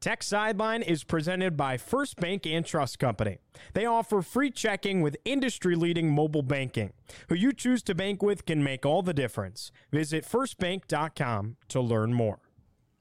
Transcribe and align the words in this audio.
Tech 0.00 0.22
Sideline 0.22 0.80
is 0.80 1.04
presented 1.04 1.58
by 1.58 1.76
First 1.76 2.16
Bank 2.16 2.46
and 2.46 2.64
Trust 2.64 2.98
Company. 2.98 3.36
They 3.74 3.84
offer 3.84 4.22
free 4.22 4.50
checking 4.50 5.02
with 5.02 5.18
industry 5.26 5.76
leading 5.76 6.10
mobile 6.10 6.40
banking. 6.40 6.94
Who 7.28 7.34
you 7.34 7.52
choose 7.52 7.82
to 7.82 7.94
bank 7.94 8.22
with 8.22 8.46
can 8.46 8.64
make 8.64 8.86
all 8.86 9.02
the 9.02 9.12
difference. 9.12 9.72
Visit 9.92 10.24
firstbank.com 10.24 11.56
to 11.68 11.80
learn 11.82 12.14
more. 12.14 12.38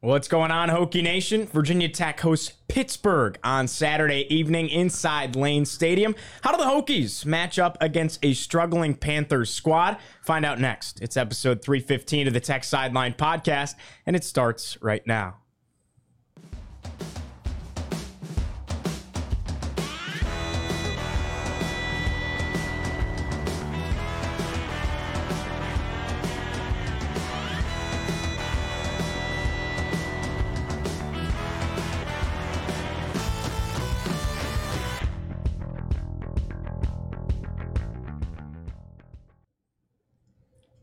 What's 0.01 0.27
going 0.27 0.51
on, 0.51 0.67
Hokie 0.67 1.01
Nation? 1.01 1.45
Virginia 1.47 1.87
Tech 1.87 2.19
hosts 2.19 2.57
Pittsburgh 2.67 3.39
on 3.45 3.69
Saturday 3.69 4.25
evening 4.33 4.67
inside 4.67 5.37
Lane 5.37 5.63
Stadium. 5.63 6.15
How 6.41 6.51
do 6.51 6.57
the 6.57 6.69
Hokies 6.69 7.25
match 7.25 7.57
up 7.57 7.77
against 7.79 8.25
a 8.25 8.33
struggling 8.33 8.93
Panthers 8.93 9.49
squad? 9.49 9.95
Find 10.21 10.45
out 10.45 10.59
next. 10.59 11.01
It's 11.01 11.15
episode 11.15 11.61
315 11.61 12.27
of 12.27 12.33
the 12.33 12.41
Tech 12.41 12.65
Sideline 12.65 13.13
podcast, 13.13 13.75
and 14.05 14.17
it 14.17 14.25
starts 14.25 14.77
right 14.81 15.07
now. 15.07 15.37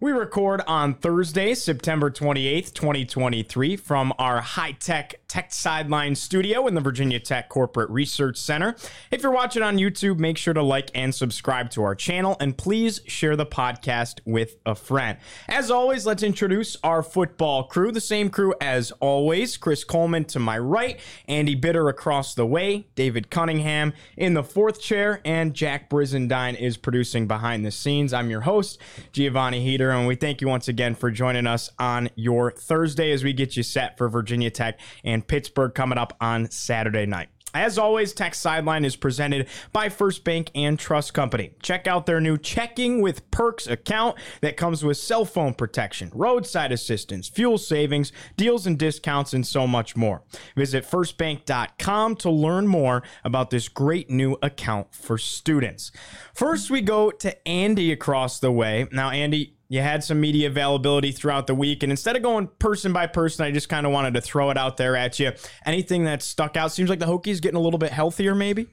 We 0.07 0.13
record 0.13 0.63
on 0.69 0.95
Thursday, 0.95 1.53
September 1.55 2.13
28th, 2.13 2.73
2023, 2.75 3.75
from 3.75 4.13
our 4.21 4.41
high 4.41 4.71
tech 4.71 5.17
Tech 5.37 5.53
Sideline 5.53 6.15
studio 6.15 6.67
in 6.67 6.75
the 6.75 6.81
Virginia 6.81 7.21
Tech 7.21 7.51
Corporate 7.51 7.91
Research 7.91 8.39
Center. 8.39 8.75
If 9.11 9.23
you're 9.23 9.31
watching 9.31 9.63
on 9.63 9.77
YouTube, 9.77 10.19
make 10.19 10.39
sure 10.39 10.55
to 10.55 10.63
like 10.63 10.91
and 10.95 11.15
subscribe 11.15 11.69
to 11.73 11.83
our 11.83 11.95
channel, 11.95 12.39
and 12.41 12.57
please 12.57 13.03
share 13.07 13.37
the 13.37 13.45
podcast 13.45 14.21
with 14.25 14.57
a 14.65 14.75
friend. 14.75 15.19
As 15.47 15.71
always, 15.71 16.07
let's 16.07 16.23
introduce 16.23 16.79
our 16.83 17.03
football 17.03 17.65
crew, 17.65 17.93
the 17.93 18.01
same 18.01 18.31
crew 18.31 18.55
as 18.63 18.93
always 18.93 19.59
Chris 19.59 19.85
Coleman 19.85 20.25
to 20.25 20.39
my 20.39 20.59
right, 20.59 20.99
Andy 21.29 21.55
Bitter 21.55 21.91
across 21.91 22.35
the 22.35 22.47
way, 22.47 22.87
David 22.95 23.29
Cunningham 23.29 23.93
in 24.17 24.33
the 24.33 24.43
fourth 24.43 24.81
chair, 24.81 25.21
and 25.27 25.53
Jack 25.53 25.91
Brizendine 25.91 26.59
is 26.59 26.79
producing 26.79 27.29
behind 27.29 27.63
the 27.63 27.71
scenes. 27.71 28.15
I'm 28.15 28.31
your 28.31 28.41
host, 28.41 28.79
Giovanni 29.13 29.63
Heater 29.63 29.91
and 29.91 30.07
we 30.07 30.15
thank 30.15 30.41
you 30.41 30.49
once 30.49 30.67
again 30.67 30.95
for 30.95 31.11
joining 31.11 31.47
us 31.47 31.69
on 31.79 32.09
your 32.15 32.53
Thursday 32.53 33.13
as 33.13 33.23
we 33.23 33.35
get 33.35 33.55
you 33.55 33.63
set 33.63 33.99
for 33.99 34.09
Virginia 34.09 34.51
Tech 34.51 34.81
and 35.05 35.26
Pittsburgh 35.29 35.75
coming 35.75 35.99
up 35.99 36.17
on 36.21 36.51
Saturday 36.51 37.07
night. 37.07 37.29
As 37.57 37.79
always, 37.79 38.13
Tech 38.13 38.35
Sideline 38.35 38.85
is 38.85 38.97
presented 38.97 39.49
by 39.73 39.89
First 39.89 40.25
Bank 40.25 40.51
and 40.55 40.79
Trust 40.79 41.15
Company. 41.15 41.53
Check 41.63 41.87
out 41.87 42.05
their 42.05 42.21
new 42.21 42.37
Checking 42.37 43.01
with 43.01 43.31
Perks 43.31 43.67
account 43.67 44.19
that 44.43 44.59
comes 44.59 44.85
with 44.85 44.99
cell 44.99 45.25
phone 45.25 45.55
protection, 45.55 46.13
roadside 46.15 46.71
assistance, 46.71 47.29
fuel 47.29 47.57
savings, 47.57 48.13
deals 48.37 48.67
and 48.67 48.79
discounts, 48.79 49.33
and 49.33 49.47
so 49.47 49.67
much 49.67 49.97
more. 49.97 50.23
Visit 50.55 50.85
firstbank.com 50.85 52.17
to 52.17 52.31
learn 52.31 52.67
more 52.67 53.03
about 53.25 53.49
this 53.49 53.69
great 53.71 54.11
new 54.11 54.37
account 54.43 54.95
for 54.95 55.17
students. 55.17 55.93
First, 56.35 56.71
we 56.71 56.83
go 56.83 57.11
to 57.11 57.49
Andy 57.49 57.91
across 57.91 58.39
the 58.39 58.53
way. 58.53 58.87
Now, 58.93 59.09
Andy, 59.09 59.56
you 59.69 59.81
had 59.81 60.05
some 60.05 60.21
media 60.21 60.49
availability 60.49 61.13
throughout 61.13 61.47
the 61.47 61.55
week, 61.55 61.83
and 61.83 61.91
instead 61.91 62.17
of 62.17 62.23
going 62.23 62.49
person 62.59 62.93
by 62.93 63.07
person, 63.07 63.45
I 63.45 63.51
just 63.51 63.69
kind 63.69 63.87
of 63.87 63.93
wanted 63.93 64.15
to 64.15 64.21
throw 64.21 64.51
it 64.51 64.57
out 64.57 64.77
there 64.77 64.97
at 64.97 65.19
you. 65.19 65.33
Anything 65.65 66.05
that 66.05 66.23
stuck 66.23 66.57
out? 66.57 66.73
Seems 66.73 66.89
like 66.89 67.01
the 67.01 67.07
Hokies 67.07 67.43
getting 67.43 67.57
a 67.57 67.63
little 67.63 67.79
bit 67.79 67.93
healthier, 67.93 68.35
maybe. 68.35 68.69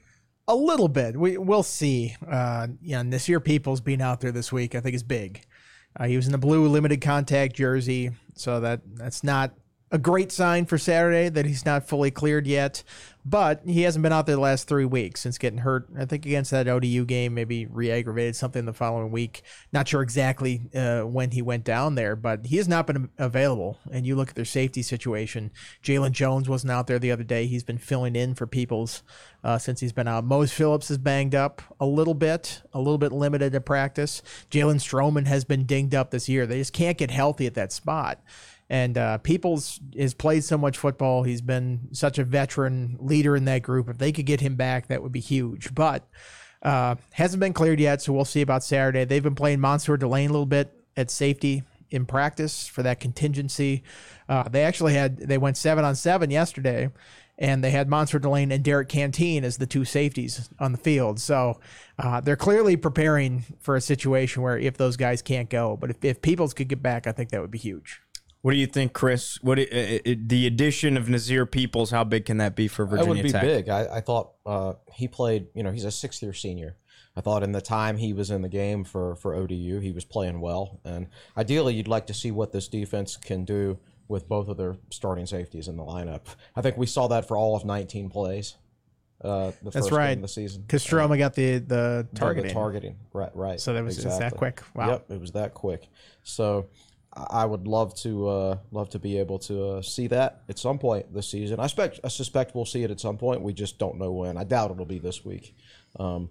A 0.46 0.54
little 0.54 0.88
bit. 0.88 1.16
We 1.16 1.38
we'll 1.38 1.62
see. 1.62 2.14
Uh, 2.28 2.68
yeah, 2.82 3.02
Nasir 3.02 3.40
Peoples 3.40 3.80
being 3.80 4.02
out 4.02 4.20
there 4.20 4.32
this 4.32 4.52
week, 4.52 4.74
I 4.74 4.80
think 4.80 4.94
is 4.94 5.02
big. 5.02 5.44
Uh, 5.98 6.04
he 6.06 6.16
was 6.16 6.26
in 6.26 6.32
the 6.32 6.38
blue 6.38 6.68
limited 6.68 7.00
contact 7.00 7.54
jersey, 7.54 8.10
so 8.34 8.60
that 8.60 8.82
that's 8.94 9.24
not 9.24 9.54
a 9.94 9.98
great 9.98 10.32
sign 10.32 10.66
for 10.66 10.76
Saturday 10.76 11.28
that 11.28 11.46
he's 11.46 11.64
not 11.64 11.88
fully 11.88 12.10
cleared 12.10 12.48
yet. 12.48 12.82
But 13.26 13.62
he 13.64 13.82
hasn't 13.82 14.02
been 14.02 14.12
out 14.12 14.26
there 14.26 14.34
the 14.34 14.42
last 14.42 14.68
three 14.68 14.84
weeks 14.84 15.22
since 15.22 15.38
getting 15.38 15.60
hurt. 15.60 15.88
I 15.98 16.04
think 16.04 16.26
against 16.26 16.50
that 16.50 16.68
ODU 16.68 17.06
game, 17.06 17.32
maybe 17.32 17.64
re-aggravated 17.64 18.36
something 18.36 18.66
the 18.66 18.74
following 18.74 19.10
week. 19.12 19.42
Not 19.72 19.88
sure 19.88 20.02
exactly 20.02 20.68
uh, 20.74 21.02
when 21.02 21.30
he 21.30 21.40
went 21.40 21.64
down 21.64 21.94
there, 21.94 22.16
but 22.16 22.44
he 22.44 22.58
has 22.58 22.68
not 22.68 22.86
been 22.86 23.08
available. 23.16 23.78
And 23.90 24.06
you 24.06 24.14
look 24.14 24.30
at 24.30 24.34
their 24.34 24.44
safety 24.44 24.82
situation. 24.82 25.52
Jalen 25.82 26.12
Jones 26.12 26.50
wasn't 26.50 26.72
out 26.72 26.86
there 26.86 26.98
the 26.98 27.12
other 27.12 27.24
day. 27.24 27.46
He's 27.46 27.64
been 27.64 27.78
filling 27.78 28.14
in 28.14 28.34
for 28.34 28.46
Peoples 28.46 29.02
uh, 29.42 29.56
since 29.56 29.80
he's 29.80 29.92
been 29.92 30.08
out. 30.08 30.24
Mose 30.24 30.52
Phillips 30.52 30.90
is 30.90 30.98
banged 30.98 31.34
up 31.34 31.62
a 31.80 31.86
little 31.86 32.14
bit, 32.14 32.60
a 32.74 32.78
little 32.78 32.98
bit 32.98 33.12
limited 33.12 33.54
to 33.54 33.60
practice. 33.60 34.22
Jalen 34.50 34.76
Stroman 34.76 35.26
has 35.26 35.44
been 35.44 35.64
dinged 35.64 35.94
up 35.94 36.10
this 36.10 36.28
year. 36.28 36.46
They 36.46 36.58
just 36.58 36.74
can't 36.74 36.98
get 36.98 37.10
healthy 37.10 37.46
at 37.46 37.54
that 37.54 37.72
spot. 37.72 38.20
And 38.70 38.96
uh, 38.96 39.18
Peoples 39.18 39.78
has 39.96 40.14
played 40.14 40.42
so 40.42 40.56
much 40.56 40.78
football. 40.78 41.22
He's 41.22 41.42
been 41.42 41.88
such 41.92 42.18
a 42.18 42.24
veteran 42.24 42.96
leader 42.98 43.36
in 43.36 43.44
that 43.44 43.62
group. 43.62 43.88
If 43.88 43.98
they 43.98 44.10
could 44.10 44.26
get 44.26 44.40
him 44.40 44.56
back, 44.56 44.88
that 44.88 45.02
would 45.02 45.12
be 45.12 45.20
huge. 45.20 45.74
But 45.74 46.08
uh, 46.62 46.96
hasn't 47.12 47.40
been 47.40 47.52
cleared 47.52 47.78
yet, 47.78 48.00
so 48.00 48.12
we'll 48.12 48.24
see 48.24 48.40
about 48.40 48.64
Saturday. 48.64 49.04
They've 49.04 49.22
been 49.22 49.34
playing 49.34 49.60
Mansoor 49.60 49.98
Delane 49.98 50.30
a 50.30 50.32
little 50.32 50.46
bit 50.46 50.72
at 50.96 51.10
safety 51.10 51.62
in 51.90 52.06
practice 52.06 52.66
for 52.66 52.82
that 52.82 53.00
contingency. 53.00 53.82
Uh, 54.28 54.48
they 54.48 54.64
actually 54.64 54.94
had 54.94 55.18
they 55.18 55.38
went 55.38 55.58
seven 55.58 55.84
on 55.84 55.94
seven 55.94 56.30
yesterday, 56.30 56.88
and 57.38 57.62
they 57.62 57.70
had 57.70 57.88
Mansoor 57.88 58.18
Delane 58.18 58.50
and 58.50 58.64
Derrick 58.64 58.88
Canteen 58.88 59.44
as 59.44 59.58
the 59.58 59.66
two 59.66 59.84
safeties 59.84 60.48
on 60.58 60.72
the 60.72 60.78
field. 60.78 61.20
So 61.20 61.60
uh, 61.98 62.20
they're 62.20 62.36
clearly 62.36 62.76
preparing 62.76 63.44
for 63.60 63.76
a 63.76 63.80
situation 63.80 64.42
where 64.42 64.58
if 64.58 64.76
those 64.76 64.96
guys 64.96 65.20
can't 65.20 65.50
go, 65.50 65.76
but 65.76 65.90
if, 65.90 66.04
if 66.04 66.22
Peoples 66.22 66.54
could 66.54 66.68
get 66.68 66.82
back, 66.82 67.06
I 67.06 67.12
think 67.12 67.30
that 67.30 67.40
would 67.40 67.50
be 67.50 67.58
huge. 67.58 68.00
What 68.44 68.52
do 68.52 68.58
you 68.58 68.66
think, 68.66 68.92
Chris? 68.92 69.38
What 69.40 69.58
it, 69.58 69.72
it, 70.04 70.28
the 70.28 70.46
addition 70.46 70.98
of 70.98 71.08
Nasir 71.08 71.46
Peoples? 71.46 71.90
How 71.90 72.04
big 72.04 72.26
can 72.26 72.36
that 72.36 72.54
be 72.54 72.68
for 72.68 72.84
Virginia 72.84 73.14
That 73.14 73.16
would 73.16 73.22
be 73.22 73.32
Tech? 73.32 73.42
big. 73.42 73.68
I, 73.70 73.96
I 73.96 74.00
thought 74.02 74.32
uh, 74.44 74.74
he 74.92 75.08
played. 75.08 75.46
You 75.54 75.62
know, 75.62 75.70
he's 75.70 75.86
a 75.86 75.90
sixth-year 75.90 76.34
senior. 76.34 76.76
I 77.16 77.22
thought 77.22 77.42
in 77.42 77.52
the 77.52 77.62
time 77.62 77.96
he 77.96 78.12
was 78.12 78.30
in 78.30 78.42
the 78.42 78.50
game 78.50 78.84
for 78.84 79.14
for 79.16 79.34
ODU, 79.34 79.78
he 79.80 79.92
was 79.92 80.04
playing 80.04 80.42
well. 80.42 80.78
And 80.84 81.06
ideally, 81.38 81.72
you'd 81.72 81.88
like 81.88 82.06
to 82.08 82.12
see 82.12 82.30
what 82.30 82.52
this 82.52 82.68
defense 82.68 83.16
can 83.16 83.46
do 83.46 83.78
with 84.08 84.28
both 84.28 84.48
of 84.48 84.58
their 84.58 84.76
starting 84.90 85.24
safeties 85.24 85.66
in 85.66 85.78
the 85.78 85.82
lineup. 85.82 86.26
I 86.54 86.60
think 86.60 86.76
we 86.76 86.84
saw 86.84 87.06
that 87.08 87.26
for 87.26 87.38
all 87.38 87.56
of 87.56 87.64
19 87.64 88.10
plays. 88.10 88.56
Uh, 89.22 89.52
the 89.62 89.70
That's 89.70 89.76
first 89.86 89.90
right. 89.92 90.08
game 90.08 90.18
of 90.18 90.22
the 90.22 90.28
season. 90.28 90.60
Because 90.60 90.84
Stroman 90.84 91.16
got 91.16 91.32
the 91.34 91.54
the 91.60 91.60
The- 91.60 92.08
the 92.12 92.18
targeting. 92.20 92.52
targeting. 92.52 92.96
Right. 93.14 93.34
Right. 93.34 93.58
So 93.58 93.72
that 93.72 93.82
was- 93.84 94.04
it's 94.04 94.18
that 94.18 94.34
quick. 94.36 94.60
Wow. 94.74 94.90
Yep. 94.90 95.12
It 95.12 95.20
was 95.22 95.32
that 95.32 95.54
quick. 95.54 95.88
So. 96.24 96.66
I 97.16 97.44
would 97.44 97.68
love 97.68 97.94
to 97.96 98.28
uh, 98.28 98.58
love 98.72 98.90
to 98.90 98.98
be 98.98 99.18
able 99.18 99.38
to 99.40 99.66
uh, 99.66 99.82
see 99.82 100.08
that 100.08 100.42
at 100.48 100.58
some 100.58 100.78
point 100.78 101.12
this 101.14 101.28
season. 101.28 101.60
I 101.60 101.64
expect 101.64 102.00
I 102.02 102.08
suspect 102.08 102.54
we'll 102.54 102.64
see 102.64 102.82
it 102.82 102.90
at 102.90 103.00
some 103.00 103.18
point. 103.18 103.42
We 103.42 103.52
just 103.52 103.78
don't 103.78 103.98
know 103.98 104.12
when. 104.12 104.36
I 104.36 104.44
doubt 104.44 104.72
it'll 104.72 104.84
be 104.84 104.98
this 104.98 105.24
week. 105.24 105.54
Um, 105.98 106.30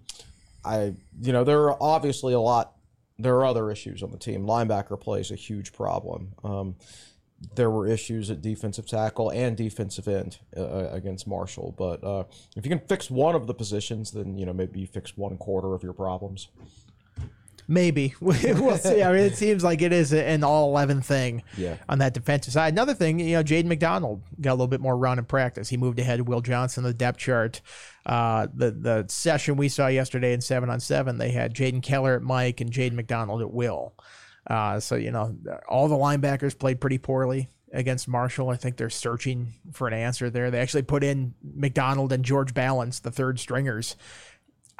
I 0.65 0.93
you 1.21 1.31
know 1.31 1.43
there 1.43 1.69
are 1.69 1.77
obviously 1.81 2.33
a 2.33 2.39
lot. 2.39 2.73
There 3.17 3.35
are 3.35 3.45
other 3.45 3.71
issues 3.71 4.03
on 4.03 4.11
the 4.11 4.17
team. 4.17 4.45
Linebacker 4.45 4.99
play 4.99 5.21
is 5.21 5.31
a 5.31 5.35
huge 5.35 5.71
problem. 5.71 6.33
Um, 6.43 6.75
there 7.55 7.69
were 7.69 7.87
issues 7.87 8.29
at 8.31 8.41
defensive 8.41 8.85
tackle 8.85 9.29
and 9.29 9.55
defensive 9.55 10.07
end 10.07 10.37
uh, 10.57 10.89
against 10.91 11.27
Marshall. 11.27 11.73
But 11.77 12.03
uh, 12.03 12.23
if 12.55 12.65
you 12.65 12.69
can 12.69 12.79
fix 12.87 13.09
one 13.09 13.35
of 13.35 13.47
the 13.47 13.53
positions, 13.53 14.11
then 14.11 14.37
you 14.37 14.45
know 14.45 14.53
maybe 14.53 14.81
you 14.81 14.87
fix 14.87 15.15
one 15.15 15.37
quarter 15.37 15.73
of 15.73 15.83
your 15.83 15.93
problems. 15.93 16.49
Maybe 17.73 18.13
we'll 18.21 18.77
see. 18.77 19.01
I 19.01 19.11
mean, 19.11 19.21
it 19.21 19.35
seems 19.43 19.63
like 19.63 19.81
it 19.81 19.91
is 19.91 20.13
an 20.13 20.43
all 20.43 20.69
eleven 20.69 21.01
thing 21.01 21.43
Yeah. 21.57 21.77
on 21.89 21.97
that 21.99 22.13
defensive 22.13 22.53
side. 22.53 22.73
Another 22.73 22.93
thing, 22.93 23.19
you 23.19 23.33
know, 23.35 23.43
Jayden 23.43 23.65
McDonald 23.65 24.21
got 24.39 24.51
a 24.51 24.53
little 24.55 24.67
bit 24.67 24.81
more 24.81 24.95
run 24.95 25.17
in 25.17 25.25
practice. 25.25 25.69
He 25.69 25.77
moved 25.77 25.97
ahead 25.99 26.19
of 26.19 26.27
Will 26.27 26.41
Johnson 26.41 26.83
on 26.85 26.89
the 26.91 26.93
depth 26.93 27.17
chart. 27.19 27.61
Uh, 28.05 28.47
the 28.53 28.71
the 28.71 29.05
session 29.09 29.57
we 29.57 29.69
saw 29.69 29.87
yesterday 29.87 30.33
in 30.33 30.41
seven 30.41 30.69
on 30.69 30.79
seven, 30.79 31.17
they 31.17 31.31
had 31.31 31.53
Jaden 31.55 31.81
Keller 31.81 32.15
at 32.15 32.21
Mike 32.21 32.61
and 32.61 32.71
Jayden 32.71 32.93
McDonald 32.93 33.41
at 33.41 33.51
Will. 33.51 33.93
Uh, 34.45 34.79
so 34.79 34.95
you 34.95 35.09
know, 35.11 35.35
all 35.67 35.87
the 35.87 35.95
linebackers 35.95 36.57
played 36.57 36.79
pretty 36.79 36.97
poorly. 36.97 37.49
against 37.71 38.07
Marshall. 38.07 38.49
I 38.51 38.55
think 38.55 38.77
they're 38.77 38.89
searching 38.91 39.53
for 39.71 39.87
an 39.87 39.95
answer 39.95 40.29
there. 40.29 40.51
They 40.51 40.59
actually 40.59 40.83
put 40.83 41.03
in 41.03 41.33
McDonald 41.41 42.13
and 42.13 42.23
George 42.23 42.53
Ballance, 42.53 43.01
the 43.01 43.09
third 43.09 43.39
stringers. 43.39 43.95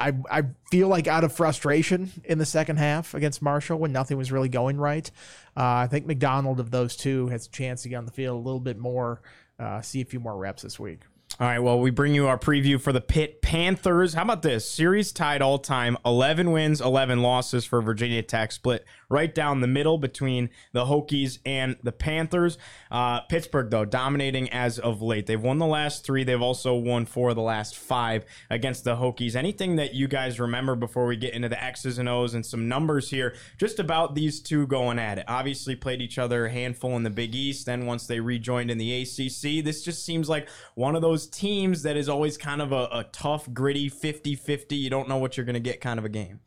I, 0.04 0.12
I 0.30 0.42
feel 0.70 0.88
like 0.88 1.06
out 1.06 1.24
of 1.24 1.32
frustration 1.32 2.10
in 2.24 2.36
the 2.36 2.44
second 2.44 2.76
half 2.76 3.14
against 3.14 3.40
Marshall 3.40 3.78
when 3.78 3.90
nothing 3.90 4.18
was 4.18 4.30
really 4.30 4.50
going 4.50 4.76
right. 4.76 5.10
Uh, 5.56 5.62
I 5.62 5.86
think 5.86 6.04
McDonald 6.04 6.60
of 6.60 6.70
those 6.70 6.94
two 6.94 7.28
has 7.28 7.46
a 7.46 7.50
chance 7.50 7.82
to 7.84 7.88
get 7.88 7.96
on 7.96 8.04
the 8.04 8.12
field 8.12 8.36
a 8.36 8.44
little 8.44 8.60
bit 8.60 8.76
more, 8.76 9.22
uh, 9.58 9.80
see 9.80 10.02
a 10.02 10.04
few 10.04 10.20
more 10.20 10.36
reps 10.36 10.62
this 10.62 10.78
week. 10.78 11.00
All 11.40 11.48
right, 11.48 11.58
well, 11.58 11.80
we 11.80 11.90
bring 11.90 12.14
you 12.14 12.28
our 12.28 12.38
preview 12.38 12.80
for 12.80 12.92
the 12.92 13.00
Pitt 13.00 13.42
Panthers. 13.42 14.14
How 14.14 14.22
about 14.22 14.42
this? 14.42 14.70
Series 14.70 15.10
tied 15.10 15.42
all 15.42 15.58
time, 15.58 15.98
11 16.06 16.52
wins, 16.52 16.80
11 16.80 17.22
losses 17.22 17.64
for 17.64 17.82
Virginia 17.82 18.22
Tech, 18.22 18.52
split 18.52 18.84
right 19.08 19.34
down 19.34 19.60
the 19.60 19.66
middle 19.66 19.98
between 19.98 20.48
the 20.72 20.84
Hokies 20.84 21.40
and 21.44 21.76
the 21.82 21.90
Panthers. 21.90 22.56
Uh, 22.88 23.20
Pittsburgh, 23.22 23.68
though, 23.68 23.84
dominating 23.84 24.48
as 24.50 24.78
of 24.78 25.02
late. 25.02 25.26
They've 25.26 25.42
won 25.42 25.58
the 25.58 25.66
last 25.66 26.04
three. 26.04 26.22
They've 26.22 26.40
also 26.40 26.76
won 26.76 27.04
four 27.04 27.30
of 27.30 27.36
the 27.36 27.42
last 27.42 27.76
five 27.76 28.24
against 28.48 28.84
the 28.84 28.94
Hokies. 28.94 29.34
Anything 29.34 29.74
that 29.74 29.92
you 29.92 30.06
guys 30.06 30.38
remember 30.38 30.76
before 30.76 31.06
we 31.06 31.16
get 31.16 31.34
into 31.34 31.48
the 31.48 31.62
X's 31.62 31.98
and 31.98 32.08
O's 32.08 32.34
and 32.34 32.46
some 32.46 32.68
numbers 32.68 33.10
here, 33.10 33.34
just 33.58 33.80
about 33.80 34.14
these 34.14 34.40
two 34.40 34.68
going 34.68 35.00
at 35.00 35.18
it? 35.18 35.24
Obviously, 35.26 35.74
played 35.74 36.00
each 36.00 36.16
other 36.16 36.46
a 36.46 36.50
handful 36.50 36.96
in 36.96 37.02
the 37.02 37.10
Big 37.10 37.34
East. 37.34 37.66
Then 37.66 37.86
once 37.86 38.06
they 38.06 38.20
rejoined 38.20 38.70
in 38.70 38.78
the 38.78 39.02
ACC, 39.02 39.64
this 39.64 39.82
just 39.82 40.04
seems 40.04 40.28
like 40.28 40.48
one 40.76 40.94
of 40.94 41.02
those 41.02 41.23
teams 41.26 41.82
that 41.82 41.96
is 41.96 42.08
always 42.08 42.36
kind 42.36 42.60
of 42.62 42.72
a, 42.72 42.88
a 42.92 43.06
tough, 43.12 43.52
gritty 43.52 43.88
50 43.88 44.34
50. 44.36 44.76
You 44.76 44.90
don't 44.90 45.08
know 45.08 45.16
what 45.18 45.36
you're 45.36 45.46
going 45.46 45.54
to 45.54 45.60
get 45.60 45.80
kind 45.80 45.98
of 45.98 46.04
a 46.04 46.08
game. 46.08 46.40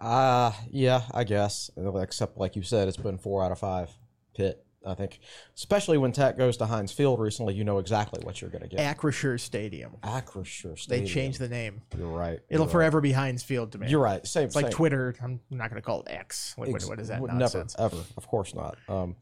Uh, 0.00 0.52
yeah, 0.70 1.02
I 1.12 1.24
guess. 1.24 1.70
Except, 1.76 2.36
like 2.36 2.56
you 2.56 2.62
said, 2.62 2.88
it's 2.88 2.96
been 2.96 3.18
four 3.18 3.44
out 3.44 3.52
of 3.52 3.58
five. 3.58 3.90
Pitt. 4.34 4.60
I 4.86 4.92
think, 4.92 5.20
especially 5.56 5.96
when 5.96 6.12
Tech 6.12 6.36
goes 6.36 6.58
to 6.58 6.66
Heinz 6.66 6.92
Field 6.92 7.18
recently, 7.18 7.54
you 7.54 7.64
know 7.64 7.78
exactly 7.78 8.20
what 8.22 8.42
you're 8.42 8.50
going 8.50 8.68
to 8.68 8.68
get. 8.68 8.80
Acrisure 8.98 9.40
Stadium. 9.40 9.92
Acrisure 10.02 10.76
Stadium. 10.76 10.76
They 10.76 10.78
Stadium. 10.78 11.06
changed 11.06 11.38
the 11.38 11.48
name. 11.48 11.80
You're 11.96 12.06
right. 12.08 12.40
It'll 12.50 12.66
you're 12.66 12.70
forever 12.70 13.00
be 13.00 13.12
Heinz 13.12 13.42
Field 13.42 13.72
to 13.72 13.78
me. 13.78 13.88
You're 13.88 14.02
right. 14.02 14.26
Same. 14.26 14.44
It's 14.44 14.54
like 14.54 14.66
same. 14.66 14.72
Twitter. 14.72 15.14
I'm 15.22 15.40
not 15.48 15.70
going 15.70 15.80
to 15.80 15.86
call 15.86 16.02
it 16.02 16.08
X. 16.10 16.52
What, 16.56 16.68
what- 16.68 16.74
Ex- 16.74 16.86
what 16.86 17.00
is 17.00 17.08
that 17.08 17.18
would 17.22 17.32
nonsense? 17.32 17.74
Never, 17.78 17.96
ever. 17.96 18.04
Of 18.18 18.28
course 18.28 18.54
not. 18.54 18.76
Um, 18.86 19.16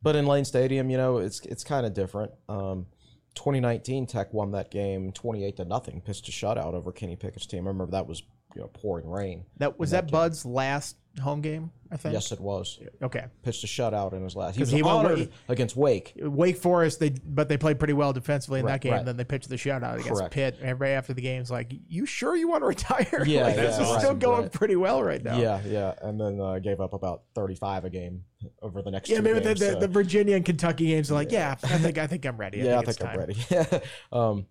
but 0.00 0.14
in 0.14 0.26
Lane 0.26 0.44
Stadium, 0.44 0.90
you 0.90 0.96
know, 0.96 1.18
it's 1.18 1.40
it's 1.40 1.64
kind 1.64 1.84
of 1.86 1.92
different. 1.92 2.30
Um, 2.48 2.86
2019 3.34 4.06
Tech 4.06 4.32
won 4.32 4.52
that 4.52 4.70
game 4.70 5.12
28 5.12 5.56
to 5.56 5.64
nothing, 5.64 6.00
pitched 6.00 6.28
a 6.28 6.32
shutout 6.32 6.74
over 6.74 6.92
Kenny 6.92 7.16
Pickett's 7.16 7.46
team. 7.46 7.66
I 7.66 7.70
remember 7.70 7.92
that 7.92 8.06
was 8.06 8.22
you 8.54 8.62
know 8.62 8.68
pouring 8.68 9.08
rain. 9.08 9.44
That 9.58 9.78
was 9.78 9.90
that 9.90 10.10
Bud's 10.10 10.44
last 10.44 10.96
home 11.22 11.40
game. 11.40 11.70
I 11.92 11.96
think. 11.96 12.12
Yes, 12.12 12.32
it 12.32 12.40
was. 12.40 12.80
Okay. 13.02 13.26
Pitched 13.44 13.62
a 13.62 13.68
shutout 13.68 14.14
in 14.14 14.24
his 14.24 14.34
last. 14.34 14.56
He 14.56 14.62
was 14.62 14.70
he 14.72 14.82
honored 14.82 15.18
he- 15.18 15.28
against 15.48 15.76
Wake. 15.76 16.12
Wake 16.16 16.56
Forest, 16.56 16.98
they 16.98 17.10
but 17.10 17.48
they 17.48 17.56
played 17.56 17.78
pretty 17.78 17.92
well 17.94 18.12
defensively 18.12 18.58
in 18.58 18.66
Right, 18.66 18.72
that 18.72 18.80
game. 18.80 18.92
right. 18.94 19.04
Then 19.04 19.16
they 19.16 19.22
pitched 19.22 19.48
the 19.48 19.54
shutout 19.54 19.94
against 20.00 20.08
Correct. 20.08 20.34
Pitt. 20.34 20.58
And 20.60 20.80
right 20.80 20.90
after 20.90 21.14
the 21.14 21.20
game's 21.22 21.52
like, 21.52 21.72
"You 21.88 22.04
sure 22.04 22.34
you 22.34 22.48
want 22.48 22.62
to 22.62 22.66
retire? 22.68 23.24
Yeah, 23.24 23.44
like, 23.44 23.54
yeah, 23.56 23.62
this 23.62 23.78
is 23.78 23.88
right, 23.90 24.00
still 24.00 24.14
going 24.14 24.48
pretty 24.48 24.74
well 24.74 25.04
right 25.04 25.22
now." 25.22 25.38
Yeah, 25.38 25.60
yeah, 25.64 25.94
and 26.02 26.20
then 26.20 26.40
uh, 26.40 26.58
gave 26.58 26.80
up 26.80 26.94
about 26.94 27.22
35 27.36 27.84
a 27.84 27.90
game 27.90 28.24
over 28.60 28.82
the 28.82 28.90
next. 28.90 29.08
Yeah, 29.08 29.18
two 29.18 29.22
maybe 29.22 29.38
the, 29.38 29.44
games, 29.44 29.60
the, 29.60 29.72
so- 29.72 29.78
the 29.80 29.88
Virginia 29.88 30.34
and 30.34 30.44
Kentucky 30.44 30.86
games 30.86 31.12
are 31.12 31.14
like, 31.14 31.30
yeah, 31.30 31.54
I 31.62 31.78
think 31.78 31.98
I 31.98 32.08
think 32.08 32.24
I'm 32.26 32.36
ready. 32.38 32.58
yeah, 32.62 32.78
I 32.78 32.80
it's 32.80 32.96
think 32.98 33.08
I'm 33.08 33.18
time. 33.18 33.28
ready. 33.60 33.84
um, 34.12 34.46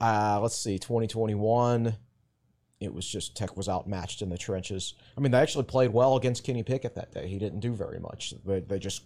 uh, 0.00 0.40
let's 0.42 0.56
see, 0.56 0.78
2021. 0.80 1.94
It 2.84 2.94
was 2.94 3.06
just 3.06 3.36
Tech 3.36 3.56
was 3.56 3.68
outmatched 3.68 4.22
in 4.22 4.28
the 4.28 4.38
trenches. 4.38 4.94
I 5.16 5.20
mean, 5.20 5.32
they 5.32 5.38
actually 5.38 5.64
played 5.64 5.92
well 5.92 6.16
against 6.16 6.44
Kenny 6.44 6.62
Pickett 6.62 6.94
that 6.94 7.12
day. 7.12 7.28
He 7.28 7.38
didn't 7.38 7.60
do 7.60 7.72
very 7.72 7.98
much. 7.98 8.34
They, 8.44 8.60
they 8.60 8.78
just 8.78 9.02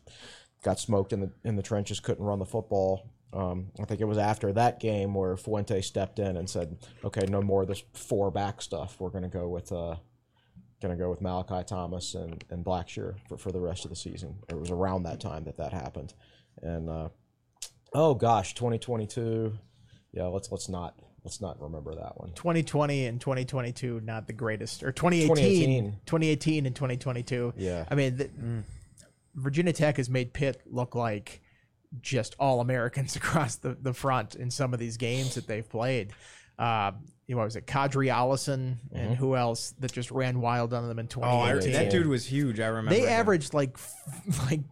got 0.62 0.78
smoked 0.78 1.12
in 1.12 1.20
the 1.20 1.30
in 1.44 1.56
the 1.56 1.62
trenches. 1.62 2.00
Couldn't 2.00 2.24
run 2.24 2.38
the 2.38 2.46
football. 2.46 3.10
Um, 3.32 3.68
I 3.80 3.84
think 3.84 4.00
it 4.00 4.06
was 4.06 4.18
after 4.18 4.52
that 4.54 4.80
game 4.80 5.14
where 5.14 5.36
Fuente 5.36 5.80
stepped 5.82 6.18
in 6.18 6.36
and 6.36 6.48
said, 6.48 6.78
"Okay, 7.04 7.26
no 7.28 7.42
more 7.42 7.62
of 7.62 7.68
this 7.68 7.82
four 7.92 8.30
back 8.30 8.62
stuff. 8.62 8.96
We're 8.98 9.10
going 9.10 9.24
to 9.24 9.28
go 9.28 9.48
with 9.48 9.70
uh, 9.70 9.96
going 10.80 10.96
to 10.96 11.02
go 11.02 11.10
with 11.10 11.20
Malachi 11.20 11.64
Thomas 11.66 12.14
and, 12.14 12.44
and 12.50 12.64
Blackshear 12.64 13.16
for, 13.28 13.36
for 13.36 13.52
the 13.52 13.60
rest 13.60 13.84
of 13.84 13.90
the 13.90 13.96
season. 13.96 14.36
It 14.48 14.58
was 14.58 14.70
around 14.70 15.02
that 15.04 15.20
time 15.20 15.44
that 15.44 15.56
that 15.56 15.72
happened. 15.72 16.14
And 16.62 16.88
uh, 16.88 17.08
oh 17.92 18.14
gosh, 18.14 18.54
2022. 18.54 19.58
Yeah, 20.12 20.24
let's 20.24 20.50
let's 20.50 20.68
not 20.68 20.98
let's 21.24 21.40
not 21.40 21.60
remember 21.60 21.94
that 21.94 22.18
one. 22.18 22.32
2020 22.34 23.06
and 23.06 23.20
2022 23.20 24.00
not 24.00 24.26
the 24.26 24.32
greatest 24.32 24.82
or 24.82 24.92
2018 24.92 25.28
2018. 25.36 25.92
2018 26.06 26.66
and 26.66 26.74
2022 26.76 27.52
Yeah. 27.56 27.84
i 27.90 27.94
mean 27.94 28.16
the, 28.16 28.30
virginia 29.34 29.72
tech 29.72 29.96
has 29.98 30.08
made 30.10 30.32
pitt 30.32 30.60
look 30.66 30.94
like 30.94 31.40
just 32.00 32.34
all 32.38 32.60
americans 32.60 33.16
across 33.20 33.56
the, 33.56 33.76
the 33.80 33.92
front 33.92 34.34
in 34.34 34.50
some 34.50 34.72
of 34.74 34.80
these 34.80 34.96
games 34.96 35.34
that 35.34 35.46
they've 35.46 35.68
played 35.68 36.12
uh, 36.58 36.90
you 37.28 37.36
know, 37.36 37.38
what 37.38 37.44
was 37.44 37.54
it 37.54 37.68
Qadree 37.68 38.12
Ollison 38.12 38.78
and 38.92 39.14
who 39.16 39.36
else 39.36 39.74
that 39.78 39.92
just 39.92 40.10
ran 40.10 40.40
wild 40.40 40.74
on 40.74 40.88
them 40.88 40.98
in 40.98 41.06
Oh, 41.18 41.22
I, 41.40 41.52
2018 41.52 41.72
that 41.72 41.90
dude 41.92 42.08
was 42.08 42.26
huge. 42.26 42.58
I 42.58 42.66
remember. 42.66 42.90
they 42.90 43.02
him. 43.02 43.10
averaged 43.10 43.54
like 43.54 43.78
like 44.50 44.62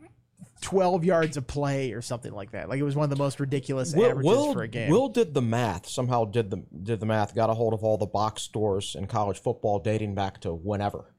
12 0.61 1.05
yards 1.05 1.37
of 1.37 1.47
play 1.47 1.93
or 1.93 2.03
something 2.03 2.33
like 2.33 2.53
that. 2.53 2.69
Like 2.69 2.79
it 2.79 2.83
was 2.83 2.97
one 2.97 3.05
of 3.05 3.11
the 3.11 3.17
most 3.17 3.41
ridiculous 3.41 3.95
Will, 3.95 4.11
averages 4.11 4.25
Will, 4.25 4.53
for 4.53 4.63
a 4.63 4.69
game. 4.69 4.91
Will 4.91 5.09
did 5.09 5.35
the 5.35 5.43
math 5.43 5.89
somehow 5.89 6.25
did 6.25 6.51
the 6.51 6.63
did 6.83 7.01
the 7.01 7.07
math 7.07 7.35
got 7.35 7.51
a 7.51 7.55
hold 7.55 7.75
of 7.75 7.85
all 7.85 7.99
the 7.99 8.07
box 8.07 8.43
stores 8.43 8.95
in 8.95 9.07
college 9.07 9.41
football 9.41 9.79
dating 9.79 10.15
back 10.15 10.41
to 10.41 10.53
whenever. 10.53 11.13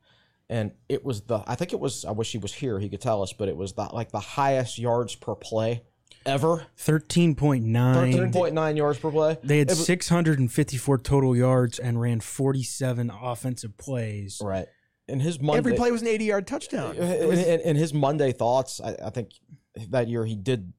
And 0.50 0.72
it 0.90 1.04
was 1.04 1.22
the 1.22 1.44
I 1.46 1.56
think 1.56 1.74
it 1.74 1.80
was 1.80 2.06
I 2.06 2.12
wish 2.12 2.32
he 2.32 2.38
was 2.38 2.54
here 2.54 2.80
he 2.80 2.90
could 2.90 3.02
tell 3.02 3.22
us 3.22 3.34
but 3.34 3.50
it 3.50 3.58
was 3.58 3.74
the 3.74 3.84
like 3.94 4.12
the 4.12 4.20
highest 4.20 4.80
yards 4.80 5.16
per 5.16 5.36
play 5.36 5.84
ever. 6.26 6.66
Thirteen 6.78 7.36
point 7.36 7.64
nine. 7.66 8.14
13.9 8.14 8.78
yards 8.78 9.00
per 9.00 9.12
play. 9.12 9.38
They 9.44 9.60
had 9.60 9.70
was- 9.70 9.86
654 9.86 10.98
total 11.00 11.36
yards 11.36 11.80
and 11.80 12.00
ran 12.02 12.20
47 12.20 13.12
offensive 13.22 13.78
plays. 13.78 14.40
right 14.44 14.68
and 15.08 15.22
his 15.22 15.40
Monday 15.40 15.58
every 15.58 15.74
play 15.74 15.92
was 15.92 16.02
an 16.02 16.08
80 16.08 16.26
yard 16.26 16.48
touchdown 16.48 16.96
in, 16.96 17.32
in, 17.32 17.60
in 17.62 17.76
his 17.76 17.94
Monday 17.94 18.32
thoughts, 18.32 18.82
I, 18.82 18.96
I 19.06 19.10
think 19.10 19.32
that 19.90 20.08
year 20.08 20.26
he 20.26 20.36
did 20.36 20.74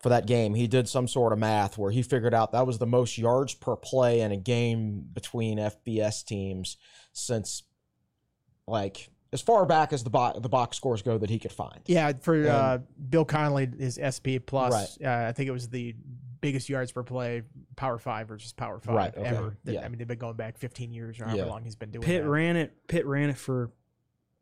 for 0.00 0.10
that 0.10 0.26
game. 0.26 0.54
He 0.54 0.66
did 0.68 0.88
some 0.88 1.08
sort 1.08 1.32
of 1.32 1.38
math 1.38 1.76
where 1.76 1.90
he 1.90 2.02
figured 2.02 2.34
out 2.34 2.52
that 2.52 2.66
was 2.66 2.78
the 2.78 2.86
most 2.86 3.18
yards 3.18 3.54
per 3.54 3.74
play 3.76 4.20
in 4.20 4.30
a 4.32 4.36
game 4.36 5.04
between 5.12 5.58
FBS 5.58 6.24
teams 6.24 6.76
since 7.12 7.64
like 8.66 9.08
as 9.32 9.40
far 9.40 9.66
back 9.66 9.92
as 9.92 10.04
the 10.04 10.10
box 10.10 10.38
the 10.40 10.48
box 10.48 10.76
scores 10.76 11.02
go 11.02 11.18
that 11.18 11.30
he 11.30 11.38
could 11.38 11.52
find. 11.52 11.80
Yeah, 11.86 12.12
for 12.20 12.48
uh, 12.48 12.78
Bill 13.10 13.24
Connelly, 13.24 13.68
his 13.78 13.98
SP 13.98 14.38
plus, 14.44 14.98
Right. 15.00 15.06
uh, 15.06 15.28
I 15.28 15.32
think 15.32 15.48
it 15.48 15.52
was 15.52 15.68
the 15.68 15.94
biggest 16.40 16.68
yards 16.68 16.92
per 16.92 17.02
play, 17.02 17.42
Power 17.78 17.96
Five 17.98 18.26
versus 18.28 18.52
Power 18.52 18.80
Five 18.80 18.94
Right, 18.94 19.16
okay. 19.16 19.26
ever. 19.28 19.56
That- 19.64 19.72
Yeah. 19.72 19.84
I 19.84 19.88
mean, 19.88 19.98
they've 19.98 20.06
been 20.08 20.18
going 20.18 20.34
back 20.36 20.58
15 20.58 20.92
years 20.92 21.18
or 21.20 21.24
however 21.26 21.38
Yeah. 21.38 21.44
long 21.46 21.62
he's 21.62 21.76
been 21.76 21.90
doing 21.92 22.02
Pitt 22.04 22.24
that. 22.24 22.28
ran 22.28 22.56
it. 22.56 22.72
Pitt 22.88 23.06
ran 23.06 23.30
it 23.30 23.38
for 23.38 23.70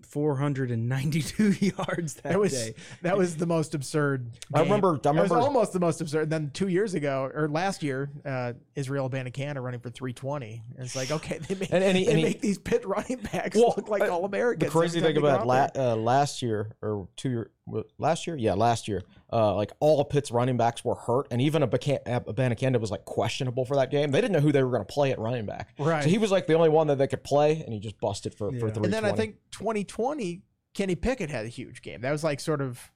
492 0.02 1.50
yards 1.61 2.14
that, 2.14 2.22
That 2.25 2.40
was 2.40 2.52
day. 2.52 2.75
that 3.02 3.16
was 3.16 3.37
the 3.37 3.46
most 3.46 3.75
absurd. 3.75 4.30
I 4.52 4.58
game. 4.58 4.64
remember- 4.64 4.88
I 4.88 4.92
It 4.92 5.04
was 5.04 5.06
remember- 5.30 5.38
almost 5.38 5.72
the 5.72 5.80
most 5.80 6.00
absurd. 6.00 6.30
Then 6.30 6.50
two 6.52 6.68
years 6.68 6.94
ago 6.94 7.30
or 7.34 7.49
last 7.49 7.82
year, 7.82 8.11
uh, 8.25 8.54
Israel 8.75 9.08
Abanikanda 9.08 9.62
running 9.62 9.80
for 9.80 9.90
320. 9.90 10.62
And 10.76 10.84
it's 10.84 10.96
like 10.96 11.11
okay, 11.11 11.38
they 11.38 11.54
make, 11.54 11.72
And- 11.72 11.82
and 11.84 11.96
he- 11.96 12.04
they 12.04 12.11
and 12.11 12.18
he- 12.18 12.25
make 12.25 12.40
these 12.40 12.58
Pitt 12.58 12.87
running 12.87 13.18
backs 13.32 13.56
Well, 13.56 13.75
look 13.76 13.88
like 13.88 14.02
uh, 14.02 14.08
all 14.08 14.25
Americans. 14.25 14.72
The 14.72 14.78
crazy 14.78 15.00
thing 15.00 15.16
about 15.16 15.46
la- 15.46 15.68
uh, 15.76 15.96
last 15.96 16.42
year 16.42 16.70
or 16.82 17.08
two 17.16 17.28
year 17.30 17.50
last 17.99 18.26
year, 18.28 18.37
yeah, 18.37 18.54
last 18.54 18.87
year, 18.87 19.02
uh, 19.33 19.54
like 19.54 19.73
all 19.80 20.00
of 20.00 20.09
Pitt's 20.09 20.30
running 20.30 20.56
backs 20.56 20.85
were 20.85 20.95
hurt, 20.95 21.26
and 21.30 21.40
even 21.42 21.62
a 21.62 21.68
Abanikanda 21.68 22.80
was 22.80 22.90
like 22.90 23.04
questionable 23.04 23.64
for 23.64 23.76
that 23.76 23.90
game. 23.90 24.11
They 24.11 24.21
didn't 24.21 24.33
know 24.33 24.40
who 24.40 24.52
they 24.52 24.62
were 24.62 24.71
going 24.71 24.85
to 24.85 24.92
play 24.92 25.11
at 25.12 25.18
running 25.18 25.47
back, 25.47 25.75
Right. 25.78 26.04
So 26.04 26.09
he 26.09 26.18
was 26.18 26.30
like 26.30 26.47
the 26.47 26.54
only 26.54 26.68
one 26.68 26.87
that 26.87 26.99
they 26.99 27.06
could 27.09 27.25
play, 27.25 27.62
and 27.64 27.73
he 27.73 27.80
just 27.80 27.99
busted 28.00 28.35
for 28.35 28.52
for 28.59 28.71
three. 28.71 28.85
And 28.85 28.92
then 28.92 29.04
I 29.04 29.12
think 29.12 29.37
2020, 29.52 30.42
Kenny 30.75 30.95
Pickett 30.95 31.30
had 31.30 31.45
a 31.45 31.49
huge 31.49 31.83
game. 31.83 32.02
That 32.02 32.12
was 32.12 32.23
like 32.23 32.38
sort 32.40 32.61
of 32.61 32.90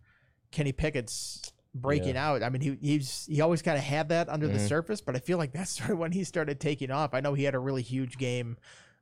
Kenny 0.53 0.73
Pickett's 0.73 1.53
breaking 1.75 2.17
out. 2.17 2.43
I 2.43 2.49
mean, 2.49 2.61
he 2.63 2.77
he's 2.81 3.27
he 3.27 3.41
always 3.41 3.63
kind 3.63 3.79
of 3.79 3.85
had 3.85 4.09
that 4.11 4.29
under 4.29 4.49
the 4.49 4.59
Mhm. 4.59 4.69
surface, 4.69 5.01
but 5.01 5.17
I 5.17 5.19
feel 5.19 5.39
like 5.39 5.53
that's 5.53 5.71
sort 5.79 5.91
of 5.91 5.99
when 5.99 6.13
he 6.13 6.25
started 6.25 6.61
taking 6.61 6.91
off. 6.91 7.15
I 7.15 7.21
know 7.21 7.35
he 7.35 7.45
had 7.45 7.55
a 7.55 7.59
really 7.61 7.83
huge 7.83 8.19
game 8.19 8.57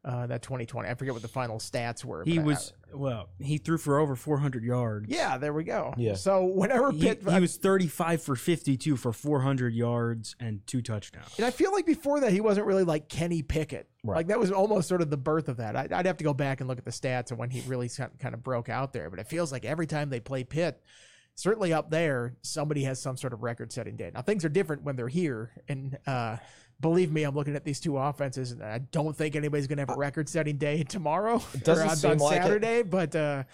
uh, 0.04 0.26
that 0.28 0.42
2020. 0.42 0.88
I 0.88 0.94
forget 0.94 1.12
what 1.12 1.22
the 1.22 1.28
final 1.28 1.58
stats 1.58 2.04
were. 2.04 2.24
He 2.24 2.36
but 2.38 2.42
I- 2.42 2.46
was 2.46 2.72
well. 2.94 3.28
He 3.38 3.58
threw 3.58 3.76
for 3.78 3.98
over 3.98 4.16
400 4.16 4.62
yards. 4.64 5.06
yeah, 5.10 5.36
there 5.38 5.52
we 5.52 5.64
go. 5.64 5.92
Yeah. 5.96 6.14
So 6.14 6.44
whenever 6.44 6.90
He, 6.92 7.00
Pitt, 7.00 7.22
he 7.28 7.40
was 7.40 7.56
35 7.56 8.22
for 8.22 8.36
52 8.36 8.96
for 8.96 9.12
400 9.12 9.74
yards 9.74 10.36
and 10.40 10.66
two 10.66 10.80
touchdowns. 10.80 11.34
And 11.36 11.44
I 11.44 11.50
feel 11.50 11.72
like 11.72 11.84
before 11.84 12.20
that, 12.20 12.32
he 12.32 12.40
wasn't 12.40 12.66
really 12.66 12.84
like 12.84 13.08
Kenny 13.08 13.42
Pickett. 13.42 13.88
Right. 14.04 14.16
Like 14.16 14.28
that 14.28 14.38
was 14.38 14.50
almost 14.52 14.88
sort 14.88 15.02
of 15.02 15.10
the 15.10 15.16
birth 15.18 15.48
of 15.48 15.58
that. 15.58 15.76
I, 15.76 15.88
I'd 15.90 16.06
have 16.06 16.16
to 16.18 16.24
go 16.24 16.32
back 16.32 16.60
and 16.60 16.68
look 16.68 16.78
at 16.78 16.84
the 16.84 16.90
stats 16.90 17.30
of 17.32 17.38
when 17.38 17.50
he 17.50 17.60
really 17.66 17.90
kind 18.18 18.34
of 18.34 18.42
broke 18.42 18.68
out 18.68 18.92
there. 18.92 19.10
But 19.10 19.18
it 19.18 19.26
feels 19.26 19.52
like 19.52 19.64
every 19.64 19.86
time 19.86 20.08
they 20.08 20.20
play 20.20 20.44
Pitt, 20.44 20.80
certainly 21.34 21.72
up 21.72 21.90
there, 21.90 22.36
somebody 22.42 22.84
has 22.84 23.00
some 23.00 23.16
sort 23.16 23.32
of 23.32 23.42
record-setting 23.42 23.96
day. 23.96 24.10
Now 24.14 24.22
things 24.22 24.44
are 24.44 24.48
different 24.48 24.82
when 24.84 24.96
they're 24.96 25.08
here, 25.08 25.52
and 25.68 25.98
uh, 26.06 26.38
believe 26.80 27.12
me, 27.12 27.24
I'm 27.24 27.34
looking 27.34 27.56
at 27.56 27.64
these 27.64 27.80
two 27.80 27.96
offenses, 27.96 28.52
and 28.52 28.62
I 28.62 28.78
don't 28.78 29.16
think 29.16 29.36
anybody's 29.36 29.66
going 29.66 29.78
to 29.78 29.82
have 29.82 29.90
a 29.90 29.98
record-setting 29.98 30.58
day 30.58 30.82
tomorrow 30.88 31.42
doesn't 31.62 31.86
or 31.86 31.90
on, 31.90 31.96
seem 31.96 32.10
on 32.12 32.18
like 32.18 32.40
it. 32.40 32.42
Saturday. 32.42 32.82
But 32.82 33.16
uh, 33.16 33.44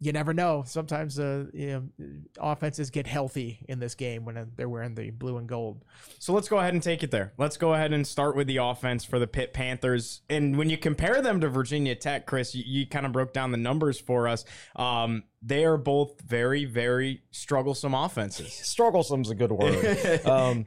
you 0.00 0.12
never 0.12 0.34
know. 0.34 0.64
Sometimes 0.66 1.18
uh, 1.18 1.46
you 1.54 1.90
know, 1.98 2.08
offenses 2.38 2.90
get 2.90 3.06
healthy 3.06 3.64
in 3.68 3.78
this 3.78 3.94
game 3.94 4.24
when 4.24 4.36
uh, 4.36 4.44
they're 4.54 4.68
wearing 4.68 4.94
the 4.94 5.10
blue 5.10 5.38
and 5.38 5.48
gold. 5.48 5.82
So 6.18 6.32
let's 6.32 6.48
go 6.48 6.58
ahead 6.58 6.74
and 6.74 6.82
take 6.82 7.02
it 7.02 7.10
there. 7.10 7.32
Let's 7.38 7.56
go 7.56 7.74
ahead 7.74 7.92
and 7.92 8.06
start 8.06 8.36
with 8.36 8.46
the 8.46 8.58
offense 8.58 9.04
for 9.04 9.18
the 9.18 9.26
Pitt 9.26 9.54
Panthers. 9.54 10.20
And 10.28 10.58
when 10.58 10.68
you 10.68 10.76
compare 10.76 11.22
them 11.22 11.40
to 11.40 11.48
Virginia 11.48 11.94
Tech, 11.94 12.26
Chris, 12.26 12.54
you, 12.54 12.64
you 12.66 12.86
kind 12.86 13.06
of 13.06 13.12
broke 13.12 13.32
down 13.32 13.50
the 13.50 13.56
numbers 13.56 13.98
for 13.98 14.28
us. 14.28 14.44
Um, 14.76 15.24
they 15.40 15.64
are 15.64 15.76
both 15.76 16.20
very, 16.20 16.64
very 16.64 17.22
strugglesome 17.30 17.94
offenses. 17.94 18.48
Strugglesome's 18.48 19.30
a 19.30 19.34
good 19.34 19.52
word. 19.52 20.26
um, 20.26 20.66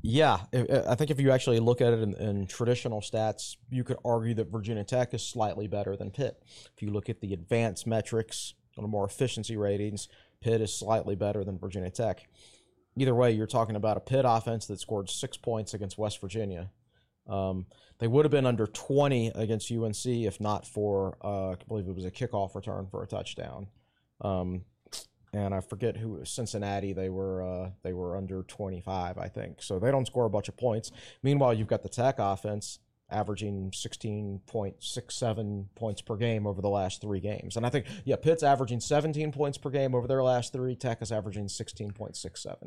yeah, 0.00 0.38
I 0.52 0.94
think 0.94 1.10
if 1.10 1.20
you 1.20 1.32
actually 1.32 1.58
look 1.58 1.80
at 1.80 1.92
it 1.92 2.00
in, 2.00 2.14
in 2.14 2.46
traditional 2.46 3.00
stats, 3.00 3.56
you 3.68 3.82
could 3.82 3.96
argue 4.04 4.34
that 4.34 4.50
Virginia 4.50 4.84
Tech 4.84 5.12
is 5.12 5.22
slightly 5.26 5.66
better 5.66 5.96
than 5.96 6.10
Pitt. 6.10 6.40
If 6.76 6.82
you 6.82 6.90
look 6.90 7.08
at 7.08 7.20
the 7.20 7.32
advanced 7.32 7.86
metrics 7.86 8.54
on 8.76 8.88
more 8.88 9.04
efficiency 9.04 9.56
ratings, 9.56 10.08
Pitt 10.40 10.60
is 10.60 10.72
slightly 10.72 11.16
better 11.16 11.42
than 11.42 11.58
Virginia 11.58 11.90
Tech. 11.90 12.28
Either 12.96 13.14
way, 13.14 13.32
you're 13.32 13.46
talking 13.46 13.74
about 13.74 13.96
a 13.96 14.00
Pitt 14.00 14.24
offense 14.26 14.66
that 14.66 14.80
scored 14.80 15.10
six 15.10 15.36
points 15.36 15.74
against 15.74 15.98
West 15.98 16.20
Virginia. 16.20 16.70
Um, 17.26 17.66
they 17.98 18.06
would 18.06 18.24
have 18.24 18.32
been 18.32 18.46
under 18.46 18.66
20 18.68 19.32
against 19.34 19.70
UNC 19.70 20.06
if 20.06 20.40
not 20.40 20.66
for, 20.66 21.18
uh, 21.22 21.50
I 21.50 21.56
believe 21.66 21.88
it 21.88 21.94
was 21.94 22.04
a 22.04 22.10
kickoff 22.10 22.54
return 22.54 22.86
for 22.86 23.02
a 23.02 23.06
touchdown. 23.06 23.66
Um, 24.20 24.64
and 25.32 25.54
I 25.54 25.60
forget 25.60 25.96
who 25.96 26.24
Cincinnati. 26.24 26.92
They 26.92 27.08
were 27.08 27.42
uh, 27.42 27.70
they 27.82 27.92
were 27.92 28.16
under 28.16 28.42
25, 28.42 29.18
I 29.18 29.28
think. 29.28 29.62
So 29.62 29.78
they 29.78 29.90
don't 29.90 30.06
score 30.06 30.26
a 30.26 30.30
bunch 30.30 30.48
of 30.48 30.56
points. 30.56 30.90
Meanwhile, 31.22 31.54
you've 31.54 31.68
got 31.68 31.82
the 31.82 31.88
Tech 31.88 32.16
offense 32.18 32.78
averaging 33.10 33.70
16.67 33.70 35.64
points 35.74 36.00
per 36.02 36.16
game 36.16 36.46
over 36.46 36.60
the 36.60 36.68
last 36.68 37.00
three 37.00 37.20
games. 37.20 37.56
And 37.56 37.64
I 37.64 37.70
think 37.70 37.86
yeah, 38.04 38.16
Pitt's 38.16 38.42
averaging 38.42 38.80
17 38.80 39.32
points 39.32 39.58
per 39.58 39.70
game 39.70 39.94
over 39.94 40.06
their 40.06 40.22
last 40.22 40.52
three. 40.52 40.74
Tech 40.76 41.00
is 41.02 41.10
averaging 41.12 41.46
16.67. 41.46 42.16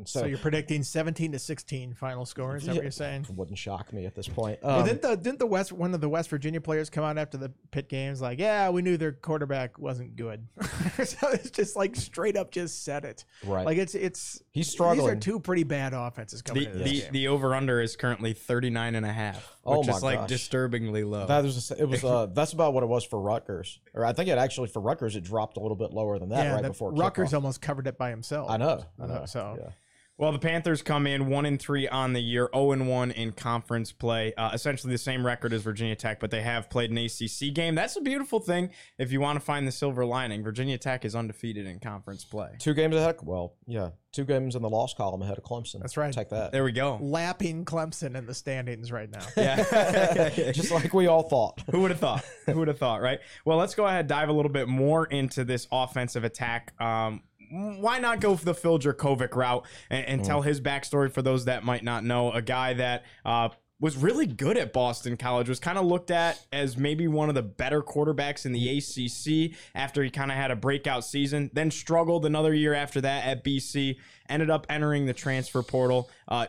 So, 0.08 0.20
So 0.20 0.26
you're 0.26 0.38
predicting 0.38 0.82
17 0.82 1.32
to 1.32 1.38
16 1.38 1.94
final 1.94 2.26
score. 2.26 2.56
Is 2.56 2.64
that 2.64 2.74
what 2.74 2.82
you're 2.82 2.90
saying? 2.90 3.26
it 3.28 3.36
wouldn't 3.36 3.58
shock 3.58 3.92
me 3.92 4.06
at 4.06 4.14
this 4.14 4.28
point. 4.28 4.58
Well, 4.62 4.80
Um, 4.80 4.86
didn't 4.86 5.02
the 5.02 5.16
didn't 5.16 5.38
the 5.38 5.46
West 5.46 5.72
one 5.72 5.94
of 5.94 6.00
the 6.00 6.08
West 6.08 6.28
Virginia 6.30 6.60
players 6.60 6.90
come 6.90 7.04
out 7.04 7.18
after 7.18 7.36
the 7.38 7.50
Pitt 7.70 7.88
games 7.88 8.20
like, 8.20 8.38
yeah, 8.38 8.68
we 8.70 8.82
knew 8.82 8.96
their 8.96 9.12
quarterback 9.12 9.78
wasn't 9.78 10.16
good. 10.16 10.46
so 11.04 11.28
it's 11.30 11.50
just 11.50 11.76
like 11.76 11.96
straight 11.96 12.36
up 12.36 12.50
just 12.50 12.84
said 12.84 13.04
it. 13.04 13.24
Right. 13.44 13.64
Like 13.66 13.78
it's 13.78 13.94
it's 13.94 14.42
He's 14.52 14.68
struggling. 14.70 15.06
These 15.06 15.16
are 15.16 15.20
two 15.20 15.40
pretty 15.40 15.64
bad 15.64 15.92
offenses 15.94 16.42
coming 16.42 16.64
The, 16.64 16.68
into 16.70 16.78
this 16.84 16.90
the, 16.92 17.00
game. 17.02 17.12
the 17.12 17.28
over 17.28 17.54
under 17.54 17.80
is 17.80 17.96
currently 17.96 18.32
39 18.32 18.94
and 18.94 19.06
a 19.06 19.12
half, 19.12 19.56
Oh 19.64 19.78
which 19.78 19.88
my 19.88 19.96
is 19.96 20.02
like 20.02 20.18
gosh. 20.20 20.28
Disturbingly 20.32 21.04
low. 21.04 21.26
that 21.26 21.42
was 21.42 21.70
it 21.70 21.88
was 21.88 22.02
uh, 22.04 22.26
that's 22.26 22.52
about 22.52 22.74
what 22.74 22.82
it 22.82 22.86
was 22.88 23.04
for 23.04 23.20
Rutgers, 23.20 23.80
or 23.94 24.04
I 24.04 24.12
think 24.12 24.28
it 24.28 24.38
actually 24.38 24.68
for 24.68 24.80
Rutgers 24.80 25.16
it 25.16 25.24
dropped 25.24 25.56
a 25.56 25.60
little 25.60 25.76
bit 25.76 25.92
lower 25.92 26.18
than 26.18 26.28
that 26.30 26.44
yeah, 26.44 26.52
right 26.54 26.62
the- 26.62 26.68
before 26.68 26.92
Rutgers 26.92 27.30
kickoff. 27.30 27.34
almost 27.34 27.60
covered 27.62 27.86
it 27.86 27.96
by 27.98 28.10
himself. 28.10 28.50
I 28.50 28.56
know, 28.56 28.84
I 29.00 29.06
know. 29.06 29.24
so- 29.26 29.56
yeah. 29.60 29.70
Well, 30.18 30.30
the 30.30 30.38
Panthers 30.38 30.82
come 30.82 31.06
in 31.06 31.26
one 31.28 31.46
and 31.46 31.60
three 31.60 31.88
on 31.88 32.12
the 32.12 32.20
year, 32.20 32.48
zero 32.54 32.72
and 32.72 32.88
one 32.88 33.10
in 33.10 33.32
conference 33.32 33.92
play. 33.92 34.34
Uh, 34.34 34.50
essentially 34.52 34.92
the 34.92 34.98
same 34.98 35.24
record 35.24 35.52
as 35.52 35.62
Virginia 35.62 35.96
Tech, 35.96 36.20
but 36.20 36.30
they 36.30 36.42
have 36.42 36.68
played 36.70 36.90
an 36.90 36.98
ACC 36.98 37.52
game. 37.54 37.74
That's 37.74 37.96
a 37.96 38.00
beautiful 38.00 38.38
thing. 38.38 38.70
If 38.98 39.10
you 39.10 39.20
want 39.20 39.38
to 39.38 39.44
find 39.44 39.66
the 39.66 39.72
silver 39.72 40.04
lining, 40.04 40.44
Virginia 40.44 40.78
Tech 40.78 41.04
is 41.04 41.16
undefeated 41.16 41.66
in 41.66 41.80
conference 41.80 42.24
play. 42.24 42.50
Two 42.58 42.74
games 42.74 42.94
ahead. 42.94 43.16
Of, 43.16 43.26
well, 43.26 43.54
yeah, 43.66 43.90
two 44.12 44.24
games 44.24 44.54
in 44.54 44.62
the 44.62 44.68
loss 44.68 44.94
column 44.94 45.22
ahead 45.22 45.38
of 45.38 45.44
Clemson. 45.44 45.80
That's 45.80 45.96
right. 45.96 46.12
Take 46.12 46.28
that. 46.28 46.52
There 46.52 46.62
we 46.62 46.72
go. 46.72 46.98
Lapping 47.00 47.64
Clemson 47.64 48.14
in 48.14 48.26
the 48.26 48.34
standings 48.34 48.92
right 48.92 49.10
now. 49.10 49.26
Yeah. 49.36 50.28
Just 50.52 50.70
like 50.70 50.92
we 50.92 51.06
all 51.06 51.22
thought. 51.22 51.62
Who 51.70 51.80
would 51.80 51.90
have 51.90 51.98
thought? 51.98 52.24
Who 52.46 52.58
would 52.58 52.68
have 52.68 52.78
thought, 52.78 53.00
right? 53.00 53.18
Well, 53.44 53.56
let's 53.56 53.74
go 53.74 53.86
ahead 53.86 54.00
and 54.00 54.08
dive 54.08 54.28
a 54.28 54.32
little 54.32 54.52
bit 54.52 54.68
more 54.68 55.06
into 55.06 55.44
this 55.44 55.66
offensive 55.72 56.22
attack. 56.22 56.80
Um, 56.80 57.22
why 57.52 57.98
not 57.98 58.20
go 58.20 58.34
for 58.34 58.44
the 58.44 58.54
Phil 58.54 58.78
Jurkovec 58.78 59.34
route 59.34 59.66
and, 59.90 60.06
and 60.06 60.24
tell 60.24 60.42
his 60.42 60.60
backstory 60.60 61.12
for 61.12 61.20
those 61.20 61.44
that 61.44 61.64
might 61.64 61.84
not 61.84 62.02
know? 62.02 62.32
A 62.32 62.40
guy 62.40 62.72
that 62.74 63.04
uh, 63.26 63.50
was 63.78 63.96
really 63.96 64.26
good 64.26 64.56
at 64.56 64.72
Boston 64.72 65.16
College, 65.16 65.48
was 65.48 65.58
kind 65.58 65.76
of 65.76 65.84
looked 65.84 66.10
at 66.10 66.40
as 66.52 66.76
maybe 66.78 67.08
one 67.08 67.28
of 67.28 67.34
the 67.34 67.42
better 67.42 67.82
quarterbacks 67.82 68.46
in 68.46 68.52
the 68.52 68.78
ACC 68.78 69.58
after 69.74 70.02
he 70.02 70.08
kind 70.08 70.30
of 70.30 70.36
had 70.36 70.50
a 70.50 70.56
breakout 70.56 71.04
season, 71.04 71.50
then 71.52 71.70
struggled 71.70 72.24
another 72.24 72.54
year 72.54 72.74
after 72.74 73.00
that 73.00 73.26
at 73.26 73.44
BC, 73.44 73.96
ended 74.28 74.50
up 74.50 74.66
entering 74.70 75.06
the 75.06 75.12
transfer 75.12 75.62
portal. 75.62 76.08
Uh, 76.28 76.46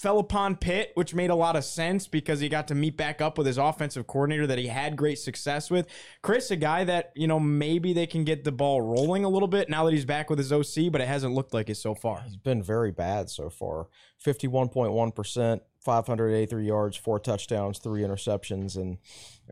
fell 0.00 0.18
upon 0.18 0.56
Pitt, 0.56 0.92
which 0.94 1.14
made 1.14 1.28
a 1.28 1.34
lot 1.34 1.56
of 1.56 1.64
sense 1.64 2.06
because 2.06 2.40
he 2.40 2.48
got 2.48 2.66
to 2.68 2.74
meet 2.74 2.96
back 2.96 3.20
up 3.20 3.36
with 3.36 3.46
his 3.46 3.58
offensive 3.58 4.06
coordinator 4.06 4.46
that 4.46 4.56
he 4.56 4.68
had 4.68 4.96
great 4.96 5.18
success 5.18 5.70
with. 5.70 5.86
Chris, 6.22 6.50
a 6.50 6.56
guy 6.56 6.84
that, 6.84 7.12
you 7.14 7.26
know, 7.26 7.38
maybe 7.38 7.92
they 7.92 8.06
can 8.06 8.24
get 8.24 8.42
the 8.42 8.50
ball 8.50 8.80
rolling 8.80 9.24
a 9.24 9.28
little 9.28 9.46
bit 9.46 9.68
now 9.68 9.84
that 9.84 9.92
he's 9.92 10.06
back 10.06 10.30
with 10.30 10.38
his 10.38 10.50
OC, 10.50 10.90
but 10.90 11.02
it 11.02 11.08
hasn't 11.08 11.34
looked 11.34 11.52
like 11.52 11.68
it 11.68 11.74
so 11.74 11.94
far. 11.94 12.22
He's 12.22 12.36
been 12.36 12.62
very 12.62 12.92
bad 12.92 13.28
so 13.28 13.50
far. 13.50 13.88
Fifty-one 14.16 14.68
point 15.84 15.94
one 15.94 16.02
percent, 16.02 16.06
five 16.06 16.06
hundred 16.06 16.34
eighty-three 16.34 16.66
yards, 16.66 16.96
four 16.96 17.18
touchdowns, 17.18 17.78
three 17.78 18.02
interceptions, 18.02 18.76
and 18.76 18.98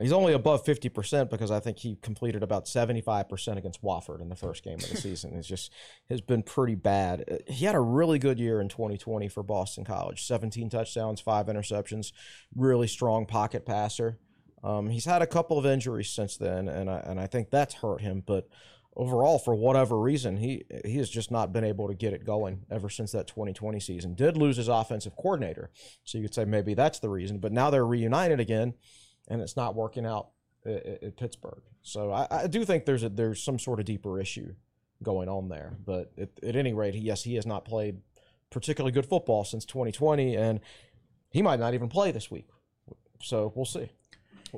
he's 0.01 0.13
only 0.13 0.33
above 0.33 0.65
fifty 0.65 0.89
percent 0.89 1.31
because 1.31 1.51
I 1.51 1.61
think 1.61 1.79
he 1.79 1.97
completed 1.97 2.43
about 2.43 2.69
seventy-five 2.69 3.29
percent 3.29 3.59
against 3.59 3.83
Wofford 3.83 4.21
in 4.21 4.29
the 4.29 4.37
first 4.37 4.65
game 4.65 4.79
of 4.79 4.89
the 4.89 4.97
season. 4.97 5.35
It's 5.35 5.49
just 5.49 5.73
has 6.09 6.21
been 6.21 6.43
pretty 6.43 6.75
bad. 6.75 7.43
He 7.47 7.65
had 7.65 7.75
a 7.75 7.81
really 7.81 8.19
good 8.19 8.39
year 8.39 8.61
in 8.61 8.69
2020 8.69 9.29
for 9.29 9.43
Boston 9.43 9.85
College. 9.85 10.25
Seventeen 10.25 10.71
touchdowns, 10.71 11.21
five 11.21 11.47
interceptions, 11.47 12.13
really 12.55 12.89
strong 12.89 13.27
pocket 13.27 13.67
passer. 13.67 14.19
Um, 14.65 14.91
he's 14.91 15.05
had 15.05 15.23
a 15.23 15.27
couple 15.27 15.59
of 15.59 15.67
injuries 15.67 16.11
since 16.11 16.37
then, 16.37 16.69
and 16.69 16.91
I, 16.91 16.99
and 17.07 17.21
I 17.21 17.27
think 17.27 17.51
that's 17.51 17.75
hurt 17.75 18.01
him. 18.01 18.23
But 18.27 18.49
overall, 18.99 19.39
for 19.39 19.55
whatever 19.55 19.99
reason, 19.99 20.37
he 20.37 20.65
he 20.85 20.99
has 20.99 21.09
just 21.09 21.31
not 21.31 21.53
been 21.53 21.65
able 21.65 21.89
to 21.89 21.95
get 21.95 22.13
it 22.13 22.25
going 22.25 22.67
ever 22.71 22.91
since 22.91 23.13
that 23.13 23.29
2020 23.29 23.81
season. 23.81 24.15
Did 24.15 24.37
lose 24.37 24.57
his 24.57 24.69
offensive 24.69 25.17
coordinator, 25.17 25.71
so 26.05 26.19
you 26.19 26.25
could 26.25 26.35
say 26.35 26.45
maybe 26.45 26.75
that's 26.75 26.99
the 26.99 27.09
reason. 27.09 27.39
But 27.39 27.53
now 27.53 27.71
they're 27.71 27.87
reunited 27.87 28.41
again, 28.41 28.75
and 29.29 29.41
it's 29.41 29.57
not 29.57 29.75
working 29.75 30.05
out 30.05 30.31
at, 30.67 31.03
at 31.03 31.17
Pittsburgh. 31.17 31.63
So 31.83 32.11
I, 32.13 32.27
I 32.31 32.47
do 32.49 32.65
think 32.65 32.85
there's 32.85 33.05
a 33.05 33.09
there's 33.09 33.43
some 33.43 33.59
sort 33.59 33.79
of 33.79 33.87
deeper 33.87 34.21
issue 34.21 34.55
going 35.03 35.29
on 35.29 35.49
there. 35.49 35.77
But 35.85 36.13
at, 36.19 36.31
at 36.43 36.57
any 36.57 36.75
rate, 36.75 36.95
yes, 36.95 37.23
he 37.23 37.37
has 37.37 37.47
not 37.47 37.65
played 37.65 38.01
particularly 38.51 38.93
good 38.93 39.07
football 39.07 39.45
since 39.45 39.65
2020, 39.65 40.37
and 40.37 40.61
he 41.31 41.41
might 41.41 41.61
not 41.61 41.75
even 41.75 41.89
play 41.89 42.11
this 42.11 42.31
week. 42.31 42.49
So 43.23 43.53
we'll 43.55 43.65
see. 43.65 43.91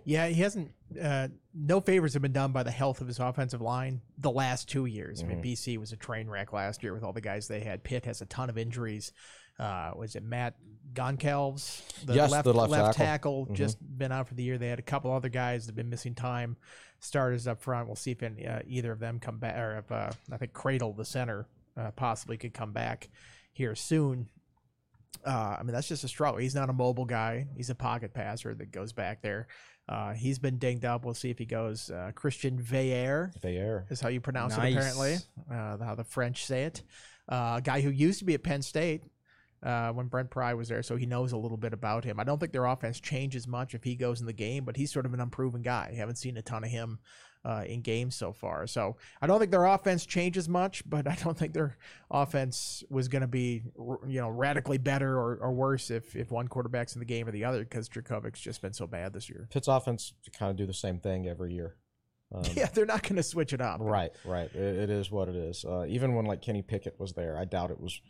Yeah, 0.04 0.26
he 0.26 0.40
hasn't. 0.42 0.72
Uh, 1.00 1.28
no 1.54 1.80
favors 1.80 2.12
have 2.14 2.22
been 2.22 2.32
done 2.32 2.52
by 2.52 2.62
the 2.62 2.70
health 2.70 3.00
of 3.00 3.06
his 3.06 3.18
offensive 3.18 3.60
line 3.60 4.00
the 4.18 4.30
last 4.30 4.68
two 4.68 4.86
years. 4.86 5.22
I 5.22 5.26
mean, 5.26 5.38
Mm-hmm. 5.38 5.46
BC 5.74 5.78
was 5.78 5.92
a 5.92 5.96
train 5.96 6.28
wreck 6.28 6.52
last 6.52 6.82
year 6.82 6.92
with 6.94 7.02
all 7.04 7.12
the 7.12 7.20
guys 7.20 7.48
they 7.48 7.60
had. 7.60 7.82
Pitt 7.84 8.04
has 8.06 8.20
a 8.20 8.26
ton 8.26 8.50
of 8.50 8.58
injuries. 8.58 9.12
Uh, 9.58 9.92
was 9.96 10.16
it 10.16 10.22
Matt 10.22 10.54
Goncalves, 10.94 11.82
the 12.06 12.14
Yes, 12.14 12.30
left, 12.30 12.44
the 12.44 12.52
left 12.54 12.72
tackle. 12.72 12.92
tackle, 12.94 13.44
Mm-hmm. 13.46 13.54
just 13.54 13.78
been 13.98 14.12
out 14.12 14.28
for 14.28 14.34
the 14.34 14.42
year. 14.42 14.58
They 14.58 14.68
had 14.68 14.78
a 14.78 14.82
couple 14.82 15.12
other 15.12 15.28
guys 15.28 15.66
that 15.66 15.70
have 15.72 15.76
been 15.76 15.90
missing 15.90 16.14
time. 16.14 16.56
Starters 17.00 17.46
up 17.46 17.60
front. 17.62 17.86
We'll 17.86 17.96
see 17.96 18.10
if 18.12 18.22
any, 18.22 18.46
uh, 18.46 18.60
either 18.66 18.92
of 18.92 18.98
them 19.00 19.18
come 19.20 19.38
back, 19.38 19.56
or 19.58 19.78
if 19.78 19.92
uh, 19.92 20.10
I 20.32 20.36
think 20.36 20.52
Kradel, 20.52 20.96
the 20.96 21.04
center, 21.04 21.46
uh, 21.76 21.90
possibly 21.92 22.36
could 22.36 22.52
come 22.54 22.72
back 22.72 23.08
here 23.52 23.74
soon. 23.74 24.28
Uh, 25.26 25.56
I 25.58 25.62
mean, 25.62 25.72
that's 25.74 25.88
just 25.88 26.04
a 26.04 26.08
struggle. 26.08 26.38
He's 26.40 26.54
not 26.54 26.70
a 26.70 26.72
mobile 26.72 27.04
guy. 27.04 27.46
He's 27.56 27.68
a 27.70 27.74
pocket 27.74 28.14
passer 28.14 28.54
that 28.54 28.70
goes 28.72 28.92
back 28.92 29.22
there. 29.22 29.48
Uh, 29.90 30.12
he's 30.12 30.38
been 30.38 30.56
dinged 30.58 30.84
up. 30.84 31.04
We'll 31.04 31.14
see 31.14 31.30
if 31.30 31.38
he 31.38 31.44
goes. 31.46 31.90
Uh, 31.90 32.12
Christian 32.14 32.62
Veilleux 32.62 33.32
They 33.40 33.56
air. 33.56 33.86
is 33.90 34.00
how 34.00 34.08
you 34.08 34.20
pronounce 34.20 34.56
Nice. 34.56 34.72
it, 34.72 34.76
apparently, 34.76 35.16
uh, 35.50 35.84
how 35.84 35.96
the 35.96 36.04
French 36.04 36.44
say 36.46 36.62
it. 36.62 36.82
Uh, 37.28 37.56
a 37.58 37.60
guy 37.62 37.80
who 37.80 37.90
used 37.90 38.20
to 38.20 38.24
be 38.24 38.34
at 38.34 38.44
Penn 38.44 38.62
State 38.62 39.02
uh, 39.64 39.90
when 39.90 40.06
Brent 40.06 40.30
Pry 40.30 40.54
was 40.54 40.68
there, 40.68 40.82
so 40.84 40.94
he 40.96 41.06
knows 41.06 41.32
a 41.32 41.36
little 41.36 41.56
bit 41.56 41.72
about 41.72 42.04
him. 42.04 42.20
I 42.20 42.24
don't 42.24 42.38
think 42.38 42.52
their 42.52 42.66
offense 42.66 43.00
changes 43.00 43.48
much 43.48 43.74
if 43.74 43.82
he 43.82 43.96
goes 43.96 44.20
in 44.20 44.26
the 44.26 44.32
game, 44.32 44.64
but 44.64 44.76
he's 44.76 44.92
sort 44.92 45.06
of 45.06 45.12
an 45.14 45.20
unproven 45.20 45.62
guy. 45.62 45.92
haven't 45.96 46.16
seen 46.16 46.36
a 46.36 46.42
ton 46.42 46.62
of 46.64 46.70
him 46.70 47.00
uh, 47.44 47.64
in 47.66 47.80
games 47.80 48.14
so 48.14 48.32
far. 48.32 48.66
So 48.66 48.96
I 49.20 49.26
don't 49.26 49.38
think 49.38 49.50
their 49.50 49.64
offense 49.64 50.04
changes 50.06 50.48
much, 50.48 50.88
but 50.88 51.06
I 51.06 51.16
don't 51.22 51.36
think 51.36 51.52
their 51.52 51.76
offense 52.10 52.84
was 52.90 53.08
going 53.08 53.22
to 53.22 53.28
be, 53.28 53.62
you 54.06 54.20
know, 54.20 54.28
radically 54.28 54.78
better 54.78 55.18
or, 55.18 55.36
or 55.36 55.52
worse 55.52 55.90
if, 55.90 56.14
if 56.16 56.30
one 56.30 56.48
quarterback's 56.48 56.94
in 56.94 57.00
the 57.00 57.06
game 57.06 57.26
or 57.26 57.30
the 57.30 57.44
other 57.44 57.60
because 57.60 57.88
Jurkovec's 57.88 58.40
just 58.40 58.62
been 58.62 58.72
so 58.72 58.86
bad 58.86 59.12
this 59.12 59.28
year. 59.28 59.48
Pitt's 59.50 59.68
offense 59.68 60.12
kind 60.38 60.50
of 60.50 60.56
do 60.56 60.66
the 60.66 60.74
same 60.74 60.98
thing 60.98 61.26
every 61.26 61.54
year. 61.54 61.76
Um, 62.32 62.44
Yeah, 62.54 62.66
they're 62.66 62.86
not 62.86 63.02
going 63.02 63.16
to 63.16 63.22
switch 63.22 63.52
it 63.52 63.60
up. 63.60 63.80
Right, 63.80 64.12
right. 64.24 64.54
It, 64.54 64.78
it 64.78 64.90
is 64.90 65.10
what 65.10 65.28
it 65.28 65.36
is. 65.36 65.64
Uh, 65.64 65.86
even 65.88 66.14
when 66.14 66.26
like 66.26 66.42
Kenny 66.42 66.62
Pickett 66.62 66.98
was 66.98 67.14
there, 67.14 67.36
I 67.36 67.44
doubt 67.44 67.70
it 67.70 67.80
was 67.80 68.00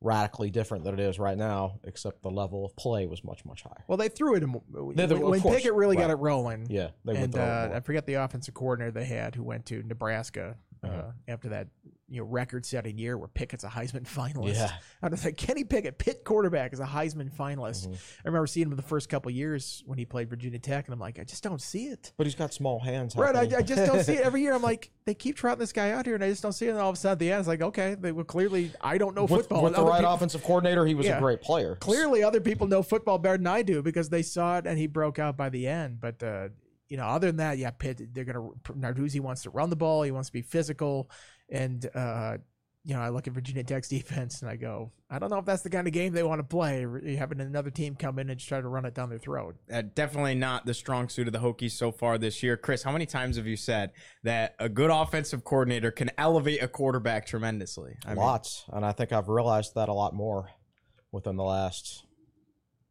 radically 0.00 0.50
different 0.50 0.84
than 0.84 0.94
it 0.94 1.00
is 1.00 1.18
right 1.18 1.36
now. 1.36 1.80
Except 1.84 2.22
the 2.22 2.30
level 2.30 2.64
of 2.64 2.76
play 2.76 3.06
was 3.06 3.24
much, 3.24 3.44
much 3.44 3.62
higher. 3.62 3.84
Well, 3.88 3.98
they 3.98 4.08
threw 4.08 4.34
it 4.34 4.42
in, 4.42 4.50
when, 4.50 4.96
when 4.96 5.40
course, 5.40 5.56
Pickett 5.56 5.74
really 5.74 5.96
got 5.96 6.10
it 6.10 6.16
rolling. 6.16 6.66
Yeah, 6.68 6.90
they 7.04 7.16
and 7.16 7.36
uh. 7.36 7.70
I 7.74 7.80
forget 7.80 8.06
the 8.06 8.14
offensive 8.14 8.54
coordinator 8.54 8.92
they 8.92 9.04
had 9.04 9.34
who 9.34 9.42
went 9.42 9.66
to 9.66 9.82
Nebraska 9.82 10.56
uh, 10.82 10.86
Uh-huh. 10.86 11.10
after 11.28 11.48
that 11.50 11.68
you 12.08 12.20
know 12.20 12.26
record-setting 12.28 12.96
year 12.98 13.18
where 13.18 13.26
Pickett's 13.26 13.64
a 13.64 13.68
Heisman 13.68 14.04
finalist. 14.08 14.54
Yeah. 14.54 14.70
I 15.02 15.08
was 15.08 15.24
like 15.24 15.36
Kenny 15.36 15.64
Pickett, 15.64 15.98
Pitt 15.98 16.22
quarterback, 16.24 16.72
is 16.72 16.78
a 16.80 16.84
Heisman 16.84 17.32
finalist. 17.34 17.88
I 17.88 17.98
remember 18.24 18.46
seeing 18.46 18.68
him 18.70 18.76
the 18.76 18.82
first 18.82 19.08
couple 19.08 19.30
years 19.32 19.82
when 19.86 19.98
he 19.98 20.04
played 20.04 20.30
Virginia 20.30 20.58
Tech, 20.60 20.86
and 20.86 20.94
I'm 20.94 21.00
like, 21.00 21.18
I 21.18 21.24
just 21.24 21.42
don't 21.42 21.60
see 21.60 21.86
it. 21.86 22.12
But 22.16 22.26
he's 22.26 22.36
got 22.36 22.52
small 22.54 22.78
hands. 22.78 23.16
Right, 23.16 23.34
I, 23.34 23.58
I 23.58 23.62
just 23.62 23.84
don't 23.86 24.02
see 24.04 24.14
it 24.14 24.20
every 24.24 24.42
year. 24.42 24.54
I'm 24.54 24.62
like, 24.62 24.90
they 25.04 25.14
keep 25.14 25.34
trotting 25.36 25.58
this 25.58 25.72
guy 25.72 25.90
out 25.90 26.06
here, 26.06 26.14
and 26.14 26.22
I 26.22 26.28
just 26.28 26.42
don't 26.42 26.52
see 26.52 26.66
it. 26.66 26.70
And 26.70 26.78
all 26.78 26.90
of 26.90 26.94
a 26.94 26.98
sudden, 26.98 27.12
at 27.14 27.18
the 27.18 27.32
end, 27.32 27.40
it's 27.40 27.48
like, 27.48 27.62
okay, 27.62 27.96
they 27.98 28.12
were 28.12 28.24
clearly, 28.24 28.70
I 28.80 28.98
don't 28.98 29.16
know 29.16 29.22
with, 29.22 29.32
football. 29.42 29.64
with 29.64 29.74
and 29.76 29.82
the 29.84 29.88
right 29.90 29.98
people- 29.98 30.14
offensive 30.14 30.44
coordinator, 30.44 30.86
he 30.86 30.94
was 30.94 31.06
Yeah. 31.06 31.16
a 31.16 31.20
great 31.20 31.40
player. 31.42 31.74
Clearly, 31.76 32.22
other 32.22 32.40
people 32.40 32.68
know 32.68 32.82
football 32.84 33.18
better 33.18 33.36
than 33.38 33.46
I 33.48 33.62
do 33.62 33.82
because 33.82 34.08
they 34.10 34.22
saw 34.22 34.58
it 34.58 34.66
and 34.66 34.78
he 34.78 34.86
broke 34.86 35.18
out 35.18 35.36
by 35.36 35.48
the 35.48 35.66
end. 35.66 36.00
But 36.00 36.22
uh, 36.22 36.48
you 36.88 36.96
know, 36.96 37.04
other 37.04 37.26
than 37.26 37.36
that, 37.36 37.58
yeah, 37.58 37.70
Pitt. 37.70 38.14
They're 38.14 38.24
gonna 38.24 38.48
Narduzzi 38.72 39.20
wants 39.20 39.42
to 39.42 39.50
run 39.50 39.70
the 39.70 39.76
ball. 39.76 40.02
He 40.02 40.10
wants 40.10 40.28
to 40.28 40.32
be 40.32 40.42
physical, 40.42 41.10
and 41.48 41.88
uh, 41.94 42.38
you 42.86 42.94
know, 42.94 43.00
I 43.00 43.08
look 43.08 43.26
at 43.26 43.32
Virginia 43.32 43.64
Tech's 43.64 43.88
defense 43.88 44.42
and 44.42 44.50
I 44.50 44.54
go, 44.54 44.92
I 45.10 45.18
don't 45.18 45.28
know 45.28 45.38
if 45.38 45.44
that's 45.44 45.62
the 45.62 45.70
kind 45.70 45.88
of 45.88 45.92
game 45.92 46.12
they 46.12 46.22
want 46.22 46.38
to 46.38 46.44
play. 46.44 46.86
Having 47.16 47.40
another 47.40 47.70
team 47.70 47.96
come 47.96 48.20
in 48.20 48.30
and 48.30 48.38
just 48.38 48.48
try 48.48 48.60
to 48.60 48.68
run 48.68 48.84
it 48.84 48.94
down 48.94 49.08
their 49.08 49.18
throat. 49.18 49.56
Uh, 49.70 49.82
definitely 49.94 50.36
not 50.36 50.66
the 50.66 50.72
strong 50.72 51.08
suit 51.08 51.26
of 51.26 51.32
the 51.32 51.40
Hokies 51.40 51.72
so 51.72 51.90
far 51.90 52.16
this 52.16 52.44
year. 52.44 52.56
Chris, 52.56 52.84
how 52.84 52.92
many 52.92 53.04
times 53.04 53.38
have 53.38 53.46
you 53.48 53.56
said 53.56 53.90
that 54.22 54.54
a 54.60 54.68
good 54.68 54.90
offensive 54.90 55.42
coordinator 55.42 55.90
can 55.90 56.12
elevate 56.16 56.62
a 56.62 56.68
quarterback 56.68 57.26
tremendously? 57.26 57.96
I 58.06 58.10
mean, 58.10 58.18
Lots, 58.18 58.64
and 58.72 58.86
I 58.86 58.92
think 58.92 59.10
I've 59.12 59.28
realized 59.28 59.74
that 59.74 59.88
a 59.88 59.92
lot 59.92 60.14
more 60.14 60.50
within 61.10 61.36
the 61.36 61.44
last 61.44 62.04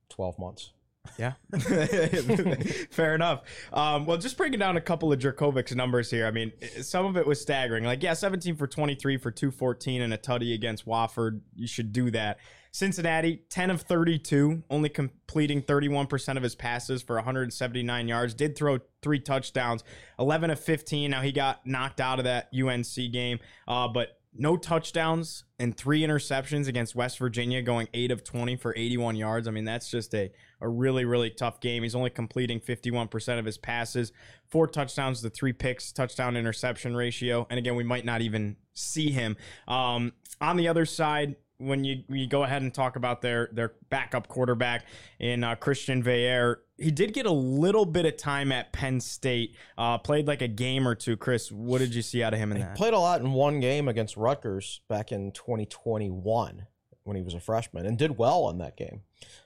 twelve 0.09 0.37
months. 0.37 0.73
Yeah. 1.17 1.33
Fair 2.89 3.15
enough. 3.15 3.43
Um, 3.71 4.05
well, 4.05 4.17
just 4.17 4.37
breaking 4.37 4.59
down 4.59 4.77
a 4.77 4.81
couple 4.81 5.11
of 5.11 5.19
Jurkovec's 5.19 5.75
numbers 5.75 6.11
here. 6.11 6.25
I 6.25 6.31
mean, 6.31 6.51
some 6.81 7.05
of 7.05 7.17
it 7.17 7.25
was 7.25 7.41
staggering. 7.41 7.83
Like, 7.83 8.03
yeah, 8.03 8.13
17 8.13 8.55
for 8.55 8.67
23 8.67 9.17
for 9.17 9.31
214 9.31 10.01
and 10.01 10.13
a 10.13 10.17
tutty 10.17 10.53
against 10.53 10.85
Wofford. 10.85 11.41
You 11.55 11.67
should 11.67 11.91
do 11.91 12.11
that. 12.11 12.37
Cincinnati, 12.75 13.41
10 13.49 13.69
of 13.69 13.83
32, 13.83 14.63
only 14.69 14.89
completing 14.89 15.61
31% 15.61 16.35
of 16.35 16.43
his 16.43 16.55
passes 16.55 17.01
for 17.01 17.15
179 17.15 18.07
yards. 18.09 18.33
Did 18.33 18.57
throw 18.57 18.79
three 19.01 19.21
touchdowns, 19.21 19.85
11 20.19 20.49
of 20.49 20.59
15. 20.59 21.09
Now, 21.09 21.21
he 21.21 21.31
got 21.31 21.65
knocked 21.65 22.01
out 22.01 22.19
of 22.19 22.25
that 22.25 22.49
UNC 22.53 23.13
game, 23.13 23.39
uh, 23.65 23.87
but 23.87 24.19
no 24.33 24.57
touchdowns 24.57 25.44
and 25.57 25.75
three 25.75 26.01
interceptions 26.01 26.67
against 26.67 26.95
West 26.95 27.17
Virginia, 27.17 27.61
going 27.61 27.87
eight 27.93 28.11
of 28.11 28.23
20 28.23 28.57
for 28.57 28.73
81 28.75 29.15
yards. 29.15 29.47
I 29.47 29.51
mean, 29.51 29.63
that's 29.63 29.89
just 29.89 30.13
a, 30.13 30.31
a 30.59 30.67
really, 30.67 31.05
really 31.05 31.29
tough 31.29 31.61
game. 31.61 31.83
He's 31.83 31.95
only 31.95 32.09
completing 32.09 32.59
51% 32.59 33.39
of 33.39 33.45
his 33.45 33.57
passes, 33.57 34.11
four 34.49 34.67
touchdowns 34.67 35.21
to 35.21 35.29
three 35.29 35.53
picks, 35.53 35.91
touchdown 35.91 36.35
interception 36.35 36.95
ratio. 36.95 37.47
And 37.49 37.57
again, 37.57 37.75
we 37.75 37.83
might 37.85 38.03
not 38.03 38.21
even 38.21 38.57
see 38.73 39.11
him. 39.11 39.37
Um, 39.67 40.11
on 40.41 40.57
the 40.57 40.67
other 40.67 40.85
side, 40.85 41.37
when 41.57 41.85
you, 41.85 42.03
you 42.09 42.27
go 42.27 42.43
ahead 42.43 42.61
and 42.61 42.73
talk 42.73 42.97
about 42.97 43.21
their 43.21 43.49
their 43.53 43.73
backup 43.89 44.27
quarterback 44.27 44.85
in 45.19 45.41
uh, 45.41 45.55
Christian 45.55 46.03
Veilleux, 46.03 46.57
he 46.77 46.91
did 46.91 47.13
get 47.13 47.25
a 47.25 47.31
little 47.31 47.85
bit 47.85 48.05
of 48.05 48.17
time 48.17 48.51
at 48.51 48.73
Penn 48.73 48.99
State. 48.99 49.55
Uh, 49.77 49.97
played 49.97 50.27
like 50.27 50.41
a 50.41 50.47
game 50.47 50.87
or 50.87 50.95
two. 50.95 51.15
Chris, 51.15 51.51
what 51.51 51.79
did 51.79 51.95
you 51.95 52.01
see 52.01 52.21
out 52.21 52.33
of 52.33 52.39
him 52.39 52.51
in 52.51 52.59
that? 52.59 52.75
Played 52.75 52.93
a 52.93 52.99
lot 52.99 53.21
in 53.21 53.31
one 53.31 53.59
game 53.59 53.87
against 53.87 54.17
Rutgers 54.17 54.81
back 54.89 55.11
in 55.11 55.31
2021 55.31 56.67
when 57.03 57.15
he 57.15 57.23
was 57.23 57.33
a 57.33 57.39
freshman 57.39 57.85
and 57.85 57.97
did 57.97 58.17
well 58.17 58.49
in 58.49 58.57
that 58.57 58.75
game. 58.75 59.01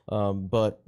Um, 0.10 0.48
but 0.48 0.82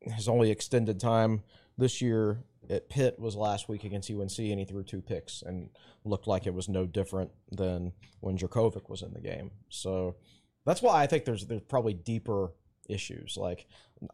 his 0.00 0.28
only 0.28 0.50
extended 0.50 0.98
time 0.98 1.42
this 1.76 2.00
year 2.00 2.44
at 2.70 2.88
Pitt 2.88 3.18
was 3.18 3.36
last 3.36 3.68
week 3.68 3.84
against 3.84 4.10
UNC, 4.10 4.38
and 4.38 4.58
he 4.58 4.64
threw 4.64 4.82
two 4.82 5.02
picks 5.02 5.42
and 5.42 5.68
looked 6.04 6.26
like 6.26 6.46
it 6.46 6.54
was 6.54 6.68
no 6.68 6.86
different 6.86 7.30
than 7.50 7.92
when 8.20 8.38
Jurkovec 8.38 8.88
was 8.88 9.02
in 9.02 9.12
the 9.12 9.20
game. 9.20 9.50
So 9.68 10.16
that's 10.64 10.80
why 10.80 11.02
I 11.02 11.06
think 11.06 11.24
there's 11.24 11.46
there's 11.46 11.62
probably 11.62 11.94
deeper 11.94 12.52
issues. 12.88 13.36
Like 13.36 13.66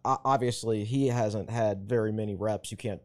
obviously 0.05 0.85
he 0.85 1.09
hasn't 1.09 1.51
had 1.51 1.89
very 1.89 2.13
many 2.13 2.35
reps. 2.35 2.71
You 2.71 2.77
can't 2.77 3.01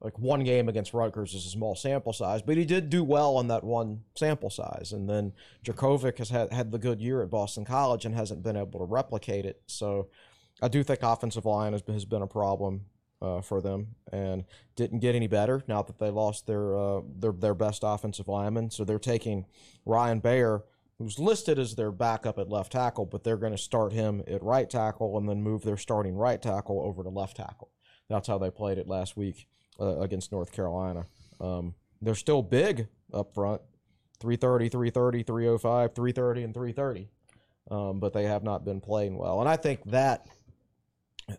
like 0.00 0.18
one 0.18 0.44
game 0.44 0.68
against 0.68 0.94
Rutgers 0.94 1.34
is 1.34 1.44
a 1.46 1.50
small 1.50 1.74
sample 1.74 2.12
size, 2.12 2.40
but 2.40 2.56
he 2.56 2.64
did 2.64 2.88
do 2.88 3.02
well 3.02 3.40
in 3.40 3.48
that 3.48 3.64
one 3.64 4.02
sample 4.14 4.50
size. 4.50 4.92
And 4.92 5.08
then 5.08 5.32
Jurkovec 5.64 6.18
has 6.18 6.30
had, 6.30 6.52
had 6.52 6.70
the 6.70 6.78
good 6.78 7.00
year 7.00 7.22
at 7.22 7.30
Boston 7.30 7.64
College 7.64 8.04
and 8.04 8.14
hasn't 8.14 8.44
been 8.44 8.56
able 8.56 8.78
to 8.78 8.86
replicate 8.86 9.44
it. 9.44 9.60
So 9.66 10.08
I 10.62 10.68
do 10.68 10.84
think 10.84 11.00
offensive 11.02 11.44
line 11.44 11.72
has, 11.72 11.82
has 11.88 12.04
been 12.04 12.22
a 12.22 12.28
problem 12.28 12.82
uh, 13.20 13.40
for 13.40 13.60
them 13.60 13.88
and 14.12 14.44
didn't 14.76 15.00
get 15.00 15.16
any 15.16 15.26
better 15.26 15.64
now 15.66 15.82
that 15.82 15.98
they 15.98 16.10
lost 16.10 16.46
their 16.46 16.76
uh, 16.76 17.00
their 17.18 17.32
their 17.32 17.54
best 17.54 17.82
offensive 17.84 18.28
lineman. 18.28 18.70
So 18.70 18.84
they're 18.84 18.98
taking 18.98 19.46
Ryan 19.84 20.20
Baer, 20.20 20.62
who's 20.98 21.18
listed 21.18 21.58
as 21.58 21.74
their 21.74 21.92
backup 21.92 22.38
at 22.38 22.48
left 22.48 22.72
tackle, 22.72 23.06
but 23.06 23.22
they're 23.22 23.36
going 23.36 23.52
to 23.52 23.58
start 23.58 23.92
him 23.92 24.22
at 24.26 24.42
right 24.42 24.68
tackle 24.68 25.16
and 25.16 25.28
then 25.28 25.42
move 25.42 25.62
their 25.62 25.76
starting 25.76 26.16
right 26.16 26.42
tackle 26.42 26.80
over 26.82 27.02
to 27.02 27.08
left 27.08 27.36
tackle. 27.36 27.70
That's 28.08 28.26
how 28.26 28.38
they 28.38 28.50
played 28.50 28.78
it 28.78 28.88
last 28.88 29.16
week 29.16 29.46
uh, 29.78 30.00
against 30.00 30.32
North 30.32 30.52
Carolina. 30.52 31.06
Um, 31.40 31.74
they're 32.00 32.14
still 32.14 32.42
big 32.42 32.88
up 33.12 33.34
front 33.34 33.60
330, 34.20 34.68
330, 34.68 35.22
305, 35.22 35.94
330, 35.94 36.42
and 36.42 36.54
330. 36.54 37.08
Um, 37.70 38.00
but 38.00 38.12
they 38.12 38.24
have 38.24 38.42
not 38.42 38.64
been 38.64 38.80
playing 38.80 39.16
well. 39.16 39.40
And 39.40 39.48
I 39.48 39.56
think 39.56 39.84
that, 39.90 40.26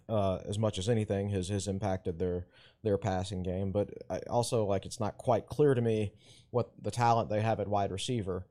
uh, 0.08 0.40
as 0.48 0.60
much 0.60 0.78
as 0.78 0.88
anything, 0.88 1.30
has, 1.30 1.50
has 1.50 1.68
impacted 1.68 2.20
their 2.20 2.46
their 2.84 2.98
passing 2.98 3.44
game. 3.44 3.72
But 3.72 3.90
I 4.10 4.20
also, 4.30 4.64
like, 4.64 4.86
it's 4.86 5.00
not 5.00 5.18
quite 5.18 5.48
clear 5.48 5.74
to 5.74 5.82
me 5.82 6.14
what 6.52 6.72
the 6.82 6.92
talent 6.92 7.30
they 7.30 7.42
have 7.42 7.60
at 7.60 7.68
wide 7.68 7.92
receiver. 7.92 8.46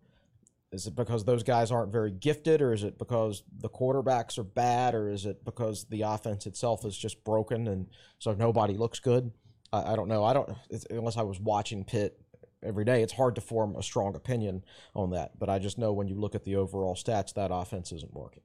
Is 0.71 0.87
it 0.87 0.95
because 0.95 1.25
those 1.25 1.43
guys 1.43 1.71
aren't 1.71 1.93
very 1.93 2.11
gifted, 2.11 2.61
or 2.61 2.73
is 2.73 2.85
it 2.85 2.99
because 2.99 3.43
the 3.59 3.71
quarterbacks 3.71 4.39
are 4.39 4.45
bad, 4.45 4.95
or 4.95 5.09
is 5.09 5.25
it 5.25 5.45
because 5.45 5.87
the 5.87 6.03
offense 6.03 6.47
itself 6.47 6.85
is 6.85 6.97
just 6.97 7.25
broken 7.25 7.67
and 7.67 7.87
so 8.19 8.35
nobody 8.35 8.77
looks 8.77 9.01
good? 9.01 9.33
I, 9.73 9.93
I 9.93 9.97
don't 9.97 10.09
know. 10.09 10.25
I 10.25 10.35
don't 10.35 10.51
unless 10.91 11.17
I 11.17 11.23
was 11.23 11.41
watching 11.41 11.85
Pitt 11.85 12.21
every 12.63 12.85
day. 12.85 13.03
It's 13.03 13.15
hard 13.15 13.35
to 13.37 13.41
form 13.41 13.77
a 13.77 13.83
strong 13.83 14.15
opinion 14.15 14.65
on 14.95 15.11
that. 15.11 15.39
But 15.39 15.49
I 15.49 15.59
just 15.59 15.79
know 15.79 15.93
when 15.93 16.09
you 16.09 16.17
look 16.17 16.35
at 16.35 16.45
the 16.45 16.57
overall 16.57 16.95
stats, 16.95 17.35
that 17.35 17.51
offense 17.53 17.93
isn't 17.93 18.15
working. 18.15 18.43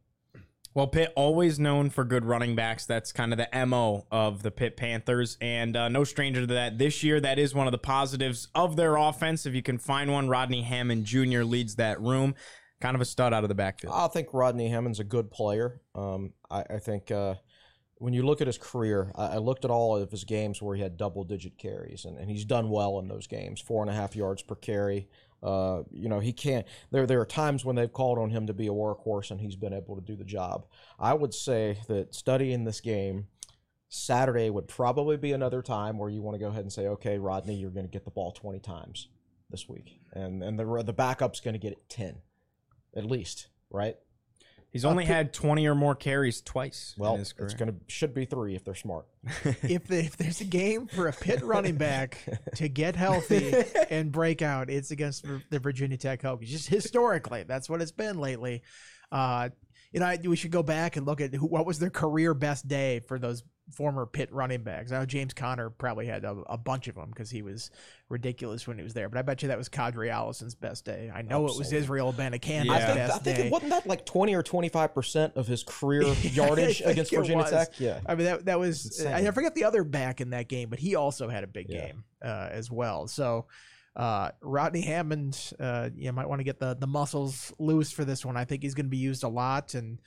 Well, 0.75 0.87
Pitt 0.87 1.13
always 1.15 1.59
known 1.59 1.91
for 1.91 2.03
good 2.03 2.25
running 2.25 2.55
backs. 2.55 2.87
That's 2.87 3.11
kind 3.11 3.31
of 3.31 3.37
the 3.37 3.65
MO 3.65 4.07
of 4.11 4.41
the 4.41 4.49
Pitt 4.49 4.75
Panthers. 4.75 5.37
And 5.39 5.77
uh, 5.77 5.87
no 5.87 6.03
stranger 6.03 6.41
to 6.41 6.53
that. 6.53 6.79
This 6.79 7.03
year, 7.03 7.19
that 7.19 7.37
is 7.37 7.53
one 7.53 7.67
of 7.67 7.71
the 7.71 7.77
positives 7.77 8.47
of 8.55 8.75
their 8.75 8.95
offense. 8.95 9.45
If 9.45 9.53
you 9.53 9.61
can 9.61 9.77
find 9.77 10.11
one, 10.11 10.29
Rodney 10.29 10.63
Hammond 10.63 11.05
Jr. 11.05 11.43
leads 11.43 11.75
that 11.75 12.01
room. 12.01 12.33
Kind 12.81 12.95
of 12.95 13.01
a 13.01 13.05
stud 13.05 13.33
out 13.33 13.43
of 13.43 13.49
the 13.49 13.55
backfield. 13.55 13.93
I 13.95 14.07
think 14.07 14.29
Rodney 14.33 14.67
Hammond's 14.69 14.99
a 14.99 15.03
good 15.03 15.29
player. 15.29 15.79
Um, 15.93 16.33
I, 16.49 16.63
I 16.67 16.79
think 16.79 17.11
uh, 17.11 17.35
when 17.97 18.13
you 18.13 18.23
look 18.23 18.41
at 18.41 18.47
his 18.47 18.57
career, 18.57 19.11
I, 19.15 19.27
I 19.27 19.37
looked 19.37 19.65
at 19.65 19.71
all 19.71 19.95
of 19.95 20.09
his 20.09 20.23
games 20.23 20.59
where 20.59 20.75
he 20.75 20.81
had 20.81 20.97
double 20.97 21.23
digit 21.23 21.59
carries, 21.59 22.03
and, 22.03 22.17
and 22.17 22.29
he's 22.31 22.45
done 22.45 22.69
well 22.71 22.97
in 22.97 23.07
those 23.07 23.27
games 23.27 23.61
four 23.61 23.83
and 23.83 23.91
a 23.91 23.93
half 23.93 24.15
yards 24.15 24.41
per 24.41 24.55
carry. 24.55 25.07
Uh, 25.43 25.83
you 25.91 26.07
know, 26.07 26.19
he 26.19 26.31
can't. 26.31 26.65
There, 26.91 27.05
there 27.05 27.19
are 27.19 27.25
times 27.25 27.65
when 27.65 27.75
they've 27.75 27.91
called 27.91 28.17
on 28.17 28.29
him 28.29 28.47
to 28.47 28.53
be 28.53 28.67
a 28.67 28.71
workhorse, 28.71 29.29
and 29.29 29.41
he's 29.41 29.55
been 29.55 29.73
able 29.73 29.95
to 29.95 30.01
do 30.01 30.15
the 30.15 30.23
job. 30.23 30.65
I 30.99 31.13
would 31.13 31.33
say 31.33 31.79
that 31.87 32.15
studying 32.15 32.63
this 32.63 32.79
game, 32.79 33.27
Saturday 33.89 34.49
would 34.49 34.67
probably 34.67 35.17
be 35.17 35.33
another 35.33 35.61
time 35.61 35.97
where 35.97 36.09
you 36.09 36.21
want 36.21 36.35
to 36.35 36.39
go 36.39 36.47
ahead 36.47 36.61
and 36.61 36.71
say, 36.71 36.87
okay, 36.87 37.17
Rodney, 37.17 37.55
you're 37.55 37.71
going 37.71 37.85
to 37.85 37.91
get 37.91 38.05
the 38.05 38.11
ball 38.11 38.31
20 38.31 38.59
times 38.59 39.09
this 39.49 39.67
week, 39.67 39.99
and 40.13 40.41
and 40.41 40.57
the 40.57 40.83
the 40.83 40.93
backup's 40.93 41.41
going 41.41 41.53
to 41.53 41.59
get 41.59 41.73
it 41.73 41.89
10, 41.89 42.15
at 42.95 43.05
least, 43.05 43.47
right? 43.69 43.97
He's 44.73 44.85
only 44.85 45.05
had 45.05 45.33
20 45.33 45.67
or 45.67 45.75
more 45.75 45.93
carries 45.93 46.41
twice 46.41 46.95
Well, 46.97 47.13
in 47.13 47.19
his 47.19 47.35
it's 47.37 47.53
going 47.53 47.71
to 47.71 47.75
should 47.87 48.15
be 48.15 48.25
three 48.25 48.55
if 48.55 48.65
they're 48.65 48.73
smart. 48.73 49.05
if, 49.45 49.85
the, 49.85 49.99
if 49.99 50.17
there's 50.17 50.41
a 50.41 50.45
game 50.45 50.87
for 50.87 51.07
a 51.07 51.13
Pitt 51.13 51.41
running 51.43 51.75
back 51.75 52.17
to 52.55 52.67
get 52.67 52.95
healthy 52.95 53.53
and 53.91 54.11
break 54.11 54.41
out, 54.41 54.71
it's 54.71 54.89
against 54.89 55.25
the 55.51 55.59
Virginia 55.59 55.95
Tech 55.95 56.23
Hokies. 56.23 56.47
Just 56.47 56.67
historically, 56.67 57.43
that's 57.43 57.69
what 57.69 57.83
it's 57.83 57.91
been 57.91 58.17
lately. 58.17 58.63
Uh, 59.11 59.49
you 59.91 59.99
know, 59.99 60.07
I, 60.07 60.17
we 60.23 60.35
should 60.35 60.49
go 60.49 60.63
back 60.63 60.95
and 60.97 61.05
look 61.05 61.21
at 61.21 61.35
who, 61.35 61.45
what 61.45 61.67
was 61.67 61.77
their 61.77 61.91
career 61.91 62.33
best 62.33 62.67
day 62.67 62.99
for 63.01 63.19
those 63.19 63.43
former 63.71 64.05
Pitt 64.05 64.31
running 64.31 64.61
backs. 64.63 64.91
I 64.91 64.99
know 64.99 65.05
James 65.05 65.33
Conner 65.33 65.69
probably 65.69 66.05
had 66.05 66.25
a, 66.25 66.31
a 66.49 66.57
bunch 66.57 66.87
of 66.87 66.95
them 66.95 67.09
because 67.09 67.29
he 67.29 67.41
was 67.41 67.71
ridiculous 68.09 68.67
when 68.67 68.77
he 68.77 68.83
was 68.83 68.93
there. 68.93 69.07
But 69.09 69.17
I 69.19 69.21
bet 69.21 69.41
you 69.41 69.47
that 69.47 69.57
was 69.57 69.69
Qadree 69.69 70.11
Ollison's 70.13 70.55
best 70.55 70.85
day. 70.85 71.11
I 71.13 71.21
know 71.21 71.47
it 71.47 71.57
was 71.57 71.71
Israel 71.71 72.13
Benacan's 72.13 72.65
Yeah. 72.65 72.73
I 72.73 72.79
think, 72.79 72.99
I 72.99 73.07
think 73.19 73.37
day. 73.37 73.45
it 73.47 73.51
wasn't 73.51 73.71
that 73.71 73.87
like 73.87 74.05
twenty 74.05 74.35
or 74.35 74.43
twenty 74.43 74.69
five 74.69 74.93
percent 74.93 75.33
of 75.35 75.47
his 75.47 75.63
career 75.63 76.03
yardage 76.21 76.81
against 76.85 77.13
Virginia. 77.13 77.49
Tech. 77.49 77.79
Yeah, 77.79 77.99
I 78.05 78.15
mean 78.15 78.25
that 78.25 78.45
that 78.45 78.59
was 78.59 78.85
insane. 78.85 79.13
I 79.27 79.31
forget 79.31 79.55
the 79.55 79.63
other 79.63 79.83
back 79.83 80.21
in 80.21 80.31
that 80.31 80.47
game, 80.49 80.69
but 80.69 80.79
he 80.79 80.95
also 80.95 81.29
had 81.29 81.43
a 81.43 81.47
big 81.47 81.67
Yeah. 81.69 81.87
game 81.87 82.03
uh, 82.23 82.49
as 82.51 82.69
well. 82.69 83.07
So 83.07 83.45
uh, 83.95 84.31
Rodney 84.41 84.81
Hammond, 84.81 85.53
uh, 85.59 85.89
you 85.95 86.11
might 86.11 86.27
want 86.27 86.39
to 86.39 86.43
get 86.43 86.59
the 86.59 86.75
the 86.75 86.87
muscles 86.87 87.53
loose 87.59 87.91
for 87.91 88.03
this 88.03 88.25
one. 88.25 88.35
I 88.35 88.43
think 88.43 88.63
he's 88.63 88.73
going 88.73 88.87
to 88.87 88.89
be 88.91 88.97
used 88.97 89.23
a 89.23 89.27
lot, 89.29 89.73
and 89.75 89.99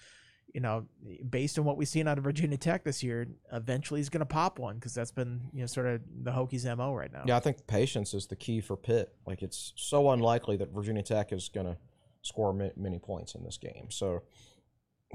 you 0.57 0.63
know, 0.63 0.87
based 1.29 1.59
on 1.59 1.67
what 1.67 1.77
we've 1.77 1.87
seen 1.87 2.09
out 2.09 2.17
of 2.17 2.25
Virginia 2.25 2.57
Tech 2.57 2.83
this 2.83 3.03
year, 3.03 3.29
eventually 3.53 4.01
he's 4.01 4.09
going 4.09 4.21
to 4.21 4.25
pop 4.25 4.59
one 4.59 4.77
because 4.77 4.95
that's 4.95 5.11
been 5.11 5.51
you 5.53 5.61
know 5.61 5.67
sort 5.67 5.87
of 5.87 6.01
the 6.23 6.31
Hokies 6.31 6.65
mo 6.79 6.95
right 6.95 7.13
now. 7.13 7.25
yeah. 7.27 7.37
I 7.37 7.41
think 7.41 7.67
patience 7.67 8.15
is 8.15 8.27
the 8.27 8.37
key 8.37 8.63
for 8.63 8.75
Pitt. 8.75 9.15
Like 9.27 9.43
it's 9.43 9.75
so 9.77 10.11
unlikely 10.13 10.57
that 10.57 10.73
Virginia 10.73 11.03
Tech 11.03 11.31
is 11.31 11.51
going 11.51 11.67
to 11.67 11.77
score 12.23 12.55
ma- 12.55 12.71
many 12.75 12.99
points 12.99 13.35
in 13.35 13.45
this 13.45 13.59
game. 13.59 13.89
So 13.91 14.23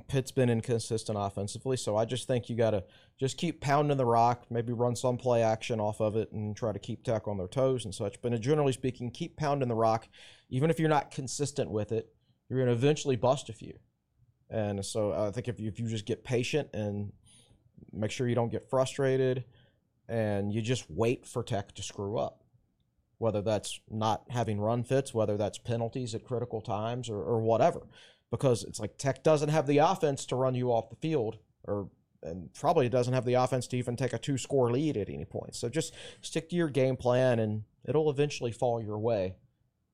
Pitt's 0.08 0.32
been 0.32 0.47
inconsistent 0.47 1.17
offensively, 1.19 1.75
so 1.75 1.97
I 1.97 2.06
just 2.06 2.27
think 2.27 2.47
you 2.47 2.56
got 2.56 2.71
to 2.71 2.84
just 3.19 3.38
keep 3.38 3.62
pounding 3.62 3.97
the 3.97 4.06
rock, 4.06 4.45
maybe 4.51 4.73
run 4.73 4.95
some 4.95 5.17
play 5.17 5.41
action 5.41 5.80
off 5.80 6.01
of 6.01 6.15
it, 6.15 6.32
and 6.32 6.56
try 6.56 6.71
to 6.71 6.77
keep 6.77 7.04
Tech 7.04 7.27
on 7.27 7.39
their 7.39 7.47
toes 7.47 7.84
and 7.84 7.95
such. 7.95 8.21
But 8.21 8.32
uh, 8.32 8.38
generally 8.38 8.73
speaking, 8.73 9.10
keep 9.10 9.38
pounding 9.38 9.69
the 9.69 9.75
rock, 9.75 10.08
even 10.51 10.69
if 10.69 10.80
you're 10.80 10.88
not 10.88 11.10
consistent 11.10 11.71
with 11.71 11.91
it. 11.91 12.13
You're 12.47 12.60
going 12.60 12.67
to 12.67 12.73
eventually 12.73 13.15
bust 13.15 13.47
a 13.47 13.54
few, 13.54 13.80
and 14.51 14.85
so 14.85 15.13
I 15.13 15.31
think 15.31 15.47
if 15.47 15.59
you, 15.59 15.67
if 15.67 15.79
you 15.79 15.87
just 15.87 16.05
get 16.05 16.23
patient 16.23 16.69
and 16.73 17.11
make 17.91 18.11
sure 18.11 18.27
you 18.27 18.35
don't 18.35 18.51
get 18.51 18.69
frustrated, 18.69 19.45
and 20.07 20.53
you 20.53 20.61
just 20.61 20.85
wait 20.89 21.25
for 21.25 21.41
Tech 21.41 21.73
to 21.75 21.81
screw 21.81 22.19
up, 22.19 22.43
whether 23.17 23.41
that's 23.41 23.79
not 23.89 24.23
having 24.29 24.59
run 24.59 24.83
fits, 24.83 25.13
whether 25.13 25.37
that's 25.37 25.57
penalties 25.57 26.13
at 26.13 26.23
critical 26.23 26.61
times, 26.61 27.09
or, 27.09 27.17
or 27.17 27.39
whatever 27.41 27.87
because 28.31 28.63
it's 28.63 28.79
like 28.79 28.97
Tech 28.97 29.23
doesn't 29.23 29.49
have 29.49 29.67
the 29.67 29.79
offense 29.79 30.25
to 30.27 30.35
run 30.35 30.55
you 30.55 30.71
off 30.71 30.89
the 30.89 30.95
field, 30.95 31.37
or 31.65 31.89
and 32.23 32.53
probably 32.53 32.87
doesn't 32.87 33.13
have 33.13 33.25
the 33.25 33.33
offense 33.33 33.67
to 33.67 33.77
even 33.77 33.95
take 33.95 34.13
a 34.13 34.17
two 34.17 34.37
score 34.37 34.71
lead 34.71 34.95
at 34.95 35.09
any 35.09 35.25
point. 35.25 35.55
So 35.55 35.69
just 35.69 35.93
stick 36.21 36.49
to 36.49 36.55
your 36.55 36.69
game 36.69 36.95
plan, 36.95 37.39
and 37.39 37.63
it'll 37.85 38.09
eventually 38.09 38.51
fall 38.51 38.81
your 38.81 38.97
way 38.97 39.35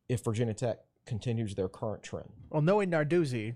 if 0.08 0.24
Virginia 0.24 0.54
Tech 0.54 0.80
continues 1.06 1.56
their 1.56 1.70
current 1.70 2.04
trend. 2.04 2.30
Well, 2.50 2.62
knowing 2.62 2.92
Narduzzi, 2.92 3.56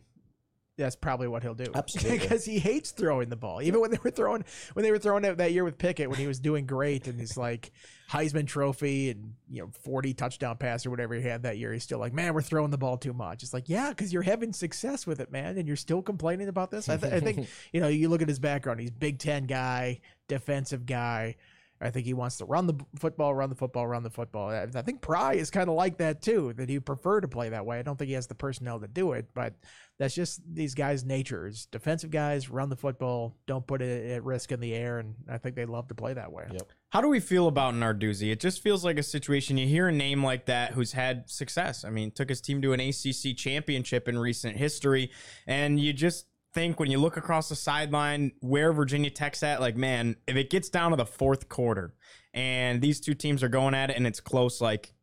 that's 0.82 0.96
probably 0.96 1.28
what 1.28 1.44
he'll 1.44 1.54
do. 1.54 1.66
Absolutely. 1.76 2.20
because 2.20 2.46
he 2.46 2.60
hates 2.60 2.92
throwing 2.92 3.30
the 3.30 3.36
ball. 3.36 3.62
Even 3.62 3.80
when 3.80 3.92
they 3.92 4.00
were 4.04 4.12
throwing 4.12 4.44
when 4.74 4.84
they 4.84 4.92
were 4.92 5.00
throwing 5.00 5.24
it 5.24 5.38
that 5.38 5.52
year 5.52 5.64
with 5.64 5.78
Pickett 5.78 6.10
when 6.10 6.20
he 6.20 6.28
was 6.28 6.40
doing 6.40 6.66
great 6.66 7.08
and 7.08 7.20
he's 7.20 7.38
like 7.38 7.72
Heisman 8.10 8.48
Trophy 8.48 9.10
and 9.10 9.34
you 9.50 9.62
know 9.62 9.70
40 9.84 10.14
touchdown 10.14 10.58
pass 10.58 10.86
or 10.86 10.90
whatever 10.90 11.14
he 11.14 11.22
had 11.22 11.44
that 11.44 11.58
year, 11.58 11.72
he's 11.72 11.84
still 11.84 12.00
like, 12.00 12.14
man, 12.14 12.34
we're 12.34 12.42
throwing 12.42 12.72
the 12.72 12.78
ball 12.78 12.98
too 12.98 13.14
much. 13.14 13.44
It's 13.44 13.54
like, 13.54 13.70
yeah, 13.70 13.90
because 13.90 14.12
you're 14.12 14.22
having 14.22 14.54
success 14.54 15.08
with 15.08 15.20
it, 15.20 15.32
man, 15.32 15.58
and 15.58 15.68
you're 15.68 15.78
still 15.78 16.02
complaining 16.02 16.48
about 16.48 16.72
this. 16.72 16.90
I, 16.90 16.98
th- 16.98 17.14
I 17.14 17.20
think 17.20 17.48
you 17.72 17.80
know 17.80 17.88
you 17.88 18.10
look 18.10 18.22
at 18.22 18.28
his 18.28 18.40
background. 18.40 18.80
He's 18.80 18.92
Big 18.92 19.20
Ten 19.20 19.46
guy, 19.46 20.02
defensive 20.28 20.86
guy. 20.86 21.36
I 21.82 21.90
think 21.90 22.06
he 22.06 22.14
wants 22.14 22.38
to 22.38 22.46
run 22.46 22.68
the 22.68 22.76
football, 23.00 23.34
run 23.34 23.50
the 23.50 23.56
football, 23.56 23.88
run 23.88 24.04
the 24.04 24.10
football. 24.10 24.50
I 24.50 24.82
think 24.84 25.02
Pry 25.02 25.34
is 25.34 25.50
kind 25.50 25.68
of 25.68 25.76
like 25.76 25.98
that 25.98 26.22
too, 26.22 26.54
that 26.54 26.70
he'd 26.70 26.86
prefer 26.86 27.22
to 27.22 27.28
play 27.28 27.50
that 27.50 27.66
way. 27.66 27.80
I 27.80 27.82
don't 27.82 27.98
think 27.98 28.10
he 28.10 28.14
has 28.14 28.28
the 28.28 28.36
personnel 28.36 28.80
to 28.80 28.88
do 28.88 29.14
it, 29.14 29.28
but 29.34 29.56
that's 29.98 30.14
just 30.14 30.42
these 30.54 30.76
guys' 30.76 31.04
natures. 31.04 31.66
Defensive 31.72 32.12
guys 32.12 32.50
run 32.50 32.70
the 32.70 32.76
football, 32.76 33.36
don't 33.48 33.66
put 33.66 33.82
it 33.82 34.12
at 34.12 34.24
risk 34.24 34.52
in 34.52 34.60
the 34.60 34.74
air, 34.74 35.00
and 35.00 35.16
I 35.28 35.40
think 35.40 35.56
they 35.56 35.66
love 35.66 35.88
to 35.88 35.96
play 35.96 36.14
that 36.14 36.32
way. 36.32 36.48
Yep. 36.52 36.72
How 36.90 37.02
do 37.02 37.08
we 37.08 37.20
feel 37.20 37.48
about 37.48 37.74
Narduzzi? 37.74 38.32
It 38.32 38.40
just 38.40 38.62
feels 38.62 38.86
like 38.86 38.98
a 38.98 39.04
situation 39.04 39.58
you 39.58 39.68
hear 39.68 39.88
a 39.88 39.92
name 39.92 40.24
like 40.24 40.46
that 40.48 40.74
who's 40.74 40.92
had 40.92 41.30
success. 41.30 41.84
I 41.84 41.90
mean, 41.90 42.12
took 42.12 42.30
his 42.30 42.42
team 42.42 42.62
to 42.62 42.74
an 42.74 42.80
ACC 42.80 43.36
championship 43.36 44.08
in 44.08 44.20
recent 44.20 44.58
history, 44.58 45.10
and 45.48 45.80
you 45.80 45.94
just 45.94 46.26
think 46.54 46.80
when 46.80 46.92
you 46.92 46.98
look 46.98 47.18
across 47.18 47.50
the 47.50 47.56
sideline 47.56 48.32
where 48.42 48.74
Virginia 48.74 49.10
Tech's 49.10 49.44
at, 49.44 49.62
like, 49.62 49.76
man, 49.76 50.16
if 50.28 50.36
it 50.36 50.50
gets 50.50 50.70
down 50.70 50.92
to 50.92 50.98
the 50.98 51.06
fourth 51.06 51.50
quarter 51.50 51.94
and 52.34 52.82
these 52.82 53.00
two 53.00 53.14
teams 53.14 53.44
are 53.44 53.50
going 53.50 53.74
at 53.74 53.90
it 53.90 53.98
and 53.98 54.06
it's 54.06 54.20
close, 54.20 54.62
like, 54.62 54.94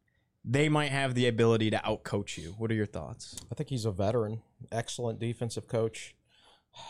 they 0.44 0.68
might 0.68 0.90
have 0.90 1.14
the 1.14 1.26
ability 1.26 1.70
to 1.70 1.78
outcoach 1.78 2.38
you. 2.38 2.54
What 2.58 2.70
are 2.70 2.74
your 2.74 2.87
thoughts? 2.87 3.37
I 3.50 3.54
think 3.54 3.68
he's 3.68 3.84
a 3.84 3.90
veteran, 3.90 4.42
excellent 4.72 5.18
defensive 5.18 5.66
coach. 5.66 6.14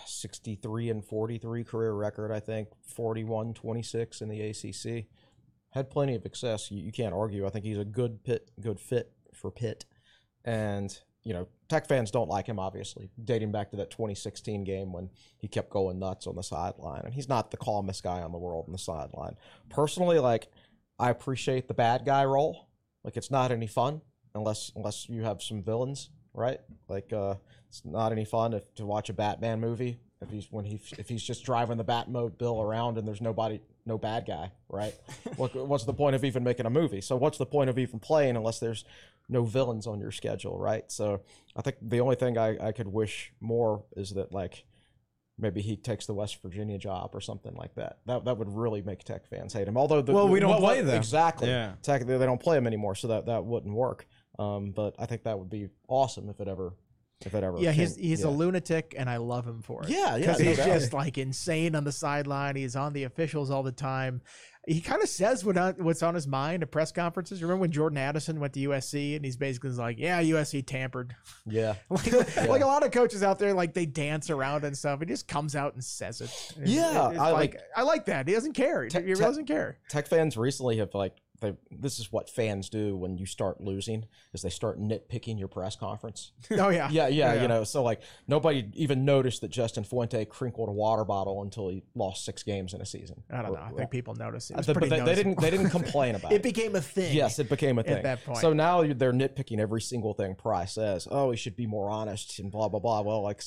63 0.06 0.90
and 0.90 1.04
43 1.04 1.64
career 1.64 1.92
record, 1.94 2.30
I 2.30 2.40
think. 2.40 2.68
41 2.94 3.54
26 3.54 4.20
in 4.20 4.28
the 4.28 4.40
ACC. 4.40 5.06
Had 5.70 5.90
plenty 5.90 6.14
of 6.14 6.22
success. 6.22 6.70
You, 6.70 6.82
you 6.82 6.92
can't 6.92 7.14
argue. 7.14 7.46
I 7.46 7.50
think 7.50 7.64
he's 7.64 7.78
a 7.78 7.84
good 7.84 8.24
pit, 8.24 8.50
good 8.60 8.80
fit 8.80 9.12
for 9.34 9.50
Pitt. 9.50 9.84
And, 10.44 10.98
you 11.24 11.32
know, 11.32 11.48
Tech 11.68 11.86
fans 11.86 12.10
don't 12.10 12.28
like 12.28 12.46
him, 12.46 12.58
obviously, 12.58 13.10
dating 13.22 13.52
back 13.52 13.70
to 13.70 13.76
that 13.76 13.90
2016 13.90 14.64
game 14.64 14.92
when 14.92 15.10
he 15.36 15.48
kept 15.48 15.68
going 15.68 15.98
nuts 15.98 16.26
on 16.26 16.36
the 16.36 16.42
sideline. 16.42 17.02
And 17.04 17.12
he's 17.12 17.28
not 17.28 17.50
the 17.50 17.58
calmest 17.58 18.02
guy 18.02 18.22
on 18.22 18.32
the 18.32 18.38
world 18.38 18.64
on 18.66 18.72
the 18.72 18.78
sideline. 18.78 19.36
Personally, 19.68 20.18
like, 20.18 20.48
I 20.98 21.10
appreciate 21.10 21.68
the 21.68 21.74
bad 21.74 22.06
guy 22.06 22.24
role. 22.24 22.68
Like, 23.04 23.16
it's 23.16 23.30
not 23.30 23.50
any 23.50 23.66
fun 23.66 24.00
unless 24.34 24.72
unless 24.74 25.08
you 25.08 25.22
have 25.24 25.42
some 25.42 25.62
villains, 25.62 26.10
right? 26.32 26.60
Like, 26.88 27.12
uh, 27.12 27.34
it's 27.68 27.84
not 27.84 28.12
any 28.12 28.24
fun 28.24 28.54
if, 28.54 28.74
to 28.76 28.86
watch 28.86 29.10
a 29.10 29.12
Batman 29.12 29.60
movie 29.60 30.00
if 30.20 30.30
he's 30.30 30.48
when 30.50 30.64
he 30.64 30.80
if 30.98 31.08
he's 31.08 31.22
just 31.22 31.44
driving 31.44 31.76
the 31.76 31.84
Batmobile 31.84 32.62
around 32.62 32.98
and 32.98 33.06
there's 33.06 33.20
nobody, 33.20 33.60
no 33.86 33.98
bad 33.98 34.26
guy, 34.26 34.50
right? 34.68 34.94
what, 35.36 35.54
what's 35.54 35.84
the 35.84 35.94
point 35.94 36.16
of 36.16 36.24
even 36.24 36.42
making 36.42 36.66
a 36.66 36.70
movie? 36.70 37.00
So 37.00 37.16
what's 37.16 37.38
the 37.38 37.46
point 37.46 37.70
of 37.70 37.78
even 37.78 38.00
playing 38.00 38.36
unless 38.36 38.58
there's 38.58 38.84
no 39.28 39.44
villains 39.44 39.86
on 39.86 40.00
your 40.00 40.10
schedule, 40.10 40.58
right? 40.58 40.90
So 40.90 41.20
I 41.56 41.62
think 41.62 41.76
the 41.82 42.00
only 42.00 42.16
thing 42.16 42.38
I, 42.38 42.68
I 42.68 42.72
could 42.72 42.88
wish 42.88 43.32
more 43.40 43.84
is 43.96 44.10
that 44.10 44.32
like 44.32 44.64
maybe 45.38 45.60
he 45.60 45.76
takes 45.76 46.06
the 46.06 46.14
West 46.14 46.40
Virginia 46.42 46.78
job 46.78 47.10
or 47.14 47.20
something 47.20 47.54
like 47.54 47.74
that. 47.76 47.98
That 48.06 48.24
that 48.24 48.38
would 48.38 48.48
really 48.48 48.82
make 48.82 49.04
Tech 49.04 49.26
fans 49.28 49.52
hate 49.52 49.68
him. 49.68 49.76
Although 49.76 50.02
the, 50.02 50.12
Well, 50.12 50.28
we 50.28 50.40
don't 50.40 50.58
play 50.58 50.80
them. 50.82 50.96
exactly. 50.96 51.48
Yeah. 51.48 51.74
Tech 51.82 52.06
they 52.06 52.16
they 52.16 52.26
don't 52.26 52.40
play 52.40 52.56
him 52.56 52.66
anymore, 52.66 52.94
so 52.94 53.08
that 53.08 53.26
that 53.26 53.44
wouldn't 53.44 53.74
work. 53.74 54.06
Um, 54.38 54.70
but 54.72 54.94
I 54.98 55.06
think 55.06 55.24
that 55.24 55.38
would 55.38 55.50
be 55.50 55.68
awesome 55.88 56.28
if 56.28 56.40
it 56.40 56.48
ever 56.48 56.74
if 57.24 57.34
it 57.34 57.42
ever. 57.42 57.58
Yeah, 57.58 57.72
he's 57.72 57.94
came- 57.94 58.04
he's 58.04 58.20
yeah. 58.20 58.28
a 58.28 58.30
lunatic, 58.30 58.94
and 58.96 59.10
I 59.10 59.16
love 59.16 59.46
him 59.46 59.62
for 59.62 59.82
it. 59.82 59.90
Yeah, 59.90 60.16
yeah, 60.16 60.18
because 60.18 60.38
no 60.38 60.44
he's 60.46 60.56
doubt. 60.56 60.66
just 60.66 60.92
like 60.92 61.18
insane 61.18 61.74
on 61.74 61.84
the 61.84 61.92
sideline. 61.92 62.56
He's 62.56 62.76
on 62.76 62.92
the 62.92 63.04
officials 63.04 63.50
all 63.50 63.62
the 63.62 63.72
time. 63.72 64.22
He 64.68 64.80
kind 64.80 65.02
of 65.02 65.08
says 65.08 65.44
what 65.44 65.56
on, 65.56 65.74
what's 65.78 66.02
on 66.02 66.14
his 66.14 66.26
mind 66.26 66.62
at 66.62 66.70
press 66.70 66.92
conferences. 66.92 67.42
Remember 67.42 67.62
when 67.62 67.70
Jordan 67.72 67.96
Addison 67.98 68.38
went 68.38 68.52
to 68.52 68.60
USC, 68.68 69.16
and 69.16 69.24
he's 69.24 69.36
basically 69.36 69.70
like, 69.70 69.98
"Yeah, 69.98 70.20
USC 70.22 70.66
tampered." 70.66 71.16
Yeah. 71.46 71.74
like, 71.90 72.36
like 72.36 72.62
a 72.62 72.66
lot 72.66 72.84
of 72.84 72.90
coaches 72.90 73.22
out 73.22 73.38
there, 73.38 73.54
like 73.54 73.72
they 73.72 73.86
dance 73.86 74.28
around 74.30 74.64
and 74.64 74.76
stuff. 74.76 75.00
He 75.00 75.06
just 75.06 75.26
comes 75.26 75.56
out 75.56 75.72
and 75.74 75.82
says 75.82 76.20
it. 76.20 76.24
It's- 76.24 76.68
Yeah, 76.68 77.10
it's 77.10 77.18
I 77.18 77.30
like, 77.30 77.54
like- 77.54 77.62
I 77.76 77.82
like 77.82 78.04
that. 78.06 78.28
He 78.28 78.34
doesn't 78.34 78.52
care. 78.52 78.84
He, 78.84 78.90
Tech- 78.90 79.06
he 79.06 79.14
doesn't 79.14 79.46
care. 79.46 79.78
Tech 79.88 80.06
fans 80.06 80.36
recently 80.36 80.76
have 80.76 80.94
like 80.94 81.16
they 81.40 81.54
this 81.70 81.98
is 81.98 82.10
what 82.10 82.28
fans 82.28 82.68
do 82.68 82.96
when 82.96 83.16
you 83.16 83.26
start 83.26 83.60
losing 83.60 84.06
is 84.32 84.42
they 84.42 84.50
start 84.50 84.80
nitpicking 84.80 85.38
your 85.38 85.48
press 85.48 85.76
conference. 85.76 86.32
Oh 86.58 86.70
yeah, 86.70 86.88
yeah, 86.90 87.06
yeah, 87.08 87.40
you 87.40 87.46
know, 87.46 87.62
so 87.62 87.82
like 87.82 88.00
nobody 88.26 88.68
even 88.74 89.04
noticed 89.04 89.42
that 89.42 89.50
Justin 89.50 89.84
Fuente 89.84 90.24
crinkled 90.24 90.68
a 90.68 90.72
water 90.72 91.04
bottle 91.04 91.42
until 91.42 91.68
he 91.68 91.84
lost 91.94 92.24
six 92.24 92.42
games 92.42 92.74
in 92.74 92.80
a 92.80 92.86
season. 92.86 93.22
I 93.30 93.42
don't 93.42 93.52
know. 93.52 93.60
I 93.60 93.70
think 93.70 93.90
people 93.90 94.14
noticed 94.14 94.50
it. 94.50 94.54
Uh, 94.54 94.60
it 94.60 94.66
was 94.66 94.74
But 94.74 94.90
they, 94.90 95.00
they 95.00 95.14
didn't 95.14 95.40
they 95.40 95.50
didn't 95.50 95.70
complain 95.70 96.14
about 96.16 96.32
it. 96.32 96.36
It 96.36 96.42
became 96.42 96.74
a 96.74 96.80
thing. 96.80 97.14
Yes, 97.14 97.38
it 97.38 97.48
became 97.48 97.78
a 97.78 97.82
thing 97.82 97.98
At 97.98 98.02
that 98.02 98.24
point. 98.24 98.38
So 98.38 98.52
now 98.52 98.82
they're 98.82 99.12
nitpicking 99.12 99.60
every 99.60 99.80
single 99.80 100.14
thing 100.14 100.34
Pry 100.34 100.64
says. 100.64 101.06
Oh, 101.10 101.30
he 101.30 101.36
should 101.36 101.56
be 101.56 101.66
more 101.66 101.90
honest 101.90 102.38
and 102.40 102.50
blah 102.50 102.68
blah 102.68 102.80
blah. 102.80 103.02
Well, 103.02 103.22
like 103.22 103.42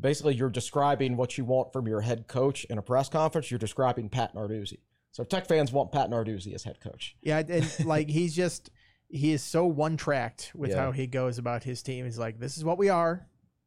basically, 0.00 0.34
you're 0.34 0.50
describing 0.50 1.16
what 1.16 1.38
you 1.38 1.44
want 1.44 1.72
from 1.72 1.86
your 1.86 2.00
head 2.00 2.26
coach 2.26 2.64
in 2.64 2.78
a 2.78 2.82
press 2.82 3.08
conference. 3.08 3.50
You're 3.50 3.58
describing 3.58 4.08
Pat 4.08 4.34
Narduzzi. 4.34 4.78
So 5.14 5.22
Tech 5.22 5.46
fans 5.46 5.70
want 5.70 5.92
Pat 5.92 6.10
Narduzzi 6.10 6.54
as 6.54 6.64
head 6.64 6.80
coach. 6.80 7.14
Yeah, 7.22 7.38
and 7.48 7.66
like 7.86 8.08
he's 8.10 8.34
just 8.34 8.70
he 9.08 9.32
is 9.32 9.44
so 9.44 9.64
one 9.64 9.96
tracked 9.96 10.50
with 10.56 10.70
Yeah. 10.70 10.76
how 10.86 10.90
he 10.90 11.06
goes 11.06 11.38
about 11.38 11.62
his 11.62 11.84
team. 11.84 12.04
He's 12.04 12.18
like, 12.18 12.40
this 12.40 12.56
is 12.56 12.64
what 12.64 12.78
we 12.78 12.88
are, 12.88 13.24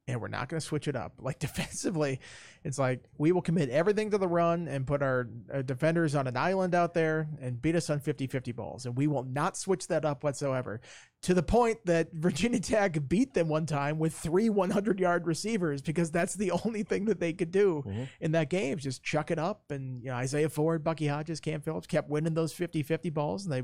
and 0.09 0.19
we're 0.19 0.27
not 0.27 0.49
going 0.49 0.59
to 0.59 0.65
switch 0.65 0.89
it 0.89 0.95
up. 0.97 1.13
Like 1.19 1.39
defensively, 1.47 2.19
it's 2.65 2.77
like 2.77 3.05
we 3.17 3.31
will 3.31 3.41
commit 3.41 3.69
everything 3.69 4.11
to 4.11 4.17
the 4.17 4.27
run 4.27 4.67
and 4.67 4.85
put 4.85 5.01
our, 5.01 5.29
uh 5.53 5.61
defenders 5.61 6.15
on 6.15 6.27
an 6.27 6.35
island 6.35 6.75
out 6.75 6.93
there 6.93 7.29
and 7.41 7.61
beat 7.61 7.77
us 7.77 7.89
on 7.89 8.01
50-50 8.01 8.53
balls, 8.53 8.85
and 8.85 8.97
we 8.97 9.07
will 9.07 9.23
not 9.23 9.55
switch 9.55 9.87
that 9.87 10.03
up 10.03 10.25
whatsoever. 10.25 10.81
To 11.27 11.33
the 11.33 11.43
point 11.43 11.79
that 11.85 12.13
Virginia 12.13 12.57
Tech 12.61 12.97
beat 13.09 13.33
them 13.33 13.49
one 13.49 13.65
time 13.65 13.99
with 13.99 14.13
three 14.13 14.49
100 14.49 14.97
yard 14.97 15.27
receivers 15.27 15.81
because 15.81 16.09
that's 16.09 16.35
the 16.35 16.51
only 16.63 16.83
thing 16.83 17.03
that 17.05 17.19
they 17.19 17.33
could 17.33 17.51
do 17.51 17.83
Mm-hmm. 17.85 18.03
in 18.21 18.31
that 18.31 18.49
game. 18.49 18.77
Just 18.77 19.03
chuck 19.03 19.29
it 19.29 19.37
up. 19.37 19.69
And, 19.69 20.01
you 20.01 20.09
know, 20.09 20.15
Isaiah 20.15 20.47
Ford, 20.47 20.85
Bucky 20.85 21.05
Hodges, 21.07 21.41
Cam 21.41 21.59
Phillips 21.59 21.85
kept 21.85 22.09
winning 22.09 22.33
those 22.33 22.53
50 22.53 22.81
50 22.81 23.09
balls. 23.09 23.43
And 23.43 23.51
they, 23.51 23.63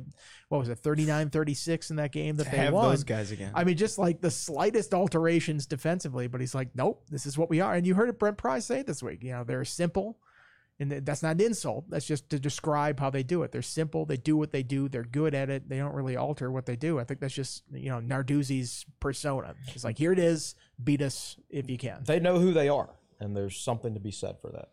what 0.49 0.57
was 0.59 0.67
it, 0.67 0.79
39 0.79 1.29
36 1.29 1.89
in 1.89 1.95
that 1.95 2.11
game 2.11 2.35
that 2.35 2.51
they 2.51 2.57
Have 2.57 2.73
won. 2.73 2.89
those 2.89 3.05
guys 3.05 3.31
again. 3.31 3.53
I 3.55 3.63
mean, 3.63 3.77
just 3.77 3.97
like 3.97 4.19
the 4.19 4.29
slightest 4.31 4.93
alterations 4.93 5.65
defensively, 5.65 6.27
but 6.27 6.41
he's 6.41 6.53
like, 6.53 6.67
nope, 6.75 7.05
this 7.09 7.25
is 7.25 7.37
what 7.37 7.49
we 7.49 7.61
are. 7.61 7.75
And 7.75 7.87
you 7.87 7.93
heard 7.95 8.09
it 8.09 8.19
Brent 8.19 8.35
Pry 8.37 8.59
say 8.59 8.81
this 8.81 9.01
week. 9.01 9.23
You 9.23 9.31
know, 9.31 9.45
they're 9.45 9.63
simple. 9.63 10.17
And 10.91 11.05
that's 11.05 11.23
not 11.23 11.35
an 11.35 11.41
insult. 11.41 11.89
That's 11.89 12.05
just 12.05 12.29
to 12.31 12.39
describe 12.39 12.99
how 12.99 13.09
they 13.09 13.23
do 13.23 13.43
it. 13.43 13.51
They're 13.51 13.61
simple. 13.61 14.05
They 14.05 14.17
do 14.17 14.35
what 14.35 14.51
they 14.51 14.63
do. 14.63 14.89
They're 14.89 15.03
good 15.03 15.33
at 15.33 15.49
it. 15.49 15.69
They 15.69 15.77
don't 15.77 15.93
really 15.93 16.17
alter 16.17 16.51
what 16.51 16.65
they 16.65 16.75
do. 16.75 16.99
I 16.99 17.05
think 17.05 17.21
that's 17.21 17.33
just, 17.33 17.63
you 17.71 17.89
know, 17.89 18.01
Narduzzi's 18.01 18.85
persona. 18.99 19.55
It's 19.67 19.83
like, 19.83 19.97
here 19.97 20.11
it 20.11 20.19
is. 20.19 20.55
Beat 20.83 21.01
us 21.01 21.37
if 21.49 21.69
you 21.69 21.77
can. 21.77 22.03
They 22.05 22.19
know 22.19 22.39
who 22.39 22.51
they 22.51 22.67
are, 22.67 22.89
and 23.19 23.35
there's 23.35 23.57
something 23.57 23.93
to 23.93 23.99
be 23.99 24.11
said 24.11 24.35
for 24.41 24.49
that. 24.49 24.69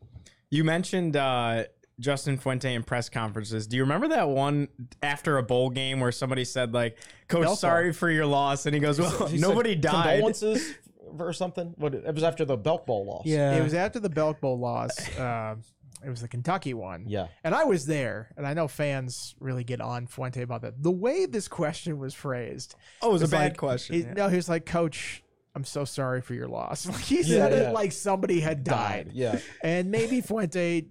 You 0.50 0.64
mentioned 0.64 1.16
uh, 1.16 1.64
Justin 2.00 2.38
Fuente 2.38 2.74
in 2.74 2.82
press 2.82 3.08
conferences. 3.08 3.66
Do 3.66 3.76
you 3.76 3.82
remember 3.84 4.08
that 4.08 4.28
one 4.28 4.68
after 5.02 5.38
a 5.38 5.42
bowl 5.42 5.70
game 5.70 6.00
where 6.00 6.10
somebody 6.10 6.44
said 6.44 6.72
like, 6.72 6.96
"Coach, 7.28 7.44
Belt 7.44 7.58
sorry 7.58 7.92
for 7.92 8.10
your 8.10 8.26
loss," 8.26 8.66
and 8.66 8.74
he 8.74 8.80
goes, 8.80 8.98
"Well, 8.98 9.26
He 9.28 9.38
nobody 9.38 9.74
said 9.74 9.82
died." 9.82 10.10
Condolences 10.14 10.74
or 11.18 11.32
something. 11.32 11.74
What 11.76 11.94
it 11.94 12.14
was 12.14 12.24
after 12.24 12.44
the 12.44 12.56
Belk 12.56 12.86
Bowl 12.86 13.04
loss. 13.04 13.26
Yeah. 13.26 13.56
It 13.56 13.62
was 13.62 13.74
after 13.74 14.00
the 14.00 14.10
Belk 14.10 14.40
Bowl 14.40 14.58
loss. 14.58 14.98
Uh, 15.16 15.56
it 16.04 16.08
was 16.10 16.20
the 16.20 16.28
Kentucky 16.28 16.74
one. 16.74 17.04
Yeah. 17.06 17.28
And 17.44 17.54
I 17.54 17.64
was 17.64 17.86
there, 17.86 18.32
and 18.36 18.46
I 18.46 18.54
know 18.54 18.68
fans 18.68 19.34
really 19.40 19.64
get 19.64 19.80
on 19.80 20.06
Fuente 20.06 20.42
about 20.42 20.62
that. 20.62 20.82
The 20.82 20.90
way 20.90 21.26
this 21.26 21.48
question 21.48 21.98
was 21.98 22.14
phrased. 22.14 22.74
Oh, 23.02 23.10
it 23.10 23.12
was 23.12 23.22
a 23.22 23.24
it's 23.24 23.30
bad 23.32 23.42
like- 23.52 23.56
question. 23.56 23.94
he- 23.96 24.02
yeah. 24.02 24.12
No, 24.14 24.28
he 24.28 24.36
was 24.36 24.48
like, 24.48 24.66
Coach, 24.66 25.22
I'm 25.54 25.64
so 25.64 25.84
sorry 25.84 26.20
for 26.20 26.34
your 26.34 26.48
loss. 26.48 26.86
Like 26.90 27.00
he 27.00 27.16
Yeah, 27.16 27.22
said 27.22 27.52
yeah. 27.52 27.68
it 27.70 27.72
like 27.72 27.92
somebody 27.92 28.40
had 28.40 28.62
died. 28.64 29.10
Yeah. 29.12 29.38
And 29.62 29.90
maybe 29.90 30.20
Fuente, 30.20 30.86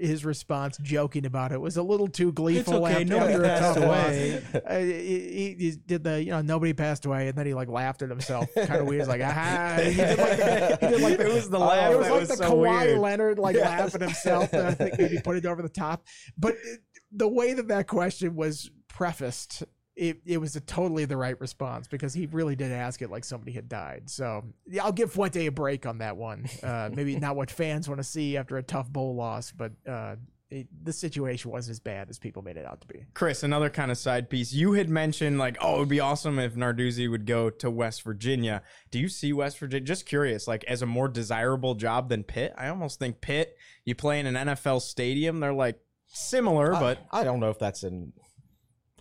his 0.00 0.24
response, 0.24 0.78
joking 0.82 1.26
about 1.26 1.52
it, 1.52 1.60
was 1.60 1.76
a 1.76 1.82
little 1.82 2.08
too 2.08 2.32
gleeful 2.32 2.86
it's 2.86 2.94
okay, 2.96 3.04
nobody 3.04 3.38
passed 3.38 3.76
away. 3.78 4.42
Uh, 4.54 4.78
he, 4.78 5.56
he- 5.58 5.76
did 5.86 6.02
the, 6.04 6.22
you 6.22 6.30
know, 6.30 6.40
nobody 6.42 6.72
passed 6.72 7.04
away, 7.04 7.28
and 7.28 7.36
then 7.36 7.46
he 7.46 7.52
like 7.54 7.68
laughed 7.68 8.02
at 8.02 8.08
himself, 8.08 8.48
kind 8.54 8.80
of 8.80 8.86
weird. 8.86 9.02
He's 9.02 9.08
like, 9.08 9.20
ah, 9.22 9.76
he 9.82 9.94
did 9.94 10.18
like 10.18 10.36
the, 10.38 10.78
he 10.80 10.86
did 10.94 11.00
like 11.02 11.16
the, 11.18 11.26
It 11.30 11.34
was 11.34 11.50
the 11.50 11.58
laugh 11.58 11.92
It 11.92 11.98
was 11.98 12.08
like 12.08 12.20
was 12.20 12.28
the 12.30 12.36
so 12.36 12.50
Kawhi 12.54 12.86
weird. 12.86 12.98
Leonard 12.98 13.38
like 13.38 13.56
laugh 13.56 13.94
at 13.94 14.00
himself. 14.00 14.50
That 14.52 14.66
I 14.66 14.74
think 14.74 14.98
maybe 14.98 15.20
put 15.22 15.36
it 15.36 15.46
over 15.46 15.60
the 15.62 15.68
top. 15.68 16.04
But 16.38 16.52
it- 16.54 16.80
the 17.16 17.28
way 17.28 17.52
that 17.54 17.68
that 17.68 17.86
question 17.86 18.34
was 18.34 18.70
prefaced, 18.88 19.62
it, 19.96 20.18
it 20.24 20.38
was 20.38 20.56
a 20.56 20.60
totally 20.60 21.04
the 21.04 21.16
right 21.16 21.38
response 21.40 21.86
because 21.86 22.12
he 22.12 22.26
really 22.26 22.56
did 22.56 22.72
ask 22.72 23.00
it 23.02 23.10
like 23.10 23.24
somebody 23.24 23.52
had 23.52 23.68
died. 23.68 24.10
So 24.10 24.44
yeah, 24.66 24.84
I'll 24.84 24.92
give 24.92 25.12
Fuente 25.12 25.46
a 25.46 25.52
break 25.52 25.86
on 25.86 25.98
that 25.98 26.16
one. 26.16 26.46
Uh, 26.62 26.90
maybe 26.92 27.16
not 27.20 27.36
what 27.36 27.50
fans 27.50 27.88
want 27.88 28.00
to 28.00 28.04
see 28.04 28.36
after 28.36 28.56
a 28.56 28.62
tough 28.62 28.90
bowl 28.90 29.14
loss, 29.14 29.52
but 29.52 29.72
uh, 29.88 30.16
it, 30.50 30.68
the 30.82 30.92
situation 30.92 31.50
wasn't 31.50 31.72
as 31.72 31.80
bad 31.80 32.10
as 32.10 32.18
people 32.18 32.42
made 32.42 32.56
it 32.56 32.66
out 32.66 32.80
to 32.80 32.86
be. 32.86 33.04
Chris, 33.14 33.42
another 33.42 33.70
kind 33.70 33.90
of 33.90 33.98
side 33.98 34.28
piece. 34.28 34.52
You 34.52 34.72
had 34.72 34.88
mentioned 34.88 35.38
like, 35.38 35.56
oh, 35.60 35.76
it 35.76 35.78
would 35.80 35.88
be 35.88 36.00
awesome 36.00 36.38
if 36.38 36.54
Narduzzi 36.54 37.10
would 37.10 37.26
go 37.26 37.50
to 37.50 37.70
West 37.70 38.02
Virginia. 38.02 38.62
Do 38.90 38.98
you 38.98 39.08
see 39.08 39.32
West 39.32 39.58
Virginia? 39.58 39.86
Just 39.86 40.06
curious, 40.06 40.46
like 40.46 40.64
as 40.64 40.82
a 40.82 40.86
more 40.86 41.08
desirable 41.08 41.74
job 41.74 42.08
than 42.08 42.24
Pitt? 42.24 42.52
I 42.56 42.68
almost 42.68 42.98
think 42.98 43.20
Pitt. 43.20 43.56
You 43.84 43.94
play 43.94 44.20
in 44.20 44.26
an 44.26 44.48
NFL 44.48 44.82
stadium. 44.82 45.40
They're 45.40 45.52
like 45.52 45.78
similar, 46.06 46.72
but 46.72 46.98
I, 47.10 47.20
I 47.20 47.24
don't 47.24 47.40
know 47.40 47.50
if 47.50 47.58
that's 47.58 47.82
in. 47.82 48.12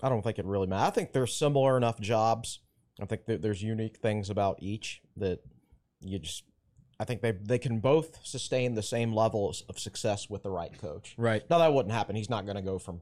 I 0.04 0.10
don't 0.10 0.22
think 0.22 0.38
it 0.38 0.46
really 0.46 0.68
matters. 0.68 0.88
I 0.88 0.90
think 0.92 1.14
they're 1.14 1.26
similar 1.26 1.78
enough 1.78 2.00
jobs. 2.00 2.60
I 3.02 3.06
think 3.06 3.26
that 3.26 3.42
there's 3.42 3.64
unique 3.64 3.98
things 3.98 4.30
about 4.30 4.58
each 4.62 5.02
that 5.18 5.40
you 6.02 6.20
just. 6.20 6.44
I 7.00 7.06
think 7.06 7.22
they 7.22 7.32
they 7.32 7.58
can 7.58 7.80
both 7.80 8.20
sustain 8.24 8.76
the 8.76 8.84
same 8.84 9.14
levels 9.14 9.64
of 9.68 9.80
success 9.80 10.30
with 10.30 10.44
the 10.44 10.52
right 10.52 10.78
coach. 10.80 11.16
right. 11.18 11.42
Now 11.50 11.58
that 11.58 11.74
wouldn't 11.74 11.94
happen. 11.94 12.16
He's 12.16 12.30
not 12.30 12.46
going 12.46 12.56
to 12.58 12.62
go 12.62 12.78
from 12.78 13.02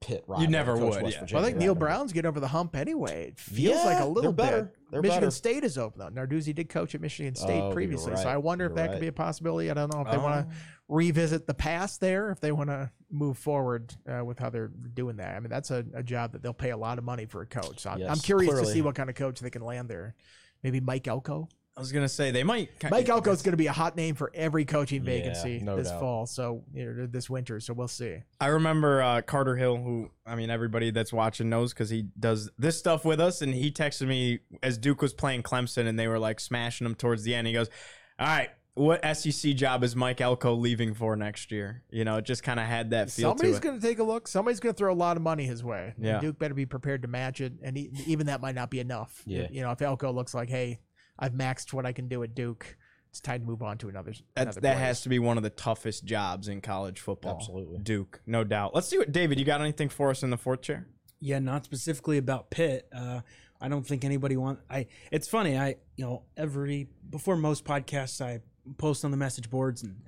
Pitt 0.00 0.24
right. 0.26 0.48
never 0.48 0.76
coach 0.76 0.94
would, 0.94 1.02
West 1.04 1.18
yeah. 1.20 1.26
Well, 1.34 1.42
I 1.42 1.46
think 1.46 1.58
Neal 1.58 1.68
wouldn't. 1.68 1.80
Brown's 1.80 2.12
getting 2.14 2.28
over 2.28 2.40
the 2.40 2.48
hump 2.48 2.74
anyway. 2.74 3.28
It 3.28 3.38
feels 3.38 3.76
Yeah, 3.76 3.84
like 3.84 4.00
a 4.00 4.06
little 4.06 4.32
they're 4.32 4.46
better. 4.46 4.62
bit. 4.62 4.76
They're 4.90 5.02
Michigan 5.02 5.20
better. 5.24 5.30
State 5.30 5.62
is 5.62 5.76
open 5.78 6.00
though. 6.00 6.08
Narduzzi 6.08 6.54
did 6.54 6.70
coach 6.70 6.94
at 6.94 7.02
Michigan 7.02 7.34
oh, 7.36 7.40
State 7.40 7.60
Oh, 7.60 7.64
you're 7.66 7.72
previously, 7.74 8.16
so. 8.16 8.28
I 8.28 8.38
wonder 8.38 8.64
if 8.64 8.70
You're 8.70 8.76
that 8.76 8.82
right. 8.86 8.90
could 8.92 9.00
be 9.00 9.06
a 9.08 9.12
possibility. 9.12 9.70
I 9.70 9.74
don't 9.74 9.94
know 9.94 10.00
if 10.00 10.10
they 10.10 10.16
Oh. 10.16 10.22
want 10.22 10.34
to 10.48 10.52
um, 10.54 10.58
revisit 10.88 11.46
the 11.46 11.54
past 11.54 12.00
there, 12.00 12.30
if 12.30 12.40
they 12.40 12.50
want 12.50 12.70
to 12.70 12.90
move 13.10 13.36
forward 13.38 13.94
uh, 14.08 14.24
with 14.24 14.38
how 14.38 14.50
they're 14.50 14.68
doing 14.94 15.16
that. 15.16 15.34
I 15.36 15.40
mean, 15.40 15.50
that's 15.50 15.70
a, 15.70 15.84
a 15.94 16.02
job 16.02 16.32
that 16.32 16.42
they'll 16.42 16.52
pay 16.54 16.70
a 16.70 16.76
lot 16.76 16.98
of 16.98 17.04
money 17.04 17.26
for 17.26 17.42
a 17.42 17.46
coach. 17.46 17.80
So 17.80 17.90
I'm, 17.90 17.96
I'm 17.96 18.00
Yes, 18.00 18.20
curious 18.22 18.58
to 18.60 18.66
see 18.66 18.82
what 18.82 18.94
kind 18.94 19.08
of 19.10 19.16
coach 19.16 19.40
they 19.40 19.50
can 19.50 19.62
land 19.62 19.88
there. 19.88 20.14
Maybe 20.62 20.80
Mike 20.80 21.08
Elko. 21.08 21.48
I 21.76 21.80
was 21.80 21.92
gonna 21.92 22.08
say 22.08 22.30
they 22.30 22.42
might. 22.42 22.78
ki- 22.78 22.88
Mike 22.90 23.08
Elko's 23.08 23.40
going 23.42 23.52
to 23.52 23.56
be 23.56 23.68
a 23.68 23.72
hot 23.72 23.96
name 23.96 24.14
for 24.14 24.30
every 24.34 24.64
coaching 24.66 25.02
Yeah, 25.02 25.12
vacancy 25.12 25.60
no 25.62 25.76
this 25.76 25.88
doubt. 25.88 26.00
fall. 26.00 26.26
So 26.26 26.64
you 26.74 26.84
know, 26.92 27.06
this 27.06 27.30
winter. 27.30 27.58
So 27.60 27.72
we'll 27.72 27.88
see. 27.88 28.18
I 28.40 28.48
remember 28.48 29.00
uh, 29.00 29.22
Carter 29.22 29.56
Hill, 29.56 29.76
who 29.78 30.10
I 30.26 30.34
mean 30.34 30.50
everybody 30.50 30.90
that's 30.90 31.12
watching 31.12 31.48
knows 31.48 31.72
because 31.72 31.88
he 31.88 32.08
does 32.18 32.50
this 32.58 32.76
stuff 32.78 33.04
with 33.06 33.18
us, 33.20 33.40
and 33.40 33.54
he 33.54 33.70
texted 33.70 34.08
me 34.08 34.40
as 34.62 34.76
Duke 34.76 35.00
was 35.00 35.14
playing 35.14 35.42
Clemson, 35.42 35.86
and 35.86 35.98
they 35.98 36.08
were 36.08 36.18
like 36.18 36.38
smashing 36.40 36.86
him 36.86 36.94
towards 36.96 37.22
the 37.22 37.34
end. 37.34 37.46
He 37.46 37.52
goes, 37.54 37.70
"All 38.18 38.26
right, 38.26 38.50
what 38.74 39.04
SEC 39.16 39.54
job 39.54 39.82
is 39.84 39.94
Mike 39.96 40.20
Elko 40.20 40.54
leaving 40.54 40.94
for 40.94 41.16
next 41.16 41.50
year?" 41.50 41.82
You 41.90 42.04
know, 42.04 42.16
it 42.16 42.24
just 42.24 42.42
kind 42.42 42.60
of 42.60 42.66
had 42.66 42.90
that 42.90 43.10
feel 43.10 43.30
Somebody's 43.30 43.60
going 43.60 43.80
to 43.80 43.86
take 43.86 43.98
a 43.98 44.04
look. 44.04 44.28
Somebody's 44.28 44.60
going 44.60 44.74
to 44.74 44.78
throw 44.78 44.92
a 44.92 44.94
lot 44.94 45.16
of 45.16 45.22
money 45.22 45.44
his 45.44 45.62
way. 45.62 45.94
And 45.96 46.04
Yeah. 46.04 46.20
Duke 46.20 46.38
better 46.38 46.54
be 46.54 46.66
prepared 46.66 47.02
to 47.02 47.08
match 47.08 47.40
it, 47.40 47.54
and 47.62 47.76
he, 47.76 47.90
even 48.06 48.26
that 48.26 48.40
might 48.40 48.54
not 48.54 48.70
be 48.70 48.80
enough. 48.80 49.22
Yeah. 49.26 49.48
You 49.50 49.62
know, 49.62 49.70
if 49.70 49.82
Elko 49.82 50.12
looks 50.12 50.34
like, 50.34 50.48
hey, 50.48 50.80
I've 51.18 51.32
maxed 51.32 51.72
what 51.72 51.84
I 51.86 51.92
can 51.92 52.08
do 52.08 52.22
at 52.22 52.34
Duke, 52.34 52.76
it's 53.10 53.20
time 53.20 53.40
to 53.40 53.46
move 53.46 53.62
on 53.62 53.76
to 53.78 53.88
another. 53.88 54.14
Another 54.36 54.60
that 54.60 54.78
has 54.78 55.02
to 55.02 55.08
be 55.08 55.18
one 55.18 55.36
of 55.36 55.42
the 55.42 55.50
toughest 55.50 56.04
jobs 56.04 56.48
in 56.48 56.60
college 56.60 57.00
football. 57.00 57.36
Absolutely. 57.36 57.78
Duke, 57.80 58.20
no 58.26 58.44
doubt. 58.44 58.74
Let's 58.74 58.88
see 58.88 58.98
what 58.98 59.10
David. 59.12 59.38
You 59.38 59.44
got 59.44 59.60
anything 59.60 59.88
for 59.88 60.10
us 60.10 60.22
in 60.22 60.30
the 60.30 60.36
fourth 60.38 60.62
chair? 60.62 60.86
Yeah, 61.18 61.40
not 61.40 61.64
specifically 61.64 62.18
about 62.18 62.50
Pitt. 62.50 62.88
Uh, 62.94 63.20
I 63.60 63.68
don't 63.68 63.86
think 63.86 64.04
anybody 64.04 64.36
want. 64.36 64.60
I. 64.70 64.86
It's 65.10 65.28
funny. 65.28 65.58
I 65.58 65.76
you 65.96 66.04
know 66.04 66.22
every 66.36 66.88
before 67.10 67.36
most 67.36 67.64
podcasts 67.64 68.24
I 68.24 68.40
post 68.78 69.04
on 69.04 69.10
the 69.10 69.16
message 69.16 69.50
boards 69.50 69.82
and 69.82 70.02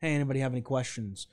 hey 0.00 0.14
anybody 0.14 0.40
have 0.40 0.52
any 0.52 0.62
questions, 0.62 1.26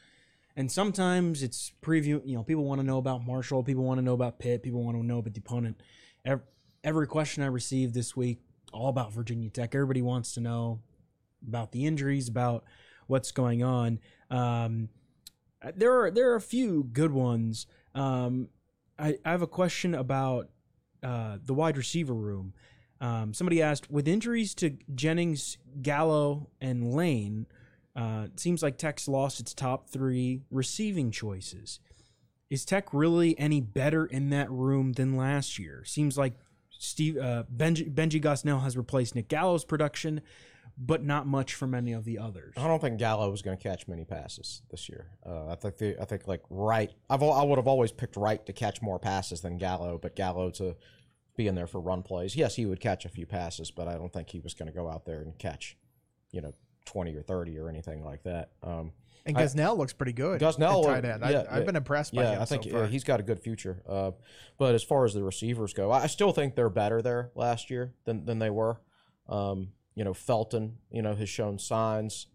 and 0.56 0.72
sometimes 0.72 1.44
it's 1.44 1.72
preview. 1.82 2.22
You 2.26 2.36
know 2.36 2.44
people 2.44 2.64
want 2.64 2.82
to 2.82 2.88
know 2.88 2.98
about 2.98 3.26
Marshall. 3.26 3.64
People 3.64 3.84
want 3.84 4.00
to 4.00 4.04
know 4.04 4.14
about 4.14 4.40
Pitt. 4.40 4.64
People 4.64 4.84
want 4.84 4.98
to 4.98 5.06
know 5.06 5.20
about 5.20 5.34
the 5.34 5.40
opponent. 5.40 5.82
Every, 6.24 6.46
every 6.84 7.08
question 7.08 7.44
I 7.44 7.48
received 7.48 7.94
this 7.94 8.16
week 8.16 8.40
all 8.74 8.90
about 8.90 9.14
Virginia 9.14 9.50
Tech. 9.50 9.74
Everybody 9.74 10.02
wants 10.02 10.34
to 10.34 10.42
know 10.42 10.82
about 11.48 11.72
the 11.72 11.86
injuries, 11.86 12.28
about 12.28 12.64
what's 13.08 13.32
going 13.32 13.64
on. 13.64 14.00
Um, 14.30 14.90
there 15.76 16.00
are 16.00 16.12
there 16.12 16.32
are 16.32 16.36
a 16.36 16.42
few 16.42 16.84
good 16.84 17.12
ones. 17.12 17.68
Um, 17.94 18.50
I, 19.00 19.18
I 19.26 19.32
have 19.32 19.42
a 19.42 19.48
question 19.48 19.96
about 19.96 20.50
uh, 21.04 21.38
the 21.44 21.54
wide 21.54 21.78
receiver 21.78 22.14
room. 22.14 22.54
Um, 23.02 23.34
somebody 23.34 23.62
asked, 23.62 23.92
with 23.92 24.08
injuries 24.08 24.56
to 24.56 24.78
Jennings, 24.94 25.58
Gallo, 25.82 26.50
and 26.62 26.94
Lane, 26.94 27.46
uh, 27.96 28.24
it 28.26 28.40
seems 28.40 28.64
like 28.64 28.78
Tech's 28.78 29.08
lost 29.08 29.40
its 29.40 29.54
top 29.54 29.90
three 29.90 30.42
receiving 30.52 31.12
choices. 31.12 31.80
Is 32.50 32.64
Tech 32.66 32.94
really 32.94 33.38
any 33.40 33.60
better 33.60 34.06
in 34.06 34.30
that 34.30 34.50
room 34.52 34.94
than 34.94 35.18
last 35.18 35.58
year? 35.60 35.84
Seems 35.86 36.18
like 36.18 36.34
Steve 36.70 37.18
uh, 37.18 37.44
Benji, 37.54 37.92
Benji 37.94 38.22
Gosnell 38.22 38.62
has 38.62 38.78
replaced 38.78 39.16
Nick 39.16 39.28
Gallo's 39.28 39.66
production, 39.66 40.22
but 40.78 41.04
not 41.04 41.26
much 41.26 41.54
from 41.54 41.74
any 41.74 41.94
of 41.94 42.06
the 42.06 42.20
others. 42.20 42.54
I 42.58 42.68
don't 42.68 42.82
think 42.82 43.00
Gallo 43.00 43.30
was 43.32 43.42
going 43.42 43.58
to 43.58 43.64
catch 43.64 43.88
many 43.88 44.06
passes 44.06 44.62
this 44.70 44.90
year. 44.90 45.08
Uh, 45.26 45.48
I 45.48 45.56
think 45.56 45.78
the, 45.78 46.02
I 46.02 46.06
think 46.06 46.28
like 46.28 46.44
Wright. 46.50 46.92
I've 47.10 47.24
I 47.24 47.44
would 47.44 47.58
have 47.58 47.68
always 47.68 47.92
picked 47.92 48.16
Wright 48.16 48.46
to 48.46 48.54
catch 48.54 48.82
more 48.82 49.00
passes 49.00 49.42
than 49.42 49.58
Gallo, 49.58 49.98
but 50.02 50.16
Gallo 50.16 50.50
to 50.52 50.76
be 51.36 51.48
in 51.48 51.56
there 51.56 51.68
for 51.68 51.80
run 51.82 52.04
plays. 52.04 52.36
Yes, 52.36 52.56
he 52.56 52.66
would 52.66 52.80
catch 52.80 53.06
a 53.06 53.10
few 53.10 53.26
passes, 53.26 53.72
but 53.72 53.88
I 53.88 53.94
don't 53.96 54.12
think 54.12 54.30
he 54.30 54.40
was 54.40 54.54
going 54.54 54.68
to 54.68 54.74
go 54.74 54.90
out 54.90 55.06
there 55.06 55.22
and 55.22 55.38
catch, 55.38 55.78
you 56.32 56.42
know, 56.42 56.54
twenty 56.86 57.16
or 57.16 57.22
thirty 57.22 57.58
or 57.58 57.70
anything 57.70 58.04
like 58.04 58.24
that. 58.24 58.52
Um, 58.64 58.92
And 59.26 59.38
I- 59.38 59.44
Gosnell 59.44 59.78
looks 59.78 59.94
pretty 59.94 60.14
good. 60.14 60.40
Gosnell, 60.40 60.84
at 60.86 61.02
tight 61.02 61.06
end. 61.06 61.26
I, 61.26 61.30
yeah, 61.32 61.44
I've 61.50 61.60
yeah. 61.60 61.66
been 61.66 61.76
impressed 61.76 62.14
by 62.14 62.24
yeah, 62.24 62.36
him 62.36 62.42
I 62.42 62.46
think 62.46 62.64
so 62.64 62.86
he's 62.86 63.04
got 63.04 63.20
a 63.20 63.24
good 63.24 63.40
future. 63.40 63.82
Uh, 63.88 64.12
but 64.58 64.76
as 64.76 64.84
far 64.84 65.04
as 65.06 65.14
the 65.14 65.24
receivers 65.24 65.74
go, 65.74 65.92
I 65.92 66.04
I 66.04 66.08
still 66.08 66.32
think 66.32 66.56
they're 66.56 66.70
better 66.70 67.02
there 67.02 67.32
last 67.36 67.70
year 67.70 67.94
than, 68.06 68.26
than 68.26 68.40
they 68.40 68.50
were. 68.52 68.80
Um, 69.28 69.70
you 69.96 70.04
know, 70.04 70.14
Felton, 70.14 70.78
you 70.92 71.02
know, 71.02 71.16
has 71.16 71.30
shown 71.30 71.58
signs. 71.58 72.28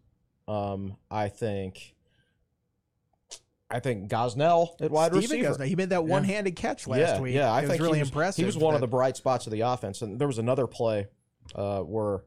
Um, 0.49 0.97
I 1.11 1.29
think, 1.29 1.95
I 3.71 3.81
think 3.81 4.11
Gosnell 4.11 4.81
at 4.81 4.91
wide 4.91 5.13
Steven 5.13 5.39
receiver. 5.39 5.55
Gosnell, 5.55 5.67
he 5.67 5.77
made 5.77 5.91
that 5.91 6.05
one-handed 6.05 6.57
catch 6.57 6.87
last 6.87 6.99
yeah, 6.99 7.21
week. 7.21 7.35
Yeah, 7.35 7.53
I 7.53 7.59
it 7.59 7.61
think 7.63 7.73
was 7.73 7.81
really 7.81 7.99
he 7.99 8.03
was, 8.03 8.09
impressive. 8.09 8.43
He 8.43 8.47
was 8.47 8.57
one 8.57 8.75
of 8.75 8.81
the 8.81 8.89
bright 8.89 9.17
spots 9.17 9.47
of 9.47 9.53
the 9.53 9.61
offense, 9.61 10.03
and 10.03 10.19
there 10.19 10.27
was 10.27 10.39
another 10.39 10.67
play 10.67 11.07
uh, 11.55 11.81
where, 11.81 12.25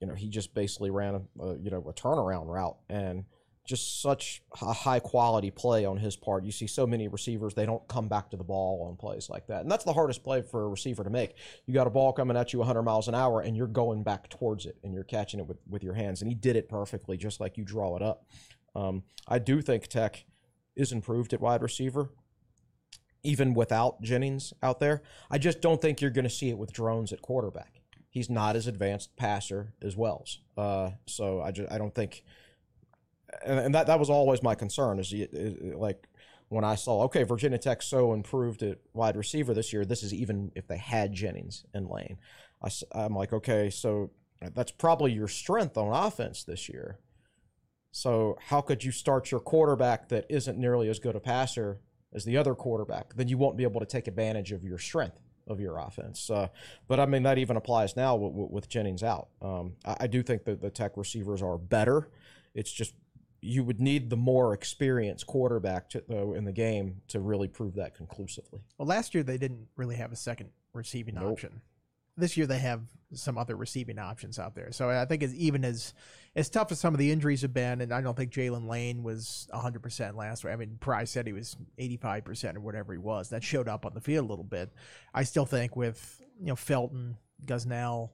you 0.00 0.06
know, 0.06 0.14
he 0.14 0.28
just 0.28 0.54
basically 0.54 0.90
ran 0.90 1.14
a, 1.14 1.42
a 1.42 1.58
you 1.58 1.70
know 1.70 1.84
a 1.88 1.94
turnaround 1.94 2.48
route 2.48 2.76
and 2.90 3.24
just 3.66 4.02
such 4.02 4.42
a 4.60 4.74
high 4.74 5.00
quality 5.00 5.50
play 5.50 5.86
on 5.86 5.96
his 5.96 6.16
part. 6.16 6.44
You 6.44 6.52
see 6.52 6.66
so 6.66 6.86
many 6.86 7.08
receivers 7.08 7.54
they 7.54 7.64
don't 7.64 7.86
come 7.88 8.08
back 8.08 8.30
to 8.32 8.36
the 8.36 8.44
ball 8.44 8.86
on 8.86 8.96
plays 8.96 9.30
like 9.30 9.46
that, 9.46 9.62
and 9.62 9.70
that's 9.70 9.84
the 9.84 9.92
hardest 9.94 10.22
play 10.22 10.42
for 10.42 10.64
a 10.64 10.68
receiver 10.68 11.02
to 11.02 11.10
make. 11.10 11.34
You 11.64 11.72
got 11.72 11.86
a 11.86 11.90
ball 11.90 12.12
coming 12.12 12.36
at 12.36 12.52
you 12.52 12.58
100 12.58 12.82
miles 12.82 13.08
an 13.08 13.14
hour, 13.14 13.40
and 13.40 13.56
you're 13.56 13.66
going 13.66 14.02
back 14.02 14.28
towards 14.28 14.66
it, 14.66 14.76
and 14.84 14.92
you're 14.92 15.04
catching 15.04 15.40
it 15.40 15.46
with 15.46 15.58
with 15.66 15.82
your 15.82 15.94
hands, 15.94 16.20
and 16.20 16.28
he 16.28 16.34
did 16.34 16.56
it 16.56 16.68
perfectly, 16.68 17.16
just 17.16 17.40
like 17.40 17.56
you 17.56 17.64
draw 17.64 17.96
it 17.96 18.02
up. 18.02 18.26
Um, 18.76 19.04
I 19.26 19.38
do 19.38 19.62
think 19.62 19.86
Tech 19.86 20.26
is 20.76 20.92
improved 20.92 21.32
at 21.32 21.40
wide 21.40 21.62
receiver 21.62 22.10
even 23.24 23.54
without 23.54 24.00
Jennings 24.02 24.52
out 24.62 24.78
there. 24.78 25.02
I 25.30 25.38
just 25.38 25.60
don't 25.60 25.80
think 25.80 26.00
you're 26.00 26.10
going 26.10 26.24
to 26.24 26.30
see 26.30 26.50
it 26.50 26.58
with 26.58 26.72
Drones 26.72 27.12
at 27.12 27.22
quarterback. 27.22 27.80
He's 28.10 28.30
not 28.30 28.54
as 28.54 28.68
advanced 28.68 29.16
passer 29.16 29.72
as 29.82 29.96
Wells. 29.96 30.40
Uh, 30.56 30.90
so 31.06 31.40
I 31.40 31.50
just 31.50 31.72
I 31.72 31.78
don't 31.78 31.94
think, 31.94 32.22
and, 33.44 33.58
and 33.58 33.74
that 33.74 33.88
that 33.88 33.98
was 33.98 34.10
always 34.10 34.42
my 34.42 34.54
concern 34.54 35.00
is, 35.00 35.12
it- 35.12 35.76
like 35.76 36.06
when 36.48 36.64
I 36.64 36.76
saw 36.76 37.02
okay 37.04 37.24
Virginia 37.24 37.58
Tech 37.58 37.82
so 37.82 38.12
improved 38.12 38.62
at 38.62 38.78
wide 38.92 39.16
receiver 39.16 39.54
this 39.54 39.72
year. 39.72 39.84
This 39.84 40.04
is 40.04 40.14
even 40.14 40.52
if 40.54 40.68
they 40.68 40.76
had 40.76 41.12
Jennings 41.12 41.64
and 41.74 41.88
Lane. 41.88 42.18
I, 42.62 42.68
I, 42.92 43.04
am 43.06 43.16
like 43.16 43.32
okay, 43.32 43.70
so 43.70 44.10
that's 44.54 44.70
probably 44.70 45.12
your 45.12 45.26
strength 45.28 45.76
on 45.76 45.92
offense 45.92 46.44
this 46.44 46.68
year. 46.68 46.98
So 47.94 48.36
how 48.48 48.60
could 48.60 48.82
you 48.82 48.90
start 48.90 49.30
your 49.30 49.38
quarterback 49.38 50.08
that 50.08 50.26
isn't 50.28 50.58
nearly 50.58 50.88
as 50.88 50.98
good 50.98 51.14
a 51.14 51.20
passer 51.20 51.78
as 52.12 52.24
the 52.24 52.36
other 52.36 52.56
quarterback? 52.56 53.14
Then 53.14 53.28
you 53.28 53.38
won't 53.38 53.56
be 53.56 53.62
able 53.62 53.78
to 53.78 53.86
take 53.86 54.08
advantage 54.08 54.50
of 54.50 54.64
your 54.64 54.78
strength 54.78 55.20
of 55.46 55.60
your 55.60 55.78
offense. 55.78 56.28
Uh, 56.28 56.48
but 56.88 56.98
I 56.98 57.06
mean 57.06 57.22
that 57.22 57.38
even 57.38 57.56
applies 57.56 57.94
now 57.94 58.16
with, 58.16 58.50
with 58.50 58.68
Jennings 58.68 59.04
out. 59.04 59.28
Um, 59.40 59.74
I, 59.84 59.96
I 60.00 60.06
do 60.08 60.24
think 60.24 60.44
that 60.46 60.60
the 60.60 60.70
Tech 60.70 60.96
receivers 60.96 61.40
are 61.40 61.56
better. 61.56 62.10
It's 62.52 62.72
just 62.72 62.94
you 63.40 63.62
would 63.62 63.80
need 63.80 64.10
the 64.10 64.16
more 64.16 64.54
experienced 64.54 65.28
quarterback 65.28 65.88
to, 65.90 66.02
though 66.08 66.34
in 66.34 66.44
the 66.44 66.52
game 66.52 67.00
to 67.08 67.20
really 67.20 67.46
prove 67.46 67.74
that 67.74 67.94
conclusively. 67.94 68.58
Well, 68.76 68.88
last 68.88 69.14
year 69.14 69.22
they 69.22 69.38
didn't 69.38 69.68
really 69.76 69.94
have 69.96 70.10
a 70.10 70.16
second 70.16 70.50
receiving 70.72 71.14
Nope. 71.14 71.34
option. 71.34 71.60
This 72.16 72.36
year 72.36 72.48
they 72.48 72.58
have 72.58 72.80
some 73.12 73.38
other 73.38 73.54
receiving 73.54 74.00
options 74.00 74.40
out 74.40 74.56
there. 74.56 74.72
So 74.72 74.90
I 74.90 75.04
think 75.04 75.22
as 75.22 75.32
even 75.36 75.64
as 75.64 75.94
as 76.36 76.48
tough 76.48 76.72
as 76.72 76.80
some 76.80 76.94
of 76.94 76.98
the 76.98 77.12
injuries 77.12 77.42
have 77.42 77.54
been, 77.54 77.80
and 77.80 77.92
I 77.92 78.00
don't 78.00 78.16
think 78.16 78.32
Jaylin 78.32 78.68
Lane 78.68 79.02
was 79.02 79.48
100% 79.54 80.16
last 80.16 80.44
week. 80.44 80.52
I 80.52 80.56
mean, 80.56 80.76
Pry 80.80 81.04
said 81.04 81.26
he 81.26 81.32
was 81.32 81.56
85% 81.78 82.56
or 82.56 82.60
whatever 82.60 82.92
he 82.92 82.98
was. 82.98 83.30
That 83.30 83.44
showed 83.44 83.68
up 83.68 83.86
on 83.86 83.94
the 83.94 84.00
field 84.00 84.26
a 84.26 84.28
little 84.28 84.44
bit. 84.44 84.70
I 85.12 85.22
still 85.22 85.46
think 85.46 85.76
with 85.76 86.20
you 86.40 86.48
know 86.48 86.56
Felton, 86.56 87.16
Gosnell, 87.44 88.10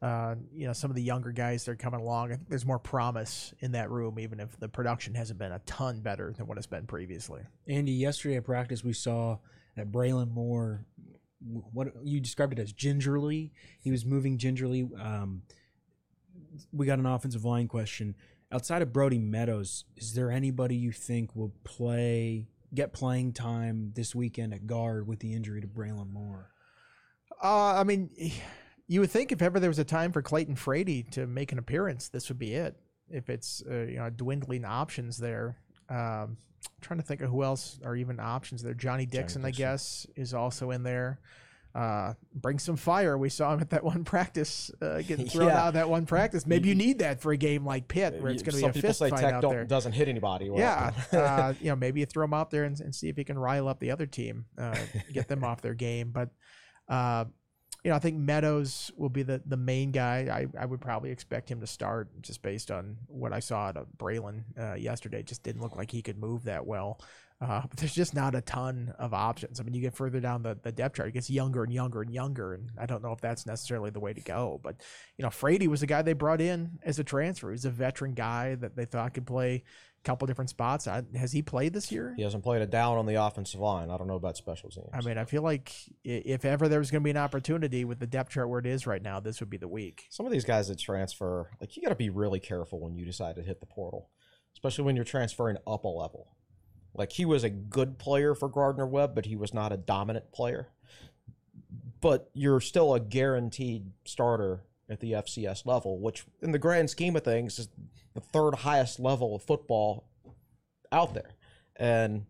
uh, 0.00 0.36
you 0.54 0.66
know 0.66 0.72
some 0.72 0.90
of 0.90 0.96
the 0.96 1.02
younger 1.02 1.30
guys 1.30 1.64
that 1.64 1.72
are 1.72 1.76
coming 1.76 2.00
along, 2.00 2.32
I 2.32 2.36
think 2.36 2.48
there's 2.48 2.64
more 2.64 2.78
promise 2.78 3.52
in 3.60 3.72
that 3.72 3.90
room, 3.90 4.18
even 4.18 4.40
if 4.40 4.58
the 4.58 4.68
production 4.68 5.14
hasn't 5.14 5.38
been 5.38 5.52
a 5.52 5.60
ton 5.60 6.00
better 6.00 6.32
than 6.32 6.46
what 6.46 6.56
it's 6.56 6.66
been 6.66 6.86
previously. 6.86 7.42
Andy, 7.66 7.92
yesterday 7.92 8.36
at 8.36 8.44
practice, 8.44 8.82
we 8.82 8.94
saw 8.94 9.38
that 9.76 9.92
Braelin 9.92 10.30
Moore, 10.30 10.86
what 11.72 11.88
you 12.02 12.18
described 12.20 12.54
it 12.54 12.62
as 12.62 12.72
gingerly. 12.72 13.52
He 13.78 13.90
was 13.90 14.06
moving 14.06 14.38
gingerly. 14.38 14.88
Um, 14.98 15.42
we 16.72 16.86
got 16.86 16.98
an 16.98 17.06
offensive 17.06 17.44
line 17.44 17.68
question. 17.68 18.14
Outside 18.50 18.80
of 18.82 18.92
Brody 18.92 19.18
Meadows, 19.18 19.84
is 19.96 20.14
there 20.14 20.30
anybody 20.30 20.74
you 20.74 20.90
think 20.92 21.36
will 21.36 21.52
play, 21.64 22.48
get 22.74 22.92
playing 22.92 23.32
time 23.34 23.92
this 23.94 24.14
weekend 24.14 24.54
at 24.54 24.66
guard 24.66 25.06
with 25.06 25.20
the 25.20 25.34
injury 25.34 25.60
to 25.60 25.66
Braelin 25.66 26.10
Moore? 26.10 26.50
Uh, 27.42 27.74
I 27.74 27.84
mean, 27.84 28.10
you 28.86 29.00
would 29.00 29.10
think 29.10 29.32
if 29.32 29.42
ever 29.42 29.60
there 29.60 29.70
was 29.70 29.78
a 29.78 29.84
time 29.84 30.12
for 30.12 30.22
Clayton 30.22 30.56
Frady 30.56 31.02
to 31.12 31.26
make 31.26 31.52
an 31.52 31.58
appearance, 31.58 32.08
this 32.08 32.28
would 32.30 32.38
be 32.38 32.54
it. 32.54 32.74
If 33.10 33.30
it's 33.30 33.62
uh, 33.70 33.74
you 33.82 33.96
know 33.96 34.10
dwindling 34.10 34.64
options 34.64 35.18
there, 35.18 35.56
um, 35.88 36.36
trying 36.80 37.00
to 37.00 37.06
think 37.06 37.20
of 37.20 37.30
who 37.30 37.42
else 37.42 37.78
are 37.84 37.96
even 37.96 38.18
options 38.20 38.62
there. 38.62 38.74
Johnny 38.74 39.06
Dixon, 39.06 39.42
I 39.44 39.48
Dixon. 39.48 39.62
guess, 39.62 40.06
is 40.16 40.34
also 40.34 40.70
in 40.72 40.82
there. 40.82 41.20
Uh, 41.74 42.14
bring 42.34 42.58
some 42.58 42.76
fire. 42.76 43.16
We 43.16 43.28
saw 43.28 43.52
him 43.54 43.60
at 43.60 43.70
that 43.70 43.84
one 43.84 44.02
practice, 44.02 44.70
uh, 44.80 45.02
getting 45.02 45.26
thrown 45.28 45.48
Yeah. 45.48 45.60
out 45.62 45.68
of 45.68 45.74
that 45.74 45.88
one 45.88 46.06
practice. 46.06 46.46
Maybe 46.46 46.68
you 46.68 46.74
need 46.74 46.98
that 47.00 47.20
for 47.20 47.30
a 47.30 47.36
game 47.36 47.64
like 47.64 47.86
Pitt, 47.88 48.20
where 48.20 48.32
it's 48.32 48.42
going 48.42 48.56
to 48.56 48.72
be 48.72 48.78
a 48.78 48.82
fist 48.82 48.98
fight 49.00 49.22
out 49.24 49.42
there. 49.42 49.64
doesn't 49.64 49.92
hit 49.92 50.08
anybody. 50.08 50.50
Well, 50.50 50.58
Yeah, 50.60 50.92
uh, 51.12 51.52
you 51.60 51.68
know, 51.68 51.76
maybe 51.76 52.00
you 52.00 52.06
throw 52.06 52.24
him 52.24 52.34
out 52.34 52.50
there 52.50 52.64
and, 52.64 52.80
and 52.80 52.94
see 52.94 53.08
if 53.08 53.16
he 53.16 53.22
can 53.24 53.38
rile 53.38 53.68
up 53.68 53.78
the 53.80 53.90
other 53.90 54.06
team, 54.06 54.46
uh, 54.56 54.76
get 55.12 55.28
them 55.28 55.44
off 55.44 55.60
their 55.60 55.74
game. 55.74 56.10
But 56.10 56.30
uh, 56.88 57.26
you 57.84 57.90
know, 57.90 57.96
I 57.96 58.00
think 58.00 58.16
Meadows 58.16 58.90
will 58.96 59.08
be 59.08 59.22
the, 59.22 59.40
the 59.46 59.56
main 59.56 59.92
guy. 59.92 60.48
I, 60.56 60.60
I 60.60 60.66
would 60.66 60.80
probably 60.80 61.10
expect 61.10 61.48
him 61.48 61.60
to 61.60 61.66
start 61.66 62.08
just 62.22 62.42
based 62.42 62.72
on 62.72 62.96
what 63.06 63.32
I 63.32 63.38
saw 63.38 63.68
at 63.68 63.76
Braelin 63.96 64.42
uh, 64.58 64.74
yesterday. 64.74 65.22
Just 65.22 65.44
didn't 65.44 65.62
look 65.62 65.76
like 65.76 65.90
he 65.92 66.02
could 66.02 66.18
move 66.18 66.44
that 66.44 66.66
well. 66.66 67.00
Uh, 67.40 67.62
but 67.68 67.78
there's 67.78 67.94
just 67.94 68.14
not 68.14 68.34
a 68.34 68.40
ton 68.40 68.92
of 68.98 69.14
options. 69.14 69.60
I 69.60 69.62
mean, 69.62 69.72
you 69.72 69.80
get 69.80 69.94
further 69.94 70.18
down 70.18 70.42
the, 70.42 70.58
the 70.60 70.72
depth 70.72 70.96
chart, 70.96 71.08
it 71.08 71.12
gets 71.12 71.30
younger 71.30 71.62
and 71.62 71.72
younger 71.72 72.02
and 72.02 72.12
younger, 72.12 72.54
and 72.54 72.70
I 72.76 72.86
don't 72.86 73.02
know 73.02 73.12
if 73.12 73.20
that's 73.20 73.46
necessarily 73.46 73.90
the 73.90 74.00
way 74.00 74.12
to 74.12 74.20
go. 74.20 74.60
But 74.62 74.76
you 75.16 75.22
know, 75.22 75.30
Frady 75.30 75.68
was 75.68 75.80
the 75.80 75.86
guy 75.86 76.02
they 76.02 76.14
brought 76.14 76.40
in 76.40 76.80
as 76.82 76.98
a 76.98 77.04
transfer. 77.04 77.52
He's 77.52 77.64
a 77.64 77.70
veteran 77.70 78.14
guy 78.14 78.56
that 78.56 78.74
they 78.74 78.86
thought 78.86 79.14
could 79.14 79.26
play 79.26 79.62
a 80.00 80.02
couple 80.02 80.26
different 80.26 80.50
spots. 80.50 80.88
I, 80.88 81.04
has 81.14 81.30
he 81.30 81.42
played 81.42 81.74
this 81.74 81.92
year? 81.92 82.12
he 82.16 82.24
hasn't 82.24 82.42
played 82.42 82.60
a 82.60 82.66
down 82.66 82.98
on 82.98 83.06
the 83.06 83.14
offensive 83.14 83.60
line. 83.60 83.88
I 83.88 83.96
don't 83.98 84.08
know 84.08 84.16
about 84.16 84.36
special 84.36 84.70
teams. 84.70 84.88
I 84.92 85.00
mean, 85.02 85.16
I 85.16 85.24
feel 85.24 85.42
like 85.42 85.72
if 86.02 86.44
ever 86.44 86.68
there 86.68 86.80
was 86.80 86.90
going 86.90 87.02
to 87.02 87.04
be 87.04 87.10
an 87.10 87.16
opportunity 87.16 87.84
with 87.84 88.00
the 88.00 88.06
depth 88.08 88.32
chart 88.32 88.48
where 88.48 88.58
it 88.58 88.66
is 88.66 88.84
right 88.84 89.02
now, 89.02 89.20
this 89.20 89.38
would 89.38 89.50
be 89.50 89.58
the 89.58 89.68
week. 89.68 90.06
some 90.10 90.26
of 90.26 90.32
these 90.32 90.44
guys 90.44 90.66
that 90.68 90.80
transfer, 90.80 91.50
like 91.60 91.76
you 91.76 91.84
got 91.84 91.90
to 91.90 91.94
be 91.94 92.10
really 92.10 92.40
careful 92.40 92.80
when 92.80 92.96
you 92.96 93.04
decide 93.04 93.36
to 93.36 93.42
hit 93.42 93.60
the 93.60 93.66
portal, 93.66 94.10
especially 94.54 94.82
when 94.82 94.96
you're 94.96 95.04
transferring 95.04 95.56
up 95.68 95.84
a 95.84 95.88
level. 95.88 96.34
Like 96.98 97.12
he 97.12 97.24
was 97.24 97.44
a 97.44 97.50
good 97.50 97.98
player 97.98 98.34
for 98.34 98.48
Gardner 98.48 98.86
Webb, 98.86 99.14
but 99.14 99.26
he 99.26 99.36
was 99.36 99.54
not 99.54 99.72
a 99.72 99.76
dominant 99.76 100.32
player. 100.32 100.68
But 102.00 102.28
you're 102.34 102.60
still 102.60 102.92
a 102.92 103.00
guaranteed 103.00 103.92
starter 104.04 104.64
at 104.90 105.00
the 105.00 105.12
FCS 105.12 105.64
level, 105.64 106.00
which 106.00 106.24
in 106.42 106.50
the 106.50 106.58
grand 106.58 106.90
scheme 106.90 107.14
of 107.14 107.22
things 107.22 107.58
is 107.58 107.68
the 108.14 108.20
third 108.20 108.56
highest 108.56 108.98
level 108.98 109.36
of 109.36 109.42
football 109.42 110.08
out 110.90 111.14
there. 111.14 111.36
And 111.76 112.26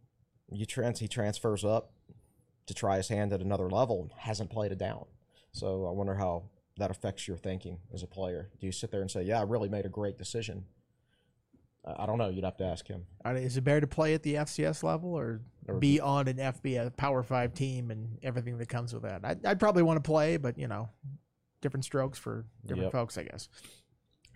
you 0.53 0.67
trans 0.67 1.01
he 1.01 1.09
transfers 1.09 1.65
up 1.65 1.93
to 2.67 2.75
try 2.75 2.99
his 2.99 3.09
hand 3.09 3.33
at 3.33 3.41
another 3.41 3.71
level 3.71 4.03
and 4.03 4.13
hasn't 4.19 4.51
played 4.51 4.73
it 4.73 4.79
down. 4.79 5.07
So 5.53 5.87
I 5.87 5.93
wonder 5.93 6.15
how 6.15 6.45
that 6.77 6.91
affects 6.91 7.27
your 7.27 7.39
thinking 7.39 7.79
as 7.93 8.03
a 8.03 8.07
player. 8.07 8.51
Do 8.61 8.67
you 8.67 8.73
sit 8.73 8.91
there 8.91 9.01
and 9.01 9.11
say, 9.11 9.23
"Yeah, 9.23 9.41
I 9.41 9.45
really 9.45 9.69
made 9.71 9.87
a 9.87 9.91
great 9.91 10.19
decision"? 10.19 10.67
I 11.85 12.07
don't 12.07 12.19
know. 12.19 12.29
You'd 12.29 12.45
have 12.45 12.57
to 12.59 12.65
ask 12.65 12.87
him. 12.87 13.07
Is 13.25 13.57
it 13.57 13.63
better 13.65 13.81
to 13.81 13.87
play 13.87 14.15
at 14.15 14.23
the 14.23 14.35
FCS 14.35 14.83
level 14.83 15.15
or 15.15 15.41
Or- 15.67 15.79
be 15.79 16.01
on 16.01 16.29
an 16.29 16.37
FBS 16.39 16.97
Power 16.97 17.23
Five 17.23 17.55
team 17.55 17.91
and 17.91 18.19
everything 18.23 18.59
that 18.59 18.69
comes 18.69 18.93
with 18.93 19.03
that? 19.05 19.25
I'd, 19.25 19.47
I'd 19.47 19.61
probably 19.61 19.83
want 19.83 19.97
to 20.03 20.07
play, 20.07 20.37
but 20.37 20.59
you 20.59 20.69
know, 20.69 20.89
different 21.63 21.85
strokes 21.85 22.19
for 22.19 22.45
different 22.63 22.85
Yep. 22.85 22.93
folks, 22.93 23.17
I 23.19 23.25
guess. 23.25 23.49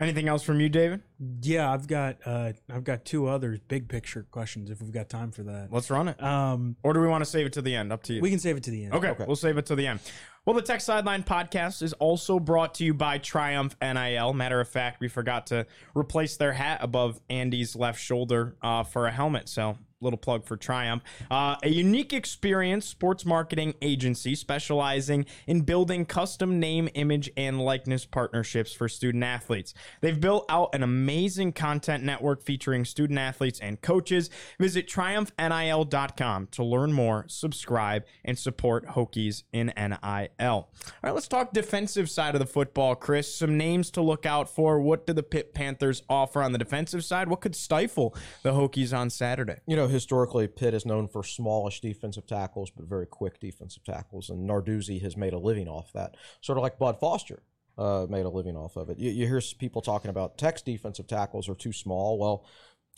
Anything 0.02 0.28
else 0.28 0.42
from 0.42 0.60
you, 0.60 0.68
David? 0.68 1.00
Yeah, 1.42 1.72
I've 1.72 1.86
got 1.86 2.16
uh, 2.26 2.52
I've 2.68 2.82
got 2.84 3.04
two 3.04 3.28
other 3.28 3.58
big 3.68 3.88
picture 3.88 4.26
questions 4.30 4.68
if 4.68 4.82
we've 4.82 4.92
got 4.92 5.08
time 5.08 5.30
for 5.30 5.44
that. 5.44 5.68
Let's 5.70 5.90
run 5.90 6.08
it. 6.08 6.20
Um, 6.22 6.76
Or 6.82 6.92
do 6.92 7.00
we 7.00 7.06
want 7.06 7.22
to 7.24 7.30
save 7.30 7.46
it 7.46 7.52
to 7.54 7.62
the 7.62 7.74
end? 7.74 7.92
Up 7.92 8.02
to 8.04 8.14
you. 8.14 8.20
we 8.20 8.28
can 8.30 8.40
save 8.40 8.56
it 8.56 8.64
to 8.64 8.70
the 8.70 8.84
end. 8.84 8.94
Okay, 8.94 9.14
we'll 9.26 9.36
save 9.36 9.58
it 9.58 9.66
to 9.66 9.76
the 9.76 9.86
end. 9.86 10.00
Well, 10.44 10.56
the 10.56 10.62
Tech 10.62 10.80
Sideline 10.80 11.22
podcast 11.22 11.82
is 11.82 11.92
also 11.94 12.40
brought 12.40 12.74
to 12.74 12.84
you 12.84 12.94
by 12.94 13.18
Triumph 13.18 13.76
NIL. 13.80 14.32
Matter 14.32 14.60
of 14.60 14.68
fact, 14.68 14.98
we 15.00 15.06
forgot 15.06 15.46
to 15.48 15.66
replace 15.94 16.36
their 16.36 16.52
hat 16.52 16.80
above 16.82 17.20
Andy's 17.30 17.76
left 17.76 18.00
shoulder 18.00 18.56
uh, 18.60 18.82
for 18.82 19.06
a 19.06 19.12
helmet. 19.12 19.48
So, 19.48 19.78
little 20.02 20.18
plug 20.18 20.44
for 20.44 20.56
Triumph. 20.56 21.02
Uh, 21.30 21.56
a 21.62 21.68
unique 21.68 22.12
experience 22.12 22.86
sports 22.86 23.24
marketing 23.24 23.74
agency 23.80 24.34
specializing 24.34 25.26
in 25.46 25.62
building 25.62 26.04
custom 26.04 26.58
name, 26.60 26.88
image, 26.94 27.30
and 27.36 27.60
likeness 27.60 28.04
partnerships 28.04 28.72
for 28.72 28.88
student 28.88 29.24
athletes. 29.24 29.74
They've 30.00 30.20
built 30.20 30.46
out 30.48 30.74
an 30.74 30.82
amazing 30.82 31.52
content 31.52 32.04
network 32.04 32.42
featuring 32.42 32.84
student 32.84 33.18
athletes 33.18 33.60
and 33.60 33.80
coaches. 33.80 34.30
Visit 34.58 34.88
triumphnil.com 34.88 36.48
to 36.48 36.64
learn 36.64 36.92
more, 36.92 37.24
subscribe, 37.28 38.04
and 38.24 38.38
support 38.38 38.86
Hokies 38.88 39.44
in 39.52 39.72
NIL. 39.76 39.98
All 40.40 40.68
right, 41.02 41.14
let's 41.14 41.28
talk 41.28 41.52
defensive 41.52 42.10
side 42.10 42.34
of 42.34 42.40
the 42.40 42.46
football, 42.46 42.94
Chris. 42.94 43.34
Some 43.34 43.56
names 43.56 43.90
to 43.92 44.02
look 44.02 44.26
out 44.26 44.48
for. 44.48 44.80
What 44.80 45.06
do 45.06 45.12
the 45.12 45.22
Pitt 45.22 45.54
Panthers 45.54 46.02
offer 46.08 46.42
on 46.42 46.52
the 46.52 46.58
defensive 46.58 47.04
side? 47.04 47.28
What 47.28 47.40
could 47.40 47.56
stifle 47.56 48.14
the 48.42 48.52
Hokies 48.52 48.96
on 48.96 49.10
Saturday? 49.10 49.56
You 49.66 49.76
know, 49.76 49.88
historically, 49.92 50.48
Pitt 50.48 50.74
is 50.74 50.84
known 50.84 51.06
for 51.06 51.22
smallish 51.22 51.80
defensive 51.80 52.26
tackles, 52.26 52.70
but 52.70 52.86
very 52.86 53.06
quick 53.06 53.38
defensive 53.38 53.84
tackles, 53.84 54.30
and 54.30 54.48
Narduzzi 54.48 55.00
has 55.02 55.16
made 55.16 55.32
a 55.32 55.38
living 55.38 55.68
off 55.68 55.92
that. 55.92 56.16
Sort 56.40 56.58
of 56.58 56.62
like 56.62 56.78
Bud 56.78 56.98
Foster 56.98 57.42
uh, 57.78 58.06
made 58.08 58.26
a 58.26 58.28
living 58.28 58.56
off 58.56 58.76
of 58.76 58.90
it. 58.90 58.98
You, 58.98 59.10
you 59.10 59.26
hear 59.26 59.40
people 59.58 59.82
talking 59.82 60.10
about 60.10 60.38
Tech's 60.38 60.62
defensive 60.62 61.06
tackles 61.06 61.48
are 61.48 61.54
too 61.54 61.72
small. 61.72 62.18
Well, 62.18 62.44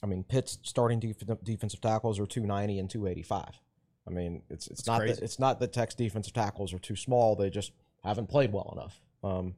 I 0.02 0.07
mean, 0.07 0.24
Pitt's 0.24 0.59
starting 0.62 1.00
def- 1.00 1.44
defensive 1.44 1.80
tackles 1.80 2.18
are 2.18 2.26
290 2.26 2.78
and 2.78 2.90
285. 2.90 3.61
I 4.07 4.11
mean, 4.11 4.42
it's 4.50 4.68
it's 4.68 4.87
not 4.87 5.00
that 5.07 5.18
it's 5.20 5.38
not 5.38 5.61
that 5.61 5.72
Tech's 5.72 5.94
defensive 5.94 6.35
tackles 6.35 6.74
are 6.74 6.78
too 6.78 6.96
small. 6.96 7.37
They 7.37 7.50
just 7.50 7.72
haven't 8.02 8.28
played 8.28 8.52
well 8.52 8.70
enough. 8.76 9.00
Um, 9.22 9.54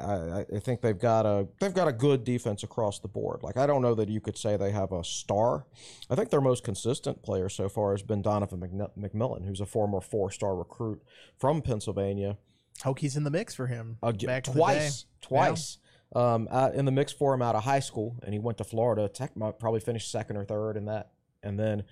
I, 0.00 0.56
I- 0.56 0.58
think 0.60 0.80
they've 0.80 0.98
got 0.98 1.26
a 1.26 1.46
they've 1.60 1.72
got 1.74 1.88
a 1.88 1.92
good 1.92 2.24
defense 2.24 2.62
across 2.62 2.98
the 2.98 3.08
board. 3.08 3.42
Like 3.42 3.56
I 3.56 3.66
don't 3.66 3.82
know 3.82 3.94
that 3.94 4.08
you 4.08 4.20
could 4.20 4.36
say 4.36 4.56
they 4.56 4.70
have 4.72 4.92
a 4.92 5.02
star. 5.04 5.66
I 6.10 6.14
think 6.14 6.30
their 6.30 6.40
most 6.40 6.64
consistent 6.64 7.22
player 7.22 7.48
so 7.48 7.68
far 7.68 7.92
has 7.92 8.02
been 8.02 8.22
Donovan 8.22 8.60
McMillon, 8.98 9.46
who's 9.46 9.60
a 9.60 9.66
former 9.66 10.00
four 10.00 10.30
star 10.30 10.54
recruit 10.56 11.02
from 11.38 11.62
Pennsylvania. 11.62 12.36
Hokies 12.82 13.16
in 13.16 13.24
the 13.24 13.30
mix 13.30 13.54
for 13.54 13.66
him. 13.66 13.98
Uh, 14.02 14.12
g- 14.12 14.26
back 14.26 14.46
in 14.48 14.54
the 14.54 14.58
twice, 14.58 15.04
twice. 15.20 15.78
Um, 16.14 16.48
uh, 16.50 16.70
in 16.74 16.86
the 16.86 16.90
mix 16.92 17.12
for 17.12 17.32
him 17.34 17.42
out 17.42 17.54
of 17.54 17.62
high 17.64 17.78
school, 17.80 18.16
and 18.24 18.32
he 18.32 18.40
went 18.40 18.58
to 18.58 18.64
Florida. 18.64 19.08
Tech 19.08 19.36
might 19.36 19.58
probably 19.60 19.80
finished 19.80 20.10
second 20.10 20.36
or 20.36 20.44
third 20.44 20.76
in 20.76 20.86
that, 20.86 21.10
and 21.42 21.58
then 21.58 21.84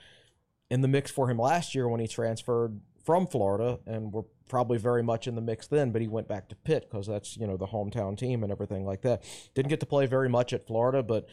in 0.71 0.81
the 0.81 0.89
mix 0.89 1.11
for 1.11 1.31
him 1.31 1.39
last 1.39 1.75
year 1.75 1.89
when 1.89 2.01
he 2.01 2.09
transferred 2.09 2.81
from 3.05 3.27
Florida, 3.27 3.79
and 3.87 4.13
we're 4.13 4.23
probably 4.49 4.79
very 4.79 5.03
much 5.03 5.27
in 5.27 5.35
the 5.35 5.41
mix 5.41 5.67
then. 5.67 5.93
But 5.93 6.03
he 6.03 6.09
went 6.09 6.29
back 6.29 6.49
to 6.49 6.57
Pitt 6.57 6.89
because 6.91 7.07
that's 7.07 7.37
you 7.37 7.47
know 7.47 7.57
the 7.57 7.67
hometown 7.67 8.17
team 8.17 8.43
and 8.43 8.53
everything 8.53 8.85
like 8.85 9.03
that. 9.03 9.23
Didn't 9.55 9.69
get 9.69 9.81
to 9.81 9.87
play 9.87 10.07
very 10.07 10.29
much 10.29 10.53
at 10.53 10.67
Florida, 10.67 11.03
but 11.03 11.29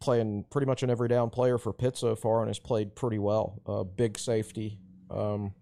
playing 0.00 0.44
pretty 0.50 0.66
much 0.66 0.82
an 0.82 0.90
every 0.90 1.08
down 1.08 1.30
player 1.30 1.58
for 1.58 1.72
Pitt 1.72 1.96
so 1.96 2.16
far, 2.16 2.40
and 2.40 2.48
has 2.48 2.58
played 2.58 2.94
pretty 2.94 3.18
well. 3.18 3.60
Uh, 3.66 3.84
big 3.84 4.18
safety. 4.18 4.78
Um, 5.10 5.52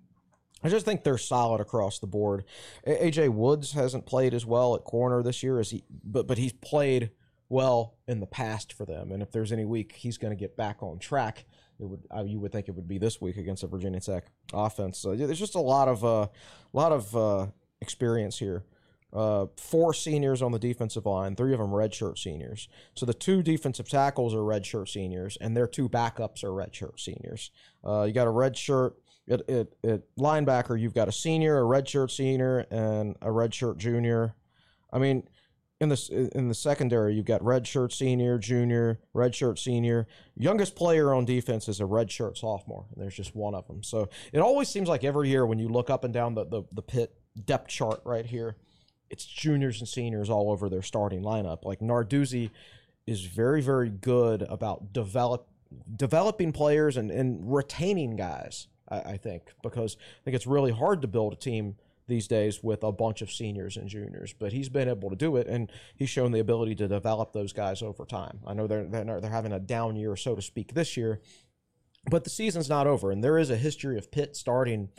I 0.64 0.68
just 0.68 0.84
think 0.84 1.02
they're 1.02 1.18
solid 1.18 1.60
across 1.60 1.98
the 1.98 2.06
board. 2.06 2.44
AJ 2.86 3.30
Woods 3.30 3.72
hasn't 3.72 4.06
played 4.06 4.32
as 4.32 4.46
well 4.46 4.74
at 4.74 4.84
corner 4.84 5.22
this 5.22 5.42
year 5.42 5.58
as 5.58 5.70
he, 5.70 5.84
but 6.04 6.26
but 6.26 6.38
he's 6.38 6.52
played 6.52 7.10
well 7.48 7.96
in 8.06 8.20
the 8.20 8.26
past 8.26 8.72
for 8.72 8.86
them. 8.86 9.12
And 9.12 9.22
if 9.22 9.32
there's 9.32 9.52
any 9.52 9.64
week 9.64 9.92
he's 9.96 10.18
going 10.18 10.32
to 10.32 10.40
get 10.40 10.56
back 10.56 10.82
on 10.82 10.98
track, 10.98 11.44
it 11.82 11.86
would 11.88 12.06
uh, 12.16 12.22
you 12.22 12.38
would 12.40 12.52
think 12.52 12.68
it 12.68 12.74
would 12.74 12.88
be 12.88 12.98
this 12.98 13.20
week 13.20 13.36
against 13.36 13.62
the 13.62 13.68
Virginia 13.68 14.00
Tech 14.00 14.24
offense. 14.54 15.02
There's 15.02 15.38
just 15.38 15.56
a 15.56 15.60
lot 15.60 15.88
of 15.88 16.04
uh, 16.04 16.28
lot 16.72 16.92
of 16.92 17.14
uh, 17.16 17.46
experience 17.80 18.38
here. 18.38 18.64
uh, 19.12 19.46
four 19.56 19.92
seniors 19.92 20.40
on 20.40 20.52
the 20.52 20.58
defensive 20.58 21.04
line, 21.04 21.36
three 21.36 21.52
of 21.52 21.58
them 21.58 21.70
redshirt 21.70 22.18
seniors. 22.18 22.68
So 22.94 23.04
the 23.04 23.14
two 23.14 23.42
defensive 23.42 23.88
tackles 23.88 24.34
are 24.34 24.38
redshirt 24.38 24.88
seniors, 24.88 25.36
and 25.40 25.56
their 25.56 25.66
two 25.66 25.88
backups 25.88 26.42
are 26.42 26.48
redshirt 26.48 26.98
seniors. 26.98 27.50
Uh, 27.84 28.04
you 28.04 28.12
got 28.12 28.26
a 28.26 28.30
redshirt 28.30 28.92
linebacker, 30.18 30.80
you've 30.80 30.94
got 30.94 31.08
a 31.08 31.12
senior, 31.12 31.58
a 31.58 31.62
redshirt 31.62 32.10
senior, 32.10 32.60
and 32.70 33.16
a 33.20 33.28
redshirt 33.28 33.76
junior. 33.76 34.34
I 34.92 34.98
mean, 34.98 35.28
in 35.82 35.88
the 35.88 36.30
in 36.36 36.46
the 36.46 36.54
secondary, 36.54 37.12
you've 37.12 37.24
got 37.24 37.40
redshirt 37.40 37.92
senior, 37.92 38.38
junior, 38.38 39.00
redshirt 39.16 39.58
senior. 39.58 40.06
Youngest 40.36 40.76
player 40.76 41.12
on 41.12 41.24
defense 41.24 41.68
is 41.68 41.80
a 41.80 41.84
redshirt 41.84 42.38
sophomore, 42.38 42.86
and 42.92 43.02
there's 43.02 43.16
just 43.16 43.34
one 43.34 43.52
of 43.52 43.66
them. 43.66 43.82
So 43.82 44.08
it 44.32 44.38
always 44.38 44.68
seems 44.68 44.88
like 44.88 45.02
every 45.02 45.28
year 45.28 45.44
when 45.44 45.58
you 45.58 45.68
look 45.68 45.90
up 45.90 46.04
and 46.04 46.14
down 46.14 46.36
the 46.36 46.44
the, 46.44 46.62
the 46.70 46.82
Pitt 46.82 47.12
depth 47.44 47.66
chart 47.66 48.00
right 48.04 48.24
here, 48.24 48.54
it's 49.10 49.24
juniors 49.24 49.80
and 49.80 49.88
seniors 49.88 50.30
all 50.30 50.52
over 50.52 50.68
their 50.68 50.82
starting 50.82 51.20
lineup. 51.20 51.64
Like 51.64 51.80
Narduzzi 51.80 52.50
is 53.04 53.24
very 53.24 53.60
very 53.60 53.90
good 53.90 54.42
about 54.42 54.92
develop 54.92 55.48
developing 55.96 56.52
players 56.52 56.96
and, 56.96 57.10
and 57.10 57.52
retaining 57.52 58.14
guys. 58.14 58.68
I, 58.88 59.00
I 59.00 59.16
think 59.16 59.52
because 59.64 59.96
I 59.98 60.24
think 60.24 60.36
it's 60.36 60.46
really 60.46 60.70
hard 60.70 61.02
to 61.02 61.08
build 61.08 61.32
a 61.32 61.36
team 61.36 61.74
these 62.12 62.28
days 62.28 62.62
with 62.62 62.84
a 62.84 62.92
bunch 62.92 63.22
of 63.22 63.32
seniors 63.32 63.78
and 63.78 63.88
juniors, 63.88 64.34
but 64.38 64.52
he's 64.52 64.68
been 64.68 64.86
able 64.86 65.08
to 65.08 65.16
do 65.16 65.36
it, 65.36 65.46
and 65.46 65.72
he's 65.96 66.10
shown 66.10 66.30
the 66.30 66.40
ability 66.40 66.74
to 66.74 66.86
develop 66.86 67.32
those 67.32 67.54
guys 67.54 67.80
over 67.80 68.04
time. 68.04 68.40
I 68.46 68.52
know 68.52 68.66
they're 68.66 68.84
they're, 68.84 69.18
they're 69.20 69.30
having 69.30 69.52
a 69.52 69.58
down 69.58 69.96
year, 69.96 70.14
so 70.14 70.34
to 70.34 70.42
speak, 70.42 70.74
this 70.74 70.94
year, 70.94 71.22
but 72.10 72.24
the 72.24 72.30
season's 72.30 72.68
not 72.68 72.86
over, 72.86 73.10
and 73.10 73.24
there 73.24 73.38
is 73.38 73.48
a 73.48 73.56
history 73.56 73.96
of 73.96 74.12
Pitt 74.12 74.36
starting, 74.36 74.90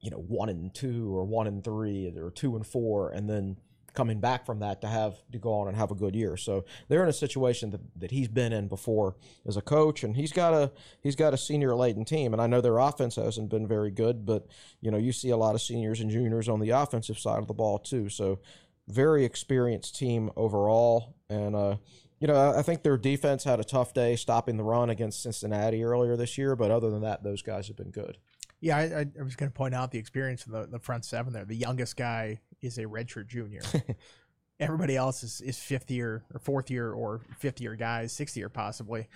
you 0.00 0.10
know, 0.10 0.18
one 0.18 0.50
and 0.50 0.74
two 0.74 1.16
or 1.16 1.24
one 1.24 1.46
and 1.46 1.64
three 1.64 2.12
or 2.14 2.30
two 2.30 2.54
and 2.54 2.66
four, 2.66 3.10
and 3.10 3.30
then 3.30 3.56
coming 3.96 4.20
back 4.20 4.44
from 4.44 4.60
that 4.60 4.82
to 4.82 4.86
have 4.86 5.16
to 5.32 5.38
go 5.38 5.52
on 5.54 5.68
and 5.68 5.76
have 5.76 5.90
a 5.90 5.94
good 5.94 6.14
year. 6.14 6.36
So 6.36 6.64
they're 6.88 7.02
in 7.02 7.08
a 7.08 7.14
situation 7.14 7.70
that, 7.70 7.80
that 7.96 8.10
he's 8.10 8.28
been 8.28 8.52
in 8.52 8.68
before 8.68 9.16
as 9.46 9.56
a 9.56 9.62
coach, 9.62 10.04
and 10.04 10.14
he's 10.14 10.32
got 10.32 10.54
a 10.54 10.70
he's 11.02 11.16
got 11.16 11.34
a 11.34 11.38
senior 11.38 11.74
laden 11.74 12.04
team. 12.04 12.32
And 12.32 12.40
I 12.40 12.46
know 12.46 12.60
their 12.60 12.78
offense 12.78 13.16
hasn't 13.16 13.48
been 13.48 13.66
very 13.66 13.90
good, 13.90 14.24
but 14.26 14.46
you 14.80 14.90
know 14.90 14.98
you 14.98 15.12
see 15.12 15.30
a 15.30 15.36
lot 15.36 15.54
of 15.54 15.62
seniors 15.62 16.00
and 16.00 16.10
juniors 16.10 16.48
on 16.48 16.60
the 16.60 16.70
offensive 16.70 17.18
side 17.18 17.38
of 17.38 17.48
the 17.48 17.54
ball 17.54 17.78
too. 17.78 18.08
So 18.08 18.38
very 18.86 19.24
experienced 19.24 19.96
team 19.96 20.30
overall, 20.36 21.16
and 21.28 21.56
uh, 21.56 21.76
you 22.20 22.28
know 22.28 22.54
I 22.56 22.62
think 22.62 22.82
their 22.82 22.98
defense 22.98 23.42
had 23.44 23.58
a 23.58 23.64
tough 23.64 23.94
day 23.94 24.14
stopping 24.14 24.58
the 24.58 24.64
run 24.64 24.90
against 24.90 25.22
Cincinnati 25.22 25.82
earlier 25.82 26.16
this 26.16 26.36
year, 26.36 26.54
but 26.54 26.70
other 26.70 26.90
than 26.90 27.00
that, 27.00 27.24
those 27.24 27.42
guys 27.42 27.66
have 27.68 27.76
been 27.76 27.90
good. 27.90 28.18
Yeah, 28.60 28.78
I, 28.78 29.06
I 29.18 29.22
was 29.22 29.36
going 29.36 29.50
to 29.50 29.54
point 29.54 29.74
out 29.74 29.90
the 29.90 29.98
experience 29.98 30.46
in 30.46 30.52
the, 30.52 30.66
the 30.66 30.78
front 30.78 31.04
seven 31.04 31.32
there. 31.32 31.44
The 31.44 31.56
youngest 31.56 31.96
guy 31.96 32.40
is 32.62 32.78
a 32.78 32.84
redshirt 32.84 33.26
junior. 33.28 33.62
Everybody 34.60 34.96
else 34.96 35.22
is, 35.22 35.40
is 35.42 35.58
fifth 35.58 35.90
year 35.90 36.24
or 36.32 36.40
fourth 36.40 36.70
year 36.70 36.90
or 36.92 37.20
fifth 37.38 37.60
year 37.60 37.74
guys, 37.76 38.12
sixth 38.12 38.36
year 38.36 38.48
possibly. 38.48 39.06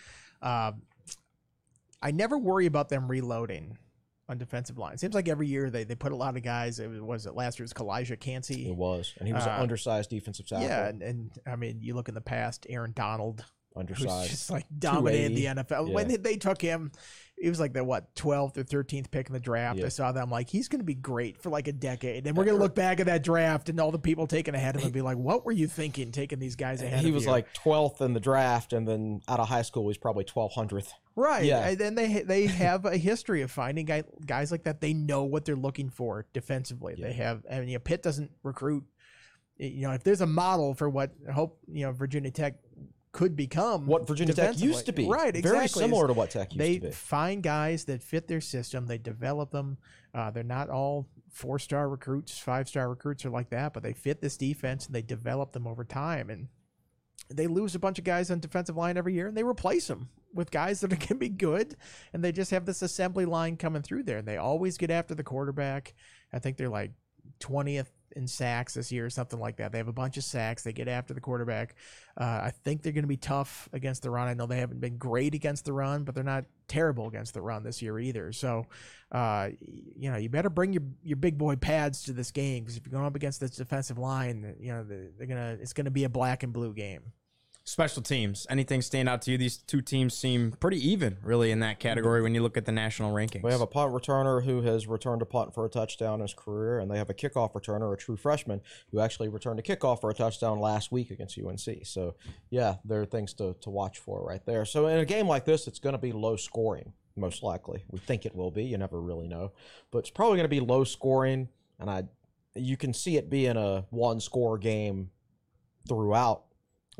Uh, 0.42 0.72
I 2.02 2.10
never 2.10 2.38
worry 2.38 2.66
about 2.66 2.88
them 2.88 3.08
reloading 3.08 3.78
on 4.28 4.38
defensive 4.38 4.78
line. 4.78 4.96
Seems 4.98 5.14
like 5.14 5.28
every 5.28 5.46
year 5.46 5.70
they, 5.70 5.84
they 5.84 5.94
put 5.94 6.12
a 6.12 6.16
lot 6.16 6.36
of 6.36 6.42
guys. 6.42 6.78
It 6.78 6.88
was, 6.88 7.00
was 7.00 7.26
it 7.26 7.34
last 7.34 7.58
year's 7.58 7.72
Calijah 7.72 8.20
Kancey? 8.20 8.68
It 8.68 8.76
was, 8.76 9.14
and 9.18 9.26
he 9.26 9.34
was 9.34 9.46
Uh, 9.46 9.50
an 9.50 9.62
undersized 9.62 10.10
defensive 10.10 10.46
tackle. 10.46 10.66
Yeah, 10.66 10.86
and, 10.88 11.02
and 11.02 11.30
I 11.46 11.56
mean, 11.56 11.78
you 11.80 11.94
look 11.94 12.08
in 12.08 12.14
the 12.14 12.20
past, 12.20 12.66
Aaron 12.70 12.92
Donald, 12.94 13.44
who's 13.74 13.80
undersized. 13.80 14.30
just 14.30 14.50
like 14.50 14.66
dominated 14.78 15.34
the 15.36 15.42
280. 15.46 15.74
NFL. 15.74 15.92
When 15.92 16.10
Yeah. 16.10 16.16
they 16.20 16.36
took 16.36 16.60
him, 16.60 16.92
he 17.40 17.48
was 17.48 17.58
like 17.58 17.72
the 17.72 17.82
what 17.82 18.14
twelfth 18.14 18.58
or 18.58 18.62
thirteenth 18.62 19.10
pick 19.10 19.28
in 19.28 19.32
the 19.32 19.40
draft. 19.40 19.78
I 19.82 19.88
saw 19.88 20.12
that. 20.12 20.22
I'm 20.22 20.30
like, 20.30 20.50
he's 20.50 20.68
going 20.68 20.80
to 20.80 20.84
be 20.84 20.94
great 20.94 21.40
for 21.42 21.48
like 21.48 21.68
a 21.68 21.72
decade, 21.72 22.26
and 22.26 22.36
we're 22.36 22.44
going 22.44 22.56
to 22.56 22.62
look 22.62 22.74
back 22.74 23.00
at 23.00 23.06
that 23.06 23.22
draft 23.24 23.70
and 23.70 23.80
all 23.80 23.90
the 23.90 23.98
people 23.98 24.26
taking 24.26 24.54
ahead 24.54 24.76
of 24.76 24.82
him 24.82 24.86
and 24.86 24.94
be 24.94 25.00
like, 25.00 25.16
"What 25.16 25.46
were 25.46 25.52
you 25.52 25.66
thinking, 25.66 26.12
taking 26.12 26.38
these 26.38 26.54
guys 26.54 26.82
ahead?" 26.82 27.02
he 27.02 27.10
was 27.10 27.24
you?" 27.24 27.30
like 27.30 27.52
12th 27.54 28.02
in 28.02 28.12
the 28.12 28.20
draft, 28.20 28.74
and 28.74 28.86
then 28.86 29.22
out 29.26 29.40
of 29.40 29.48
high 29.48 29.62
school, 29.62 29.88
he's 29.88 29.96
probably 29.96 30.24
1200th. 30.24 30.92
right. 31.16 31.44
yeah. 31.44 31.66
And 31.66 31.78
then 31.78 31.94
they 31.94 32.22
they 32.22 32.46
have 32.46 32.84
a 32.84 32.98
history 32.98 33.40
of 33.40 33.50
finding 33.50 33.86
guy, 33.86 34.04
guys 34.26 34.52
like 34.52 34.64
that. 34.64 34.82
They 34.82 34.92
know 34.92 35.24
what 35.24 35.46
they're 35.46 35.56
looking 35.56 35.88
for 35.88 36.26
defensively. 36.34 36.94
They 36.98 37.14
have. 37.14 37.46
I 37.50 37.60
mean, 37.60 37.68
you 37.68 37.74
know, 37.74 37.80
Pitt 37.80 38.02
doesn't 38.02 38.32
recruit. 38.42 38.84
You 39.56 39.82
know, 39.82 39.92
if 39.92 40.04
there's 40.04 40.22
a 40.22 40.26
model 40.26 40.74
for 40.74 40.88
what 40.88 41.12
I 41.28 41.32
hope 41.32 41.58
you 41.68 41.86
know 41.86 41.92
Virginia 41.92 42.30
Tech 42.30 42.54
could 43.12 43.34
become, 43.34 43.86
What 43.86 44.06
Virginia 44.06 44.32
Tech 44.34 44.58
used 44.60 44.86
to 44.86 44.92
be. 44.92 45.08
right? 45.08 45.34
Exactly. 45.34 45.50
Very 45.50 45.68
similar 45.68 46.06
to 46.06 46.12
what 46.12 46.30
Tech 46.30 46.52
used 46.52 46.60
they 46.60 46.74
to 46.74 46.80
be. 46.80 46.86
They 46.88 46.92
find 46.92 47.42
guys 47.42 47.84
that 47.86 48.02
fit 48.02 48.28
their 48.28 48.40
system. 48.40 48.86
They 48.86 48.98
develop 48.98 49.50
them. 49.50 49.78
Uh, 50.14 50.30
they're 50.30 50.42
not 50.44 50.70
all 50.70 51.08
four 51.30 51.58
star 51.58 51.88
recruits, 51.88 52.38
five 52.38 52.68
star 52.68 52.88
recruits, 52.88 53.24
or 53.24 53.30
like 53.30 53.50
that, 53.50 53.72
but 53.72 53.82
they 53.82 53.92
fit 53.92 54.20
this 54.20 54.36
defense 54.36 54.86
and 54.86 54.94
they 54.94 55.02
develop 55.02 55.52
them 55.52 55.66
over 55.66 55.84
time. 55.84 56.30
And 56.30 56.48
they 57.28 57.46
lose 57.46 57.74
a 57.74 57.78
bunch 57.80 57.98
of 57.98 58.04
guys 58.04 58.30
on 58.30 58.40
defensive 58.40 58.76
line 58.76 58.96
every 58.96 59.14
year, 59.14 59.26
and 59.26 59.36
they 59.36 59.44
replace 59.44 59.86
them 59.88 60.08
with 60.32 60.50
guys 60.50 60.80
that 60.80 60.92
are 60.92 60.96
going 60.96 61.08
to 61.08 61.14
be 61.16 61.28
good. 61.28 61.76
And 62.12 62.22
they 62.22 62.32
just 62.32 62.50
have 62.52 62.64
this 62.64 62.82
assembly 62.82 63.24
line 63.24 63.56
coming 63.56 63.82
through 63.82 64.04
there. 64.04 64.18
And 64.18 64.26
they 64.28 64.36
always 64.36 64.78
get 64.78 64.90
after 64.90 65.14
the 65.14 65.24
quarterback. 65.24 65.94
I 66.32 66.38
think 66.38 66.56
they're 66.56 66.68
like 66.68 66.92
twentieth 67.40 67.90
in 68.16 68.26
sacks 68.26 68.74
this 68.74 68.90
year 68.90 69.06
or 69.06 69.10
something 69.10 69.38
like 69.38 69.56
that. 69.56 69.72
They 69.72 69.78
have 69.78 69.88
a 69.88 69.92
bunch 69.92 70.16
of 70.16 70.24
sacks. 70.24 70.62
They 70.62 70.72
get 70.72 70.88
after 70.88 71.14
the 71.14 71.20
quarterback. 71.20 71.74
Uh, 72.16 72.40
I 72.44 72.52
think 72.64 72.82
they're 72.82 72.92
going 72.92 73.04
to 73.04 73.08
be 73.08 73.16
tough 73.16 73.68
against 73.72 74.02
the 74.02 74.10
run. 74.10 74.28
I 74.28 74.34
know 74.34 74.46
they 74.46 74.58
haven't 74.58 74.80
been 74.80 74.98
great 74.98 75.34
against 75.34 75.64
the 75.64 75.72
run, 75.72 76.04
but 76.04 76.14
they're 76.14 76.24
not 76.24 76.44
terrible 76.68 77.08
against 77.08 77.34
the 77.34 77.40
run 77.40 77.62
this 77.62 77.82
year 77.82 77.98
either. 77.98 78.32
So, 78.32 78.66
uh, 79.12 79.50
you 79.60 80.10
know, 80.10 80.16
you 80.16 80.28
better 80.28 80.50
bring 80.50 80.72
your 80.72 80.82
your 81.02 81.16
big 81.16 81.38
boy 81.38 81.56
pads 81.56 82.04
to 82.04 82.12
this 82.12 82.30
game 82.30 82.64
because 82.64 82.76
if 82.76 82.86
you're 82.86 82.92
going 82.92 83.06
up 83.06 83.16
against 83.16 83.40
this 83.40 83.52
defensive 83.52 83.98
line, 83.98 84.54
you 84.58 84.72
know 84.72 84.84
they're, 84.84 85.08
they're 85.18 85.26
gonna 85.26 85.56
it's 85.60 85.72
gonna 85.72 85.90
be 85.90 86.04
a 86.04 86.08
black 86.08 86.42
and 86.42 86.52
blue 86.52 86.72
game. 86.72 87.02
Special 87.64 88.02
teams. 88.02 88.46
Anything 88.48 88.80
stand 88.80 89.08
out 89.08 89.22
to 89.22 89.30
you? 89.30 89.38
These 89.38 89.58
two 89.58 89.82
teams 89.82 90.14
seem 90.14 90.52
pretty 90.52 90.78
even, 90.88 91.18
really, 91.22 91.50
in 91.50 91.60
that 91.60 91.78
category 91.78 92.22
when 92.22 92.34
you 92.34 92.42
look 92.42 92.56
at 92.56 92.64
the 92.64 92.72
national 92.72 93.14
rankings. 93.14 93.42
We 93.42 93.52
have 93.52 93.60
a 93.60 93.66
punt 93.66 93.92
returner 93.92 94.42
who 94.42 94.62
has 94.62 94.86
returned 94.86 95.20
a 95.20 95.26
punt 95.26 95.54
for 95.54 95.66
a 95.66 95.68
touchdown 95.68 96.14
in 96.14 96.20
his 96.22 96.34
career, 96.34 96.78
and 96.78 96.90
they 96.90 96.96
have 96.96 97.10
a 97.10 97.14
kickoff 97.14 97.52
returner, 97.52 97.92
a 97.92 97.96
true 97.96 98.16
freshman, 98.16 98.62
who 98.90 99.00
actually 99.00 99.28
returned 99.28 99.60
a 99.60 99.62
kickoff 99.62 100.00
for 100.00 100.10
a 100.10 100.14
touchdown 100.14 100.58
last 100.58 100.90
week 100.90 101.10
against 101.10 101.38
UNC. 101.38 101.86
So, 101.86 102.16
yeah, 102.48 102.76
there 102.84 103.02
are 103.02 103.06
things 103.06 103.34
to, 103.34 103.54
to 103.60 103.70
watch 103.70 103.98
for 103.98 104.24
right 104.24 104.44
there. 104.46 104.64
So, 104.64 104.86
in 104.86 104.98
a 104.98 105.04
game 105.04 105.28
like 105.28 105.44
this, 105.44 105.68
it's 105.68 105.78
going 105.78 105.94
to 105.94 105.98
be 105.98 106.12
low 106.12 106.36
scoring, 106.36 106.94
most 107.14 107.42
likely. 107.42 107.84
We 107.90 107.98
think 107.98 108.24
it 108.24 108.34
will 108.34 108.50
be. 108.50 108.64
You 108.64 108.78
never 108.78 109.00
really 109.00 109.28
know. 109.28 109.52
But 109.90 109.98
it's 109.98 110.10
probably 110.10 110.38
going 110.38 110.44
to 110.44 110.48
be 110.48 110.60
low 110.60 110.84
scoring, 110.84 111.48
and 111.78 111.90
I, 111.90 112.04
you 112.54 112.78
can 112.78 112.94
see 112.94 113.18
it 113.18 113.28
being 113.28 113.58
a 113.58 113.84
one 113.90 114.18
score 114.18 114.56
game 114.56 115.10
throughout. 115.86 116.44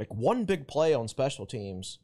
Like 0.01 0.13
one 0.15 0.45
big 0.47 0.67
play 0.67 0.95
on 0.95 1.07
special 1.09 1.45
teams 1.47 1.99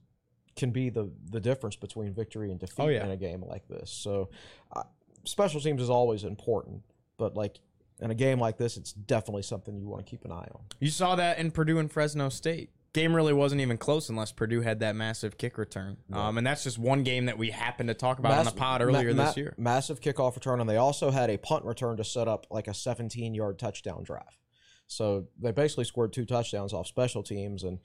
can 0.54 0.70
be 0.70 0.90
the 0.90 1.10
the 1.30 1.40
difference 1.40 1.74
between 1.76 2.12
victory 2.14 2.50
and 2.50 2.60
defeat 2.60 2.74
Oh, 2.82 2.88
yeah. 2.88 3.04
in 3.04 3.10
a 3.10 3.16
game 3.16 3.42
like 3.48 3.66
this. 3.68 3.90
So, 3.90 4.28
uh, 4.74 4.82
special 5.24 5.60
teams 5.60 5.80
is 5.82 5.90
always 5.90 6.22
important, 6.24 6.82
but 7.16 7.34
like 7.34 7.58
in 8.00 8.10
a 8.10 8.14
game 8.14 8.38
like 8.38 8.58
this, 8.58 8.76
it's 8.76 8.92
definitely 8.92 9.42
something 9.42 9.76
you 9.78 9.88
want 9.88 10.04
to 10.04 10.10
keep 10.10 10.24
an 10.26 10.30
eye 10.32 10.46
on. 10.54 10.60
You 10.78 10.90
saw 10.90 11.16
that 11.16 11.38
in 11.38 11.50
Purdue 11.50 11.78
and 11.78 11.90
Fresno 11.90 12.28
State. 12.28 12.68
Game 12.92 13.14
really 13.14 13.32
wasn't 13.34 13.60
even 13.60 13.76
close 13.76 14.08
unless 14.08 14.32
Purdue 14.32 14.62
had 14.62 14.80
that 14.80 14.96
massive 14.96 15.36
kick 15.36 15.58
return. 15.58 15.98
Um, 16.12 16.38
and 16.38 16.46
that's 16.46 16.64
just 16.64 16.78
one 16.78 17.02
game 17.02 17.26
that 17.26 17.36
we 17.36 17.50
happened 17.50 17.88
to 17.88 17.94
talk 17.94 18.18
about 18.18 18.32
on 18.32 18.44
Mass- 18.44 18.52
the 18.54 18.58
pod 18.58 18.80
ma- 18.80 18.86
earlier 18.86 19.12
ma- 19.14 19.26
this 19.26 19.36
year. 19.36 19.54
Massive 19.58 20.00
kickoff 20.00 20.34
return, 20.34 20.60
and 20.60 20.68
they 20.68 20.76
also 20.78 21.10
had 21.10 21.28
a 21.30 21.36
punt 21.36 21.64
return 21.66 21.96
to 21.98 22.04
set 22.04 22.28
up 22.28 22.46
like 22.50 22.68
a 22.68 22.72
17 22.74 23.34
yard 23.34 23.58
touchdown 23.58 24.02
drive. 24.04 24.38
So 24.86 25.26
they 25.40 25.52
basically 25.52 25.84
scored 25.84 26.12
two 26.12 26.24
touchdowns 26.24 26.72
off 26.72 26.86
special 26.86 27.22
teams. 27.22 27.64
And 27.64 27.78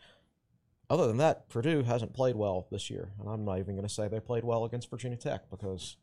other 0.89 1.07
than 1.07 1.17
that, 1.17 1.49
Purdue 1.49 1.83
hasn't 1.83 2.13
played 2.13 2.35
well 2.35 2.67
this 2.71 2.89
year. 2.89 3.11
And 3.19 3.29
I'm 3.29 3.45
not 3.45 3.59
even 3.59 3.75
going 3.75 3.87
to 3.87 3.93
say 3.93 4.07
they 4.07 4.19
played 4.19 4.43
well 4.43 4.65
against 4.65 4.89
Virginia 4.89 5.17
Tech 5.17 5.49
because 5.49 5.97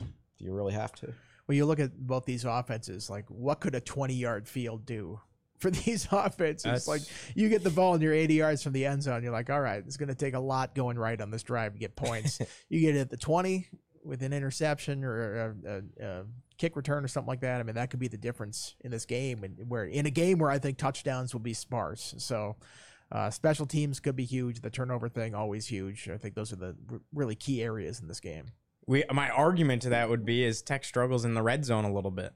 do 0.00 0.44
you 0.44 0.52
really 0.52 0.72
have 0.72 0.92
to? 0.96 1.12
When 1.46 1.56
you 1.56 1.66
look 1.66 1.80
at 1.80 1.98
both 1.98 2.24
these 2.24 2.44
offenses, 2.44 3.10
like 3.10 3.24
what 3.28 3.60
could 3.60 3.74
a 3.74 3.80
20 3.80 4.14
yard 4.14 4.46
field 4.48 4.86
do 4.86 5.20
for 5.58 5.70
these 5.70 6.06
offenses? 6.10 6.62
That's- 6.62 6.88
like 6.88 7.02
you 7.34 7.48
get 7.48 7.64
the 7.64 7.70
ball 7.70 7.94
and 7.94 8.02
you're 8.02 8.14
80 8.14 8.34
yards 8.34 8.62
from 8.62 8.72
the 8.72 8.86
end 8.86 9.02
zone, 9.02 9.22
you're 9.22 9.32
like, 9.32 9.50
all 9.50 9.60
right, 9.60 9.82
it's 9.86 9.96
going 9.96 10.08
to 10.08 10.14
take 10.14 10.34
a 10.34 10.40
lot 10.40 10.74
going 10.74 10.98
right 10.98 11.20
on 11.20 11.30
this 11.30 11.42
drive 11.42 11.72
to 11.74 11.78
get 11.78 11.96
points. 11.96 12.40
you 12.68 12.80
get 12.80 12.96
it 12.96 13.00
at 13.00 13.10
the 13.10 13.16
20 13.16 13.66
with 14.04 14.22
an 14.22 14.32
interception 14.32 15.04
or 15.04 15.36
a, 15.36 15.54
a, 15.66 16.06
a 16.06 16.24
kick 16.58 16.76
return 16.76 17.04
or 17.04 17.08
something 17.08 17.28
like 17.28 17.40
that. 17.40 17.60
I 17.60 17.62
mean, 17.62 17.76
that 17.76 17.90
could 17.90 18.00
be 18.00 18.08
the 18.08 18.18
difference 18.18 18.74
in 18.80 18.90
this 18.90 19.06
game, 19.06 19.44
and 19.44 19.68
where 19.68 19.84
in 19.84 20.06
a 20.06 20.10
game 20.10 20.38
where 20.38 20.50
I 20.50 20.58
think 20.58 20.78
touchdowns 20.78 21.32
will 21.32 21.40
be 21.40 21.54
sparse. 21.54 22.14
So. 22.18 22.56
Uh, 23.10 23.30
special 23.30 23.64
teams 23.64 24.00
could 24.00 24.16
be 24.16 24.26
huge. 24.26 24.60
The 24.60 24.68
turnover 24.68 25.08
thing 25.08 25.34
always 25.34 25.66
huge. 25.66 26.10
I 26.10 26.18
think 26.18 26.34
those 26.34 26.52
are 26.52 26.56
the 26.56 26.76
r- 26.92 27.00
really 27.14 27.34
key 27.34 27.62
areas 27.62 28.00
in 28.00 28.06
this 28.06 28.20
game. 28.20 28.48
We 28.86 29.02
my 29.10 29.30
argument 29.30 29.80
to 29.80 29.88
that 29.88 30.10
would 30.10 30.26
be 30.26 30.44
is 30.44 30.60
Tech 30.60 30.84
struggles 30.84 31.24
in 31.24 31.32
the 31.32 31.40
red 31.40 31.64
zone 31.64 31.86
a 31.86 31.90
little 31.90 32.10
bit, 32.10 32.34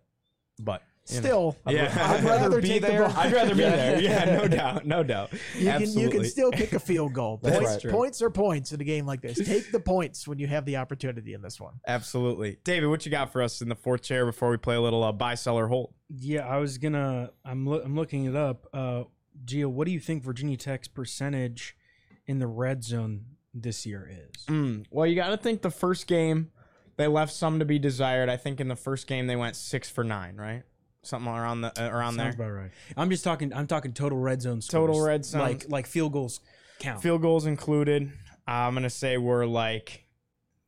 but 0.58 0.82
Still, 1.04 1.56
Yeah. 1.68 1.92
I'd 1.98 2.22
rather 2.24 2.60
be 2.60 2.68
take 2.68 2.82
the 2.82 2.88
there. 2.88 3.04
I'd 3.04 3.32
rather 3.32 3.54
be 3.54 3.62
there. 3.62 4.00
Yeah, 4.00 4.24
no 4.24 4.46
doubt, 4.46 4.86
no 4.86 5.02
doubt. 5.02 5.32
You 5.56 5.70
can, 5.70 5.98
you 5.98 6.10
can 6.10 6.24
still 6.24 6.52
kick 6.52 6.72
a 6.72 6.78
field 6.78 7.12
goal. 7.12 7.38
Points, 7.38 7.84
right. 7.84 7.92
points 7.92 8.22
are 8.22 8.30
points 8.30 8.72
in 8.72 8.80
a 8.80 8.84
game 8.84 9.04
like 9.04 9.20
this. 9.20 9.36
Take 9.44 9.72
the 9.72 9.80
points 9.80 10.28
when 10.28 10.38
you 10.38 10.46
have 10.46 10.64
the 10.64 10.76
opportunity 10.76 11.34
in 11.34 11.42
this 11.42 11.60
one. 11.60 11.74
Absolutely. 11.88 12.58
David, 12.62 12.86
what 12.86 13.04
you 13.04 13.10
got 13.10 13.32
for 13.32 13.42
us 13.42 13.60
in 13.60 13.68
the 13.68 13.74
fourth 13.74 14.02
chair 14.02 14.24
before 14.24 14.50
we 14.50 14.56
play 14.58 14.76
a 14.76 14.80
little 14.80 15.02
uh, 15.02 15.10
buy, 15.12 15.34
sell, 15.34 15.58
or 15.58 15.66
hold? 15.66 15.92
Yeah, 16.08 16.46
I 16.46 16.58
was 16.58 16.78
gonna. 16.78 17.30
I'm 17.44 17.68
loo- 17.68 17.82
I'm 17.82 17.96
looking 17.96 18.26
it 18.26 18.36
up. 18.36 18.66
Uh, 18.72 19.04
Gio, 19.44 19.66
what 19.66 19.86
do 19.86 19.92
you 19.92 20.00
think 20.00 20.22
Virginia 20.22 20.56
Tech's 20.56 20.86
percentage 20.88 21.76
in 22.26 22.38
the 22.38 22.46
red 22.46 22.84
zone 22.84 23.24
this 23.54 23.84
year 23.86 24.08
is? 24.08 24.44
Mm, 24.46 24.84
well, 24.90 25.06
you 25.06 25.16
got 25.16 25.30
to 25.30 25.36
think 25.36 25.62
the 25.62 25.70
first 25.70 26.06
game 26.06 26.52
they 26.96 27.06
left 27.08 27.32
some 27.32 27.58
to 27.58 27.64
be 27.64 27.78
desired. 27.78 28.28
I 28.28 28.36
think 28.36 28.60
in 28.60 28.68
the 28.68 28.76
first 28.76 29.06
game 29.06 29.26
they 29.26 29.36
went 29.36 29.56
six 29.56 29.90
for 29.90 30.04
nine, 30.04 30.36
right? 30.36 30.62
Something 31.04 31.32
around 31.32 31.62
the 31.62 31.68
uh, 31.82 31.88
around 31.90 32.14
Sounds 32.14 32.36
there. 32.36 32.46
about 32.48 32.56
right. 32.60 32.70
I'm 32.96 33.10
just 33.10 33.24
talking. 33.24 33.52
I'm 33.52 33.66
talking 33.66 33.92
total 33.92 34.18
red 34.18 34.40
zone. 34.40 34.60
Total 34.60 35.00
red 35.04 35.24
zone. 35.24 35.40
like 35.40 35.66
like 35.68 35.86
field 35.86 36.12
goals 36.12 36.40
count. 36.78 37.02
Field 37.02 37.22
goals 37.22 37.44
included. 37.46 38.12
I'm 38.46 38.74
gonna 38.74 38.88
say 38.90 39.18
we're 39.18 39.44
like 39.46 40.04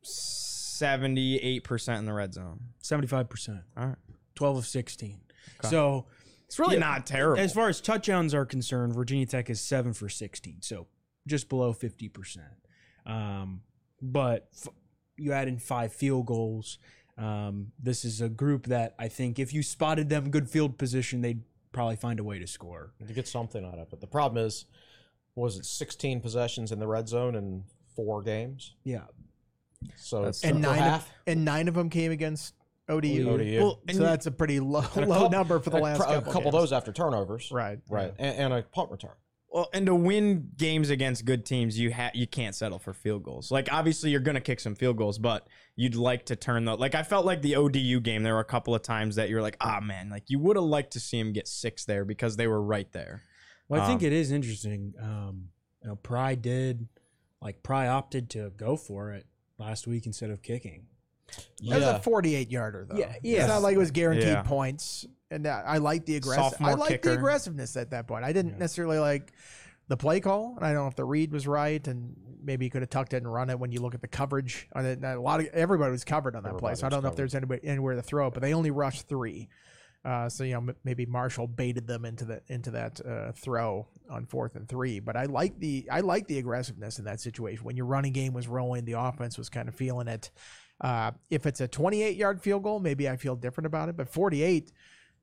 seventy-eight 0.02 1.64
percent 1.64 1.98
in 2.00 2.04
the 2.06 2.12
red 2.12 2.34
zone. 2.34 2.60
Seventy-five 2.82 3.28
percent. 3.28 3.60
All 3.76 3.86
right, 3.86 3.96
Twelve 4.34 4.56
of 4.56 4.66
sixteen. 4.66 5.20
So 5.62 6.06
it's 6.46 6.58
really 6.58 6.78
not 6.78 7.06
terrible. 7.06 7.40
as 7.40 7.54
far 7.54 7.68
as 7.68 7.80
touchdowns 7.80 8.34
are 8.34 8.44
concerned, 8.44 8.94
Virginia 8.94 9.24
Tech 9.26 9.48
is 9.48 9.60
seven 9.60 9.92
for 9.92 10.08
sixteen. 10.08 10.58
So 10.62 10.88
just 11.26 11.48
below 11.48 11.72
fifty 11.72 12.08
percent. 12.08 12.46
Um, 13.06 13.62
but 14.02 14.48
f- 14.54 14.68
you 15.16 15.32
add 15.32 15.48
in 15.48 15.58
five 15.58 15.92
field 15.92 16.26
goals. 16.26 16.78
Um, 17.16 17.72
this 17.80 18.04
is 18.04 18.20
a 18.20 18.28
group 18.28 18.66
that 18.66 18.94
I 18.98 19.08
think 19.08 19.38
if 19.38 19.52
you 19.54 19.62
spotted 19.62 20.08
them 20.08 20.30
good 20.30 20.48
field 20.50 20.78
position, 20.78 21.20
they'd 21.20 21.42
probably 21.72 21.96
find 21.96 22.18
a 22.20 22.24
way 22.24 22.38
to 22.38 22.46
score. 22.46 22.92
to 23.06 23.12
get 23.12 23.28
something 23.28 23.64
out 23.64 23.78
of 23.78 23.92
it. 23.92 24.00
The 24.00 24.06
problem 24.06 24.44
is, 24.44 24.64
was 25.36 25.56
it 25.58 25.64
16 25.64 26.20
possessions 26.20 26.72
in 26.72 26.78
the 26.78 26.86
red 26.86 27.08
zone 27.08 27.34
in 27.34 27.64
four 27.94 28.22
games? 28.22 28.74
Yeah. 28.84 29.02
So 29.96 30.22
That's 30.22 30.38
it's 30.38 30.44
And 30.44 30.62
nine, 30.62 30.78
half. 30.78 31.06
of, 31.06 31.12
and 31.26 31.44
nine 31.44 31.68
of 31.68 31.74
them 31.74 31.90
came 31.90 32.10
against 32.12 32.54
ODU. 32.88 33.28
ODU. 33.28 33.58
Well, 33.60 33.80
so 33.92 33.98
that's 33.98 34.26
a 34.26 34.30
pretty 34.30 34.60
low, 34.60 34.80
a 34.80 35.00
low 35.00 35.14
couple- 35.14 35.30
number 35.30 35.58
for 35.60 35.70
the 35.70 35.78
last 35.78 35.98
pro- 35.98 36.06
couple. 36.14 36.30
a 36.30 36.32
couple 36.32 36.48
of 36.48 36.52
those 36.54 36.72
after 36.72 36.92
turnovers. 36.92 37.50
Right. 37.52 37.78
Right. 37.88 38.12
And, 38.18 38.36
and 38.38 38.52
a 38.54 38.62
punt 38.62 38.90
return. 38.90 39.12
Well, 39.54 39.68
and 39.72 39.86
to 39.86 39.94
win 39.94 40.50
games 40.56 40.90
against 40.90 41.24
good 41.24 41.46
teams, 41.46 41.78
you 41.78 41.94
ha- 41.94 42.10
you 42.12 42.26
can't 42.26 42.56
settle 42.56 42.80
for 42.80 42.92
field 42.92 43.22
goals. 43.22 43.52
Like 43.52 43.72
obviously 43.72 44.10
you're 44.10 44.18
gonna 44.18 44.40
kick 44.40 44.58
some 44.58 44.74
field 44.74 44.96
goals, 44.96 45.16
but 45.16 45.46
you'd 45.76 45.94
like 45.94 46.26
to 46.26 46.34
turn 46.34 46.64
the 46.64 46.74
like 46.76 46.96
I 46.96 47.04
felt 47.04 47.24
like 47.24 47.40
the 47.40 47.54
ODU 47.54 48.00
game. 48.00 48.24
There 48.24 48.34
were 48.34 48.40
a 48.40 48.44
couple 48.44 48.74
of 48.74 48.82
times 48.82 49.14
that 49.14 49.28
you're 49.28 49.42
like, 49.42 49.56
ah 49.60 49.78
man, 49.80 50.10
like 50.10 50.24
you 50.26 50.40
would 50.40 50.56
have 50.56 50.64
liked 50.64 50.94
to 50.94 51.00
see 51.00 51.20
him 51.20 51.32
get 51.32 51.46
six 51.46 51.84
there 51.84 52.04
because 52.04 52.34
they 52.34 52.48
were 52.48 52.60
right 52.60 52.90
there. 52.90 53.22
Well, 53.68 53.80
I 53.80 53.86
think 53.86 54.02
Um, 54.02 54.06
it 54.08 54.12
is 54.12 54.32
interesting. 54.32 54.92
Um, 55.00 55.50
you 55.80 55.88
know, 55.88 55.94
Pry 55.96 56.34
did, 56.34 56.88
like 57.40 57.62
Pry 57.62 57.86
opted 57.86 58.30
to 58.30 58.50
go 58.56 58.76
for 58.76 59.12
it 59.12 59.24
last 59.56 59.86
week 59.86 60.04
instead 60.04 60.30
of 60.30 60.42
kicking. 60.42 60.86
That 61.68 61.76
was 61.80 61.84
a 61.84 61.98
48 62.00 62.50
yarder 62.50 62.86
though. 62.88 62.96
Yeah, 62.96 63.14
It's 63.22 63.48
not 63.48 63.62
like 63.62 63.74
it 63.74 63.78
was 63.78 63.90
guaranteed 63.90 64.28
Yeah. 64.28 64.42
points. 64.42 65.06
And 65.30 65.46
that, 65.46 65.64
I 65.66 65.78
like 65.78 66.06
the 66.06 66.16
aggressive. 66.16 66.52
Sophomore 66.52 66.70
I 66.70 66.74
like 66.74 66.88
kicker. 66.90 67.10
the 67.10 67.14
aggressiveness 67.16 67.76
at 67.76 67.90
that 67.90 68.06
point. 68.06 68.24
I 68.24 68.32
didn't 68.32 68.52
Yeah. 68.52 68.58
necessarily 68.58 68.98
like 68.98 69.32
the 69.88 69.96
play 69.96 70.20
call, 70.20 70.54
and 70.56 70.64
I 70.64 70.72
don't 70.72 70.82
know 70.84 70.88
if 70.88 70.94
the 70.96 71.04
read 71.04 71.32
was 71.32 71.46
right, 71.46 71.86
and 71.88 72.14
maybe 72.42 72.64
you 72.64 72.70
could 72.70 72.82
have 72.82 72.90
tucked 72.90 73.14
it 73.14 73.18
and 73.18 73.30
run 73.32 73.50
it 73.50 73.58
when 73.58 73.72
you 73.72 73.80
look 73.80 73.94
at 73.94 74.00
the 74.00 74.08
coverage. 74.08 74.68
On 74.74 74.84
it. 74.86 75.02
A 75.02 75.20
lot 75.20 75.40
of 75.40 75.46
everybody 75.48 75.90
was 75.90 76.04
covered 76.04 76.36
on 76.36 76.42
that 76.44 76.56
play, 76.58 76.74
so 76.74 76.86
I 76.86 76.90
don't 76.90 77.02
know 77.02 77.08
if 77.10 77.16
there's 77.16 77.34
anybody 77.34 77.66
anywhere 77.66 77.94
to 77.96 78.02
throw 78.02 78.28
it. 78.28 78.34
But 78.34 78.42
they 78.42 78.54
only 78.54 78.70
rushed 78.70 79.08
three, 79.08 79.48
uh, 80.04 80.28
so 80.28 80.44
you 80.44 80.52
know 80.52 80.60
m- 80.60 80.76
maybe 80.84 81.04
Marshall 81.04 81.46
baited 81.48 81.86
them 81.86 82.04
into 82.04 82.24
the 82.24 82.42
into 82.48 82.70
that 82.70 83.00
uh, 83.04 83.32
throw 83.32 83.88
on 84.08 84.24
fourth 84.26 84.54
and 84.56 84.68
three. 84.68 85.00
But 85.00 85.16
I 85.16 85.24
like 85.24 85.58
the 85.58 85.86
I 85.90 86.00
like 86.00 86.28
the 86.28 86.38
aggressiveness 86.38 86.98
in 86.98 87.04
that 87.06 87.20
situation 87.20 87.64
when 87.64 87.76
your 87.76 87.86
running 87.86 88.12
game 88.12 88.32
was 88.34 88.46
rolling, 88.46 88.84
the 88.84 88.92
offense 88.92 89.36
was 89.36 89.48
kind 89.50 89.68
of 89.68 89.74
feeling 89.74 90.06
it. 90.08 90.30
Uh, 90.80 91.12
if 91.30 91.46
it's 91.46 91.60
a 91.60 91.68
28 91.68 92.16
yard 92.16 92.40
field 92.42 92.62
goal, 92.62 92.80
maybe 92.80 93.08
I 93.08 93.16
feel 93.16 93.36
different 93.36 93.66
about 93.66 93.88
it. 93.88 93.96
But 93.96 94.08
48, 94.08 94.72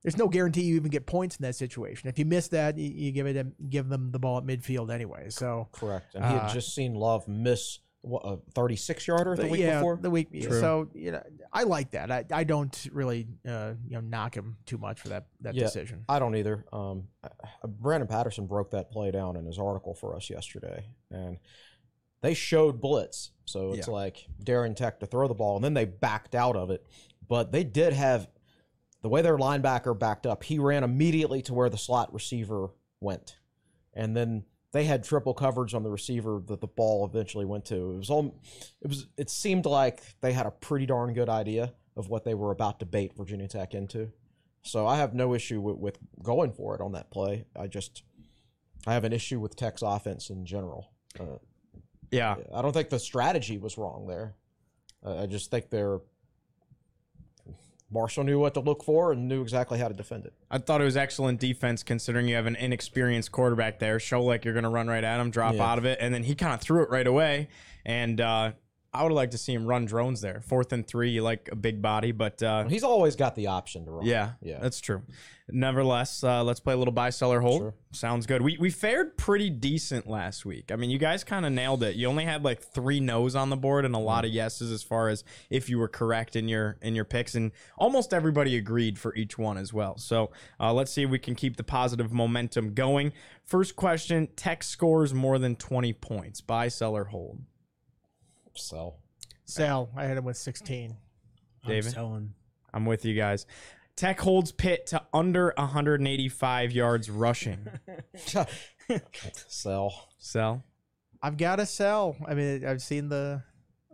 there's 0.02 0.16
no 0.16 0.28
guarantee 0.28 0.62
you 0.62 0.76
even 0.76 0.90
get 0.90 1.06
points 1.06 1.36
in 1.36 1.42
that 1.44 1.54
situation. 1.54 2.08
If 2.08 2.18
you 2.18 2.24
miss 2.24 2.48
that, 2.48 2.78
you, 2.78 2.90
you 2.90 3.12
give 3.12 3.26
it 3.26 3.70
give 3.70 3.88
them 3.88 4.10
the 4.10 4.18
ball 4.18 4.38
at 4.38 4.44
midfield 4.44 4.92
anyway. 4.92 5.26
So 5.30 5.68
Correct. 5.72 6.14
And 6.14 6.24
he 6.24 6.30
had 6.32 6.42
Uh, 6.46 6.52
just 6.52 6.74
seen 6.74 6.94
Love 6.94 7.28
miss 7.28 7.78
what, 8.00 8.22
a 8.24 8.38
36 8.54 9.06
yarder 9.06 9.36
the, 9.36 9.42
the- 9.42 9.48
week 9.48 9.60
yeah, 9.60 9.76
before. 9.76 9.96
the 9.96 10.10
week. 10.10 10.28
True. 10.42 10.58
So 10.58 10.88
you 10.94 11.12
know, 11.12 11.22
I 11.52 11.62
like 11.62 11.92
that. 11.92 12.10
I, 12.10 12.24
I 12.32 12.42
don't 12.42 12.88
really 12.90 13.28
uh, 13.46 13.74
you 13.86 13.94
know 13.94 14.00
knock 14.00 14.34
him 14.36 14.56
too 14.66 14.78
much 14.78 15.00
for 15.00 15.10
that 15.10 15.26
that 15.42 15.54
Yeah. 15.54 15.64
decision. 15.64 16.04
I 16.08 16.18
don't 16.18 16.34
either. 16.34 16.64
Um, 16.72 17.04
uh, 17.22 17.28
Brandon 17.68 18.08
Patterson 18.08 18.46
broke 18.46 18.72
that 18.72 18.90
play 18.90 19.12
down 19.12 19.36
in 19.36 19.44
his 19.46 19.58
article 19.58 19.94
for 19.94 20.16
us 20.16 20.30
yesterday, 20.30 20.84
and 21.12 21.36
they 22.22 22.34
showed 22.34 22.80
blitz. 22.80 23.30
So 23.44 23.72
it's 23.72 23.86
Yeah. 23.86 23.92
like 23.94 24.26
daring 24.42 24.74
Tech 24.74 25.00
to 25.00 25.06
throw 25.06 25.28
the 25.28 25.34
ball, 25.34 25.56
and 25.56 25.64
then 25.64 25.74
they 25.74 25.84
backed 25.84 26.34
out 26.34 26.56
of 26.56 26.70
it. 26.70 26.86
But 27.28 27.52
they 27.52 27.64
did 27.64 27.92
have 27.92 28.28
the 29.02 29.08
way 29.08 29.20
their 29.22 29.36
linebacker 29.36 29.98
backed 29.98 30.26
up. 30.26 30.44
He 30.44 30.58
ran 30.58 30.84
immediately 30.84 31.42
to 31.42 31.54
where 31.54 31.68
the 31.68 31.76
slot 31.78 32.12
receiver 32.14 32.70
went, 33.00 33.36
and 33.92 34.16
then 34.16 34.44
they 34.72 34.84
had 34.84 35.04
triple 35.04 35.34
coverage 35.34 35.74
on 35.74 35.82
the 35.82 35.90
receiver 35.90 36.40
that 36.46 36.60
the 36.60 36.66
ball 36.66 37.04
eventually 37.04 37.44
went 37.44 37.64
to. 37.66 37.92
It 37.92 37.98
was 37.98 38.10
all. 38.10 38.40
It 38.80 38.86
was. 38.88 39.06
It 39.18 39.28
seemed 39.28 39.66
like 39.66 40.02
they 40.20 40.32
had 40.32 40.46
a 40.46 40.50
pretty 40.50 40.86
darn 40.86 41.12
good 41.12 41.28
idea 41.28 41.74
of 41.96 42.08
what 42.08 42.24
they 42.24 42.34
were 42.34 42.50
about 42.52 42.78
to 42.80 42.86
bait 42.86 43.14
Virginia 43.14 43.48
Tech 43.48 43.74
into. 43.74 44.12
So 44.62 44.86
I 44.86 44.96
have 44.96 45.12
no 45.12 45.34
issue 45.34 45.60
with, 45.60 45.76
with 45.76 45.98
going 46.22 46.52
for 46.52 46.74
it 46.74 46.80
on 46.80 46.92
that 46.92 47.10
play. 47.10 47.44
I 47.56 47.66
just 47.66 48.02
I 48.86 48.94
have 48.94 49.04
an 49.04 49.12
issue 49.12 49.40
with 49.40 49.56
Tech's 49.56 49.82
offense 49.82 50.30
in 50.30 50.46
general. 50.46 50.92
Uh, 51.18 51.38
Yeah. 52.12 52.36
I 52.54 52.62
don't 52.62 52.72
think 52.72 52.90
the 52.90 52.98
strategy 53.00 53.58
was 53.58 53.76
wrong 53.76 54.06
there. 54.06 54.34
Uh, 55.04 55.22
I 55.22 55.26
just 55.26 55.50
think 55.50 55.70
they're 55.70 55.98
Marshall 57.90 58.24
knew 58.24 58.38
what 58.38 58.54
to 58.54 58.60
look 58.60 58.82
for 58.82 59.12
and 59.12 59.28
knew 59.28 59.42
exactly 59.42 59.78
how 59.78 59.86
to 59.88 59.92
defend 59.94 60.24
it. 60.24 60.32
I 60.50 60.56
thought 60.58 60.80
it 60.80 60.84
was 60.84 60.96
excellent 60.96 61.40
defense 61.40 61.82
considering 61.82 62.26
you 62.26 62.36
have 62.36 62.46
an 62.46 62.56
inexperienced 62.56 63.32
quarterback 63.32 63.80
there. 63.80 64.00
Show 64.00 64.22
like 64.22 64.44
you're 64.46 64.54
going 64.54 64.62
to 64.64 64.70
run 64.70 64.86
right 64.88 65.04
at 65.04 65.20
him, 65.20 65.30
drop 65.30 65.54
Yeah. 65.54 65.70
out 65.70 65.76
of 65.78 65.84
it, 65.84 65.98
and 66.00 66.14
then 66.14 66.22
he 66.22 66.34
kind 66.34 66.54
of 66.54 66.60
threw 66.62 66.82
it 66.82 66.88
right 66.90 67.06
away. 67.06 67.48
And 67.84 68.18
uh, 68.18 68.52
I 68.94 69.02
would 69.02 69.10
have 69.10 69.16
liked 69.16 69.32
to 69.32 69.38
see 69.38 69.54
him 69.54 69.66
run 69.66 69.86
Drones 69.86 70.20
there. 70.20 70.42
Fourth 70.42 70.72
and 70.72 70.86
three, 70.86 71.10
you 71.10 71.22
like 71.22 71.48
a 71.50 71.56
big 71.56 71.80
body, 71.80 72.12
but 72.12 72.42
uh, 72.42 72.64
He's 72.68 72.84
always 72.84 73.16
got 73.16 73.34
the 73.34 73.46
option 73.46 73.86
to 73.86 73.90
run. 73.90 74.04
yeah, 74.04 74.32
yeah. 74.42 74.58
that's 74.60 74.80
true. 74.80 75.02
Nevertheless, 75.50 76.22
uh, 76.22 76.42
let's 76.44 76.60
play 76.60 76.74
a 76.74 76.76
little 76.76 76.92
buy, 76.92 77.10
seller, 77.10 77.40
hold. 77.40 77.60
Sure. 77.60 77.74
Sounds 77.90 78.26
good. 78.26 78.42
We 78.42 78.56
we 78.58 78.70
fared 78.70 79.16
pretty 79.18 79.50
decent 79.50 80.06
last 80.08 80.46
week. 80.46 80.70
I 80.70 80.76
mean, 80.76 80.88
you 80.88 80.98
guys 80.98 81.24
kind 81.24 81.44
of 81.44 81.52
nailed 81.52 81.82
it. 81.82 81.96
You 81.96 82.06
only 82.08 82.24
had 82.24 82.44
like 82.44 82.62
three 82.62 83.00
no's 83.00 83.34
on 83.34 83.50
the 83.50 83.56
board 83.56 83.84
and 83.84 83.94
a 83.94 83.98
lot 83.98 84.24
of 84.24 84.30
yeses 84.30 84.70
as 84.70 84.82
far 84.82 85.08
as 85.08 85.24
if 85.50 85.68
you 85.68 85.78
were 85.78 85.88
correct 85.88 86.36
in 86.36 86.48
your 86.48 86.78
in 86.80 86.94
your 86.94 87.04
picks, 87.04 87.34
and 87.34 87.52
almost 87.76 88.14
everybody 88.14 88.56
agreed 88.56 88.98
for 88.98 89.14
each 89.14 89.36
one 89.36 89.58
as 89.58 89.72
well. 89.72 89.98
So 89.98 90.30
uh, 90.60 90.72
let's 90.72 90.92
see 90.92 91.02
if 91.02 91.10
we 91.10 91.18
can 91.18 91.34
keep 91.34 91.56
the 91.56 91.64
positive 91.64 92.12
momentum 92.12 92.72
going. 92.72 93.12
First 93.44 93.74
question: 93.74 94.28
Tech 94.36 94.62
scores 94.62 95.12
more 95.12 95.38
than 95.38 95.56
twenty 95.56 95.92
points. 95.92 96.40
Buy, 96.40 96.68
seller, 96.68 97.04
hold. 97.04 97.40
So 98.54 98.94
Sell. 99.44 99.90
I 99.96 100.04
had 100.04 100.16
him 100.16 100.24
with 100.24 100.36
16. 100.36 100.96
David? 101.66 101.86
I'm 101.86 101.92
selling. 101.92 102.34
I'm 102.72 102.86
with 102.86 103.04
you 103.04 103.14
guys. 103.14 103.46
Tech 103.96 104.18
holds 104.20 104.50
Pitt 104.52 104.86
to 104.86 105.02
under 105.12 105.52
185 105.58 106.72
yards 106.72 107.10
rushing. 107.10 107.66
sell. 109.48 110.08
Sell. 110.18 110.64
I've 111.22 111.36
got 111.36 111.56
to 111.56 111.66
sell. 111.66 112.16
I 112.26 112.34
mean, 112.34 112.64
I've 112.66 112.82
seen 112.82 113.08
the 113.08 113.42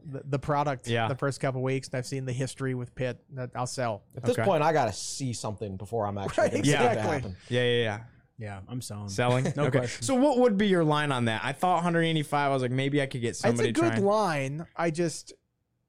the, 0.04 0.22
the 0.24 0.38
product 0.38 0.86
Yeah. 0.86 1.08
the 1.08 1.16
first 1.16 1.40
couple 1.40 1.60
weeks, 1.60 1.88
and 1.88 1.96
I've 1.98 2.06
seen 2.06 2.24
the 2.24 2.32
history 2.32 2.74
with 2.74 2.94
Pitt. 2.94 3.18
That 3.34 3.50
I'll 3.56 3.66
sell. 3.66 4.04
At 4.16 4.22
this 4.24 4.38
Okay. 4.38 4.44
point, 4.46 4.62
I 4.62 4.72
got 4.72 4.86
to 4.86 4.92
see 4.92 5.32
something 5.32 5.76
before 5.76 6.06
I'm 6.06 6.16
actually 6.16 6.42
Right, 6.42 6.52
going 6.52 6.64
Yeah. 6.64 6.78
to 6.78 6.88
exactly. 6.88 7.12
happen. 7.14 7.36
Yeah, 7.48 7.62
yeah, 7.64 7.82
yeah. 7.82 8.00
Yeah, 8.38 8.60
I'm 8.68 8.80
selling. 8.80 9.08
Selling. 9.08 9.52
No 9.56 9.64
okay. 9.64 9.78
question. 9.80 10.02
So 10.02 10.14
what 10.14 10.38
would 10.38 10.56
be 10.56 10.68
your 10.68 10.84
line 10.84 11.10
on 11.12 11.24
that? 11.24 11.40
I 11.44 11.52
thought 11.52 11.76
185. 11.76 12.32
I 12.50 12.52
was 12.52 12.62
like, 12.62 12.70
maybe 12.70 13.02
I 13.02 13.06
could 13.06 13.20
get 13.20 13.34
somebody 13.36 13.70
it's 13.70 13.78
a 13.78 13.82
good 13.82 13.90
trying. 13.94 14.04
line. 14.04 14.66
I 14.76 14.90
just, 14.90 15.32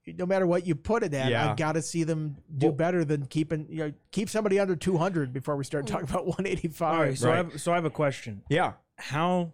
no 0.07 0.25
matter 0.25 0.47
what 0.47 0.65
you 0.65 0.73
put 0.73 1.03
it 1.03 1.13
at, 1.13 1.29
Yeah. 1.29 1.51
I've 1.51 1.57
got 1.57 1.73
to 1.73 1.81
see 1.83 2.03
them 2.03 2.37
do 2.57 2.67
Well- 2.67 2.75
better 2.75 3.05
than 3.05 3.27
keeping 3.27 3.67
you 3.69 3.77
know 3.85 3.93
keep 4.11 4.29
somebody 4.29 4.59
under 4.59 4.75
200 4.75 5.31
before 5.31 5.55
we 5.57 5.63
start 5.63 5.85
talking 5.85 6.09
about 6.09 6.25
185. 6.25 6.81
All 6.93 6.99
right, 7.03 7.15
so 7.17 7.29
I 7.29 7.31
Right. 7.35 7.37
have 7.51 7.61
so 7.61 7.71
I 7.71 7.75
have 7.75 7.85
a 7.85 7.89
question. 7.91 8.41
Yeah. 8.49 8.73
How 8.97 9.53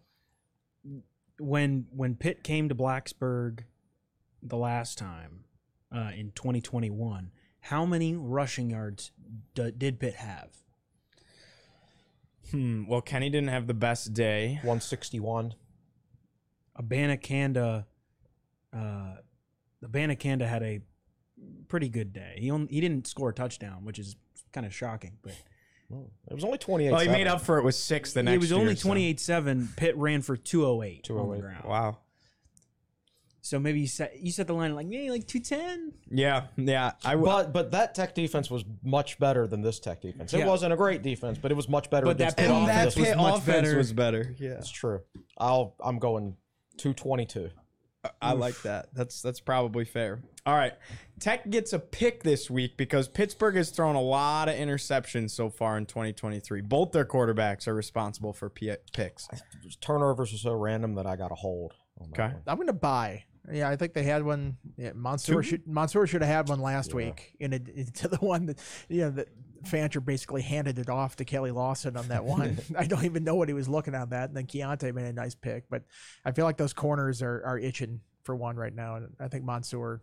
when 1.39 1.87
when 1.91 2.15
Pitt 2.15 2.43
came 2.43 2.69
to 2.69 2.75
Blacksburg 2.75 3.61
the 4.41 4.57
last 4.57 4.97
time 4.97 5.43
uh, 5.93 6.11
in 6.15 6.31
2021, 6.31 7.31
how 7.59 7.85
many 7.85 8.15
rushing 8.15 8.69
yards 8.69 9.11
d- 9.53 9.71
did 9.77 9.99
Pitt 9.99 10.15
have? 10.15 10.49
Hmm. 12.51 12.85
Well, 12.87 13.01
Kenny 13.01 13.29
didn't 13.29 13.49
have 13.49 13.67
the 13.67 13.73
best 13.73 14.13
day. 14.13 14.59
161. 14.63 15.53
Abanikanda, 16.79 17.85
uh, 18.73 19.13
Abanikanda 19.83 20.47
had 20.47 20.61
a 20.63 20.81
pretty 21.67 21.89
good 21.89 22.13
day. 22.13 22.35
He 22.37 22.51
only, 22.51 22.67
he 22.71 22.81
didn't 22.81 23.07
score 23.07 23.29
a 23.29 23.33
touchdown, 23.33 23.85
which 23.85 23.99
is 23.99 24.15
kind 24.51 24.65
of 24.65 24.73
shocking, 24.73 25.13
but 25.21 25.33
It 26.29 26.33
was 26.33 26.43
only 26.43 26.57
28. 26.57 26.91
Well, 26.91 26.99
he 27.01 27.07
made 27.09 27.27
up 27.27 27.41
for 27.41 27.57
it 27.59 27.63
with 27.63 27.75
six 27.75 28.13
the 28.13 28.23
next 28.23 28.35
It 28.35 28.39
was 28.39 28.51
year, 28.51 28.59
only 28.59 28.75
so- 28.75 28.89
28-7. 28.89 29.75
Pitt 29.77 29.95
ran 29.97 30.21
for 30.21 30.35
208, 30.35 31.09
on 31.11 31.31
the 31.31 31.37
ground. 31.41 31.65
Wow. 31.65 31.97
So 33.45 33.59
maybe 33.59 33.79
you 33.79 33.85
set 33.87 34.19
you 34.19 34.31
set 34.31 34.47
the 34.47 34.53
line 34.53 34.73
like 34.73 34.87
maybe 34.87 35.11
like 35.11 35.27
210. 35.27 35.93
Yeah, 36.09 36.47
yeah. 36.57 36.93
I 37.05 37.11
w- 37.11 37.31
But 37.31 37.53
but 37.53 37.71
that 37.73 37.93
Tech 37.93 38.15
defense 38.15 38.49
was 38.49 38.65
much 38.83 39.19
better 39.19 39.45
than 39.45 39.61
this 39.61 39.79
Tech 39.79 40.01
defense. 40.01 40.33
It 40.33 40.39
Yeah. 40.39 40.47
wasn't 40.47 40.73
a 40.73 40.75
great 40.75 41.03
defense, 41.03 41.37
but 41.37 41.51
it 41.51 41.53
was 41.55 41.69
much 41.69 41.91
better 41.91 42.07
But 42.07 42.17
that 42.17 42.35
the 42.37 42.41
Pitt 42.41 42.51
and 42.51 42.67
that 42.67 42.87
offense. 42.87 42.95
was 42.95 43.05
Pitt 43.07 43.17
much 43.17 43.37
offense 43.37 43.45
better. 43.67 43.77
was 43.77 43.93
better. 43.93 44.35
Yeah, 44.39 44.49
It's 44.53 44.71
true. 44.71 45.01
I'll 45.37 45.75
I'm 45.79 45.99
going 45.99 46.37
222. 46.77 47.51
I 48.19 48.33
like 48.33 48.59
that. 48.63 48.87
That's 48.95 49.21
that's 49.21 49.39
probably 49.39 49.85
fair. 49.85 50.23
All 50.47 50.55
right, 50.55 50.73
Tech 51.19 51.47
gets 51.51 51.71
a 51.73 51.77
pick 51.79 52.23
this 52.23 52.49
week 52.49 52.77
because 52.77 53.07
Pittsburgh 53.07 53.55
has 53.57 53.69
thrown 53.69 53.95
a 53.95 54.01
lot 54.01 54.49
of 54.49 54.55
interceptions 54.55 55.31
so 55.31 55.51
far 55.51 55.77
in 55.77 55.85
2023. 55.85 56.61
Both 56.61 56.93
their 56.93 57.05
quarterbacks 57.05 57.67
are 57.67 57.73
responsible 57.75 58.33
for 58.33 58.49
p- 58.49 58.73
picks. 58.93 59.27
Turnovers 59.81 60.33
are 60.33 60.37
so 60.37 60.53
random 60.53 60.95
that 60.95 61.05
I 61.05 61.15
got 61.15 61.31
a 61.31 61.35
hold. 61.35 61.73
on 62.01 62.09
that 62.11 62.19
Okay. 62.19 62.33
one. 62.33 62.43
I'm 62.47 62.55
going 62.57 62.67
to 62.67 62.73
buy. 62.73 63.23
Yeah, 63.51 63.69
I 63.69 63.75
think 63.75 63.93
they 63.93 64.03
had 64.03 64.23
one. 64.23 64.57
Yeah, 64.77 64.93
Mansoor 64.93 65.43
should 65.43 65.67
Mansoor 65.67 66.07
should 66.07 66.21
have 66.21 66.31
had 66.31 66.49
one 66.49 66.59
last 66.59 66.93
week. 66.93 67.35
In 67.39 67.53
it 67.53 67.93
to 67.95 68.07
the 68.07 68.17
one 68.17 68.47
that 68.47 68.59
you 68.89 69.01
know 69.01 69.11
that 69.11 69.29
Fancher 69.65 70.01
basically 70.01 70.41
handed 70.41 70.79
it 70.79 70.89
off 70.89 71.15
to 71.17 71.25
Kelly 71.25 71.51
Lawson 71.51 71.97
on 71.97 72.07
that 72.07 72.23
one. 72.25 72.59
I 72.77 72.85
don't 72.85 73.05
even 73.05 73.23
know 73.23 73.35
what 73.35 73.47
he 73.47 73.53
was 73.53 73.67
looking 73.67 73.95
at 73.95 74.09
that. 74.11 74.29
And 74.29 74.37
then 74.37 74.45
Keonta 74.45 74.93
made 74.93 75.05
a 75.05 75.13
nice 75.13 75.35
pick, 75.35 75.69
but 75.69 75.83
I 76.23 76.31
feel 76.31 76.45
like 76.45 76.57
those 76.57 76.73
corners 76.73 77.21
are 77.21 77.43
are 77.45 77.57
itching 77.57 78.01
for 78.23 78.35
one 78.35 78.55
right 78.55 78.73
now. 78.73 78.95
And 78.95 79.15
I 79.19 79.27
think 79.27 79.45
Mansoor 79.45 80.01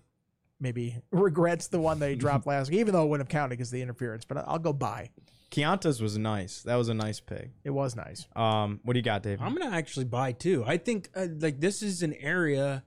maybe 0.61 0.97
regrets 1.11 1.69
the 1.69 1.81
one 1.81 1.99
they 1.99 2.15
dropped 2.15 2.47
last 2.47 2.71
week, 2.71 2.81
even 2.81 2.93
though 2.93 3.05
it 3.05 3.09
wouldn't 3.09 3.29
have 3.29 3.33
counted 3.33 3.51
because 3.51 3.69
of 3.69 3.73
the 3.73 3.83
interference. 3.83 4.25
But 4.25 4.45
I'll 4.47 4.59
go 4.59 4.73
buy. 4.73 5.11
Keonta's 5.51 6.01
was 6.01 6.17
nice. 6.17 6.63
That 6.63 6.77
was 6.77 6.89
a 6.89 6.95
nice 6.95 7.21
pick. 7.21 7.51
It 7.63 7.71
was 7.71 7.95
nice. 7.95 8.27
Um, 8.35 8.81
what 8.85 8.95
do 8.95 8.99
you 8.99 9.05
got, 9.05 9.23
Dave? 9.23 9.43
I'm 9.43 9.55
gonna 9.55 9.77
actually 9.77 10.07
buy 10.07 10.33
too. 10.33 10.65
I 10.67 10.79
think 10.79 11.11
uh, 11.15 11.27
like 11.41 11.61
this 11.61 11.83
is 11.83 12.03
an 12.03 12.15
area 12.15 12.85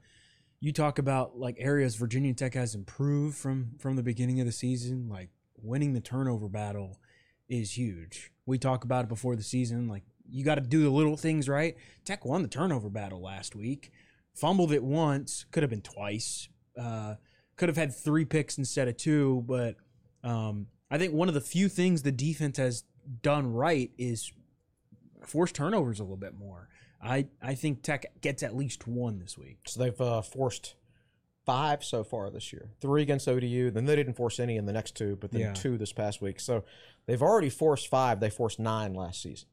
you 0.66 0.72
talk 0.72 0.98
about 0.98 1.38
like 1.38 1.58
areas 1.60 1.96
Virginia 1.96 2.34
Tech 2.34 2.56
has 2.56 2.74
improved 2.74 3.38
from 3.38 3.74
from 3.78 3.96
the 3.96 4.02
beginning 4.02 4.40
of 4.40 4.48
the 4.48 4.52
season. 4.52 5.08
Like 5.08 5.30
winning 5.62 5.94
the 5.94 6.02
turnover 6.02 6.50
battle 6.50 6.98
is 7.48 7.78
huge. 7.78 8.32
We 8.48 8.58
talk 8.58 8.84
about 8.84 9.04
it 9.04 9.08
before 9.08 9.36
the 9.36 9.44
season. 9.44 9.88
Like 9.88 10.02
you 10.28 10.44
got 10.44 10.56
to 10.56 10.62
do 10.62 10.82
the 10.82 10.90
little 10.90 11.18
things 11.18 11.48
right. 11.48 11.78
Tech 12.04 12.26
won 12.26 12.42
the 12.42 12.48
turnover 12.48 12.90
battle 12.90 13.22
last 13.22 13.56
week. 13.56 13.92
Fumbled 14.34 14.72
it 14.72 14.84
once. 14.84 15.46
Could 15.52 15.62
have 15.62 15.70
been 15.70 15.84
twice. 15.84 16.50
Uh, 16.76 17.14
could 17.58 17.70
have 17.70 17.78
had 17.78 17.96
three 17.96 18.26
picks 18.26 18.58
instead 18.58 18.88
of 18.88 18.98
two. 18.98 19.44
But 19.46 19.76
um, 20.24 20.66
I 20.90 20.98
think 20.98 21.14
one 21.14 21.28
of 21.28 21.36
the 21.36 21.42
few 21.42 21.70
things 21.70 22.02
the 22.02 22.12
defense 22.12 22.58
has 22.58 22.86
done 23.22 23.54
right 23.54 23.92
is 24.00 24.32
force 25.22 25.52
turnovers 25.52 26.00
a 26.00 26.04
little 26.04 26.18
bit 26.18 26.34
more. 26.34 26.70
I, 27.06 27.28
I 27.42 27.56
think 27.56 27.84
Tech 27.84 28.06
gets 28.22 28.44
at 28.44 28.56
least 28.56 28.88
one 28.88 29.20
this 29.20 29.38
week. 29.38 29.60
So 29.68 29.80
they've 29.82 30.02
uh, 30.02 30.22
forced 30.22 30.76
five 31.46 31.84
so 31.84 32.04
far 32.04 32.30
this 32.30 32.52
year. 32.52 32.72
Three 32.82 33.04
against 33.04 33.28
ODU. 33.28 33.72
Then 33.72 33.86
they 33.86 33.96
didn't 33.96 34.16
force 34.16 34.40
any 34.40 34.58
in 34.58 34.66
the 34.66 34.74
next 34.74 34.96
two, 34.96 35.16
but 35.16 35.32
then 35.32 35.42
Yeah. 35.42 35.54
two 35.54 35.78
this 35.78 35.94
past 35.94 36.22
week. 36.22 36.40
So 36.40 36.64
they've 37.06 37.22
already 37.22 37.50
forced 37.50 37.88
five. 37.88 38.20
They 38.20 38.30
forced 38.30 38.60
nine 38.60 38.94
last 38.94 39.22
season. 39.22 39.48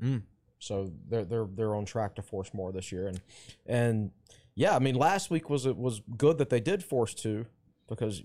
Mm. 0.00 0.22
So 0.60 0.92
they're 1.08 1.24
they're 1.24 1.46
they're 1.52 1.74
on 1.74 1.84
track 1.84 2.14
to 2.14 2.22
force 2.22 2.54
more 2.54 2.72
this 2.72 2.90
year. 2.92 3.08
And 3.08 3.20
and 3.66 4.10
yeah, 4.54 4.74
I 4.74 4.78
mean 4.78 4.94
last 4.94 5.30
week 5.30 5.50
was 5.50 5.66
it 5.66 5.76
was 5.76 6.00
good 6.16 6.38
that 6.38 6.50
they 6.50 6.60
did 6.60 6.82
force 6.82 7.12
two 7.14 7.46
because 7.88 8.22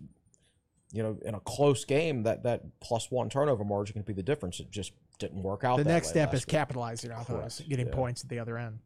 you 0.94 1.04
know 1.04 1.18
in 1.26 1.36
a 1.36 1.40
close 1.42 1.84
game 1.86 2.24
that 2.24 2.44
that 2.44 2.80
plus 2.80 3.12
one 3.12 3.30
turnover 3.30 3.64
margin 3.66 3.94
can 3.94 4.04
be 4.04 4.14
the 4.14 4.24
difference. 4.24 4.60
It 4.60 4.72
just 4.72 4.94
didn't 5.20 5.44
work 5.44 5.64
out. 5.64 5.78
The 5.78 5.84
that 5.84 5.90
next 5.90 6.08
way 6.08 6.12
step 6.12 6.28
last 6.30 6.36
is 6.42 6.46
week. 6.46 6.52
capitalizing 6.52 7.12
off 7.12 7.30
of 7.30 7.42
those, 7.44 7.62
getting 7.68 7.88
yeah. 7.88 7.94
points 7.96 8.24
at 8.24 8.30
the 8.30 8.40
other 8.40 8.58
end. 8.58 8.80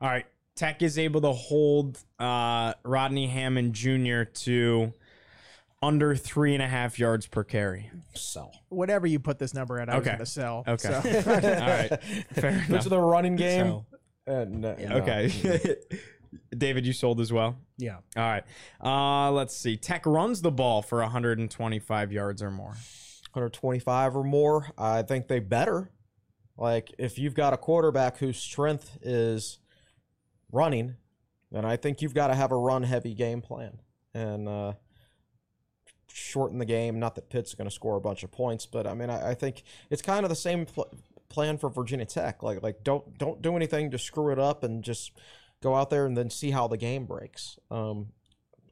All 0.00 0.08
right. 0.08 0.26
Tech 0.56 0.82
is 0.82 0.98
able 0.98 1.20
to 1.22 1.32
hold 1.32 1.98
uh, 2.18 2.74
Rodney 2.84 3.26
Hammond 3.28 3.72
Jr. 3.74 4.24
to 4.24 4.92
under 5.82 6.14
three 6.14 6.52
and 6.54 6.62
a 6.62 6.66
half 6.68 6.98
yards 6.98 7.26
per 7.26 7.42
carry. 7.44 7.90
sell. 8.14 8.52
Whatever 8.68 9.06
you 9.06 9.18
put 9.18 9.38
this 9.38 9.54
number 9.54 9.80
at, 9.80 9.88
I 9.88 9.94
was 9.94 10.00
Okay. 10.02 10.10
going 10.10 10.18
to 10.18 10.26
sell. 10.26 10.64
Okay. 10.68 11.00
So- 11.22 11.30
All 11.30 11.40
right. 11.40 12.02
Fair 12.34 12.52
Which 12.52 12.68
enough. 12.68 12.84
of 12.84 12.90
the 12.90 13.00
running 13.00 13.36
game? 13.36 13.66
So, 13.66 13.86
Uh, 14.26 14.44
no, 14.48 14.74
no. 14.74 14.96
Okay. 14.98 15.76
David, 16.56 16.84
you 16.86 16.92
sold 16.92 17.20
as 17.20 17.32
well. 17.32 17.56
yeah. 17.78 17.96
All 18.16 18.22
right. 18.22 18.44
Uh, 18.84 19.30
let's 19.32 19.56
see. 19.56 19.76
Tech 19.76 20.04
runs 20.04 20.42
the 20.42 20.50
ball 20.50 20.82
for 20.82 21.00
125 21.00 22.12
yards 22.12 22.42
or 22.42 22.50
more. 22.50 22.74
125 23.32 24.16
or 24.16 24.24
more. 24.24 24.70
I 24.76 25.02
think 25.02 25.28
they 25.28 25.40
better. 25.40 25.90
Like 26.56 26.92
if 26.98 27.18
you've 27.18 27.34
got 27.34 27.52
a 27.52 27.56
quarterback 27.56 28.18
whose 28.18 28.38
strength 28.38 28.98
is 29.02 29.58
running, 30.52 30.96
then 31.50 31.64
I 31.64 31.76
think 31.76 32.02
you've 32.02 32.14
got 32.14 32.28
to 32.28 32.34
have 32.34 32.52
a 32.52 32.56
run 32.56 32.82
heavy 32.82 33.14
game 33.14 33.40
plan 33.40 33.78
and 34.14 34.48
uh, 34.48 34.72
shorten 36.08 36.58
the 36.58 36.64
game. 36.64 36.98
Not 36.98 37.14
that 37.14 37.30
Pitt's 37.30 37.54
going 37.54 37.68
to 37.68 37.74
score 37.74 37.96
a 37.96 38.00
bunch 38.00 38.22
of 38.22 38.30
points, 38.30 38.66
but 38.66 38.86
I 38.86 38.94
mean 38.94 39.10
I, 39.10 39.30
I 39.30 39.34
think 39.34 39.62
it's 39.88 40.02
kind 40.02 40.24
of 40.24 40.28
the 40.28 40.36
same 40.36 40.66
pl- 40.66 40.92
plan 41.28 41.56
for 41.56 41.70
Virginia 41.70 42.06
Tech. 42.06 42.42
Like 42.42 42.62
like 42.62 42.84
don't 42.84 43.16
don't 43.16 43.40
do 43.40 43.56
anything 43.56 43.90
to 43.92 43.98
screw 43.98 44.30
it 44.30 44.38
up 44.38 44.62
and 44.62 44.84
just 44.84 45.12
go 45.62 45.74
out 45.74 45.90
there 45.90 46.06
and 46.06 46.16
then 46.16 46.30
see 46.30 46.50
how 46.50 46.68
the 46.68 46.76
game 46.76 47.06
breaks. 47.06 47.58
Um, 47.70 48.08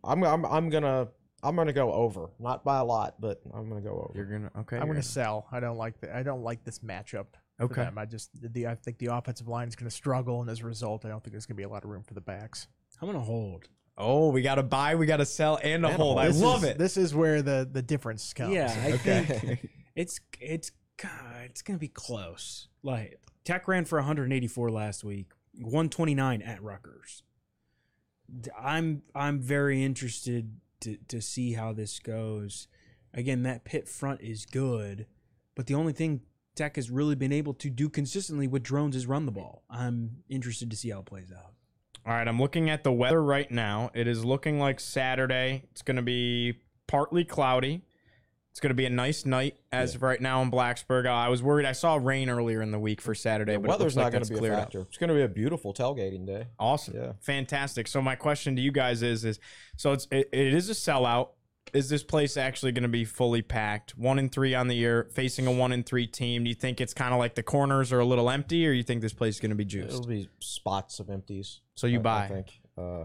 I'm 0.04 0.22
I'm 0.24 0.44
I'm 0.44 0.70
gonna. 0.70 1.08
I'm 1.42 1.54
gonna 1.56 1.72
go 1.72 1.92
over, 1.92 2.30
not 2.40 2.64
by 2.64 2.78
a 2.78 2.84
lot, 2.84 3.20
but 3.20 3.40
I'm 3.54 3.68
gonna 3.68 3.80
go 3.80 4.08
over. 4.08 4.12
You're 4.16 4.26
gonna 4.26 4.50
okay. 4.60 4.76
I'm 4.76 4.86
you're 4.86 4.94
going 4.94 5.02
to 5.02 5.08
sell. 5.08 5.46
I 5.52 5.60
don't 5.60 5.76
like 5.76 6.00
the, 6.00 6.14
I 6.16 6.22
don't 6.22 6.42
like 6.42 6.64
this 6.64 6.80
matchup. 6.80 7.26
for 7.58 7.64
Okay. 7.64 7.82
them. 7.84 7.96
I 7.98 8.06
just 8.06 8.30
the 8.52 8.66
I 8.66 8.74
think 8.74 8.98
the 8.98 9.06
offensive 9.06 9.46
line 9.48 9.68
is 9.68 9.76
going 9.76 9.88
to 9.90 9.94
struggle, 9.94 10.40
and 10.40 10.50
as 10.50 10.60
a 10.60 10.64
result, 10.64 11.04
I 11.04 11.08
don't 11.08 11.22
think 11.22 11.32
there's 11.32 11.46
going 11.46 11.54
to 11.56 11.60
be 11.60 11.64
a 11.64 11.68
lot 11.68 11.84
of 11.84 11.90
room 11.90 12.02
for 12.02 12.14
the 12.14 12.20
backs. 12.20 12.66
I'm 13.00 13.06
gonna 13.08 13.20
hold. 13.20 13.68
Oh, 13.96 14.30
we 14.30 14.42
got 14.42 14.56
to 14.56 14.62
buy, 14.62 14.94
we 14.94 15.06
got 15.06 15.16
to 15.18 15.26
sell, 15.26 15.56
and 15.62 15.84
a 15.84 15.88
And 15.88 15.94
a 15.94 15.96
hold. 15.96 16.16
hold. 16.16 16.18
I 16.18 16.28
This 16.28 16.40
love 16.40 16.62
is- 16.64 16.70
it. 16.70 16.78
This 16.78 16.96
is 16.96 17.14
where 17.14 17.40
the 17.42 17.68
the 17.70 17.82
difference 17.82 18.32
comes. 18.32 18.54
Yeah, 18.54 18.74
I 18.84 18.92
Okay. 18.92 19.22
think 19.24 19.70
it's 19.96 20.20
it's 20.40 20.72
God, 21.00 21.10
it's 21.44 21.62
gonna 21.62 21.78
be 21.78 21.88
close. 21.88 22.68
Like 22.82 23.20
Tech 23.44 23.68
ran 23.68 23.84
for 23.84 23.98
184 23.98 24.70
last 24.70 25.04
week, 25.04 25.30
129 25.54 26.42
at 26.42 26.60
Rutgers. 26.62 27.22
D- 28.40 28.50
I'm 28.60 29.02
I'm 29.14 29.40
very 29.40 29.82
interested 29.84 30.60
to 30.80 30.96
to 31.08 31.20
see 31.20 31.52
how 31.52 31.72
this 31.72 31.98
goes. 31.98 32.68
Again, 33.14 33.42
that 33.44 33.64
Pitt 33.64 33.88
front 33.88 34.20
is 34.20 34.44
good, 34.46 35.06
but 35.54 35.66
the 35.66 35.74
only 35.74 35.92
thing 35.92 36.22
Tech 36.54 36.76
has 36.76 36.90
really 36.90 37.14
been 37.14 37.32
able 37.32 37.54
to 37.54 37.70
do 37.70 37.88
consistently 37.88 38.48
with 38.48 38.62
Drones 38.62 38.96
is 38.96 39.06
run 39.06 39.26
the 39.26 39.32
ball. 39.32 39.62
I'm 39.70 40.24
interested 40.28 40.70
to 40.70 40.76
see 40.76 40.90
how 40.90 41.00
it 41.00 41.06
plays 41.06 41.32
out. 41.32 41.52
All 42.04 42.12
right, 42.12 42.26
I'm 42.26 42.40
looking 42.40 42.70
at 42.70 42.84
the 42.84 42.92
weather 42.92 43.22
right 43.22 43.50
now. 43.50 43.90
It 43.94 44.06
is 44.08 44.24
looking 44.24 44.58
like 44.58 44.80
Saturday. 44.80 45.64
It's 45.70 45.82
going 45.82 45.96
to 45.96 46.02
be 46.02 46.58
partly 46.86 47.24
cloudy. 47.24 47.82
It's 48.58 48.60
going 48.64 48.70
to 48.70 48.74
be 48.74 48.86
a 48.86 48.90
nice 48.90 49.24
night 49.24 49.56
as 49.70 49.94
of 49.94 50.02
right 50.02 50.20
now 50.20 50.42
in 50.42 50.50
Blacksburg. 50.50 51.06
Uh, 51.06 51.10
I 51.12 51.28
was 51.28 51.44
worried. 51.44 51.64
I 51.64 51.70
saw 51.70 51.94
rain 51.94 52.28
earlier 52.28 52.60
in 52.60 52.72
the 52.72 52.78
week 52.80 53.00
for 53.00 53.14
Saturday, 53.14 53.52
The 53.52 53.60
but 53.60 53.68
weather's 53.68 53.94
looks 53.94 53.96
like 53.96 54.04
not 54.06 54.12
going 54.12 54.24
to 54.24 54.30
be 54.30 54.34
a 54.34 54.38
cleared 54.40 54.54
up. 54.54 54.60
factor. 54.62 54.80
It's 54.80 54.98
going 54.98 55.10
to 55.10 55.14
be 55.14 55.22
a 55.22 55.28
beautiful 55.28 55.72
tailgating 55.72 56.26
day. 56.26 56.48
Awesome. 56.58 56.96
Yeah. 56.96 57.12
Fantastic. 57.20 57.86
So 57.86 58.02
my 58.02 58.16
question 58.16 58.56
to 58.56 58.60
you 58.60 58.72
guys 58.72 59.04
is 59.04 59.24
is 59.24 59.38
so 59.76 59.92
it's 59.92 60.08
it, 60.10 60.28
it 60.32 60.52
is 60.54 60.68
a 60.68 60.72
sellout. 60.72 61.28
Is 61.72 61.88
this 61.88 62.02
place 62.02 62.36
actually 62.36 62.72
going 62.72 62.82
to 62.82 62.88
be 62.88 63.04
fully 63.04 63.42
packed? 63.42 63.96
One 63.96 64.18
in 64.18 64.28
three 64.28 64.56
on 64.56 64.66
the 64.66 64.74
year, 64.74 65.08
facing 65.12 65.46
a 65.46 65.52
one 65.52 65.70
in 65.70 65.84
three 65.84 66.08
team. 66.08 66.42
Do 66.42 66.48
you 66.48 66.56
think 66.56 66.80
it's 66.80 66.92
kind 66.94 67.12
of 67.14 67.20
like 67.20 67.36
the 67.36 67.44
corners 67.44 67.92
are 67.92 68.00
a 68.00 68.04
little 68.04 68.28
empty, 68.28 68.66
or 68.66 68.72
you 68.72 68.82
think 68.82 69.02
this 69.02 69.12
place 69.12 69.36
is 69.36 69.40
going 69.40 69.50
to 69.50 69.54
be 69.54 69.66
juiced? 69.66 69.90
It'll 69.94 70.04
be 70.04 70.28
spots 70.40 70.98
of 70.98 71.10
empties. 71.10 71.60
So 71.76 71.86
you 71.86 72.00
I- 72.00 72.02
buy. 72.02 72.24
I 72.24 72.26
think. 72.26 72.60
Uh, 72.76 73.04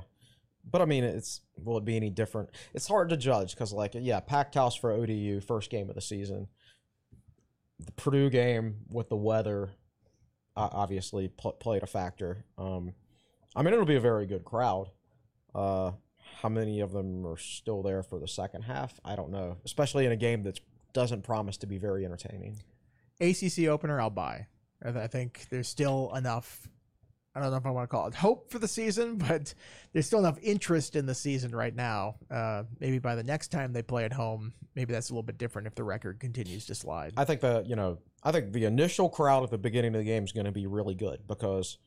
but 0.70 0.82
I 0.82 0.86
mean, 0.86 1.04
it's 1.04 1.42
will 1.58 1.78
it 1.78 1.86
be 1.86 1.96
any 1.96 2.10
different? 2.10 2.50
It's 2.74 2.88
hard 2.88 3.10
to 3.10 3.18
judge 3.18 3.54
because, 3.54 3.74
like, 3.74 3.92
yeah, 3.96 4.20
packed 4.20 4.56
house 4.56 4.76
for 4.76 4.92
ODU, 4.92 5.42
first 5.42 5.70
game 5.70 5.90
of 5.90 5.96
the 5.96 6.02
season. 6.02 6.48
The 7.80 7.92
Purdue 7.94 8.30
game 8.30 8.78
with 8.90 9.10
the 9.10 9.18
weather, 9.18 9.72
uh, 10.56 10.70
obviously 10.72 11.28
pl- 11.28 11.54
played 11.54 11.84
a 11.84 11.88
factor. 11.88 12.46
Um, 12.58 12.94
I 13.56 13.62
mean, 13.62 13.74
it'll 13.74 13.86
be 13.86 13.96
a 13.96 14.02
very 14.02 14.26
good 14.26 14.46
crowd. 14.46 14.90
Uh, 15.54 15.92
how 16.42 16.50
many 16.50 16.80
of 16.80 16.92
them 16.92 17.26
are 17.28 17.38
still 17.38 17.84
there 17.84 18.04
for 18.04 18.20
the 18.20 18.28
second 18.28 18.64
half? 18.64 19.00
I 19.04 19.16
don't 19.16 19.32
know, 19.32 19.58
especially 19.66 20.06
in 20.06 20.12
a 20.12 20.18
game 20.18 20.44
that 20.44 20.60
doesn't 20.94 21.24
promise 21.24 21.58
to 21.58 21.68
be 21.68 21.78
very 21.78 22.06
entertaining. 22.06 22.62
ACC 23.20 23.68
opener, 23.68 24.00
I'll 24.00 24.10
buy. 24.10 24.48
I, 24.84 24.90
I 24.90 25.08
think 25.08 25.48
there's 25.50 25.68
still 25.68 26.14
enough. 26.16 26.68
I 27.36 27.40
don't 27.40 27.50
know 27.52 27.58
if 27.58 27.66
I 27.66 27.72
want 27.72 27.90
to 27.90 27.96
call 27.96 28.08
it 28.08 28.14
hope 28.14 28.52
for 28.52 28.60
the 28.60 28.68
season, 28.68 29.18
but 29.28 29.54
there's 29.92 30.06
still 30.06 30.20
enough 30.20 30.38
interest 30.42 30.96
in 30.96 31.06
the 31.06 31.16
season 31.16 31.52
right 31.56 31.76
now. 31.76 32.16
Uh, 32.30 32.64
maybe 32.80 33.00
by 33.00 33.16
the 33.16 33.24
next 33.24 33.48
time 33.50 33.74
they 33.74 33.82
play 33.82 34.06
at 34.06 34.14
home, 34.14 34.54
maybe 34.76 34.94
that's 34.94 35.10
a 35.10 35.14
little 35.14 35.24
bit 35.24 35.38
different 35.38 35.68
if 35.68 35.76
the 35.76 35.84
record 35.84 36.20
continues 36.20 36.66
to 36.68 36.76
slide. 36.76 37.14
I 37.18 37.26
think 37.26 37.42
the 37.42 37.64
you 37.66 37.76
know 37.76 38.00
I 38.24 38.32
think 38.32 38.54
the 38.54 38.66
initial 38.66 39.10
crowd 39.10 39.44
at 39.44 39.50
the 39.52 39.58
beginning 39.58 39.96
of 39.96 40.00
the 40.00 40.06
game 40.06 40.24
is 40.24 40.32
going 40.32 40.46
to 40.46 40.52
be 40.52 40.68
really 40.68 40.96
good 40.96 41.28
because, 41.28 41.78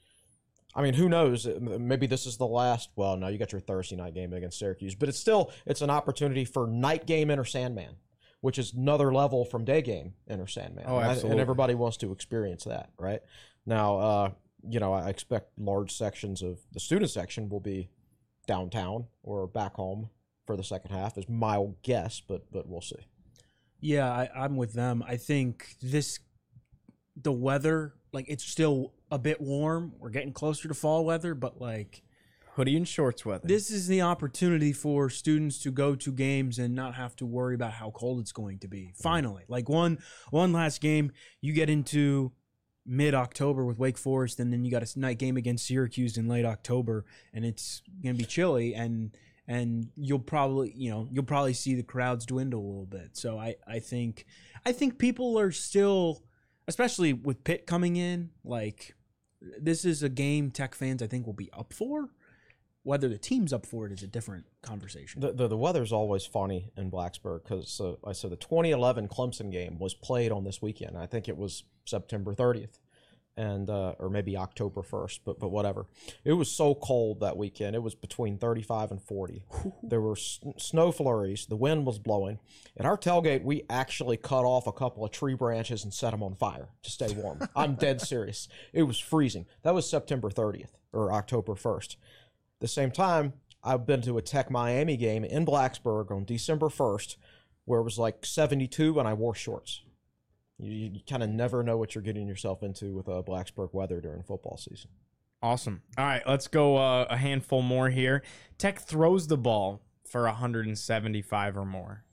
I 0.75 0.83
mean, 0.83 0.95
who 0.95 1.09
knows? 1.09 1.47
Maybe 1.61 2.07
this 2.07 2.27
is 2.27 2.37
the 2.37 2.47
last. 2.47 2.91
Well, 2.97 3.17
no, 3.17 3.29
you 3.29 3.39
got 3.39 3.53
your 3.53 3.61
Thursday 3.61 3.97
night 3.97 4.15
game 4.15 4.33
against 4.33 4.59
Syracuse, 4.59 4.95
but 4.95 5.09
it's 5.09 5.19
still 5.19 5.53
it's 5.65 5.81
an 5.81 5.91
opportunity 5.91 6.45
for 6.45 6.67
night 6.67 7.07
game 7.07 7.31
Enter 7.31 7.45
Sandman, 7.45 7.97
which 8.41 8.59
is 8.59 8.75
another 8.75 9.15
level 9.15 9.45
from 9.45 9.65
day 9.65 9.81
game 9.81 10.15
Enter 10.29 10.47
Sandman. 10.49 10.85
Oh, 10.89 10.97
And 10.97 11.07
I- 11.07 11.11
absolutely. 11.11 11.31
And 11.33 11.41
everybody 11.41 11.75
wants 11.77 11.97
to 11.99 12.11
experience 12.13 12.65
that, 12.65 12.91
right? 12.99 13.21
Now, 13.65 13.99
uh, 13.99 14.31
you 14.63 14.81
know, 14.81 14.93
I 14.93 15.09
expect 15.09 15.59
large 15.59 15.93
sections 15.93 16.43
of 16.43 16.59
the 16.73 16.81
student 16.81 17.11
section 17.11 17.49
will 17.49 17.61
be 17.61 17.91
downtown 18.47 19.07
or 19.23 19.47
back 19.47 19.75
home 19.75 20.11
for 20.47 20.57
the 20.57 20.65
second 20.65 20.91
half. 20.93 21.19
Is 21.19 21.29
my 21.29 21.65
guess, 21.83 22.21
but 22.21 22.51
but 22.51 22.69
we'll 22.69 22.81
see. 22.81 23.07
Yeah, 23.81 24.11
I, 24.11 24.29
I'm 24.35 24.57
with 24.57 24.73
them. 24.73 25.05
I 25.07 25.17
think 25.17 25.77
this, 25.83 26.19
the 27.15 27.33
weather, 27.33 27.95
like 28.13 28.27
it's 28.29 28.45
still 28.45 28.95
a 29.11 29.19
bit 29.19 29.41
warm. 29.41 29.93
We're 29.99 30.11
getting 30.11 30.33
closer 30.33 30.69
to 30.69 30.75
fall 30.75 31.05
weather, 31.05 31.35
but 31.35 31.61
like 31.61 32.03
Hoodie 32.55 32.77
and 32.77 32.89
shorts 32.89 33.25
weather. 33.27 33.47
this 33.47 33.71
is 33.71 33.87
the 33.87 34.01
opportunity 34.01 34.73
for 34.73 35.11
students 35.11 35.59
to 35.59 35.71
go 35.71 35.95
to 35.95 36.11
games 36.11 36.59
and 36.59 36.75
not 36.75 36.95
have 36.95 37.15
to 37.17 37.27
worry 37.27 37.55
about 37.55 37.73
how 37.73 37.91
cold 37.91 38.19
it's 38.21 38.33
going 38.33 38.59
to 38.61 38.69
be. 38.69 38.85
Mm-hmm. 38.85 39.03
Finally, 39.03 39.45
like 39.49 39.69
one 39.69 39.99
one 40.31 40.53
last 40.53 40.81
game, 40.81 41.13
you 41.43 41.53
get 41.53 41.69
into 41.69 42.33
mid 42.87 43.15
October 43.15 43.65
with 43.65 43.79
Wake 43.79 43.99
Forest, 43.99 44.41
and 44.41 44.53
then 44.53 44.65
you 44.65 44.71
got 44.71 44.83
a 44.83 44.99
night 44.99 45.19
game 45.19 45.37
against 45.37 45.67
Syracuse 45.67 46.17
in 46.17 46.29
late 46.29 46.45
October, 46.45 47.05
and 47.33 47.45
it's 47.45 47.83
gonna 48.03 48.15
be 48.15 48.25
chilly 48.25 48.75
and. 48.75 49.17
And 49.49 49.91
you'll 49.97 50.19
probably, 50.19 50.73
you 50.75 50.91
know, 50.91 51.07
you'll 51.09 51.23
probably 51.23 51.53
see 51.53 51.77
the 51.77 51.85
crowds 51.85 52.27
dwindle 52.27 52.59
a 52.59 52.67
little 52.67 52.85
bit. 52.85 53.17
So 53.17 53.39
I, 53.39 53.55
I 53.65 53.79
think, 53.79 54.27
I 54.65 54.73
think 54.73 54.99
people 54.99 55.39
are 55.39 55.53
still, 55.53 56.25
especially 56.67 57.13
with 57.13 57.45
Pitt 57.45 57.65
coming 57.65 57.95
in, 57.95 58.31
like 58.43 58.97
this 59.41 59.85
is 59.85 60.03
a 60.03 60.09
game 60.09 60.51
Tech 60.51 60.75
fans 60.75 61.03
I 61.03 61.07
think 61.07 61.27
will 61.27 61.33
be 61.33 61.51
up 61.53 61.73
for. 61.73 62.11
Whether 62.83 63.09
the 63.09 63.19
team's 63.19 63.53
up 63.53 63.67
for 63.67 63.87
it 63.87 63.93
is 63.93 64.05
a 64.05 64.07
different 64.07 64.47
conversation. 64.63 65.21
The, 65.21 65.33
the, 65.33 65.49
the 65.49 65.57
weather's 65.57 65.93
always 65.93 66.25
funny 66.25 66.71
in 66.77 66.89
Blacksburg 66.89 67.43
because 67.43 67.81
uh, 67.81 67.95
I 68.05 68.13
said 68.13 68.31
the 68.31 68.37
2011 68.37 69.09
Clemson 69.09 69.51
game 69.51 69.79
was 69.79 69.93
played 69.93 70.31
on 70.31 70.45
this 70.45 70.63
weekend. 70.63 70.97
I 70.97 71.07
think 71.07 71.29
it 71.29 71.37
was 71.37 71.65
September 71.87 72.35
30th, 72.35 72.79
and 73.37 73.69
uh, 73.69 73.95
or 73.99 74.09
maybe 74.11 74.37
October 74.37 74.83
1st, 74.83 75.21
but 75.25 75.39
but 75.39 75.51
whatever. 75.51 75.87
It 76.25 76.33
was 76.33 76.51
so 76.51 76.75
cold 76.75 77.21
that 77.21 77.37
weekend. 77.37 77.77
It 77.77 77.83
was 77.83 77.95
between 77.95 78.39
35 78.39 78.91
and 78.93 79.03
40. 79.03 79.45
there 79.83 80.01
were 80.01 80.17
s- 80.17 80.41
snow 80.59 80.91
flurries. 80.93 81.47
The 81.47 81.57
wind 81.57 81.87
was 81.87 81.99
blowing. 81.99 82.39
At 82.77 82.87
our 82.87 82.97
tailgate, 82.97 83.45
we 83.45 83.65
actually 83.69 84.17
cut 84.17 84.45
off 84.45 84.67
a 84.67 84.73
couple 84.73 85.05
of 85.05 85.11
tree 85.11 85.35
branches 85.35 85.85
and 85.85 85.93
set 85.93 86.13
them 86.13 86.23
on 86.23 86.35
fire 86.35 86.69
to 86.83 86.91
stay 86.91 87.13
warm. 87.15 87.41
I'm 87.57 87.75
dead 87.75 88.01
serious. 88.01 88.49
It 88.73 88.85
was 88.85 88.99
freezing. 88.99 89.47
That 89.63 89.75
was 89.75 89.89
September 89.89 90.31
30th 90.31 90.71
or 90.93 91.13
October 91.13 91.55
1st. 91.55 91.97
The 92.61 92.69
same 92.69 92.91
time, 92.91 93.35
I've 93.63 93.85
been 93.85 94.01
to 94.03 94.17
a 94.17 94.23
Tech 94.23 94.51
Miami 94.51 94.97
game 94.97 95.25
in 95.25 95.45
Blacksburg 95.45 96.11
on 96.11 96.25
December 96.25 96.69
1st 96.69 97.17
where 97.67 97.81
it 97.81 97.85
was 97.85 97.99
like 97.99 98.25
72 98.25 98.99
and 98.99 99.09
I 99.09 99.13
wore 99.13 99.35
shorts. 99.35 99.83
You, 100.59 100.91
you 100.95 101.01
kind 101.09 101.23
of 101.23 101.31
never 101.31 101.63
know 101.63 101.77
what 101.77 101.95
you're 101.95 102.03
getting 102.03 102.27
yourself 102.27 102.63
into 102.63 102.95
with 102.95 103.09
uh, 103.09 103.23
Blacksburg 103.27 103.75
weather 103.75 104.01
during 104.01 104.23
football 104.23 104.57
season. 104.57 104.91
Awesome. 105.43 105.83
All 105.99 106.05
right, 106.05 106.23
let's 106.27 106.49
go 106.49 106.77
uh, 106.77 107.07
a 107.11 107.17
handful 107.17 107.63
more 107.63 107.91
here. 107.91 108.23
Tech 108.59 108.81
throws 108.81 109.27
the 109.27 109.37
ball 109.37 109.83
for 110.09 110.23
175 110.23 111.57
or 111.57 111.65
more. 111.65 112.05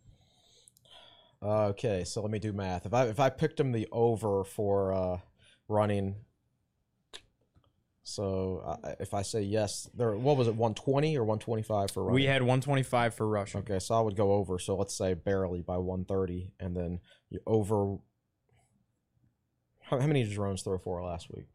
Okay, 1.42 2.04
so 2.04 2.22
let 2.22 2.32
me 2.32 2.40
do 2.40 2.54
math. 2.54 2.86
If 2.86 2.94
I 2.94 3.06
if 3.08 3.20
I 3.20 3.30
picked 3.30 3.60
him 3.60 3.72
the 3.72 3.88
over 3.92 4.44
for 4.44 4.94
uh, 4.94 5.18
running, 5.68 6.16
so 8.04 8.62
uh, 8.66 8.96
if 9.00 9.14
I 9.14 9.24
say 9.24 9.42
yes, 9.42 9.90
there 9.94 10.16
what 10.16 10.38
was 10.38 10.48
it, 10.48 10.56
120 10.56 11.18
or 11.18 11.24
125 11.24 11.92
for 11.92 12.04
running? 12.04 12.16
We 12.16 12.26
had 12.26 12.42
125 12.42 13.14
for 13.14 13.28
rushing. 13.28 13.62
Okay, 13.62 13.80
so 13.80 13.96
I 13.96 14.02
would 14.02 14.16
go 14.16 14.34
over. 14.34 14.58
So 14.58 14.76
let's 14.78 14.96
say 14.96 15.14
barely 15.16 15.62
by 15.62 15.78
130, 15.78 16.52
and 16.60 16.76
then 16.76 17.00
you 17.30 17.40
over. 17.46 17.98
How, 19.96 20.02
how 20.02 20.08
many 20.08 20.24
did 20.24 20.34
Drones 20.34 20.62
throw 20.62 20.78
for 20.78 21.04
last 21.04 21.30
week? 21.34 21.46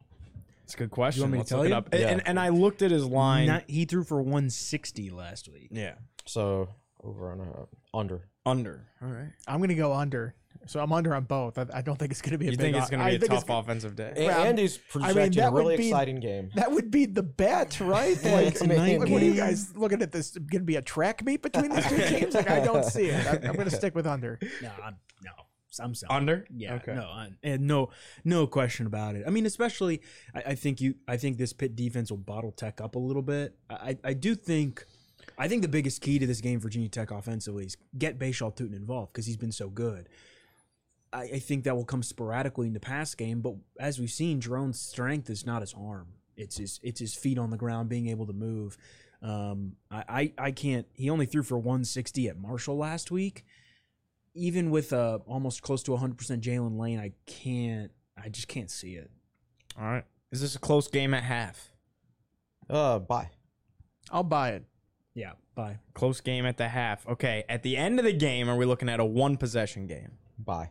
It's 0.63 0.75
a 0.75 0.77
good 0.77 0.91
question. 0.91 1.21
want 1.23 1.31
me 1.33 1.37
to 1.37 1.39
Let's 1.39 1.49
tell 1.49 1.59
look 1.59 1.65
it 1.67 1.69
you? 1.71 1.75
up. 1.75 1.89
And- 1.93 2.01
Yeah. 2.01 2.07
And, 2.09 2.27
and 2.27 2.39
I 2.39 2.49
looked 2.49 2.81
at 2.81 2.91
his 2.91 3.05
line. 3.05 3.47
Not, 3.47 3.63
he 3.67 3.85
threw 3.85 4.03
for 4.03 4.21
160 4.21 5.09
last 5.09 5.49
week. 5.49 5.69
yeah. 5.71 5.95
So 6.25 6.69
over 7.03 7.31
and 7.31 7.41
uh, 7.41 7.97
under. 7.97 8.27
Under. 8.45 8.85
All 9.01 9.07
right. 9.09 9.29
I'm 9.47 9.57
going 9.57 9.69
to 9.69 9.75
go 9.75 9.93
under. 9.93 10.35
So 10.67 10.79
I'm 10.79 10.91
under 10.91 11.15
on 11.15 11.23
both. 11.23 11.57
I, 11.57 11.65
I 11.73 11.81
don't 11.81 11.97
think 11.97 12.11
it's 12.11 12.21
going 12.21 12.33
to 12.33 12.37
be 12.37 12.47
a 12.47 12.51
You 12.51 12.57
big 12.57 12.73
think 12.73 12.77
it's 12.77 12.89
going 12.91 12.99
to 12.99 13.05
I 13.05 13.09
be 13.11 13.15
a 13.15 13.19
think 13.19 13.31
it's 13.33 13.41
tough 13.41 13.47
go- 13.47 13.57
offensive 13.59 13.95
day? 13.95 14.13
A- 14.15 14.25
Well, 14.27 14.43
Andy's 14.45 14.77
projecting 14.77 15.31
that 15.41 15.47
a 15.47 15.51
would 15.51 15.59
really 15.59 15.77
be- 15.77 15.87
exciting 15.87 16.19
game. 16.19 16.51
That 16.55 16.71
would 16.71 16.91
be 16.91 17.05
the 17.07 17.23
bet, 17.23 17.79
right? 17.79 18.15
Like, 18.23 18.47
it's 18.47 18.61
a 18.61 18.65
like, 18.65 18.77
night 18.77 18.99
what 18.99 19.09
are 19.09 19.11
you 19.13 19.19
game. 19.31 19.35
guys 19.37 19.75
looking 19.75 20.01
at 20.03 20.11
this? 20.11 20.31
Going 20.31 20.61
to 20.61 20.65
be 20.65 20.75
a 20.75 20.81
track 20.83 21.23
meet 21.25 21.41
between 21.41 21.71
these 21.71 21.87
two 21.87 21.97
teams? 21.97 22.35
Like, 22.35 22.49
I 22.51 22.59
don't 22.63 22.85
see 22.85 23.05
it. 23.07 23.25
I, 23.25 23.47
I'm 23.47 23.55
going 23.55 23.69
to 23.69 23.75
stick 23.75 23.95
with 23.95 24.05
under. 24.05 24.37
No, 24.61 24.71
I'm, 24.83 24.97
no, 25.23 25.31
I'm 25.79 25.93
selling. 25.93 26.15
Under? 26.15 26.45
Yeah, 26.55 26.75
Okay. 26.75 26.95
no, 26.95 27.03
I- 27.03 27.29
and 27.43 27.67
no, 27.67 27.89
no 28.23 28.47
question 28.47 28.85
about 28.87 29.15
it. 29.15 29.23
I 29.27 29.29
mean, 29.29 29.45
especially, 29.45 30.01
I, 30.33 30.41
I 30.47 30.55
think 30.55 30.81
you, 30.81 30.95
I 31.07 31.17
think 31.17 31.37
this 31.37 31.53
Pitt 31.53 31.75
defense 31.75 32.09
will 32.09 32.17
bottle 32.17 32.51
Tech 32.51 32.81
up 32.81 32.95
a 32.95 32.99
little 32.99 33.21
bit. 33.21 33.55
I, 33.69 33.97
I 34.03 34.13
do 34.13 34.33
think, 34.35 34.85
I 35.37 35.47
think 35.47 35.61
the 35.61 35.67
biggest 35.67 36.01
key 36.01 36.17
to 36.19 36.25
this 36.25 36.41
game, 36.41 36.59
Virginia 36.59 36.89
Tech 36.89 37.11
offensively, 37.11 37.65
is 37.65 37.77
get 37.97 38.17
Bayshaw 38.17 38.55
Tootin 38.55 38.73
involved 38.75 39.13
because 39.13 39.25
he's 39.25 39.37
been 39.37 39.51
so 39.51 39.69
good. 39.69 40.09
I, 41.13 41.23
I 41.23 41.39
think 41.39 41.63
that 41.65 41.75
will 41.75 41.85
come 41.85 42.03
sporadically 42.03 42.67
in 42.67 42.73
the 42.73 42.79
pass 42.79 43.13
game, 43.15 43.41
but 43.41 43.55
as 43.79 43.99
we've 43.99 44.11
seen, 44.11 44.41
Jerome's 44.41 44.79
strength 44.79 45.29
is 45.29 45.45
not 45.45 45.61
his 45.61 45.73
arm; 45.73 46.07
it's 46.37 46.57
his, 46.57 46.79
it's 46.83 46.99
his 46.99 47.15
feet 47.15 47.37
on 47.37 47.49
the 47.49 47.57
ground, 47.57 47.89
being 47.89 48.07
able 48.09 48.25
to 48.27 48.33
move. 48.33 48.77
Um, 49.21 49.73
I, 49.91 50.03
I, 50.07 50.33
I 50.47 50.51
can't. 50.51 50.87
He 50.93 51.09
only 51.09 51.25
threw 51.25 51.43
for 51.43 51.57
160 51.57 52.29
at 52.29 52.37
Marshall 52.37 52.77
last 52.77 53.11
week 53.11 53.43
even 54.39 54.71
with 54.71 54.93
uh 54.93 55.19
almost 55.25 55.61
close 55.61 55.83
to 55.83 55.91
100% 55.91 56.15
Jaylin 56.41 56.79
Lane, 56.79 56.99
I 56.99 57.11
can't. 57.25 57.91
I 58.21 58.29
just 58.29 58.47
can't 58.47 58.69
see 58.71 58.93
it. 58.95 59.09
All 59.79 59.85
right. 59.85 60.05
Is 60.31 60.41
this 60.41 60.55
a 60.55 60.59
close 60.59 60.87
game 60.87 61.13
at 61.13 61.23
half? 61.23 61.69
Uh, 62.69 62.99
bye. 62.99 63.29
I'll 64.11 64.23
buy 64.23 64.51
it. 64.51 64.63
Yeah, 65.15 65.31
bye. 65.55 65.77
Close 65.93 66.21
game 66.21 66.45
at 66.45 66.57
the 66.57 66.67
half. 66.67 67.07
Okay. 67.07 67.43
At 67.49 67.63
the 67.63 67.77
end 67.77 67.99
of 67.99 68.05
the 68.05 68.13
game, 68.13 68.49
are 68.49 68.55
we 68.55 68.65
looking 68.65 68.89
at 68.89 68.99
a 68.99 69.05
one 69.05 69.37
possession 69.37 69.87
game? 69.87 70.11
Bye. 70.37 70.69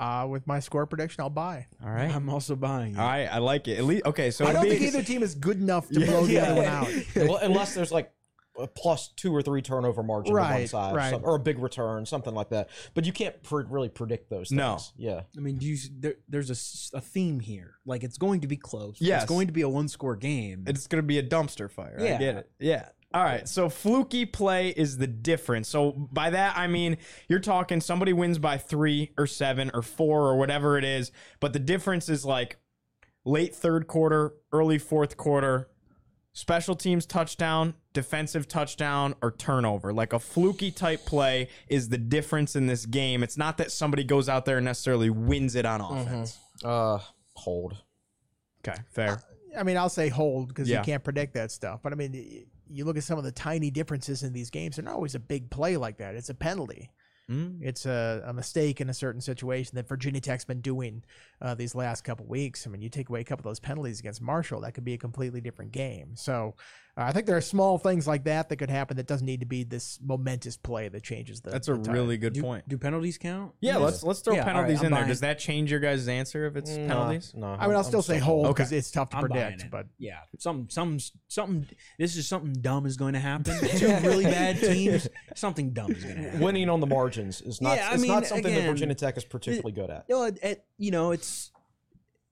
Uh, 0.00 0.26
with 0.30 0.46
my 0.46 0.60
score 0.60 0.86
prediction, 0.86 1.22
I'll 1.22 1.30
buy. 1.30 1.66
All 1.84 1.90
right. 1.90 2.14
I'm 2.14 2.28
also 2.30 2.54
buying. 2.54 2.94
It. 2.94 2.98
All 2.98 3.06
right. 3.06 3.26
I 3.26 3.38
like 3.38 3.66
it. 3.68 3.78
At 3.78 3.84
least 3.84 4.06
okay. 4.06 4.30
So 4.30 4.46
I 4.46 4.52
don't 4.52 4.62
be- 4.62 4.70
think 4.70 4.82
either 4.82 5.02
team 5.02 5.22
is 5.22 5.34
good 5.34 5.60
enough 5.60 5.88
to 5.88 6.00
blow 6.06 6.24
the 6.24 6.38
other 6.38 6.54
one 6.54 6.64
out. 6.64 6.88
Well, 7.16 7.36
unless 7.38 7.74
there's 7.74 7.90
like 7.92 8.12
a 8.58 8.66
plus 8.66 9.08
two 9.16 9.34
or 9.34 9.40
three 9.42 9.62
turnover 9.62 10.02
margin 10.02 10.36
on 10.36 10.52
one 10.52 10.66
side, 10.66 10.94
right. 10.94 11.10
some- 11.10 11.24
or 11.24 11.36
a 11.36 11.38
big 11.38 11.58
return, 11.58 12.04
something 12.06 12.34
like 12.34 12.48
that. 12.50 12.68
But 12.94 13.06
you 13.06 13.12
can't 13.12 13.42
pr- 13.42 13.62
really 13.62 13.88
predict 13.88 14.30
those. 14.30 14.48
Things. 14.48 14.56
No. 14.58 14.78
Yeah. 14.96 15.22
I 15.36 15.40
mean, 15.40 15.56
do 15.58 15.66
you, 15.66 15.76
there, 15.98 16.14
there's 16.28 16.90
a 16.94 17.00
theme 17.00 17.40
here. 17.40 17.74
Like 17.86 18.04
it's 18.04 18.18
going 18.18 18.40
to 18.40 18.48
be 18.48 18.56
close. 18.56 18.96
Yeah, 19.00 19.16
it's 19.16 19.24
going 19.26 19.46
to 19.46 19.52
be 19.52 19.62
a 19.62 19.68
one 19.68 19.88
score 19.88 20.16
game. 20.16 20.64
It's 20.66 20.86
going 20.86 21.02
to 21.02 21.06
be 21.06 21.18
a 21.18 21.22
dumpster 21.22 21.70
fire. 21.70 21.96
I 21.98 22.04
Yeah. 22.04 22.18
get 22.18 22.36
it. 22.36 22.50
Yeah. 22.58 22.88
All 23.14 23.24
right. 23.24 23.48
So 23.48 23.70
fluky 23.70 24.26
play 24.26 24.68
is 24.68 24.98
the 24.98 25.06
difference. 25.06 25.68
So 25.68 25.92
by 25.92 26.28
that 26.30 26.58
I 26.58 26.66
mean 26.66 26.98
you're 27.28 27.38
talking 27.40 27.80
somebody 27.80 28.12
wins 28.12 28.38
by 28.38 28.58
3 28.58 29.12
or 29.16 29.26
7 29.26 29.70
or 29.72 29.80
4 29.82 30.20
or 30.28 30.36
whatever 30.36 30.76
it 30.76 30.84
is, 30.84 31.10
but 31.40 31.54
the 31.54 31.58
difference 31.58 32.10
is 32.10 32.26
like 32.26 32.58
late 33.24 33.54
third 33.54 33.86
quarter, 33.86 34.34
early 34.52 34.78
fourth 34.78 35.16
quarter, 35.16 35.68
special 36.32 36.74
teams 36.76 37.04
touchdown, 37.06 37.74
defensive 37.92 38.46
touchdown 38.48 39.14
or 39.22 39.32
turnover. 39.32 39.92
Like 39.92 40.12
a 40.12 40.18
fluky 40.18 40.70
type 40.70 41.04
play 41.04 41.48
is 41.68 41.88
the 41.88 41.98
difference 41.98 42.54
in 42.56 42.66
this 42.66 42.86
game. 42.86 43.22
It's 43.22 43.36
not 43.36 43.58
that 43.58 43.72
somebody 43.72 44.04
goes 44.04 44.28
out 44.28 44.44
there 44.44 44.58
and 44.58 44.64
necessarily 44.64 45.10
wins 45.10 45.54
it 45.54 45.66
on 45.66 45.80
offense. 45.80 46.38
Uh, 46.64 46.98
hold. 47.34 47.76
Okay, 48.66 48.78
fair. 48.92 49.20
I 49.58 49.62
mean, 49.62 49.76
I'll 49.76 49.88
say 49.88 50.08
hold 50.08 50.48
because 50.48 50.68
Yeah. 50.68 50.78
you 50.78 50.84
can't 50.84 51.02
predict 51.02 51.34
that 51.34 51.50
stuff. 51.50 51.80
But 51.82 51.92
I 51.92 51.96
mean, 51.96 52.12
y- 52.12 52.44
you 52.70 52.84
look 52.84 52.96
at 52.96 53.02
some 53.04 53.18
of 53.18 53.24
the 53.24 53.32
tiny 53.32 53.70
differences 53.70 54.22
in 54.22 54.32
these 54.32 54.50
games. 54.50 54.76
They're 54.76 54.84
not 54.84 54.94
always 54.94 55.14
a 55.14 55.18
big 55.20 55.50
play 55.50 55.76
like 55.76 55.96
that. 55.98 56.14
It's 56.14 56.28
a 56.28 56.34
penalty. 56.34 56.90
Mm. 57.30 57.58
It's 57.60 57.84
a, 57.84 58.22
a 58.26 58.32
mistake 58.32 58.80
in 58.80 58.88
a 58.88 58.94
certain 58.94 59.20
situation 59.20 59.76
that 59.76 59.86
Virginia 59.86 60.20
Tech's 60.20 60.44
been 60.44 60.60
doing 60.60 61.02
uh, 61.42 61.54
these 61.54 61.74
last 61.74 62.02
couple 62.02 62.26
weeks. 62.26 62.66
I 62.66 62.70
mean, 62.70 62.80
you 62.80 62.88
take 62.88 63.10
away 63.10 63.20
a 63.20 63.24
couple 63.24 63.42
of 63.42 63.50
those 63.50 63.60
penalties 63.60 64.00
against 64.00 64.22
Marshall, 64.22 64.62
that 64.62 64.72
could 64.72 64.84
be 64.84 64.94
a 64.94 64.98
completely 64.98 65.40
different 65.40 65.72
game. 65.72 66.16
So 66.16 66.54
Uh, 66.98 67.04
I 67.04 67.12
think 67.12 67.26
there 67.26 67.36
are 67.36 67.40
small 67.40 67.78
things 67.78 68.08
like 68.08 68.24
that 68.24 68.48
that 68.48 68.56
could 68.56 68.70
happen 68.70 68.96
that 68.96 69.06
doesn't 69.06 69.26
need 69.26 69.40
to 69.40 69.46
be 69.46 69.62
this 69.62 70.00
momentous 70.04 70.56
play 70.56 70.88
that 70.88 71.04
changes 71.04 71.40
the. 71.40 71.50
That's 71.50 71.68
a 71.68 71.74
the 71.74 71.92
really 71.92 72.16
good 72.18 72.32
do, 72.32 72.42
point. 72.42 72.68
do 72.68 72.76
penalties 72.76 73.18
count? 73.18 73.52
Yeah, 73.60 73.76
let's 73.76 74.02
let's 74.02 74.20
throw 74.20 74.34
Yeah, 74.34 74.44
penalties 74.44 74.80
I'm 74.80 74.86
in 74.86 74.92
there. 74.92 75.06
Does 75.06 75.20
that 75.20 75.38
change 75.38 75.70
your 75.70 75.78
guys' 75.78 76.08
answer 76.08 76.46
if 76.46 76.56
it's 76.56 76.76
Nah, 76.76 76.88
penalties? 76.88 77.32
No. 77.36 77.46
I 77.46 77.68
mean, 77.68 77.76
I'll 77.76 77.84
still 77.84 78.02
say 78.02 78.18
hold 78.18 78.46
Okay. 78.46 78.54
because 78.54 78.72
it's 78.72 78.90
tough 78.90 79.10
to 79.10 79.18
I'm 79.18 79.28
predict. 79.28 79.70
But 79.70 79.86
yeah, 79.98 80.18
something, 80.38 80.68
something, 80.70 81.00
something. 81.28 81.68
This 81.98 82.16
is 82.16 82.26
something 82.26 82.54
dumb 82.54 82.84
is 82.84 82.96
going 82.96 83.12
to 83.12 83.20
happen. 83.20 83.56
Two 83.76 83.86
really 84.02 84.24
bad 84.24 84.58
teams. 84.58 85.06
Something 85.36 85.70
dumb 85.70 85.92
is 85.92 86.02
going 86.02 86.16
to 86.16 86.22
happen. 86.22 86.40
Winning 86.40 86.68
on 86.68 86.80
the 86.80 86.86
margins 86.86 87.40
is 87.42 87.60
not. 87.60 87.76
Yeah, 87.76 87.90
I 87.90 87.94
it's 87.94 88.02
mean, 88.02 88.10
not 88.10 88.26
something 88.26 88.46
again, 88.46 88.64
that 88.64 88.70
Virginia 88.72 88.96
Tech 88.96 89.16
is 89.16 89.24
particularly 89.24 89.72
good 89.72 89.90
at. 89.90 90.08
No, 90.08 90.24
it, 90.24 90.38
it, 90.42 90.64
you 90.78 90.90
know, 90.90 91.12
it's. 91.12 91.52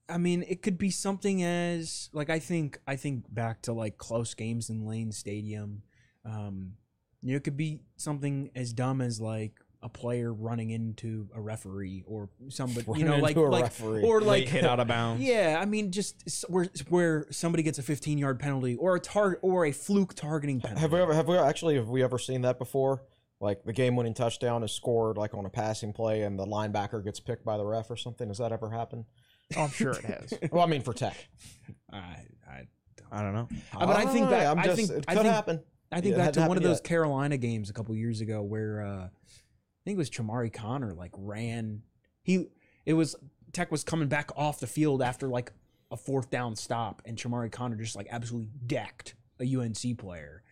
I 0.08 0.18
mean, 0.18 0.44
it 0.48 0.62
could 0.62 0.78
be 0.78 0.90
something 0.90 1.42
as 1.42 2.10
like 2.12 2.30
I 2.30 2.38
think 2.38 2.78
I 2.86 2.96
think 2.96 3.24
back 3.32 3.62
to 3.62 3.72
like 3.72 3.98
close 3.98 4.34
games 4.34 4.70
in 4.70 4.86
Lane 4.86 5.12
Stadium. 5.12 5.82
Um, 6.24 6.74
you 7.22 7.32
know, 7.32 7.36
it 7.36 7.44
could 7.44 7.56
be 7.56 7.80
something 7.96 8.50
as 8.54 8.72
dumb 8.72 9.00
as 9.00 9.20
like 9.20 9.52
a 9.82 9.88
player 9.88 10.32
running 10.32 10.70
into 10.70 11.28
a 11.34 11.40
referee 11.40 12.02
or 12.06 12.28
somebody, 12.48 12.86
you 12.98 13.04
know, 13.04 13.18
like 13.18 13.36
into 13.36 13.46
a 13.46 13.50
like 13.50 13.62
referee. 13.64 14.02
or 14.02 14.20
Late 14.20 14.44
like 14.44 14.48
hit 14.48 14.64
out 14.64 14.80
of 14.80 14.88
bounds. 14.88 15.22
Yeah, 15.26 15.58
I 15.60 15.64
mean, 15.64 15.92
just 15.92 16.44
where 16.48 16.68
where 16.88 17.26
somebody 17.30 17.62
gets 17.62 17.78
a 17.78 17.82
15 17.82 18.18
yard 18.18 18.38
penalty 18.40 18.76
or 18.76 18.96
a 18.96 19.00
tar 19.00 19.38
or 19.42 19.66
a 19.66 19.72
fluke 19.72 20.14
targeting 20.14 20.60
penalty. 20.60 20.80
Have 20.80 20.92
we 20.92 21.00
ever 21.00 21.14
have 21.14 21.28
we 21.28 21.36
actually 21.36 21.76
have 21.76 21.88
we 21.88 22.02
ever 22.02 22.18
seen 22.18 22.42
that 22.42 22.58
before? 22.58 23.02
Like 23.40 23.64
the 23.64 23.72
game 23.72 23.96
winning 23.96 24.14
touchdown 24.14 24.62
is 24.62 24.72
scored 24.72 25.18
like 25.18 25.34
on 25.34 25.44
a 25.44 25.50
passing 25.50 25.92
play 25.92 26.22
and 26.22 26.38
the 26.38 26.46
linebacker 26.46 27.04
gets 27.04 27.20
picked 27.20 27.44
by 27.44 27.56
the 27.58 27.64
ref 27.64 27.90
or 27.90 27.96
something. 27.96 28.28
Has 28.28 28.38
that 28.38 28.50
ever 28.52 28.70
happened? 28.70 29.04
Oh, 29.56 29.62
I'm 29.64 29.70
sure 29.70 29.90
it 29.92 30.04
has. 30.04 30.32
Well, 30.50 30.62
I 30.64 30.66
mean 30.66 30.82
for 30.82 30.92
Tech. 30.92 31.16
I, 31.92 31.98
I, 32.48 32.66
I 33.12 33.22
don't 33.22 33.34
know. 33.34 33.48
Uh, 33.74 33.86
but 33.86 33.96
I 33.96 34.06
think 34.06 34.28
back- 34.30 34.46
I'm 34.46 34.58
I 34.58 34.74
think- 34.74 34.90
it 34.90 35.04
I 35.06 35.14
could 35.14 35.22
think- 35.22 35.34
happen. 35.34 35.60
I 35.92 36.00
think 36.00 36.06
Yeah, 36.06 36.14
it 36.14 36.16
back 36.16 36.24
hadn't 36.26 36.42
to 36.42 36.48
one 36.48 36.56
of 36.56 36.62
happened 36.62 36.70
those 36.72 36.78
yet. 36.78 36.84
Carolina 36.84 37.36
games 37.36 37.70
a 37.70 37.72
couple 37.72 37.94
years 37.94 38.20
ago 38.20 38.42
where 38.42 38.80
uh, 38.84 39.04
I 39.04 39.10
think 39.84 39.94
it 39.94 39.98
was 39.98 40.10
Chamarri 40.10 40.52
Conner 40.52 40.92
like 40.94 41.12
ran. 41.16 41.82
He 42.24 42.46
it 42.84 42.94
was 42.94 43.14
Tech 43.52 43.70
was 43.70 43.84
coming 43.84 44.08
back 44.08 44.30
off 44.36 44.58
the 44.58 44.66
field 44.66 45.00
after 45.00 45.28
like 45.28 45.52
a 45.92 45.96
fourth 45.96 46.28
down 46.28 46.56
stop, 46.56 47.02
and 47.04 47.16
Chamarri 47.16 47.52
Conner 47.52 47.76
just 47.76 47.94
like 47.94 48.08
absolutely 48.10 48.50
decked 48.66 49.14
a 49.40 49.56
UNC 49.56 49.96
player. 49.98 50.42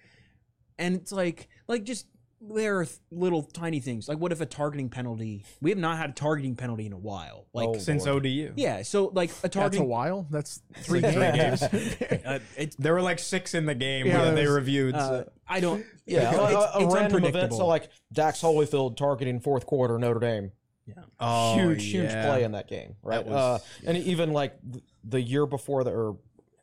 And 0.78 0.94
it's 0.94 1.10
like 1.10 1.48
like 1.66 1.82
just 1.82 2.06
there 2.52 2.78
are 2.80 2.84
th- 2.84 2.98
little 3.10 3.42
tiny 3.42 3.80
things 3.80 4.08
like 4.08 4.18
what 4.18 4.32
if 4.32 4.40
a 4.40 4.46
targeting 4.46 4.88
penalty? 4.88 5.44
We 5.60 5.70
have 5.70 5.78
not 5.78 5.96
had 5.98 6.10
a 6.10 6.12
targeting 6.12 6.56
penalty 6.56 6.86
in 6.86 6.92
a 6.92 6.98
while. 6.98 7.46
Like 7.52 7.68
Oh, 7.68 7.78
Since 7.78 8.06
Lord. 8.06 8.26
ODU. 8.26 8.52
yeah, 8.56 8.82
so 8.82 9.06
like 9.14 9.30
a 9.42 9.48
targeting 9.48 9.80
That's 9.80 9.80
a 9.80 9.84
while. 9.84 10.26
That's 10.30 10.62
three 10.78 11.00
Three 11.00 11.12
games. 11.12 11.62
uh, 12.24 12.38
There 12.78 12.94
were 12.94 13.02
like 13.02 13.18
six 13.18 13.54
in 13.54 13.66
the 13.66 13.74
game 13.74 14.06
Yeah, 14.06 14.24
that 14.24 14.30
they 14.30 14.42
there's- 14.42 14.54
reviewed. 14.54 14.94
uh, 14.94 15.08
so- 15.24 15.30
I 15.48 15.60
don't. 15.60 15.84
Yeah, 16.06 16.28
it's, 16.30 16.38
a, 16.38 16.42
a- 16.42 16.44
a 16.44 16.84
it's 16.84 16.94
random 16.94 16.94
event. 16.94 17.14
unpredictable. 17.24 17.56
So 17.56 17.66
like 17.66 17.88
Dax 18.12 18.42
Hollifield 18.42 18.96
targeting 18.96 19.40
fourth 19.40 19.64
quarter 19.64 19.98
Notre 19.98 20.20
Dame. 20.20 20.52
oh, 21.18 21.54
huge, 21.54 21.84
huge 21.84 22.10
play 22.10 22.44
in 22.44 22.52
that 22.52 22.68
game, 22.68 22.96
right? 23.02 23.24
That 23.24 23.26
was- 23.26 23.60
uh, 23.62 23.64
and 23.86 23.96
even 23.96 24.32
like 24.32 24.54
the 25.02 25.20
year 25.20 25.46
before 25.46 25.82
the 25.82 25.90
or 25.92 26.18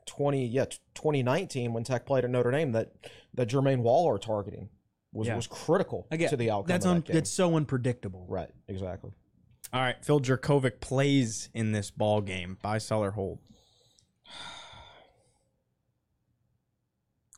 twenty, 0.05 0.45
yeah, 0.45 0.65
2019 0.93 1.73
when 1.73 1.83
Tech 1.83 2.05
played 2.05 2.23
at 2.23 2.29
Notre 2.29 2.51
Dame, 2.51 2.71
that 2.73 2.93
that 3.33 3.47
Jermaine 3.49 3.79
Waller 3.79 4.17
targeting 4.19 4.69
was 5.13 5.27
Yeah. 5.27 5.35
was 5.35 5.47
critical 5.47 6.07
Again, 6.11 6.29
to 6.29 6.37
the 6.37 6.51
outcome 6.51 6.67
that's 6.67 6.85
of 6.85 6.91
un, 6.91 6.97
that 6.97 7.05
game. 7.07 7.13
that's 7.15 7.29
so 7.31 7.55
unpredictable. 7.55 8.25
right, 8.29 8.51
exactly. 8.67 9.11
All 9.73 9.79
right, 9.81 10.03
Phil 10.03 10.19
Jurkovec 10.19 10.79
plays 10.81 11.49
in 11.53 11.71
this 11.71 11.91
ball 11.91 12.21
game. 12.21 12.57
Buy, 12.61 12.77
sell, 12.77 13.03
or 13.03 13.11
hold. 13.11 13.39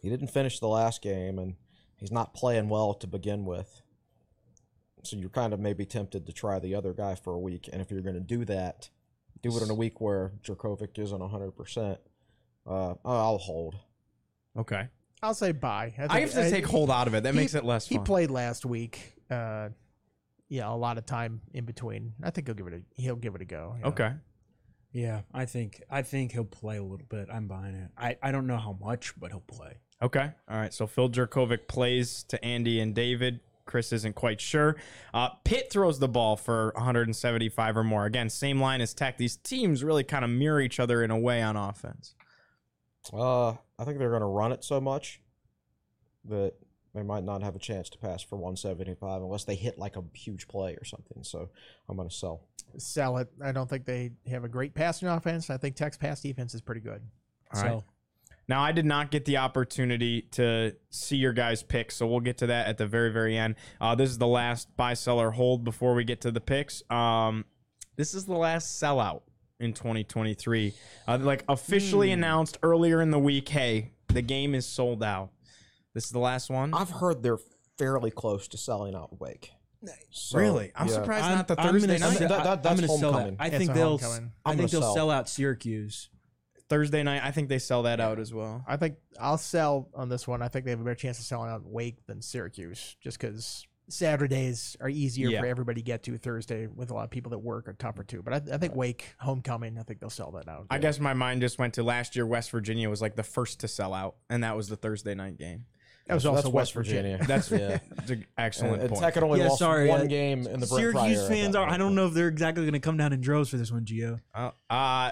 He 0.01 0.09
didn't 0.09 0.27
finish 0.27 0.59
the 0.59 0.67
last 0.67 1.01
game, 1.01 1.39
and 1.39 1.55
he's 1.95 2.11
not 2.11 2.33
playing 2.33 2.69
well 2.69 2.93
to 2.95 3.07
begin 3.07 3.45
with. 3.45 3.81
So 5.03 5.15
you're 5.17 5.29
kind 5.29 5.53
of 5.53 5.59
maybe 5.59 5.85
tempted 5.85 6.25
to 6.25 6.33
try 6.33 6.59
the 6.59 6.75
other 6.75 6.93
guy 6.93 7.15
for 7.15 7.33
a 7.33 7.39
week, 7.39 7.69
and 7.71 7.81
if 7.81 7.91
you're 7.91 8.01
going 8.01 8.15
to 8.15 8.19
do 8.21 8.45
that, 8.45 8.89
do 9.41 9.55
it 9.55 9.63
in 9.63 9.69
a 9.69 9.73
week 9.75 9.99
where 10.01 10.31
Jerkovic 10.43 10.97
isn't 10.97 11.19
100. 11.19 11.51
percent 11.51 11.99
uh, 12.65 12.95
I'll 13.03 13.37
hold. 13.37 13.75
Okay. 14.57 14.87
I'll 15.23 15.33
say 15.33 15.53
bye. 15.53 15.93
I 16.09 16.19
have 16.19 16.31
to 16.33 16.49
take 16.49 16.65
hold 16.65 16.91
out 16.91 17.07
of 17.07 17.15
it. 17.15 17.23
That 17.23 17.33
he- 17.33 17.39
makes 17.39 17.55
it 17.55 17.63
less 17.63 17.87
He 17.87 17.95
fun. 17.95 18.03
played 18.05 18.29
last 18.29 18.65
week. 18.65 19.13
Uh, 19.31 19.69
yeah, 20.49 20.69
a 20.71 20.75
lot 20.75 20.97
of 20.97 21.05
time 21.05 21.41
in 21.53 21.65
between. 21.65 22.13
I 22.21 22.29
think 22.29 22.47
he'll 22.47 22.55
give 22.55 22.67
it 22.67 22.73
a 22.73 23.01
he'll 23.01 23.15
give 23.15 23.33
it 23.33 23.41
a 23.41 23.45
go. 23.45 23.75
yeah. 23.79 23.87
okay. 23.87 24.11
Yeah, 24.91 25.21
I 25.33 25.45
think 25.45 25.81
I 25.89 26.03
think 26.03 26.33
he'll 26.33 26.43
play 26.43 26.77
a 26.77 26.83
little 26.83 27.07
bit. 27.09 27.27
I'm 27.33 27.47
buying 27.47 27.73
it. 27.73 27.89
I, 27.97 28.17
I 28.21 28.31
don't 28.31 28.45
know 28.45 28.57
how 28.57 28.77
much, 28.79 29.19
but 29.19 29.31
he'll 29.31 29.39
play. 29.39 29.77
Okay. 30.03 30.29
All 30.47 30.57
right. 30.57 30.71
So 30.73 30.85
Phil 30.85 31.09
Jurkovec 31.09 31.67
plays 31.67 32.23
to 32.25 32.43
Andy 32.45 32.79
and 32.79 32.93
David. 32.93 33.39
Chris 33.65 33.93
isn't 33.93 34.13
quite 34.15 34.41
sure. 34.41 34.75
Uh, 35.13 35.29
Pitt 35.45 35.71
throws 35.71 35.97
the 35.97 36.09
ball 36.09 36.35
for 36.35 36.73
175 36.75 37.77
or 37.77 37.83
more. 37.83 38.05
Again, 38.05 38.29
same 38.29 38.59
line 38.59 38.81
as 38.81 38.93
Tech. 38.93 39.17
These 39.17 39.37
teams 39.37 39.83
really 39.83 40.03
kind 40.03 40.25
of 40.25 40.29
mirror 40.29 40.59
each 40.59 40.79
other 40.81 41.01
in 41.01 41.09
a 41.09 41.17
way 41.17 41.41
on 41.41 41.55
offense. 41.55 42.13
Uh, 43.11 43.53
I 43.79 43.85
think 43.85 43.97
they're 43.97 44.09
going 44.09 44.21
to 44.21 44.27
run 44.27 44.51
it 44.51 44.63
so 44.63 44.79
much 44.79 45.21
that 46.25 46.53
they 46.93 47.03
might 47.03 47.23
not 47.23 47.41
have 47.41 47.55
a 47.55 47.59
chance 47.59 47.89
to 47.89 47.97
pass 47.97 48.21
for 48.21 48.35
175 48.35 49.21
unless 49.21 49.45
they 49.45 49.55
hit 49.55 49.79
like 49.79 49.95
a 49.95 50.03
huge 50.13 50.47
play 50.47 50.75
or 50.75 50.85
something. 50.85 51.23
So 51.23 51.49
I'm 51.89 51.97
going 51.97 52.09
to 52.09 52.15
sell. 52.15 52.41
Sell 52.77 53.17
it. 53.17 53.29
I 53.43 53.51
don't 53.51 53.69
think 53.69 53.85
they 53.85 54.11
have 54.29 54.43
a 54.43 54.49
great 54.49 54.73
passing 54.75 55.07
offense. 55.07 55.49
I 55.49 55.57
think 55.57 55.75
Tech's 55.75 55.97
pass 55.97 56.21
defense 56.21 56.53
is 56.53 56.61
pretty 56.61 56.81
good. 56.81 57.01
All 57.53 57.61
so 57.61 57.67
right. 57.67 57.83
Now, 58.47 58.61
I 58.61 58.73
did 58.73 58.85
not 58.85 59.09
get 59.09 59.23
the 59.23 59.37
opportunity 59.37 60.23
to 60.31 60.75
see 60.89 61.15
your 61.15 61.31
guys' 61.31 61.63
picks, 61.63 61.95
so 61.95 62.05
we'll 62.05 62.19
get 62.19 62.39
to 62.39 62.47
that 62.47 62.67
at 62.67 62.77
the 62.77 62.85
very, 62.85 63.09
very 63.09 63.37
end. 63.37 63.55
Uh, 63.79 63.95
this 63.95 64.09
is 64.09 64.17
the 64.17 64.27
last 64.27 64.75
buy, 64.75 64.95
sell, 64.95 65.19
or 65.19 65.31
hold 65.31 65.63
before 65.63 65.93
we 65.93 66.03
get 66.03 66.19
to 66.21 66.31
the 66.31 66.41
picks. 66.41 66.83
Um, 66.89 67.45
this 67.95 68.13
is 68.13 68.25
the 68.25 68.35
last 68.35 68.81
sellout 68.81 69.21
in 69.59 69.73
2023. 69.73 70.73
Uh, 71.07 71.17
like 71.21 71.43
officially 71.47 72.11
announced 72.11 72.57
earlier 72.63 73.01
in 73.01 73.11
the 73.11 73.19
week, 73.19 73.49
hey, 73.49 73.91
the 74.07 74.21
game 74.21 74.55
is 74.55 74.65
sold 74.65 75.03
out. 75.03 75.29
This 75.93 76.05
is 76.05 76.11
the 76.11 76.19
last 76.19 76.49
one. 76.49 76.73
I've 76.73 76.89
heard 76.89 77.23
they're 77.23 77.37
fairly 77.77 78.11
close 78.11 78.47
to 78.49 78.57
selling 78.57 78.95
out 78.95 79.19
Wake. 79.19 79.51
So, 80.11 80.37
really? 80.39 80.71
I'm 80.75 80.87
yeah. 80.87 80.93
surprised 80.93 81.25
I'm, 81.25 81.35
not 81.35 81.47
the 81.49 81.59
I'm 81.59 81.71
Thursday 81.73 81.97
night. 81.97 82.17
sell- 82.17 82.29
That- 82.29 82.29
that- 82.29 82.39
I- 82.47 82.55
that's 82.55 82.67
I'm 82.67 82.75
gonna 82.75 82.87
sell 82.87 82.97
that. 82.97 83.03
homecoming. 83.17 83.35
I 83.39 83.47
It's 83.47 83.57
think 83.57 83.73
they'll. 83.73 83.97
homecoming. 83.97 84.31
I 84.45 84.51
I'm 84.51 84.57
think 84.57 84.71
they'll 84.71 84.81
sell. 84.81 84.93
sell 84.95 85.11
out 85.11 85.27
Syracuse. 85.29 86.09
Thursday 86.69 87.03
night, 87.03 87.21
I 87.23 87.31
think 87.31 87.49
they 87.49 87.59
sell 87.59 87.83
that 87.83 87.99
out 87.99 88.17
as 88.17 88.33
well. 88.33 88.63
I 88.65 88.77
think 88.77 88.95
I'll 89.19 89.37
sell 89.37 89.89
on 89.93 90.07
this 90.07 90.25
one. 90.25 90.41
I 90.41 90.47
think 90.47 90.63
they 90.63 90.71
have 90.71 90.79
a 90.79 90.83
better 90.83 90.95
chance 90.95 91.19
of 91.19 91.25
selling 91.25 91.51
out 91.51 91.65
Wake 91.65 92.05
than 92.07 92.21
Syracuse, 92.21 92.95
just 93.01 93.19
because 93.19 93.67
Saturdays 93.89 94.75
are 94.81 94.89
easier 94.89 95.29
Yeah. 95.29 95.39
for 95.41 95.45
everybody 95.45 95.81
to 95.81 95.85
get 95.85 96.03
to. 96.03 96.17
Thursday 96.17 96.67
with 96.67 96.91
a 96.91 96.93
lot 96.93 97.03
of 97.03 97.09
people 97.09 97.29
that 97.31 97.39
work 97.39 97.67
are 97.67 97.73
tougher 97.73 98.03
too. 98.03 98.21
But 98.21 98.33
I, 98.33 98.55
I 98.55 98.57
think 98.57 98.75
Wake 98.75 99.13
homecoming. 99.19 99.77
I 99.77 99.83
think 99.83 99.99
they'll 99.99 100.09
sell 100.09 100.31
that 100.31 100.47
out. 100.47 100.67
I 100.69 100.77
guess 100.77 100.99
my 100.99 101.13
mind 101.13 101.41
just 101.41 101.59
went 101.59 101.73
to 101.75 101.83
last 101.83 102.15
year. 102.15 102.25
West 102.25 102.51
Virginia 102.51 102.89
was 102.89 103.01
like 103.01 103.15
the 103.15 103.23
first 103.23 103.59
to 103.61 103.67
sell 103.67 103.93
out, 103.93 104.15
and 104.29 104.43
that 104.43 104.55
was 104.55 104.67
the 104.69 104.75
Thursday 104.75 105.15
night 105.15 105.37
game. 105.37 105.65
that 106.07 106.13
was 106.15 106.23
So 106.23 106.29
also 106.31 106.43
that's 106.43 106.53
West 106.53 106.73
Virginia. 106.73 107.19
That's 107.27 107.51
Yeah. 107.51 107.79
that's 107.95 108.09
an 108.11 108.25
excellent 108.37 108.73
And, 108.73 108.81
and 108.83 108.89
point. 108.91 109.01
Tech 109.03 109.13
had 109.15 109.23
only 109.23 109.39
Yeah, 109.39 109.47
lost 109.47 109.59
sorry, 109.59 109.87
one 109.89 110.01
uh, 110.01 110.05
game 110.05 110.39
in 110.47 110.59
the 110.59 110.67
Brent 110.67 110.69
Syracuse 110.69 111.17
Pryor 111.17 111.27
fans 111.27 111.55
are. 111.55 111.67
I 111.69 111.77
don't 111.77 111.95
know 111.95 112.07
if 112.07 112.13
they're 112.13 112.27
exactly 112.29 112.63
going 112.63 112.73
to 112.73 112.79
come 112.79 112.97
down 112.97 113.13
in 113.13 113.21
droves 113.21 113.49
for 113.49 113.57
this 113.57 113.71
one, 113.71 113.85
Gio. 113.85 114.19
Uh, 114.33 114.51
uh, 114.69 115.11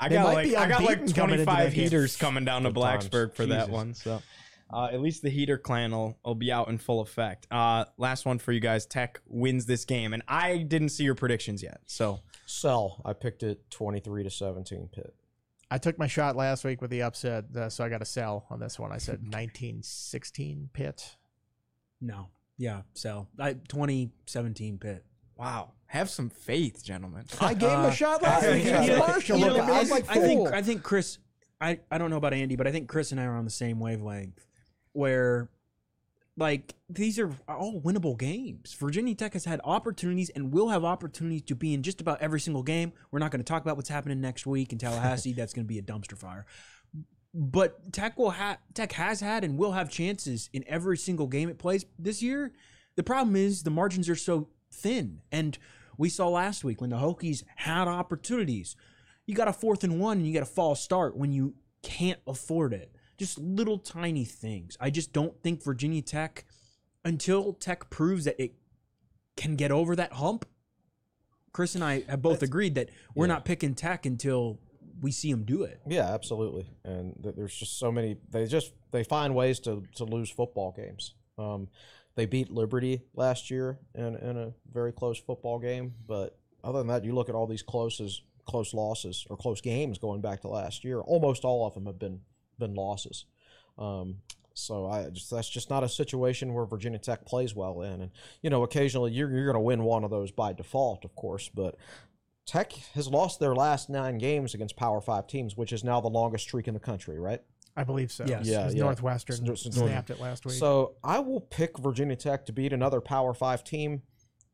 I 0.00 0.08
They 0.08 0.14
got 0.16 0.34
like 0.34 0.54
I 0.54 0.68
got 0.68 0.82
like 0.82 0.98
unbeaten 0.98 1.14
coming 1.14 1.34
into 1.40 1.44
25 1.44 1.64
that 1.64 1.72
heaters 1.72 2.16
coming 2.16 2.44
down 2.44 2.64
to 2.64 2.72
Good 2.72 2.80
times. 2.80 3.08
Blacksburg 3.08 3.34
for 3.34 3.46
that 3.46 3.68
one. 3.70 3.94
So 3.94 4.20
uh, 4.72 4.88
at 4.92 5.00
least 5.00 5.22
the 5.22 5.30
heater 5.30 5.58
clan 5.58 5.92
will, 5.92 6.18
will 6.24 6.34
be 6.34 6.50
out 6.52 6.68
in 6.68 6.78
full 6.78 7.00
effect. 7.00 7.46
Uh, 7.50 7.84
last 7.98 8.24
one 8.26 8.38
for 8.38 8.52
you 8.52 8.60
guys. 8.60 8.86
Tech 8.86 9.20
wins 9.26 9.66
this 9.66 9.84
game, 9.84 10.12
and 10.14 10.22
I 10.28 10.58
didn't 10.58 10.90
see 10.90 11.04
your 11.04 11.14
predictions 11.14 11.62
yet. 11.62 11.80
So 11.86 12.20
Sell. 12.46 13.00
I 13.04 13.12
picked 13.12 13.42
it 13.42 13.70
23 13.70 14.24
to 14.24 14.30
17 14.30 14.88
Pitt. 14.92 15.14
I 15.70 15.78
took 15.78 15.98
my 15.98 16.06
shot 16.06 16.36
last 16.36 16.64
week 16.64 16.82
with 16.82 16.90
the 16.90 17.02
upset, 17.02 17.44
uh, 17.56 17.68
so 17.70 17.82
I 17.82 17.88
got 17.88 17.98
to 17.98 18.04
sell 18.04 18.44
on 18.50 18.60
this 18.60 18.78
one. 18.78 18.92
I 18.92 18.98
said 18.98 19.20
1916 19.32 20.68
Pitt. 20.72 21.16
No. 22.00 22.28
Yeah, 22.58 22.82
sell. 22.94 23.28
I 23.38 23.54
2017 23.54 24.78
Pitt. 24.78 25.04
wow, 25.36 25.72
have 25.86 26.10
some 26.10 26.28
faith, 26.30 26.84
gentlemen. 26.84 27.24
I 27.40 27.54
gave 27.54 27.70
him 27.70 27.84
a 27.86 27.92
shot 27.92 28.22
last 28.22 28.46
week 28.46 28.64
You 28.64 28.70
against 28.70 29.28
know- 29.28 29.36
Look 29.36 29.56
know, 29.66 29.72
I 29.74 29.78
was 29.80 29.90
like, 29.90 30.08
I 30.10 30.14
think 30.20 30.38
fool. 30.48 30.48
I 30.54 30.62
think 30.62 30.82
Chris. 30.82 31.18
I 31.60 31.80
I 31.90 31.98
don't 31.98 32.10
know 32.10 32.16
about 32.16 32.34
Andy, 32.34 32.56
but 32.56 32.66
I 32.66 32.72
think 32.72 32.88
Chris 32.88 33.12
and 33.12 33.20
I 33.20 33.24
are 33.24 33.36
on 33.36 33.44
the 33.44 33.50
same 33.50 33.78
wavelength. 33.80 34.44
Where, 34.92 35.48
like, 36.36 36.74
these 36.88 37.18
are 37.18 37.30
all 37.48 37.80
winnable 37.80 38.18
games. 38.18 38.74
Virginia 38.74 39.14
Tech 39.14 39.32
has 39.32 39.44
had 39.44 39.60
opportunities 39.64 40.30
and 40.30 40.52
will 40.52 40.68
have 40.68 40.84
opportunities 40.84 41.42
to 41.42 41.54
be 41.54 41.74
in 41.74 41.82
just 41.82 42.00
about 42.00 42.20
every 42.20 42.40
single 42.40 42.62
game. 42.62 42.92
We're 43.10 43.18
not 43.18 43.30
going 43.30 43.40
to 43.40 43.44
talk 43.44 43.62
about 43.62 43.76
what's 43.76 43.88
happening 43.88 44.20
next 44.20 44.46
week 44.46 44.72
in 44.72 44.78
Tallahassee. 44.78 45.32
That's 45.36 45.52
going 45.52 45.64
to 45.64 45.68
be 45.68 45.78
a 45.78 45.82
dumpster 45.82 46.16
fire. 46.16 46.46
But 47.34 47.92
Tech 47.92 48.18
will 48.18 48.32
ha- 48.32 48.58
Tech 48.74 48.92
has 48.92 49.20
had 49.20 49.42
and 49.42 49.56
will 49.56 49.72
have 49.72 49.88
chances 49.88 50.50
in 50.52 50.64
every 50.66 50.98
single 50.98 51.26
game 51.26 51.48
it 51.48 51.58
plays 51.58 51.86
this 51.98 52.22
year. 52.22 52.52
The 52.96 53.02
problem 53.02 53.36
is 53.36 53.62
the 53.62 53.70
margins 53.70 54.08
are 54.10 54.16
so 54.16 54.48
thin, 54.70 55.22
and 55.30 55.56
we 55.96 56.10
saw 56.10 56.28
last 56.28 56.62
week 56.62 56.80
when 56.80 56.90
the 56.90 56.96
Hokies 56.96 57.44
had 57.56 57.88
opportunities. 57.88 58.76
You 59.26 59.34
got 59.34 59.48
a 59.48 59.52
fourth 59.52 59.82
and 59.82 59.98
one, 59.98 60.18
and 60.18 60.26
you 60.26 60.34
got 60.34 60.42
a 60.42 60.46
false 60.46 60.82
start 60.82 61.16
when 61.16 61.32
you 61.32 61.54
can't 61.82 62.20
afford 62.26 62.74
it. 62.74 62.94
Just 63.22 63.38
little 63.38 63.78
tiny 63.78 64.24
things. 64.24 64.76
I 64.80 64.90
just 64.90 65.12
don't 65.12 65.40
think 65.44 65.62
Virginia 65.62 66.02
Tech, 66.02 66.44
until 67.04 67.52
Tech 67.52 67.88
proves 67.88 68.24
that 68.24 68.34
it 68.42 68.54
can 69.36 69.54
get 69.54 69.70
over 69.70 69.94
that 69.94 70.14
hump. 70.14 70.44
Chris 71.52 71.76
and 71.76 71.84
I 71.84 72.00
have 72.08 72.20
both 72.20 72.42
agreed 72.42 72.74
that 72.74 72.88
we're 73.14 73.26
Yeah. 73.26 73.34
not 73.34 73.44
picking 73.44 73.76
Tech 73.76 74.06
until 74.06 74.58
we 75.00 75.12
see 75.12 75.30
them 75.30 75.44
do 75.44 75.62
it. 75.62 75.80
Yeah, 75.86 76.12
absolutely. 76.12 76.66
And 76.82 77.14
th- 77.22 77.36
there's 77.36 77.54
just 77.54 77.78
so 77.78 77.92
many. 77.92 78.16
They 78.30 78.44
just 78.46 78.72
they 78.90 79.04
find 79.04 79.36
ways 79.36 79.60
to 79.60 79.84
to 79.94 80.04
lose 80.04 80.28
football 80.28 80.72
games. 80.72 81.14
Um, 81.38 81.68
they 82.16 82.26
beat 82.26 82.50
Liberty 82.50 83.02
last 83.14 83.52
year 83.52 83.78
in 83.94 84.16
in 84.16 84.36
a 84.36 84.52
very 84.72 84.90
close 84.90 85.20
football 85.20 85.60
game, 85.60 85.94
but 86.08 86.40
other 86.64 86.78
than 86.78 86.88
that, 86.88 87.04
you 87.04 87.14
look 87.14 87.28
at 87.28 87.36
all 87.36 87.46
these 87.46 87.62
closes, 87.62 88.20
close 88.46 88.74
losses 88.74 89.24
or 89.30 89.36
close 89.36 89.60
games 89.60 89.98
going 89.98 90.20
back 90.22 90.40
to 90.40 90.48
last 90.48 90.82
year. 90.82 91.00
Almost 91.02 91.44
all 91.44 91.64
of 91.64 91.74
them 91.74 91.86
have 91.86 92.00
been 92.00 92.22
been 92.66 92.74
losses. 92.74 93.24
Um, 93.78 94.18
So 94.54 94.86
I 94.86 95.08
just 95.10 95.30
that's 95.30 95.48
just 95.48 95.70
not 95.70 95.82
a 95.82 95.88
situation 95.88 96.52
where 96.52 96.66
Virginia 96.66 96.98
Tech 96.98 97.24
plays 97.24 97.54
well 97.54 97.80
in. 97.82 98.02
And 98.02 98.10
you 98.42 98.50
know, 98.50 98.62
occasionally 98.64 99.10
you're 99.12 99.30
you're 99.30 99.46
going 99.46 99.54
to 99.54 99.60
win 99.60 99.82
one 99.82 100.04
of 100.04 100.10
those 100.10 100.30
by 100.30 100.52
default, 100.52 101.04
of 101.04 101.14
course, 101.16 101.48
but 101.54 101.76
Tech 102.44 102.72
has 102.94 103.08
lost 103.08 103.40
their 103.40 103.54
last 103.54 103.88
nine 103.88 104.18
games 104.18 104.52
against 104.54 104.76
Power 104.76 105.00
Five 105.00 105.26
teams, 105.26 105.56
which 105.56 105.72
is 105.72 105.82
now 105.84 106.00
the 106.00 106.08
longest 106.10 106.44
streak 106.44 106.68
in 106.68 106.74
the 106.74 106.80
country, 106.80 107.18
right? 107.18 107.40
I 107.76 107.84
believe 107.84 108.12
so. 108.12 108.24
Yes. 108.28 108.46
Yeah, 108.46 108.68
yeah. 108.68 108.82
Northwestern 108.82 109.36
It's- 109.44 109.64
it's 109.64 109.76
snapped 109.78 110.10
it 110.10 110.20
last 110.20 110.44
week. 110.44 110.56
So 110.56 110.96
I 111.02 111.20
will 111.20 111.40
pick 111.40 111.78
Virginia 111.78 112.16
Tech 112.16 112.44
to 112.46 112.52
beat 112.52 112.72
another 112.74 113.00
Power 113.00 113.32
Five 113.32 113.64
team 113.64 114.02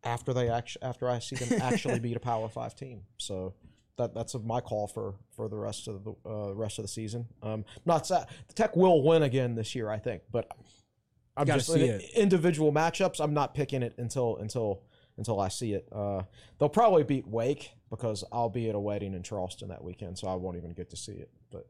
after 0.05 0.33
they 0.33 0.49
actually 0.49 0.83
after 0.83 1.09
I 1.09 1.19
see 1.19 1.35
them 1.37 1.61
actually 1.71 1.99
beat 1.99 2.17
a 2.17 2.21
Power 2.21 2.49
Five 2.49 2.77
team. 2.77 3.03
So 3.17 3.55
that 3.99 4.15
that's 4.15 4.35
my 4.43 4.61
call 4.61 4.87
for 4.87 5.15
for 5.37 5.49
the 5.49 5.57
rest 5.57 5.89
of 5.89 6.05
the 6.05 6.15
uh, 6.25 6.55
rest 6.55 6.79
of 6.79 6.85
the 6.85 6.89
season. 6.89 7.27
Um, 7.43 7.65
not 7.85 8.07
sa- 8.07 8.25
the 8.47 8.55
Tech 8.55 8.75
will 8.75 9.03
win 9.03 9.23
again 9.23 9.55
this 9.55 9.75
year, 9.75 9.91
I 9.91 9.99
think, 9.99 10.23
but 10.33 10.51
I'm 11.37 11.47
just 11.47 11.69
in 11.71 11.83
it. 11.83 12.11
individual 12.15 12.73
matchups. 12.73 13.21
I'm 13.21 13.35
not 13.35 13.55
picking 13.55 13.83
it 13.83 13.95
until 13.99 14.37
until 14.39 14.83
until 15.17 15.41
I 15.41 15.49
see 15.49 15.75
it. 15.75 15.89
Uh, 15.93 16.23
they'll 16.59 16.69
probably 16.69 17.05
beat 17.05 17.27
Wake 17.27 17.73
because 17.91 18.25
I'll 18.33 18.49
be 18.49 18.69
at 18.69 18.75
a 18.75 18.81
wedding 18.81 19.15
in 19.15 19.23
Charleston 19.23 19.69
that 19.69 19.83
weekend, 19.83 20.19
so 20.19 20.29
I 20.29 20.35
won't 20.35 20.57
even 20.57 20.73
get 20.73 20.91
to 20.91 20.97
see 20.97 21.13
it. 21.13 21.31
But 21.51 21.67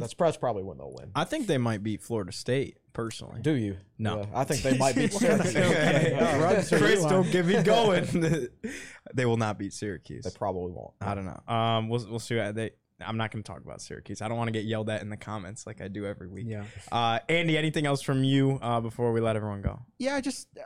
that's, 0.00 0.14
that's 0.14 0.36
probably 0.36 0.62
when 0.62 0.78
they'll 0.78 0.94
win. 0.96 1.10
I 1.14 1.24
think 1.24 1.46
they 1.46 1.58
might 1.58 1.82
beat 1.82 2.02
Florida 2.02 2.32
State 2.32 2.78
personally. 2.92 3.40
Do 3.42 3.52
you? 3.52 3.76
No. 3.98 4.20
Yeah, 4.20 4.26
I 4.34 4.44
think 4.44 4.62
they 4.62 4.76
might 4.78 4.94
beat 4.94 5.12
Syracuse. 5.12 5.56
Okay. 5.56 6.12
Yeah, 6.14 6.62
Chris, 6.78 7.04
don't 7.04 7.30
get 7.30 7.46
me 7.46 7.62
going. 7.62 8.50
they 9.14 9.26
will 9.26 9.36
not 9.36 9.58
beat 9.58 9.72
Syracuse. 9.72 10.24
They 10.24 10.30
probably 10.30 10.72
won't. 10.72 10.94
I 11.00 11.14
don't 11.14 11.26
know. 11.26 11.52
Um, 11.52 11.88
we'll 11.88 12.06
we'll 12.08 12.18
see. 12.18 12.36
They, 12.36 12.70
I'm 13.00 13.16
not 13.16 13.30
going 13.30 13.42
to 13.42 13.46
talk 13.50 13.62
about 13.64 13.80
Syracuse. 13.80 14.22
I 14.22 14.28
don't 14.28 14.36
want 14.36 14.48
to 14.48 14.52
get 14.52 14.64
yelled 14.64 14.88
at 14.88 15.02
in 15.02 15.08
the 15.10 15.16
comments 15.16 15.66
like 15.66 15.80
I 15.80 15.88
do 15.88 16.06
every 16.06 16.28
week. 16.28 16.46
Yeah. 16.48 16.64
Uh, 16.90 17.18
Andy, 17.28 17.58
anything 17.58 17.86
else 17.86 18.02
from 18.02 18.24
you 18.24 18.58
uh, 18.62 18.80
before 18.80 19.12
we 19.12 19.20
let 19.20 19.36
everyone 19.36 19.62
go? 19.62 19.80
yeah, 19.98 20.14
I 20.14 20.20
just 20.20 20.48
uh, 20.58 20.62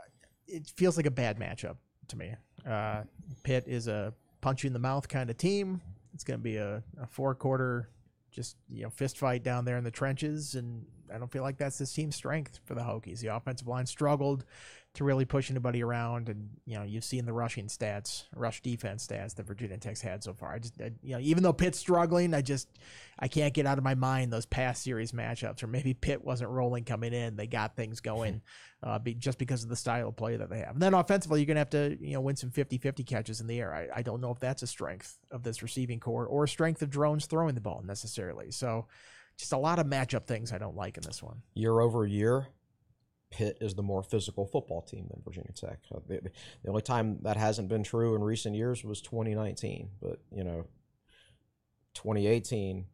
it 0.46 0.70
feels 0.76 0.96
like 0.96 1.06
a 1.06 1.10
bad 1.10 1.38
matchup 1.38 1.76
to 2.08 2.16
me. 2.16 2.34
Uh, 2.68 3.02
Pitt 3.42 3.64
is 3.66 3.88
a 3.88 4.12
punch 4.40 4.64
you 4.64 4.68
in 4.68 4.72
the 4.72 4.78
mouth 4.78 5.08
kind 5.08 5.30
of 5.30 5.36
team. 5.36 5.80
It's 6.14 6.24
going 6.24 6.38
to 6.38 6.42
be 6.42 6.56
a, 6.56 6.82
a 7.00 7.06
four 7.06 7.34
quarter, 7.34 7.90
just 8.36 8.56
you 8.70 8.82
know, 8.82 8.90
fist 8.90 9.18
fight 9.18 9.42
down 9.42 9.64
there 9.64 9.78
in 9.78 9.84
the 9.84 9.90
trenches, 9.90 10.54
and 10.54 10.84
I 11.12 11.18
don't 11.18 11.30
feel 11.30 11.42
like 11.42 11.58
that's 11.58 11.78
this 11.78 11.92
team's 11.92 12.16
strength 12.16 12.60
for 12.64 12.74
the 12.74 12.82
Hokies. 12.82 13.20
The 13.20 13.34
offensive 13.34 13.68
line 13.68 13.86
struggled 13.86 14.44
to 14.96 15.04
really 15.04 15.26
push 15.26 15.50
anybody 15.50 15.82
around, 15.82 16.30
and 16.30 16.48
you 16.64 16.78
know, 16.78 16.82
you've 16.82 17.04
seen 17.04 17.26
the 17.26 17.32
rushing 17.32 17.66
stats, 17.66 18.24
rush 18.34 18.62
defense 18.62 19.06
stats 19.06 19.34
that 19.34 19.46
Virginia 19.46 19.76
Tech's 19.76 20.00
had 20.00 20.24
so 20.24 20.32
far. 20.32 20.54
I 20.54 20.58
just, 20.58 20.80
I, 20.80 20.92
you 21.02 21.12
know, 21.12 21.20
even 21.20 21.42
though 21.42 21.52
Pitt's 21.52 21.78
struggling, 21.78 22.32
I 22.32 22.40
just, 22.40 22.66
I 23.18 23.28
can't 23.28 23.52
get 23.52 23.66
out 23.66 23.76
of 23.76 23.84
my 23.84 23.94
mind 23.94 24.32
those 24.32 24.46
past 24.46 24.82
series 24.82 25.12
matchups, 25.12 25.62
or 25.62 25.66
maybe 25.66 25.92
Pitt 25.92 26.24
wasn't 26.24 26.50
rolling 26.50 26.84
coming 26.84 27.12
in, 27.12 27.36
they 27.36 27.46
got 27.46 27.76
things 27.76 28.00
going 28.00 28.40
uh, 28.82 28.98
be, 28.98 29.12
just 29.12 29.36
because 29.36 29.62
of 29.62 29.68
the 29.68 29.76
style 29.76 30.08
of 30.08 30.16
play 30.16 30.36
that 30.36 30.48
they 30.48 30.60
have. 30.60 30.72
And 30.72 30.82
then 30.82 30.94
offensively, 30.94 31.40
you're 31.40 31.46
going 31.46 31.56
to 31.56 31.60
have 31.60 31.70
to 31.70 31.98
you 32.00 32.14
know 32.14 32.22
win 32.22 32.36
some 32.36 32.50
50-50 32.50 33.06
catches 33.06 33.42
in 33.42 33.48
the 33.48 33.60
air. 33.60 33.74
I, 33.74 33.98
I 33.98 34.02
don't 34.02 34.22
know 34.22 34.30
if 34.30 34.40
that's 34.40 34.62
a 34.62 34.66
strength 34.66 35.18
of 35.30 35.42
this 35.42 35.62
receiving 35.62 36.00
corps 36.00 36.26
or 36.26 36.44
a 36.44 36.48
strength 36.48 36.80
of 36.80 36.88
Drones 36.88 37.26
throwing 37.26 37.54
the 37.54 37.60
ball 37.60 37.82
necessarily. 37.84 38.50
So 38.50 38.86
just 39.36 39.52
a 39.52 39.58
lot 39.58 39.78
of 39.78 39.86
matchup 39.86 40.26
things 40.26 40.52
I 40.52 40.58
don't 40.58 40.76
like 40.76 40.96
in 40.96 41.02
this 41.02 41.22
one. 41.22 41.42
Year 41.54 41.80
over 41.80 42.06
year, 42.06 42.48
Pitt 43.30 43.58
is 43.60 43.74
the 43.74 43.82
more 43.82 44.02
physical 44.02 44.46
football 44.46 44.82
team 44.82 45.06
than 45.10 45.22
Virginia 45.24 45.52
Tech. 45.52 45.78
Uh, 45.94 45.98
The, 46.06 46.30
the 46.62 46.68
only 46.70 46.82
time 46.82 47.18
that 47.22 47.36
hasn't 47.36 47.68
been 47.68 47.82
true 47.82 48.14
in 48.14 48.22
recent 48.22 48.54
years 48.54 48.84
was 48.84 49.00
2019. 49.02 49.90
But, 50.00 50.20
you 50.32 50.44
know, 50.44 50.66
2018, 51.94 52.86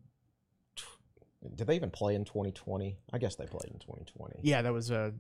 did 1.55 1.66
they 1.66 1.74
even 1.76 1.90
play 1.90 2.14
in 2.14 2.24
2020? 2.24 2.97
I 3.12 3.18
guess 3.18 3.34
they 3.36 3.47
played 3.47 3.72
in 3.72 3.78
2020. 3.78 4.40
Yeah, 4.43 4.62
that 4.62 4.72
was 4.72 4.90
a 4.90 5.12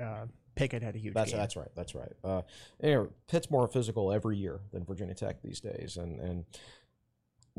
uh, 0.00 0.26
Pickett 0.54 0.82
had 0.82 0.94
a 0.94 0.98
huge 0.98 1.12
That's 1.14 1.30
game. 1.30 1.38
that's 1.38 1.54
right. 1.54 1.68
That's 1.76 1.94
right. 1.94 2.12
Uh, 2.24 2.42
anyway, 2.82 3.08
Pitt's 3.28 3.50
more 3.50 3.68
physical 3.68 4.10
every 4.10 4.38
year 4.38 4.60
than 4.72 4.84
Virginia 4.84 5.14
Tech 5.14 5.42
these 5.42 5.60
days, 5.60 5.98
and 5.98 6.18
and 6.18 6.44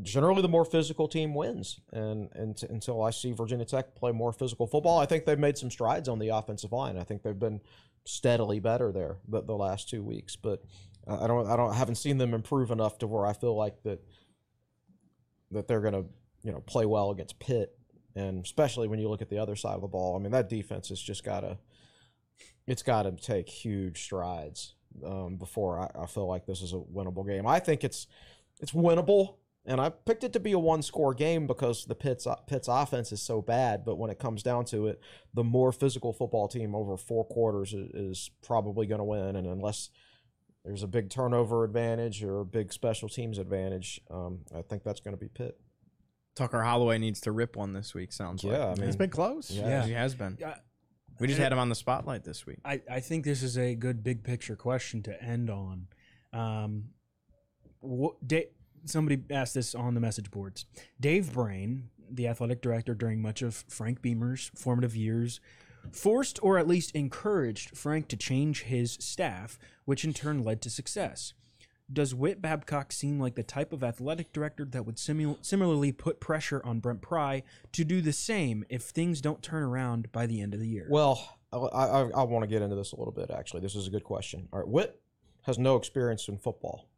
generally 0.02 0.42
the 0.42 0.48
more 0.48 0.66
physical 0.66 1.08
team 1.08 1.34
wins. 1.34 1.80
And 1.92 2.30
and 2.34 2.58
t- 2.58 2.68
until 2.70 3.04
I 3.04 3.12
see 3.12 3.32
Virginia 3.32 3.66
Tech 3.66 3.96
play 3.96 4.12
more 4.12 4.32
physical 4.32 4.68
football, 4.68 5.00
I 5.00 5.06
think 5.06 5.26
they've 5.26 5.40
made 5.40 5.58
some 5.58 5.72
strides 5.72 6.08
on 6.08 6.20
the 6.20 6.30
offensive 6.30 6.72
line. 6.72 6.98
I 6.98 7.04
think 7.04 7.24
they've 7.24 7.38
been 7.38 7.62
steadily 8.06 8.60
better 8.60 8.92
there 8.92 9.18
the, 9.28 9.42
the 9.42 9.56
last 9.56 9.90
two 9.90 10.04
weeks, 10.04 10.36
but 10.36 10.64
I 11.08 11.28
don't 11.28 11.48
I 11.48 11.56
don't 11.56 11.72
I 11.72 11.76
haven't 11.76 11.96
seen 11.96 12.18
them 12.18 12.34
improve 12.34 12.72
enough 12.72 13.00
to 13.00 13.08
where 13.08 13.26
I 13.26 13.34
feel 13.34 13.56
like 13.56 13.82
that 13.84 14.04
that 15.52 15.68
they're 15.68 15.82
gonna 15.82 16.06
you 16.44 16.52
know 16.52 16.62
play 16.62 16.86
well 16.86 17.12
against 17.12 17.40
Pitt. 17.40 17.74
And 18.16 18.44
especially 18.44 18.88
when 18.88 18.98
you 18.98 19.10
look 19.10 19.22
at 19.22 19.30
the 19.30 19.38
other 19.38 19.56
side 19.56 19.76
of 19.76 19.82
the 19.82 19.88
ball, 19.88 20.16
I 20.16 20.20
mean 20.20 20.32
that 20.32 20.50
defense 20.50 20.90
has 20.90 21.02
just 21.02 21.24
got 21.24 21.42
to 21.42 21.58
it's 22.66 22.84
got 22.84 23.04
to 23.04 23.12
take 23.12 23.48
huge 23.48 24.04
strides 24.04 24.76
um, 25.06 25.38
before 25.38 25.80
I, 25.80 26.04
I 26.04 26.06
feel 26.06 26.28
like 26.28 26.46
this 26.46 26.62
is 26.62 26.74
a 26.74 26.78
winnable 26.78 27.26
game. 27.26 27.48
I 27.48 27.60
think 27.60 27.84
it's 27.84 28.08
it's 28.60 28.72
winnable, 28.72 29.36
and 29.68 29.80
I 29.82 29.90
picked 29.90 30.24
it 30.24 30.34
to 30.34 30.40
be 30.40 30.54
a 30.54 30.60
one 30.60 30.82
score 30.82 31.14
game 31.14 31.46
because 31.46 31.86
the 31.86 31.96
Pitt's 31.96 32.26
Pitt's 32.48 32.68
offense 32.68 33.12
is 33.12 33.22
so 33.22 33.42
bad. 33.42 33.86
But 33.86 33.98
when 33.98 34.10
it 34.10 34.18
comes 34.18 34.42
down 34.42 34.66
to 34.66 34.88
it, 34.88 35.00
the 35.34 35.44
more 35.44 35.72
physical 35.72 36.14
football 36.14 36.48
team 36.48 36.74
over 36.74 36.98
four 36.98 37.26
quarters 37.26 37.74
is, 37.74 37.90
is 37.94 38.32
probably 38.44 38.88
going 38.88 39.00
to 39.00 39.06
win, 39.06 39.36
and 39.36 39.46
unless 39.46 39.90
there's 40.66 40.84
a 40.84 40.88
big 40.88 41.10
turnover 41.10 41.64
advantage 41.64 42.24
or 42.24 42.40
a 42.40 42.46
big 42.46 42.74
special 42.74 43.08
teams 43.08 43.38
advantage, 43.38 44.02
um, 44.10 44.40
I 44.56 44.62
think 44.62 44.84
that's 44.84 45.00
going 45.00 45.16
to 45.16 45.20
be 45.20 45.30
Pitt. 45.30 45.60
Tucker 46.36 46.62
Holloway 46.62 46.98
needs 46.98 47.22
to 47.22 47.32
rip 47.32 47.56
one 47.56 47.74
this 47.74 47.94
week. 47.96 48.12
Sounds 48.14 48.44
like. 48.44 48.58
Yeah, 48.58 48.68
I 48.68 48.76
mean, 48.76 48.84
It's 48.84 48.96
been 48.96 49.10
close. 49.10 49.50
Yeah. 49.50 49.68
Yeah. 49.68 49.86
he 49.86 49.94
has 49.94 50.14
been. 50.14 50.38
Yeah. 50.40 50.56
We 51.20 51.26
just 51.28 51.40
had 51.40 51.52
him 51.52 51.58
on 51.58 51.70
the 51.70 51.76
spotlight 51.76 52.24
this 52.24 52.46
week. 52.46 52.60
I, 52.64 52.80
I 52.92 53.00
think 53.00 53.26
this 53.26 53.42
is 53.42 53.58
a 53.58 53.74
good 53.74 54.04
big 54.04 54.24
picture 54.24 54.56
question 54.56 55.02
to 55.04 55.24
end 55.24 55.50
on. 55.50 55.88
Um, 56.32 56.90
what, 57.80 58.16
da- 58.28 58.50
somebody 58.90 59.22
asked 59.30 59.54
this 59.54 59.76
on 59.76 59.94
the 59.94 60.00
message 60.00 60.32
boards. 60.32 60.66
Dave 61.00 61.34
Braine, 61.34 61.90
the 62.10 62.28
athletic 62.28 62.62
director 62.62 62.94
during 62.94 63.22
much 63.22 63.42
of 63.42 63.66
Frank 63.68 64.02
Beamer's 64.02 64.52
formative 64.56 64.96
years, 64.96 65.40
forced 65.92 66.40
or 66.42 66.58
at 66.58 66.68
least 66.68 66.92
encouraged 66.96 67.78
Frank 67.78 68.08
to 68.10 68.18
change 68.18 68.64
his 68.64 68.94
staff, 68.94 69.58
which 69.86 70.04
in 70.04 70.14
turn 70.14 70.44
led 70.44 70.62
to 70.62 70.70
success. 70.70 71.34
Does 71.92 72.14
Whit 72.14 72.42
Babcock 72.42 72.92
seem 72.92 73.18
like 73.18 73.36
the 73.36 73.44
type 73.44 73.72
of 73.72 73.82
athletic 73.82 74.34
director 74.34 74.66
that 74.66 74.86
would 74.86 74.98
simu- 74.98 75.38
similarly 75.42 75.94
put 75.94 76.20
pressure 76.20 76.62
on 76.66 76.80
Brent 76.80 77.02
Pry 77.02 77.44
to 77.72 77.86
do 77.86 78.02
the 78.02 78.12
same 78.12 78.66
if 78.68 78.84
things 78.84 79.22
don't 79.22 79.42
turn 79.42 79.64
around 79.64 80.12
by 80.12 80.26
the 80.26 80.42
end 80.42 80.54
of 80.54 80.60
the 80.60 80.68
year? 80.68 80.88
Well, 80.90 81.38
I, 81.54 81.58
I, 81.58 82.02
I 82.10 82.24
want 82.24 82.44
to 82.44 82.48
get 82.48 82.62
into 82.62 82.76
this 82.76 82.92
a 82.92 82.98
little 82.98 83.14
bit, 83.14 83.32
actually. 83.32 83.62
This 83.62 83.76
is 83.76 83.88
a 83.88 83.90
good 83.90 84.04
question. 84.04 84.50
All 84.52 84.60
right, 84.60 84.68
Whit 84.68 85.00
has 85.44 85.58
no 85.58 85.78
experience 85.78 86.28
in 86.28 86.38
football. 86.38 86.90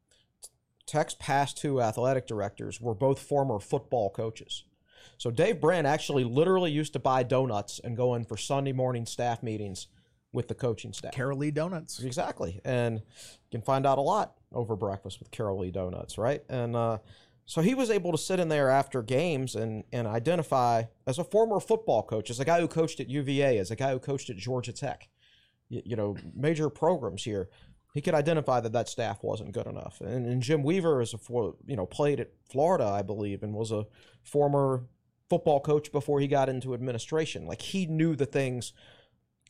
Tech's 0.89 1.15
past 1.19 1.57
two 1.57 1.81
athletic 1.81 2.25
directors 2.25 2.81
were 2.81 2.95
both 2.95 3.19
former 3.19 3.59
football 3.59 4.09
coaches. 4.09 4.63
So 5.17 5.29
Dave 5.29 5.61
Braine 5.61 5.85
actually 5.85 6.23
literally 6.23 6.71
used 6.71 6.93
to 6.93 6.99
buy 6.99 7.23
donuts 7.23 7.79
and 7.83 7.95
go 7.95 8.15
in 8.15 8.25
for 8.25 8.37
Sunday 8.37 8.71
morning 8.71 9.05
staff 9.05 9.43
meetings 9.43 9.87
with 10.31 10.47
the 10.47 10.55
coaching 10.55 10.93
staff. 10.93 11.11
Carol 11.13 11.37
Lee 11.37 11.51
Donuts. 11.51 11.99
Exactly. 12.01 12.61
And 12.63 12.99
you 12.99 13.51
can 13.51 13.61
find 13.61 13.85
out 13.85 13.97
a 13.97 14.01
lot 14.01 14.35
over 14.51 14.75
breakfast 14.75 15.19
with 15.19 15.31
Carol 15.31 15.59
Lee 15.59 15.71
Donuts, 15.71 16.17
right? 16.17 16.41
And 16.49 16.75
uh, 16.75 16.99
so 17.45 17.61
he 17.61 17.73
was 17.73 17.89
able 17.89 18.11
to 18.11 18.17
sit 18.17 18.39
in 18.39 18.49
there 18.49 18.69
after 18.69 19.01
games 19.01 19.55
and, 19.55 19.83
and 19.91 20.07
identify, 20.07 20.83
as 21.05 21.19
a 21.19 21.23
former 21.23 21.59
football 21.59 22.03
coach, 22.03 22.29
as 22.29 22.39
a 22.39 22.45
guy 22.45 22.59
who 22.59 22.67
coached 22.67 22.99
at 22.99 23.09
UVA, 23.09 23.57
as 23.57 23.71
a 23.71 23.75
guy 23.75 23.91
who 23.91 23.99
coached 23.99 24.29
at 24.29 24.37
Georgia 24.37 24.71
Tech, 24.71 25.09
you, 25.67 25.81
you 25.83 25.95
know, 25.95 26.15
major 26.35 26.69
programs 26.69 27.23
here, 27.23 27.49
he 27.99 28.01
could 28.01 28.13
identify 28.13 28.61
that 28.61 28.71
that 28.71 28.87
staff 28.87 29.21
wasn't 29.21 29.51
good 29.51 29.67
enough. 29.67 29.99
And, 29.99 30.25
and 30.25 30.41
Jim 30.41 30.63
Weaver 30.63 31.01
is 31.01 31.13
a, 31.13 31.17
for, 31.17 31.55
you 31.65 31.75
know, 31.75 31.85
played 31.85 32.21
at 32.21 32.31
Florida, 32.49 32.85
I 32.85 33.01
believe, 33.01 33.43
and 33.43 33.53
was 33.53 33.73
a 33.73 33.87
former 34.23 34.85
football 35.29 35.59
coach 35.59 35.91
before 35.91 36.21
he 36.21 36.27
got 36.27 36.47
into 36.47 36.73
administration. 36.73 37.45
Like 37.45 37.61
he 37.61 37.87
knew 37.87 38.15
the 38.15 38.25
things 38.25 38.71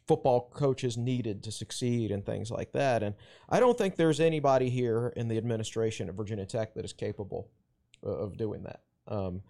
football 0.07 0.49
coaches 0.51 0.97
needed 0.97 1.43
to 1.43 1.51
succeed 1.51 2.09
and 2.09 2.25
things 2.25 2.49
like 2.49 2.71
that. 2.71 3.03
And 3.03 3.13
I 3.49 3.59
don't 3.59 3.77
think 3.77 3.97
there's 3.97 4.19
anybody 4.19 4.71
here 4.71 5.13
in 5.15 5.27
the 5.27 5.37
administration 5.37 6.09
at 6.09 6.15
Virginia 6.15 6.47
Tech 6.47 6.73
that 6.73 6.83
is 6.83 6.91
capable 6.91 7.51
uh, 8.03 8.09
of 8.09 8.35
doing 8.35 8.63
that. 8.63 8.81
Um, 9.07 9.43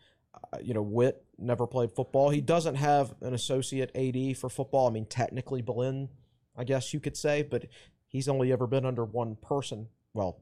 you 0.62 0.74
know, 0.74 0.82
Whit 0.82 1.24
never 1.38 1.66
played 1.68 1.94
football. 1.94 2.32
He 2.32 2.42
doesn't 2.42 2.76
have 2.76 3.16
an 3.22 3.34
associate 3.34 3.96
AD 3.96 4.36
for 4.36 4.50
football. 4.50 4.90
I 4.90 4.92
mean, 4.92 5.06
technically, 5.06 5.62
Berlin, 5.62 6.10
I 6.58 6.66
guess 6.66 6.94
you 6.94 7.00
could 7.00 7.16
say, 7.16 7.44
but 7.44 7.68
he's 8.10 8.28
only 8.28 8.52
ever 8.52 8.68
been 8.68 8.86
under 8.86 9.06
one 9.06 9.38
person. 9.38 9.88
Well, 10.14 10.42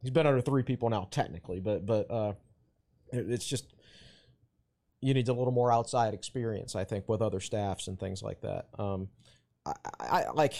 he's 0.00 0.12
been 0.12 0.26
under 0.26 0.40
three 0.40 0.62
people 0.62 0.88
now, 0.88 1.08
technically, 1.10 1.58
but 1.60 1.84
but 1.84 2.08
uh, 2.10 2.32
it- 3.12 3.28
it's 3.30 3.46
just 3.46 3.74
you 5.00 5.12
need 5.14 5.28
a 5.28 5.32
little 5.32 5.52
more 5.52 5.72
outside 5.72 6.12
experience, 6.14 6.76
I 6.76 6.84
think, 6.84 7.08
with 7.08 7.20
other 7.22 7.40
staffs 7.40 7.88
and 7.88 7.98
things 7.98 8.22
like 8.22 8.42
that. 8.42 8.68
Um, 8.78 9.08
I, 9.66 9.72
I, 9.98 10.30
like. 10.30 10.54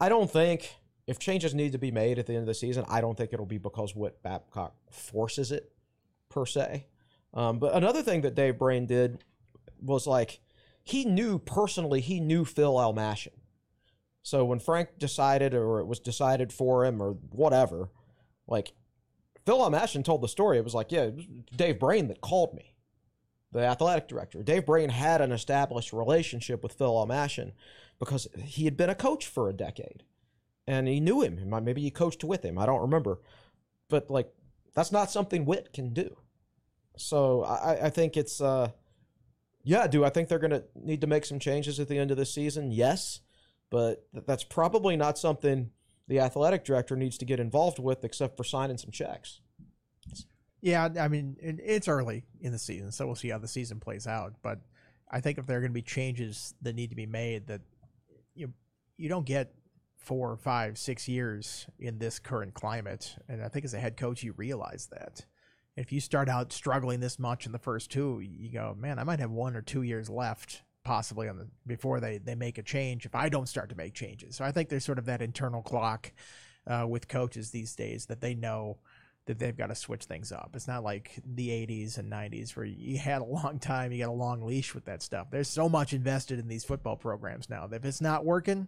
I 0.00 0.08
don't 0.08 0.30
think 0.30 0.76
if 1.08 1.18
changes 1.18 1.54
need 1.56 1.72
to 1.72 1.78
be 1.78 1.90
made 1.90 2.20
at 2.20 2.26
the 2.26 2.34
end 2.34 2.42
of 2.42 2.46
the 2.46 2.54
season, 2.54 2.84
I 2.88 3.00
don't 3.00 3.16
think 3.18 3.32
it'll 3.32 3.46
be 3.46 3.58
because 3.58 3.96
Whit 3.96 4.22
Babcock 4.22 4.76
forces 4.92 5.50
it 5.50 5.72
per 6.28 6.46
se. 6.46 6.86
Um, 7.34 7.58
but 7.58 7.74
another 7.74 8.02
thing 8.02 8.20
that 8.20 8.36
Dave 8.36 8.58
Braine 8.60 8.86
did 8.86 9.24
was 9.82 10.06
like 10.06 10.38
he 10.84 11.04
knew 11.04 11.40
personally, 11.40 12.00
he 12.00 12.20
knew 12.20 12.44
Phil 12.44 12.74
Elmassian. 12.74 13.32
So 14.28 14.44
when 14.44 14.58
Frank 14.58 14.98
decided, 14.98 15.54
or 15.54 15.80
it 15.80 15.86
was 15.86 16.00
decided 16.00 16.52
for 16.52 16.84
him, 16.84 17.00
or 17.00 17.12
whatever, 17.30 17.88
like 18.46 18.74
Phil 19.46 19.58
Elmassian 19.58 20.04
told 20.04 20.20
the 20.20 20.28
story. 20.28 20.58
It 20.58 20.64
was 20.64 20.74
like, 20.74 20.92
yeah, 20.92 21.04
it 21.04 21.14
was 21.14 21.26
Dave 21.56 21.80
Braine 21.80 22.08
that 22.08 22.20
called 22.20 22.52
me, 22.52 22.74
the 23.52 23.60
athletic 23.60 24.06
director. 24.06 24.42
Dave 24.42 24.66
Braine 24.66 24.90
had 24.90 25.22
an 25.22 25.32
established 25.32 25.94
relationship 25.94 26.62
with 26.62 26.74
Phil 26.74 26.92
Elmassian 26.92 27.52
because 27.98 28.28
he 28.44 28.66
had 28.66 28.76
been 28.76 28.90
a 28.90 28.94
coach 28.94 29.26
for 29.26 29.48
a 29.48 29.54
decade, 29.54 30.02
and 30.66 30.86
he 30.86 31.00
knew 31.00 31.22
him. 31.22 31.48
Maybe 31.64 31.80
he 31.80 31.90
coached 31.90 32.22
with 32.22 32.44
him. 32.44 32.58
I 32.58 32.66
don't 32.66 32.82
remember, 32.82 33.22
but 33.88 34.10
like 34.10 34.30
that's 34.74 34.92
not 34.92 35.10
something 35.10 35.46
Whit 35.46 35.72
can 35.72 35.94
do. 35.94 36.18
So 36.98 37.44
I, 37.44 37.86
I 37.86 37.88
think 37.88 38.18
it's, 38.18 38.42
uh, 38.42 38.72
yeah, 39.62 39.86
do 39.86 40.04
I 40.04 40.10
think 40.10 40.28
they're 40.28 40.38
to 40.38 40.64
need 40.74 41.00
to 41.00 41.06
make 41.06 41.24
some 41.24 41.38
changes 41.38 41.80
at 41.80 41.88
the 41.88 41.96
end 41.96 42.10
of 42.10 42.18
the 42.18 42.26
season? 42.26 42.72
Yes, 42.72 43.20
but 43.70 44.06
that's 44.26 44.44
probably 44.44 44.96
not 44.96 45.18
something 45.18 45.70
the 46.08 46.20
athletic 46.20 46.64
director 46.64 46.96
needs 46.96 47.18
to 47.18 47.24
get 47.24 47.38
involved 47.38 47.78
with 47.78 48.04
except 48.04 48.36
for 48.36 48.44
signing 48.44 48.78
some 48.78 48.90
checks. 48.90 49.40
Yeah, 50.60 50.88
I 50.98 51.06
mean, 51.06 51.36
it's 51.40 51.86
early 51.86 52.24
in 52.40 52.50
the 52.50 52.58
season, 52.58 52.90
so 52.90 53.06
we'll 53.06 53.14
see 53.14 53.28
how 53.28 53.38
the 53.38 53.46
season 53.46 53.78
plays 53.78 54.06
out. 54.06 54.34
But 54.42 54.60
I 55.08 55.20
think 55.20 55.38
if 55.38 55.46
there 55.46 55.58
are 55.58 55.60
going 55.60 55.70
to 55.70 55.74
be 55.74 55.82
changes 55.82 56.54
that 56.62 56.74
need 56.74 56.90
to 56.90 56.96
be 56.96 57.06
made, 57.06 57.46
that 57.46 57.60
you 58.34 58.52
you 58.96 59.08
don't 59.08 59.26
get 59.26 59.54
four, 59.96 60.36
five, 60.36 60.78
six 60.78 61.06
years 61.06 61.66
in 61.78 61.98
this 61.98 62.18
current 62.18 62.54
climate, 62.54 63.14
and 63.28 63.44
I 63.44 63.48
think 63.48 63.64
as 63.64 63.74
a 63.74 63.78
head 63.78 63.96
coach, 63.96 64.24
you 64.24 64.32
realize 64.32 64.88
that 64.90 65.26
if 65.76 65.92
you 65.92 66.00
start 66.00 66.28
out 66.28 66.52
struggling 66.52 66.98
this 66.98 67.20
much 67.20 67.46
in 67.46 67.52
the 67.52 67.58
first 67.58 67.92
two, 67.92 68.18
you 68.20 68.50
go, 68.50 68.74
man, 68.76 68.98
I 68.98 69.04
might 69.04 69.20
have 69.20 69.30
one 69.30 69.54
or 69.54 69.62
two 69.62 69.82
years 69.82 70.10
left 70.10 70.62
possibly 70.88 71.28
on 71.28 71.36
the 71.36 71.46
before 71.66 72.00
they 72.00 72.16
they 72.16 72.34
make 72.34 72.56
a 72.56 72.62
change 72.62 73.04
if 73.04 73.14
I 73.14 73.28
don't 73.28 73.46
start 73.46 73.68
to 73.68 73.76
make 73.76 73.92
changes. 73.92 74.36
So 74.36 74.42
I 74.42 74.52
think 74.52 74.70
there's 74.70 74.86
sort 74.86 74.98
of 74.98 75.04
that 75.04 75.20
internal 75.20 75.60
clock 75.60 76.10
uh, 76.66 76.86
with 76.88 77.08
coaches 77.08 77.50
these 77.50 77.76
days 77.76 78.06
that 78.06 78.22
they 78.22 78.34
know 78.34 78.78
that 79.26 79.38
they've 79.38 79.54
got 79.56 79.66
to 79.66 79.74
switch 79.74 80.04
things 80.04 80.32
up. 80.32 80.52
It's 80.54 80.66
not 80.66 80.82
like 80.82 81.20
the 81.22 81.50
80s 81.50 81.98
and 81.98 82.10
90s 82.10 82.56
where 82.56 82.64
you 82.64 82.96
had 82.96 83.20
a 83.20 83.24
long 83.26 83.58
time, 83.58 83.92
you 83.92 84.02
got 84.02 84.08
a 84.08 84.12
long 84.12 84.40
leash 84.40 84.74
with 84.74 84.86
that 84.86 85.02
stuff. 85.02 85.26
There's 85.30 85.48
so 85.48 85.68
much 85.68 85.92
invested 85.92 86.38
in 86.38 86.48
these 86.48 86.64
football 86.64 86.96
programs 86.96 87.50
now 87.50 87.66
that 87.66 87.76
if 87.76 87.84
it's 87.84 88.00
not 88.00 88.24
working, 88.24 88.66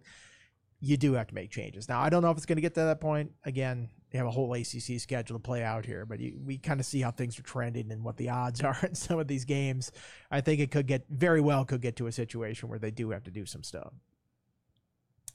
you 0.79 0.99
do 0.99 1.15
have 1.15 1.29
to 1.29 1.35
make 1.35 1.51
changes. 1.51 1.89
Now, 1.89 2.03
I 2.03 2.11
don't 2.11 2.21
know 2.21 2.31
if 2.31 2.37
it's 2.37 2.45
going 2.45 2.59
to 2.59 2.63
get 2.63 2.75
to 2.75 2.81
that 2.81 3.01
point. 3.01 3.33
Again, 3.47 3.89
they 4.11 4.19
have 4.19 4.27
a 4.27 4.31
whole 4.31 4.53
ACC 4.55 4.99
schedule 4.99 5.37
to 5.37 5.43
play 5.43 5.63
out 5.63 5.87
here, 5.87 6.05
but 6.05 6.21
you, 6.21 6.39
we 6.45 6.59
kind 6.59 6.81
of 6.81 6.87
see 6.87 7.01
how 7.01 7.11
things 7.11 7.39
are 7.39 7.43
trending 7.43 7.93
and 7.93 8.03
what 8.03 8.17
the 8.17 8.29
odds 8.29 8.61
are 8.65 8.79
in 8.83 8.95
some 8.95 9.19
of 9.19 9.29
these 9.29 9.45
games. 9.45 9.93
I 10.31 10.41
think 10.41 10.61
it 10.61 10.71
could 10.71 10.87
get 10.87 11.07
very 11.09 11.41
well 11.41 11.65
could 11.65 11.81
get 11.81 11.97
to 11.97 12.07
a 12.07 12.13
situation 12.13 12.69
where 12.69 12.79
they 12.79 12.91
do 12.91 13.11
have 13.11 13.25
to 13.25 13.31
do 13.31 13.47
some 13.47 13.63
stuff. 13.63 13.93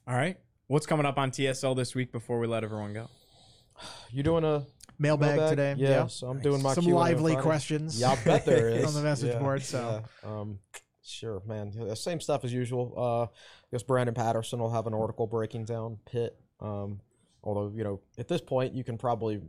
All 0.07 0.15
right, 0.15 0.38
what's 0.67 0.86
coming 0.86 1.05
up 1.05 1.17
on 1.17 1.32
TSL 1.32 1.76
this 1.76 1.95
week 1.95 2.11
before 2.11 2.39
we 2.39 2.47
let 2.47 2.63
everyone 2.63 2.93
go? 2.93 3.09
You 4.11 4.23
doing 4.23 4.43
a 4.43 4.65
mailbag, 4.99 5.36
mailbag? 5.36 5.49
today? 5.49 5.76
Yeah, 5.78 5.89
yeah, 5.89 6.07
so 6.07 6.28
I'm 6.28 6.39
doing 6.39 6.61
my 6.61 6.73
some 6.73 6.84
Q&A 6.84 6.95
lively 6.95 7.36
questions. 7.36 7.99
Yeah, 7.99 8.11
I 8.11 8.15
bet 8.23 8.45
there 8.45 8.69
is 8.69 8.86
on 8.86 8.93
the 8.93 9.01
message 9.01 9.34
yeah, 9.34 9.39
board. 9.39 9.63
So, 9.63 10.03
yeah. 10.23 10.30
um, 10.30 10.59
sure, 11.03 11.41
man, 11.45 11.95
same 11.95 12.21
stuff 12.21 12.45
as 12.45 12.53
usual. 12.53 12.93
Uh, 12.95 13.23
I 13.23 13.67
guess 13.71 13.84
Brandon 13.84 14.13
Patterson 14.13 14.59
will 14.59 14.71
have 14.71 14.88
an 14.88 14.93
article 14.93 15.28
breaking 15.28 15.65
down 15.65 15.97
Pitt. 16.05 16.38
Um, 16.59 17.01
Although 17.45 17.71
you 17.75 17.83
know, 17.83 18.01
at 18.17 18.27
this 18.27 18.41
point, 18.41 18.73
you 18.73 18.83
can 18.83 18.97
probably 18.97 19.41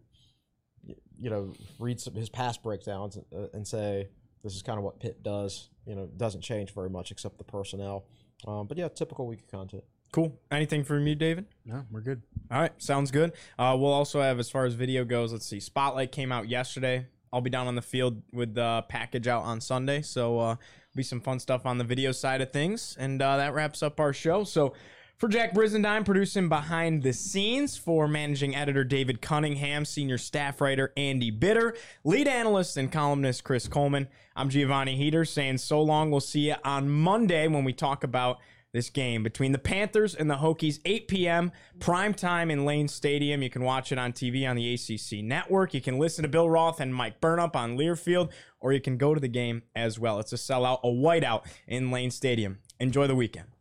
you 1.19 1.31
know 1.31 1.53
read 1.79 2.01
some 2.01 2.15
his 2.15 2.29
past 2.29 2.63
breakdowns 2.63 3.17
and, 3.17 3.25
uh, 3.35 3.47
and 3.55 3.67
say 3.67 4.09
this 4.45 4.55
is 4.55 4.63
kind 4.63 4.79
of 4.79 4.85
what 4.85 5.01
Pitt 5.01 5.23
does. 5.23 5.71
You 5.87 5.95
know, 5.95 6.07
doesn't 6.17 6.43
change 6.43 6.75
very 6.75 6.91
much 6.91 7.11
except 7.11 7.39
the 7.39 7.45
personnel. 7.45 8.07
Um, 8.47 8.67
but 8.67 8.77
yeah, 8.77 8.89
typical 8.89 9.27
week 9.27 9.41
of 9.41 9.51
content. 9.51 9.83
Cool. 10.13 10.39
Anything 10.51 10.85
from 10.85 11.07
you, 11.07 11.15
David? 11.15 11.47
No, 11.65 11.85
we're 11.91 12.01
good. 12.01 12.23
All 12.51 12.61
right, 12.61 12.73
sounds 12.81 13.11
good. 13.11 13.33
Uh, 13.59 13.77
we'll 13.79 13.93
also 13.93 14.21
have, 14.21 14.39
as 14.39 14.49
far 14.49 14.65
as 14.65 14.75
video 14.75 15.05
goes, 15.05 15.33
let's 15.33 15.47
see. 15.47 15.61
Spotlight 15.61 16.13
came 16.13 16.33
out 16.33 16.49
yesterday. 16.49 17.07
I'll 17.33 17.41
be 17.41 17.51
down 17.51 17.67
on 17.67 17.75
the 17.75 17.83
field 17.83 18.23
with 18.33 18.55
the 18.55 18.85
package 18.89 19.27
out 19.27 19.43
on 19.43 19.61
Sunday, 19.61 20.01
so 20.03 20.39
uh, 20.39 20.57
be 20.95 21.03
some 21.03 21.21
fun 21.21 21.39
stuff 21.41 21.67
on 21.67 21.79
the 21.79 21.85
video 21.85 22.13
side 22.13 22.41
of 22.41 22.53
things. 22.53 22.97
And 22.99 23.21
uh, 23.21 23.37
that 23.37 23.53
wraps 23.53 23.83
up 23.83 24.01
our 24.01 24.13
show. 24.13 24.45
So 24.45 24.75
for 25.19 25.29
Jack 25.29 25.55
Brizendine, 25.55 26.05
producing 26.05 26.49
behind 26.49 27.03
the 27.03 27.13
scenes. 27.13 27.77
For 27.77 28.07
managing 28.07 28.55
editor 28.55 28.85
David 28.85 29.23
Cunningham, 29.23 29.85
senior 29.85 30.19
staff 30.19 30.61
writer 30.61 30.93
Andy 30.97 31.31
Bitter, 31.31 31.75
lead 32.05 32.29
analyst 32.29 32.77
and 32.77 32.93
columnist 32.93 33.45
Chris 33.45 33.69
Coleman. 33.69 34.09
I'm 34.35 34.51
Giovanni 34.51 34.97
Heater 34.97 35.25
saying 35.25 35.59
so 35.59 35.81
long. 35.83 36.11
We'll 36.11 36.21
see 36.21 36.49
you 36.49 36.57
on 36.65 36.89
Monday 36.89 37.49
when 37.49 37.65
we 37.65 37.73
talk 37.73 38.05
about 38.05 38.39
this 38.73 38.91
game 38.91 39.23
between 39.23 39.53
the 39.53 39.59
Panthers 39.59 40.15
and 40.15 40.29
the 40.29 40.35
Hokies, 40.35 40.81
8 40.85 41.09
p.m. 41.09 41.53
prime 41.81 42.13
time 42.13 42.51
in 42.51 42.67
Lane 42.67 42.89
Stadium. 42.89 43.43
You 43.43 43.49
can 43.49 43.63
watch 43.63 43.91
it 43.91 43.99
on 43.99 44.13
TV 44.13 44.49
on 44.49 44.57
the 44.57 44.75
ACC 44.75 45.25
network. 45.25 45.73
You 45.73 45.81
can 45.81 45.99
listen 45.99 46.25
to 46.25 46.29
Bill 46.29 46.51
Roth 46.51 46.81
and 46.81 46.95
Mike 46.95 47.21
Burnop 47.23 47.57
on 47.57 47.79
Learfield, 47.79 48.31
or 48.61 48.75
you 48.75 48.81
can 48.83 48.99
go 48.99 49.15
to 49.15 49.21
the 49.21 49.29
game 49.29 49.63
as 49.75 49.99
well. 49.99 50.19
It's 50.19 50.35
a 50.35 50.37
sellout, 50.37 50.81
a 50.85 50.89
whiteout 50.89 51.47
in 51.67 51.91
Lane 51.91 52.11
Stadium. 52.11 52.59
Enjoy 52.79 53.07
the 53.07 53.15
weekend. 53.15 53.56